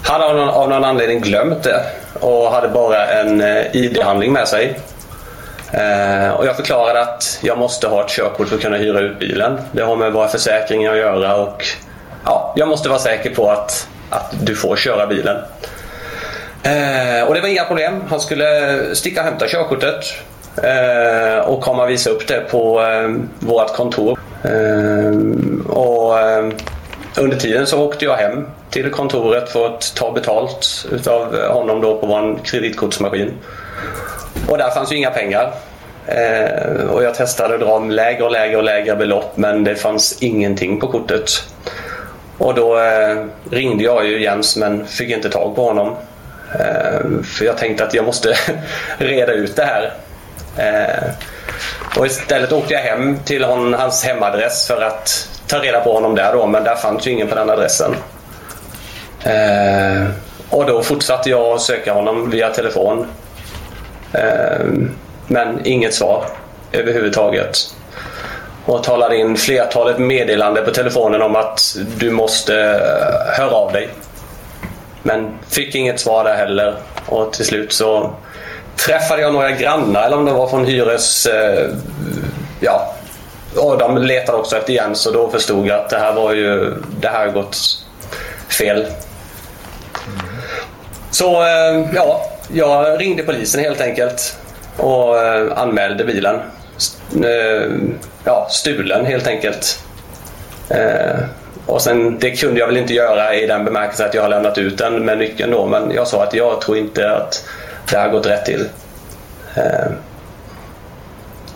hade 0.05 0.23
han 0.23 0.49
av 0.49 0.69
någon 0.69 0.83
anledning 0.83 1.21
glömt 1.21 1.63
det 1.63 1.85
och 2.19 2.51
hade 2.51 2.67
bara 2.67 3.07
en 3.07 3.41
eh, 3.41 3.75
ID-handling 3.75 4.33
med 4.33 4.47
sig. 4.47 4.79
Eh, 5.71 6.29
och 6.29 6.45
jag 6.45 6.55
förklarade 6.55 7.01
att 7.01 7.39
jag 7.41 7.57
måste 7.57 7.87
ha 7.87 8.05
ett 8.05 8.09
körkort 8.09 8.47
för 8.47 8.55
att 8.55 8.61
kunna 8.61 8.77
hyra 8.77 8.99
ut 8.99 9.19
bilen. 9.19 9.59
Det 9.71 9.81
har 9.81 9.95
med 9.95 10.13
våra 10.13 10.27
försäkringar 10.27 10.91
att 10.91 10.97
göra 10.97 11.35
och 11.35 11.63
ja, 12.25 12.53
jag 12.55 12.67
måste 12.67 12.89
vara 12.89 12.99
säker 12.99 13.35
på 13.35 13.51
att, 13.51 13.87
att 14.09 14.33
du 14.41 14.55
får 14.55 14.75
köra 14.75 15.07
bilen. 15.07 15.37
Eh, 16.63 17.27
och 17.27 17.33
det 17.33 17.41
var 17.41 17.47
inga 17.47 17.63
problem. 17.63 18.03
Han 18.09 18.19
skulle 18.19 18.81
sticka 18.95 19.21
och 19.21 19.27
hämta 19.27 19.47
körkortet 19.47 20.05
eh, 20.63 21.39
och 21.39 21.61
komma 21.61 21.83
och 21.83 21.89
visa 21.89 22.09
upp 22.09 22.27
det 22.27 22.39
på 22.51 22.81
eh, 22.81 23.09
vårt 23.39 23.75
kontor. 23.75 24.19
Eh, 24.43 25.71
och 25.71 26.19
eh, 26.19 26.49
under 27.17 27.37
tiden 27.37 27.67
så 27.67 27.83
åkte 27.83 28.05
jag 28.05 28.17
hem 28.17 28.45
till 28.75 28.91
kontoret 28.91 29.49
för 29.49 29.65
att 29.65 29.95
ta 29.95 30.11
betalt 30.11 30.85
utav 30.91 31.47
honom 31.47 31.81
då 31.81 31.97
på 31.97 32.07
vår 32.07 32.39
kreditkortsmaskin. 32.43 33.33
Och 34.49 34.57
där 34.57 34.69
fanns 34.69 34.91
ju 34.91 34.95
inga 34.95 35.09
pengar. 35.11 35.51
Eh, 36.07 36.85
och 36.89 37.03
jag 37.03 37.15
testade 37.15 37.53
att 37.53 37.59
dra 37.61 37.79
lägre 37.79 38.23
och 38.23 38.31
lägre 38.31 38.57
och 38.57 38.63
lägre 38.63 38.95
belopp 38.95 39.37
men 39.37 39.63
det 39.63 39.75
fanns 39.75 40.17
ingenting 40.21 40.79
på 40.79 40.87
kortet. 40.87 41.29
Och 42.37 42.53
då 42.53 42.79
eh, 42.79 43.25
ringde 43.51 43.83
jag 43.83 44.05
ju 44.07 44.21
Jens 44.23 44.57
men 44.57 44.87
fick 44.87 45.09
inte 45.09 45.29
tag 45.29 45.55
på 45.55 45.63
honom. 45.63 45.95
Eh, 46.59 47.21
för 47.23 47.45
jag 47.45 47.57
tänkte 47.57 47.83
att 47.83 47.93
jag 47.93 48.05
måste 48.05 48.33
reda 48.97 49.31
ut 49.33 49.55
det 49.55 49.65
här. 49.65 49.93
Eh, 50.57 51.03
Och 51.97 52.05
istället 52.05 52.51
åkte 52.51 52.73
jag 52.73 52.81
hem 52.81 53.19
till 53.25 53.43
hon, 53.43 53.73
hans 53.73 54.05
hemadress 54.05 54.67
för 54.67 54.81
att 54.81 55.27
ta 55.47 55.59
reda 55.59 55.79
på 55.81 55.93
honom 55.93 56.15
där 56.15 56.33
då, 56.33 56.45
men 56.47 56.63
där 56.63 56.75
fanns 56.75 57.07
ju 57.07 57.11
ingen 57.11 57.27
på 57.27 57.35
den 57.35 57.49
adressen. 57.49 57.95
Eh, 59.25 60.07
och 60.49 60.65
då 60.65 60.83
fortsatte 60.83 61.29
jag 61.29 61.41
att 61.41 61.61
söka 61.61 61.93
honom 61.93 62.29
via 62.29 62.49
telefon. 62.49 63.07
Eh, 64.13 64.65
men 65.27 65.65
inget 65.65 65.93
svar 65.93 66.25
överhuvudtaget. 66.71 67.57
Och 68.65 68.83
talade 68.83 69.17
in 69.17 69.37
flertalet 69.37 69.99
meddelande 69.99 70.61
på 70.61 70.71
telefonen 70.71 71.21
om 71.21 71.35
att 71.35 71.77
du 71.97 72.11
måste 72.11 72.59
eh, 72.59 73.37
höra 73.37 73.55
av 73.55 73.71
dig. 73.71 73.89
Men 75.03 75.37
fick 75.49 75.75
inget 75.75 75.99
svar 75.99 76.23
där 76.23 76.35
heller. 76.35 76.75
Och 77.05 77.33
till 77.33 77.45
slut 77.45 77.73
så 77.73 78.13
träffade 78.75 79.21
jag 79.21 79.33
några 79.33 79.51
grannar, 79.51 80.03
eller 80.03 80.17
om 80.17 80.25
det 80.25 80.33
var 80.33 80.47
från 80.47 80.65
hyres... 80.65 81.25
Eh, 81.25 81.69
ja, 82.59 82.93
och 83.57 83.77
de 83.77 83.97
letade 83.97 84.37
också 84.37 84.57
efter 84.57 84.73
Jens 84.73 85.05
och 85.05 85.13
då 85.13 85.29
förstod 85.29 85.67
jag 85.67 85.79
att 85.79 85.89
det 85.89 85.99
här 85.99 86.13
var 86.13 86.33
ju... 86.33 86.73
Det 86.99 87.07
här 87.07 87.25
har 87.25 87.33
gått 87.33 87.57
fel. 88.57 88.85
Så 91.15 91.41
eh, 91.43 91.85
ja, 91.93 92.21
jag 92.53 93.01
ringde 93.01 93.23
polisen 93.23 93.61
helt 93.61 93.81
enkelt 93.81 94.37
och 94.77 95.23
eh, 95.23 95.57
anmälde 95.57 96.05
bilen. 96.05 96.35
Eh, 97.23 97.71
Ja, 98.23 98.47
stulen 98.49 99.05
helt 99.05 99.27
enkelt. 99.27 99.83
Och 101.65 101.81
sen, 101.81 102.19
det 102.19 102.31
kunde 102.31 102.59
jag 102.59 102.67
väl 102.67 102.77
inte 102.77 102.93
göra 102.93 103.35
i 103.35 103.47
den 103.47 103.65
bemärkelsen 103.65 104.05
att 104.05 104.13
jag 104.13 104.21
har 104.21 104.29
lämnat 104.29 104.57
ut 104.57 104.77
den 104.77 105.05
med 105.05 105.17
nyckeln 105.17 105.51
då. 105.51 105.65
Men 105.65 105.91
jag 105.91 106.07
sa 106.07 106.23
att 106.23 106.33
jag 106.33 106.61
tror 106.61 106.77
inte 106.77 107.11
att 107.11 107.45
det 107.91 107.97
har 107.97 108.09
gått 108.09 108.25
rätt 108.25 108.45
till. 108.45 108.69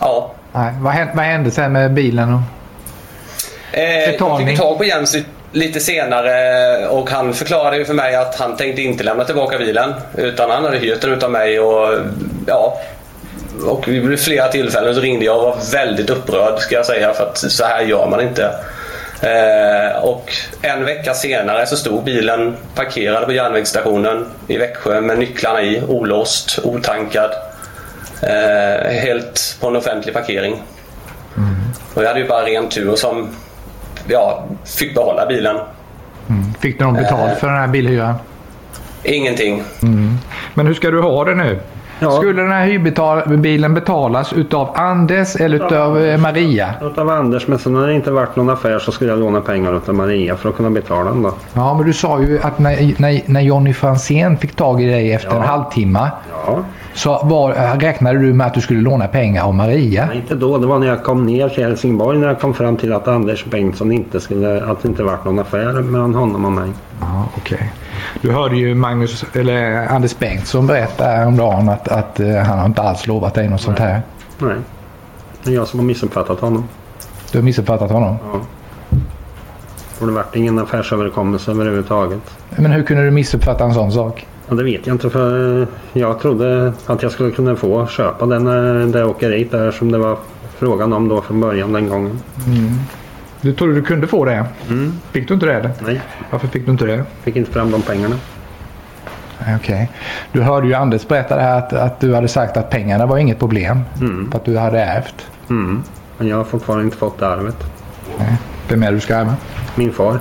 Ja. 0.00 0.32
Nej, 0.52 0.72
vad, 0.80 0.92
hände, 0.92 1.12
vad 1.16 1.24
hände 1.24 1.50
sen 1.50 1.72
med 1.72 1.92
bilen? 1.92 2.34
Och... 2.34 2.40
Eh, 3.78 4.14
jag 4.18 4.38
fick 4.46 4.58
tag 4.58 4.78
på 4.78 4.84
Jens 4.84 5.16
lite 5.52 5.80
senare 5.80 6.88
och 6.88 7.10
han 7.10 7.34
förklarade 7.34 7.76
ju 7.76 7.84
för 7.84 7.94
mig 7.94 8.16
att 8.16 8.34
han 8.34 8.56
tänkte 8.56 8.82
inte 8.82 9.04
lämna 9.04 9.24
tillbaka 9.24 9.58
bilen. 9.58 9.94
Utan 10.16 10.50
han 10.50 10.64
hade 10.64 10.78
hyrt 10.78 11.00
den 11.00 11.12
utav 11.12 11.30
mig 11.30 11.60
och 11.60 11.98
ja. 12.46 12.80
Och 13.66 13.88
vid 13.88 14.20
flera 14.20 14.48
tillfällen 14.48 14.94
så 14.94 15.00
ringde 15.00 15.24
jag 15.24 15.36
och 15.36 15.42
var 15.42 15.56
väldigt 15.72 16.10
upprörd 16.10 16.58
ska 16.58 16.74
jag 16.74 16.86
säga 16.86 17.14
för 17.14 17.26
att 17.26 17.38
så 17.38 17.64
här 17.64 17.80
gör 17.80 18.06
man 18.06 18.20
inte. 18.20 18.54
Eh, 19.22 20.02
och 20.02 20.32
en 20.62 20.84
vecka 20.84 21.14
senare 21.14 21.66
så 21.66 21.76
stod 21.76 22.04
bilen 22.04 22.56
parkerad 22.74 23.24
på 23.24 23.32
järnvägsstationen 23.32 24.26
i 24.48 24.56
Växjö 24.56 25.00
med 25.00 25.18
nycklarna 25.18 25.62
i, 25.62 25.82
olåst, 25.88 26.58
otankad. 26.64 27.30
Eh, 28.22 28.90
helt 28.90 29.56
på 29.60 29.68
en 29.68 29.76
offentlig 29.76 30.14
parkering. 30.14 30.62
Och 31.94 32.02
jag 32.02 32.08
hade 32.08 32.20
ju 32.20 32.28
bara 32.28 32.46
ren 32.46 32.68
tur 32.68 32.96
som 32.96 33.36
ja, 34.10 34.44
fick 34.64 34.94
behålla 34.94 35.26
bilen. 35.26 35.56
Mm. 36.28 36.54
Fick 36.60 36.78
du 36.78 36.84
någon 36.84 36.94
betalt 36.94 37.32
Eh. 37.32 37.36
för 37.38 37.46
den 37.48 37.56
här 37.56 37.68
bilhyran? 37.68 38.14
Ingenting. 39.02 39.62
Mm. 39.82 40.18
Men 40.54 40.66
hur 40.66 40.74
ska 40.74 40.90
du 40.90 41.00
ha 41.02 41.24
det 41.24 41.34
nu? 41.34 41.60
Skulle 42.00 42.42
den 42.42 42.52
här 42.52 42.66
hyrbilen 42.66 43.74
betalas 43.74 44.32
utav 44.32 44.68
Anders 44.74 45.36
eller 45.36 45.66
utav 45.66 45.98
eh, 45.98 46.20
Maria? 46.20 46.74
Utav 46.82 47.10
Anders, 47.10 47.46
men 47.48 47.58
sen 47.58 47.74
har 47.74 47.86
det 47.86 47.94
inte 47.94 48.10
varit 48.10 48.36
någon 48.36 48.50
affär 48.50 48.78
så 48.78 48.92
skulle 48.92 49.10
jag 49.10 49.18
låna 49.18 49.40
pengar 49.40 49.76
utav 49.76 49.94
Maria 49.94 50.36
för 50.36 50.48
att 50.48 50.56
kunna 50.56 50.70
betala 50.70 51.10
den 51.10 51.22
då. 51.22 51.32
Ja, 51.54 51.74
men 51.74 51.86
du 51.86 51.92
sa 51.92 52.20
ju 52.20 52.40
att 52.42 52.58
när, 52.58 52.94
när, 53.00 53.20
när 53.26 53.40
Jonny 53.40 53.72
Franzén 53.72 54.36
fick 54.36 54.56
tag 54.56 54.82
i 54.82 54.86
dig 54.86 55.12
efter 55.12 55.36
en 55.36 55.42
halvtimme 55.42 56.10
så 56.94 57.20
var, 57.24 57.78
räknade 57.80 58.18
du 58.18 58.34
med 58.34 58.46
att 58.46 58.54
du 58.54 58.60
skulle 58.60 58.80
låna 58.80 59.06
pengar 59.06 59.44
av 59.44 59.54
Maria. 59.54 60.06
Nej, 60.06 60.16
inte 60.16 60.34
då. 60.34 60.58
Det 60.58 60.66
var 60.66 60.78
när 60.78 60.86
jag 60.86 61.04
kom 61.04 61.26
ner 61.26 61.48
till 61.48 61.64
Helsingborg 61.64 62.18
när 62.18 62.26
jag 62.26 62.40
kom 62.40 62.54
fram 62.54 62.76
till 62.76 62.92
att 62.92 63.08
Anders 63.08 63.44
Bengtsson 63.44 63.92
inte 63.92 64.20
skulle, 64.20 64.64
att 64.64 64.82
det 64.82 64.88
inte 64.88 65.02
varit 65.02 65.24
någon 65.24 65.38
affär 65.38 65.72
mellan 65.72 66.14
honom 66.14 66.44
och 66.44 66.52
mig. 66.52 66.70
Ja, 67.00 67.28
okej. 67.36 67.72
Du 68.20 68.32
hörde 68.32 68.56
ju 68.56 68.74
Magnus, 68.74 69.24
eller 69.32 69.86
Anders 69.86 70.18
Bengtsson 70.18 70.66
berätta 70.66 71.04
häromdagen 71.04 71.68
att, 71.68 71.88
att 71.88 72.20
eh, 72.20 72.36
han 72.36 72.58
har 72.58 72.66
inte 72.66 72.82
alls 72.82 73.06
lovat 73.06 73.34
dig 73.34 73.48
något 73.48 73.60
sånt 73.60 73.78
här. 73.78 74.02
Nej. 74.38 74.56
Det 75.44 75.50
är 75.50 75.54
jag 75.54 75.68
som 75.68 75.80
har 75.80 75.86
missuppfattat 75.86 76.40
honom. 76.40 76.68
Du 77.32 77.38
har 77.38 77.42
missuppfattat 77.42 77.90
honom? 77.90 78.16
Ja. 78.32 78.40
Och 80.00 80.06
det 80.06 80.12
vart 80.12 80.36
ingen 80.36 80.58
affärsöverenskommelse 80.58 81.50
överhuvudtaget. 81.50 82.36
Men 82.50 82.70
hur 82.70 82.82
kunde 82.82 83.04
du 83.04 83.10
missuppfatta 83.10 83.64
en 83.64 83.74
sån 83.74 83.92
sak? 83.92 84.26
Ja, 84.48 84.54
det 84.54 84.64
vet 84.64 84.86
jag 84.86 84.94
inte 84.94 85.10
för 85.10 85.66
jag 85.92 86.20
trodde 86.20 86.72
att 86.86 87.02
jag 87.02 87.12
skulle 87.12 87.30
kunna 87.30 87.56
få 87.56 87.86
köpa 87.86 88.26
den 88.26 88.46
eh, 88.46 88.86
det 88.86 89.04
åkeriet 89.04 89.50
där 89.50 89.70
som 89.70 89.92
det 89.92 89.98
var 89.98 90.16
frågan 90.58 90.92
om 90.92 91.08
då 91.08 91.22
från 91.22 91.40
början 91.40 91.72
den 91.72 91.88
gången. 91.88 92.18
Mm. 92.46 92.78
Du 93.40 93.52
trodde 93.52 93.74
du 93.74 93.82
kunde 93.82 94.06
få 94.06 94.24
det? 94.24 94.46
Mm. 94.68 94.92
Fick 95.12 95.28
du 95.28 95.34
inte 95.34 95.46
det? 95.46 95.54
eller? 95.54 95.70
Nej. 95.80 96.00
Varför 96.30 96.48
fick 96.48 96.66
du 96.66 96.72
inte 96.72 96.86
det? 96.86 97.04
Fick 97.22 97.36
inte 97.36 97.50
fram 97.50 97.70
de 97.70 97.82
pengarna. 97.82 98.16
Okej. 99.56 99.90
Du 100.32 100.42
hörde 100.42 100.66
ju 100.66 100.74
Anders 100.74 101.08
berätta 101.08 101.36
det 101.36 101.42
här 101.42 101.58
att, 101.58 101.72
att 101.72 102.00
du 102.00 102.14
hade 102.14 102.28
sagt 102.28 102.56
att 102.56 102.70
pengarna 102.70 103.06
var 103.06 103.18
inget 103.18 103.38
problem. 103.38 103.80
För 104.30 104.38
att 104.38 104.44
du 104.44 104.58
hade 104.58 104.80
ärvt. 104.80 105.26
Mm. 105.50 105.82
Men 106.18 106.28
jag 106.28 106.36
har 106.36 106.44
fortfarande 106.44 106.84
inte 106.84 106.96
fått 106.96 107.18
det 107.18 107.28
arvet. 107.28 107.56
Nej. 108.18 108.36
Vem 108.68 108.82
är 108.82 108.90
det 108.90 108.96
du 108.96 109.00
ska 109.00 109.14
ärva? 109.14 109.36
Min 109.74 109.92
far. 109.92 110.20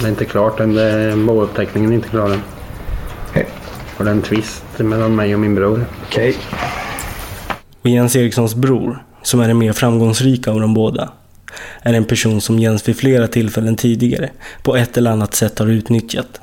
Det 0.00 0.06
är 0.06 0.08
inte 0.08 0.24
klart 0.24 0.60
än. 0.60 1.26
Bouppteckningen 1.26 1.90
är 1.90 1.94
inte 1.94 2.08
klar 2.08 2.30
än. 2.30 2.40
Och 3.98 4.04
det 4.04 4.10
är 4.10 4.14
en 4.14 4.22
tvist 4.22 4.64
mellan 4.78 5.16
mig 5.16 5.34
och 5.34 5.40
min 5.40 5.54
bror. 5.54 5.84
Okej. 6.06 6.36
Och 7.82 7.88
Jens 7.90 8.16
Erikssons 8.16 8.54
bror, 8.54 9.02
som 9.22 9.40
är 9.40 9.48
den 9.48 9.58
mer 9.58 9.72
framgångsrika 9.72 10.50
av 10.50 10.60
de 10.60 10.74
båda, 10.74 11.08
är 11.82 11.94
en 11.94 12.04
person 12.04 12.40
som 12.40 12.58
Jens 12.58 12.88
vid 12.88 12.96
flera 12.96 13.28
tillfällen 13.28 13.76
tidigare 13.76 14.30
på 14.62 14.76
ett 14.76 14.96
eller 14.96 15.10
annat 15.10 15.34
sätt 15.34 15.58
har 15.58 15.66
utnyttjat. 15.66 16.40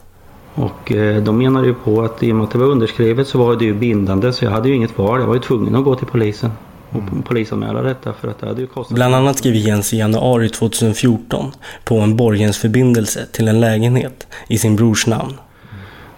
Och 0.55 0.91
eh, 0.91 1.23
de 1.23 1.37
menade 1.37 1.67
ju 1.67 1.73
på 1.73 2.01
att 2.01 2.23
i 2.23 2.31
och 2.31 2.35
med 2.35 2.43
att 2.43 2.51
det 2.51 2.57
var 2.57 2.65
underskrivet 2.65 3.27
så 3.27 3.37
var 3.37 3.55
det 3.55 3.65
ju 3.65 3.73
bindande 3.73 4.33
så 4.33 4.45
jag 4.45 4.51
hade 4.51 4.69
ju 4.69 4.75
inget 4.75 4.97
val. 4.97 5.19
Jag 5.19 5.27
var 5.27 5.33
ju 5.33 5.41
tvungen 5.41 5.75
att 5.75 5.83
gå 5.83 5.95
till 5.95 6.07
polisen 6.07 6.51
och 6.89 7.25
polisanmäla 7.25 7.81
detta 7.81 8.13
för 8.13 8.27
att 8.27 8.39
det 8.39 8.47
hade 8.47 8.61
ju 8.61 8.67
kostat. 8.67 8.95
Bland 8.95 9.15
annat 9.15 9.37
skriver 9.37 9.57
Jens 9.57 9.93
i 9.93 9.97
januari 9.97 10.49
2014 10.49 11.51
på 11.83 11.99
en 11.99 12.15
borgensförbindelse 12.15 13.25
till 13.31 13.47
en 13.47 13.59
lägenhet 13.59 14.27
i 14.47 14.57
sin 14.57 14.75
brors 14.75 15.07
namn. 15.07 15.33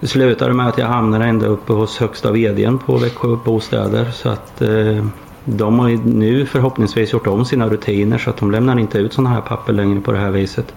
Det 0.00 0.06
slutade 0.06 0.54
med 0.54 0.68
att 0.68 0.78
jag 0.78 0.86
hamnade 0.86 1.24
ända 1.24 1.46
uppe 1.46 1.72
hos 1.72 1.98
högsta 1.98 2.32
vdn 2.32 2.78
på 2.78 2.96
Växjö 2.96 3.36
Bostäder 3.44 4.10
så 4.10 4.28
att 4.28 4.62
eh, 4.62 5.06
de 5.46 5.78
har 5.78 5.88
ju 5.88 5.96
nu 6.04 6.46
förhoppningsvis 6.46 7.12
gjort 7.12 7.26
om 7.26 7.44
sina 7.44 7.68
rutiner 7.68 8.18
så 8.18 8.30
att 8.30 8.36
de 8.36 8.50
lämnar 8.50 8.78
inte 8.78 8.98
ut 8.98 9.12
sådana 9.12 9.34
här 9.34 9.40
papper 9.40 9.72
längre 9.72 10.00
på 10.00 10.12
det 10.12 10.18
här 10.18 10.30
viset. 10.30 10.74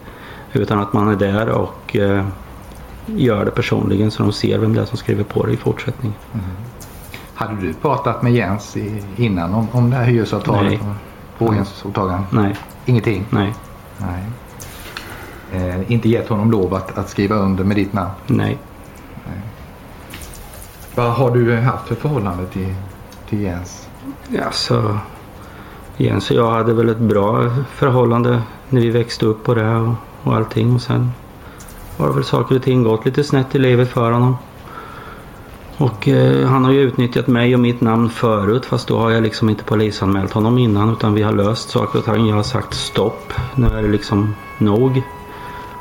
Utan 0.53 0.79
att 0.79 0.93
man 0.93 1.07
är 1.07 1.15
där 1.15 1.49
och 1.49 1.95
eh, 1.95 2.25
gör 3.05 3.45
det 3.45 3.51
personligen 3.51 4.11
så 4.11 4.23
de 4.23 4.31
ser 4.31 4.57
vem 4.57 4.73
det 4.73 4.81
är 4.81 4.85
som 4.85 4.97
skriver 4.97 5.23
på 5.23 5.45
det 5.45 5.51
i 5.51 5.57
fortsättningen. 5.57 6.17
Hade 7.33 7.61
du 7.61 7.73
pratat 7.73 8.21
med 8.21 8.33
Jens 8.33 8.77
i, 8.77 9.03
innan 9.15 9.53
om, 9.53 9.67
om 9.71 9.89
det 9.89 9.95
här 9.95 10.03
hyresavtalet? 10.03 10.63
Nej. 10.63 10.79
och 11.37 11.45
Borgensåtaganden? 11.45 12.27
Nej. 12.31 12.55
Ingenting? 12.85 13.25
Nej. 13.29 13.53
Nej. 13.97 14.23
Eh, 15.53 15.91
inte 15.91 16.09
gett 16.09 16.29
honom 16.29 16.51
lov 16.51 16.73
att, 16.73 16.97
att 16.97 17.09
skriva 17.09 17.35
under 17.35 17.63
med 17.63 17.77
ditt 17.77 17.93
namn? 17.93 18.11
Nej. 18.27 18.57
Vad 20.95 21.11
har 21.11 21.31
du 21.31 21.55
haft 21.55 21.87
för 21.87 21.95
förhållande 21.95 22.45
till, 22.45 22.75
till 23.29 23.41
Jens? 23.41 23.88
Ja, 24.31 24.51
så 24.51 24.97
Jens 25.97 26.31
och 26.31 26.37
jag 26.37 26.51
hade 26.51 26.73
väl 26.73 26.89
ett 26.89 26.99
bra 26.99 27.49
förhållande 27.69 28.41
när 28.69 28.81
vi 28.81 28.89
växte 28.89 29.25
upp 29.25 29.49
och 29.49 29.55
det 29.55 29.75
och, 29.75 29.93
och 30.23 30.35
allting. 30.35 30.75
Och 30.75 30.81
sen 30.81 31.11
har 31.97 32.07
det 32.07 32.13
väl 32.13 32.23
saker 32.23 32.55
och 32.55 32.63
ting 32.63 32.83
gått 32.83 33.05
lite 33.05 33.23
snett 33.23 33.55
i 33.55 33.59
livet 33.59 33.89
för 33.89 34.11
honom. 34.11 34.37
Och 35.77 36.07
eh, 36.07 36.47
han 36.47 36.65
har 36.65 36.71
ju 36.71 36.81
utnyttjat 36.81 37.27
mig 37.27 37.53
och 37.53 37.59
mitt 37.59 37.81
namn 37.81 38.09
förut 38.09 38.65
fast 38.65 38.87
då 38.87 38.97
har 38.99 39.09
jag 39.09 39.23
liksom 39.23 39.49
inte 39.49 39.63
polisanmält 39.63 40.33
honom 40.33 40.57
innan 40.57 40.93
utan 40.93 41.13
vi 41.13 41.21
har 41.21 41.33
löst 41.33 41.69
saker 41.69 41.99
och 41.99 42.05
ting. 42.05 42.27
Jag 42.27 42.35
har 42.35 42.43
sagt 42.43 42.73
stopp. 42.73 43.33
Nu 43.55 43.67
är 43.67 43.81
det 43.81 43.87
liksom 43.87 44.35
nog. 44.57 45.01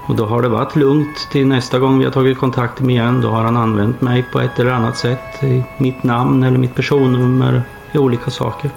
Och 0.06 0.16
då 0.16 0.26
har 0.26 0.42
det 0.42 0.48
varit 0.48 0.76
lugnt 0.76 1.28
till 1.32 1.46
nästa 1.46 1.78
gång 1.78 1.98
vi 1.98 2.04
har 2.04 2.12
tagit 2.12 2.38
kontakt 2.38 2.80
med 2.80 2.94
igen. 2.94 3.20
Då 3.20 3.28
har 3.28 3.44
han 3.44 3.56
använt 3.56 4.00
mig 4.00 4.24
på 4.32 4.40
ett 4.40 4.58
eller 4.58 4.70
annat 4.70 4.96
sätt. 4.96 5.42
i 5.42 5.64
Mitt 5.78 6.02
namn 6.02 6.42
eller 6.42 6.58
mitt 6.58 6.74
personnummer 6.74 7.62
i 7.92 7.98
olika 7.98 8.30
saker. 8.30 8.70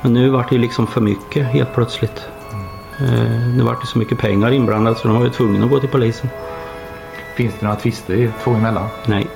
Men 0.00 0.12
nu 0.12 0.30
vart 0.30 0.50
det 0.50 0.58
liksom 0.58 0.86
för 0.86 1.00
mycket 1.00 1.46
helt 1.46 1.74
plötsligt. 1.74 2.28
Eh, 3.00 3.56
nu 3.56 3.62
vart 3.62 3.80
det 3.80 3.86
så 3.86 3.98
mycket 3.98 4.18
pengar 4.18 4.50
inblandat 4.50 4.98
så 4.98 5.08
de 5.08 5.16
var 5.16 5.24
ju 5.24 5.30
tvungna 5.30 5.64
att 5.64 5.70
gå 5.70 5.80
till 5.80 5.88
polisen. 5.88 6.30
Finns 7.36 7.54
det 7.60 7.66
några 7.66 7.76
tvister 7.76 8.14
er 8.14 8.32
två 8.44 8.50
emellan? 8.50 8.88
Nej. 9.06 9.26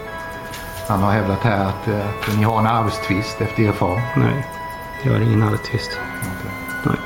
Han 0.89 1.03
har 1.03 1.11
hävdat 1.11 1.41
här 1.41 1.65
att, 1.65 1.89
eh, 1.89 2.09
att 2.09 2.37
ni 2.39 2.45
har 2.45 2.59
en 2.59 2.67
arvstvist 2.67 3.41
efter 3.41 3.63
er 3.63 3.73
far. 3.73 4.01
Nej, 4.17 4.47
jag 5.05 5.13
har 5.13 5.21
ingen 5.21 5.43
arvstvist. 5.43 5.99
Nej. 6.85 6.97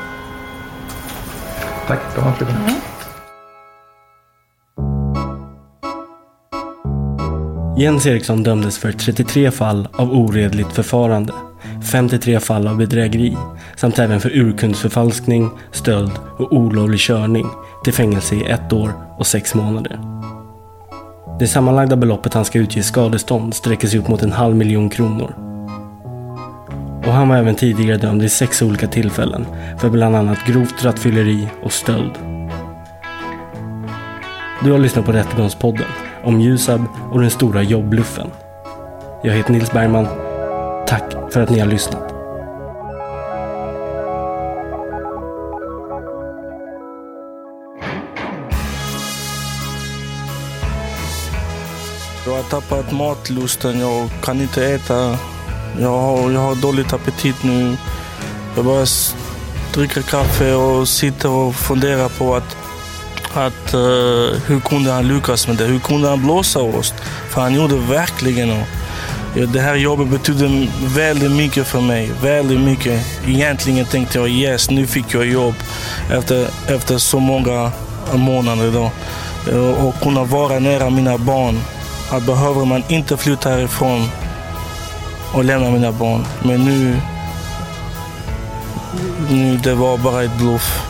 Tack, 1.86 2.00
då 2.14 2.20
har 2.20 2.32
jag 2.38 2.48
Jens 7.80 8.06
Eriksson 8.06 8.42
dömdes 8.42 8.78
för 8.78 8.92
33 8.92 9.50
fall 9.50 9.88
av 9.92 10.12
oredligt 10.12 10.72
förfarande. 10.72 11.32
53 11.90 12.40
fall 12.40 12.66
av 12.66 12.76
bedrägeri 12.76 13.36
samt 13.76 13.98
även 13.98 14.20
för 14.20 14.36
urkundsförfalskning, 14.36 15.50
stöld 15.72 16.12
och 16.38 16.52
olovlig 16.52 17.00
körning 17.00 17.46
till 17.84 17.92
fängelse 17.92 18.34
i 18.34 18.44
ett 18.44 18.72
år 18.72 18.92
och 19.18 19.26
sex 19.26 19.54
månader. 19.54 20.00
Det 21.38 21.46
sammanlagda 21.46 21.96
beloppet 21.96 22.34
han 22.34 22.44
ska 22.44 22.58
utge 22.58 22.82
skadestånd 22.82 23.54
sträcker 23.54 23.88
sig 23.88 23.98
upp 23.98 24.08
mot 24.08 24.22
en 24.22 24.32
halv 24.32 24.56
miljon 24.56 24.90
kronor. 24.90 25.34
Och 27.06 27.12
han 27.12 27.28
var 27.28 27.36
även 27.36 27.54
tidigare 27.54 27.96
dömd 27.96 28.22
vid 28.22 28.32
sex 28.32 28.62
olika 28.62 28.86
tillfällen 28.86 29.46
för 29.78 29.90
bland 29.90 30.16
annat 30.16 30.46
grovt 30.46 30.84
rattfylleri 30.84 31.48
och 31.62 31.72
stöld. 31.72 32.12
Du 34.64 34.72
har 34.72 34.78
lyssnat 34.78 35.06
på 35.06 35.12
Rättegångspodden 35.12 35.86
om 36.24 36.40
Ljusab 36.40 36.84
och 37.12 37.20
den 37.20 37.30
stora 37.30 37.62
jobbluffen. 37.62 38.30
Jag 39.22 39.34
heter 39.34 39.52
Nils 39.52 39.72
Bergman. 39.72 40.29
Tack 40.90 41.32
för 41.32 41.40
att 41.42 41.50
ni 41.50 41.58
har 41.58 41.66
lyssnat. 41.66 42.14
Jag 52.26 52.36
har 52.36 52.42
tappat 52.50 52.92
matlusten. 52.92 53.80
Jag 53.80 54.08
kan 54.22 54.40
inte 54.40 54.66
äta. 54.66 55.18
Jag 55.80 55.98
har, 55.98 56.30
jag 56.30 56.40
har 56.40 56.54
dåligt 56.54 56.92
appetit 56.92 57.42
nu. 57.42 57.76
Jag 58.56 58.64
bara 58.64 58.86
dricker 59.74 60.02
kaffe 60.02 60.54
och 60.54 60.88
sitter 60.88 61.30
och 61.30 61.54
funderar 61.54 62.08
på 62.08 62.34
att, 62.34 62.56
att 63.34 63.74
uh, 63.74 63.80
hur 64.46 64.60
kunde 64.60 64.92
han 64.92 65.08
lyckas 65.08 65.48
med 65.48 65.56
det? 65.56 65.64
Hur 65.64 65.78
kunde 65.78 66.08
han 66.08 66.22
blåsa 66.22 66.60
oss? 66.60 66.94
För 67.28 67.40
han 67.40 67.54
gjorde 67.54 67.76
verkligen. 67.76 68.50
Och, 68.50 68.66
det 69.34 69.60
här 69.60 69.74
jobbet 69.74 70.08
betydde 70.08 70.66
väldigt 70.82 71.32
mycket 71.32 71.66
för 71.66 71.80
mig. 71.80 72.10
Väldigt 72.22 72.60
mycket. 72.60 73.06
Egentligen 73.26 73.86
tänkte 73.86 74.18
jag 74.18 74.28
yes, 74.28 74.70
nu 74.70 74.86
fick 74.86 75.14
jag 75.14 75.26
jobb 75.26 75.54
efter, 76.10 76.48
efter 76.68 76.98
så 76.98 77.20
många 77.20 77.72
månader. 78.14 78.70
Då. 78.70 78.90
Eh, 79.52 79.86
och 79.86 80.00
kunna 80.00 80.24
vara 80.24 80.58
nära 80.58 80.90
mina 80.90 81.18
barn. 81.18 81.60
Att 82.10 82.26
behöver 82.26 82.64
man 82.64 82.82
inte 82.88 83.16
flytta 83.16 83.50
härifrån 83.50 84.08
och 85.32 85.44
lämna 85.44 85.70
mina 85.70 85.92
barn. 85.92 86.24
Men 86.42 86.64
nu, 86.64 86.96
nu 89.30 89.56
det 89.56 89.74
var 89.74 89.98
bara 89.98 90.22
ett 90.22 90.38
bluff. 90.38 90.82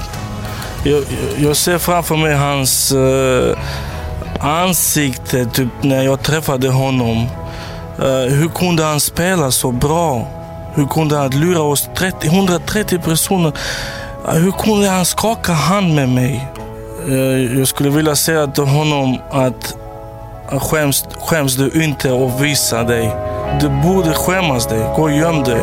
Jag, 0.85 1.05
jag 1.39 1.57
ser 1.57 1.79
framför 1.79 2.17
mig 2.17 2.35
hans 2.35 2.93
uh, 2.93 3.57
ansikte 4.41 5.47
typ, 5.47 5.69
när 5.83 6.03
jag 6.03 6.23
träffade 6.23 6.69
honom. 6.69 7.27
Eh, 8.01 8.35
hur 8.35 8.49
kunde 8.49 8.85
han 8.85 9.01
spela 9.01 9.51
så 9.51 9.73
bra? 9.73 10.27
Hur 10.75 10.87
kunde 10.87 11.17
han 11.17 11.31
lura 11.31 11.63
oss 11.63 11.89
30, 11.95 12.27
130 12.27 12.99
personer? 12.99 13.53
Eh, 14.29 14.35
hur 14.35 14.53
kunde 14.53 14.89
han 14.89 15.05
skaka 15.05 15.53
hand 15.53 15.95
med 15.95 16.09
mig? 16.09 16.49
Eh, 17.09 17.59
jag 17.59 17.69
skulle 17.69 17.91
vilja 17.91 18.17
säga 18.17 18.47
till 18.47 18.65
honom 18.65 19.19
att 19.31 19.77
Skäms, 20.59 21.05
skäms 21.21 21.57
du 21.57 21.85
inte 21.85 22.13
och 22.13 22.45
visa 22.45 22.83
dig. 22.83 23.17
Du 23.61 23.69
borde 23.69 24.13
skämmas 24.13 24.67
dig. 24.67 24.79
Gå 24.97 25.03
och 25.03 25.13
göm 25.13 25.43
dig. 25.43 25.63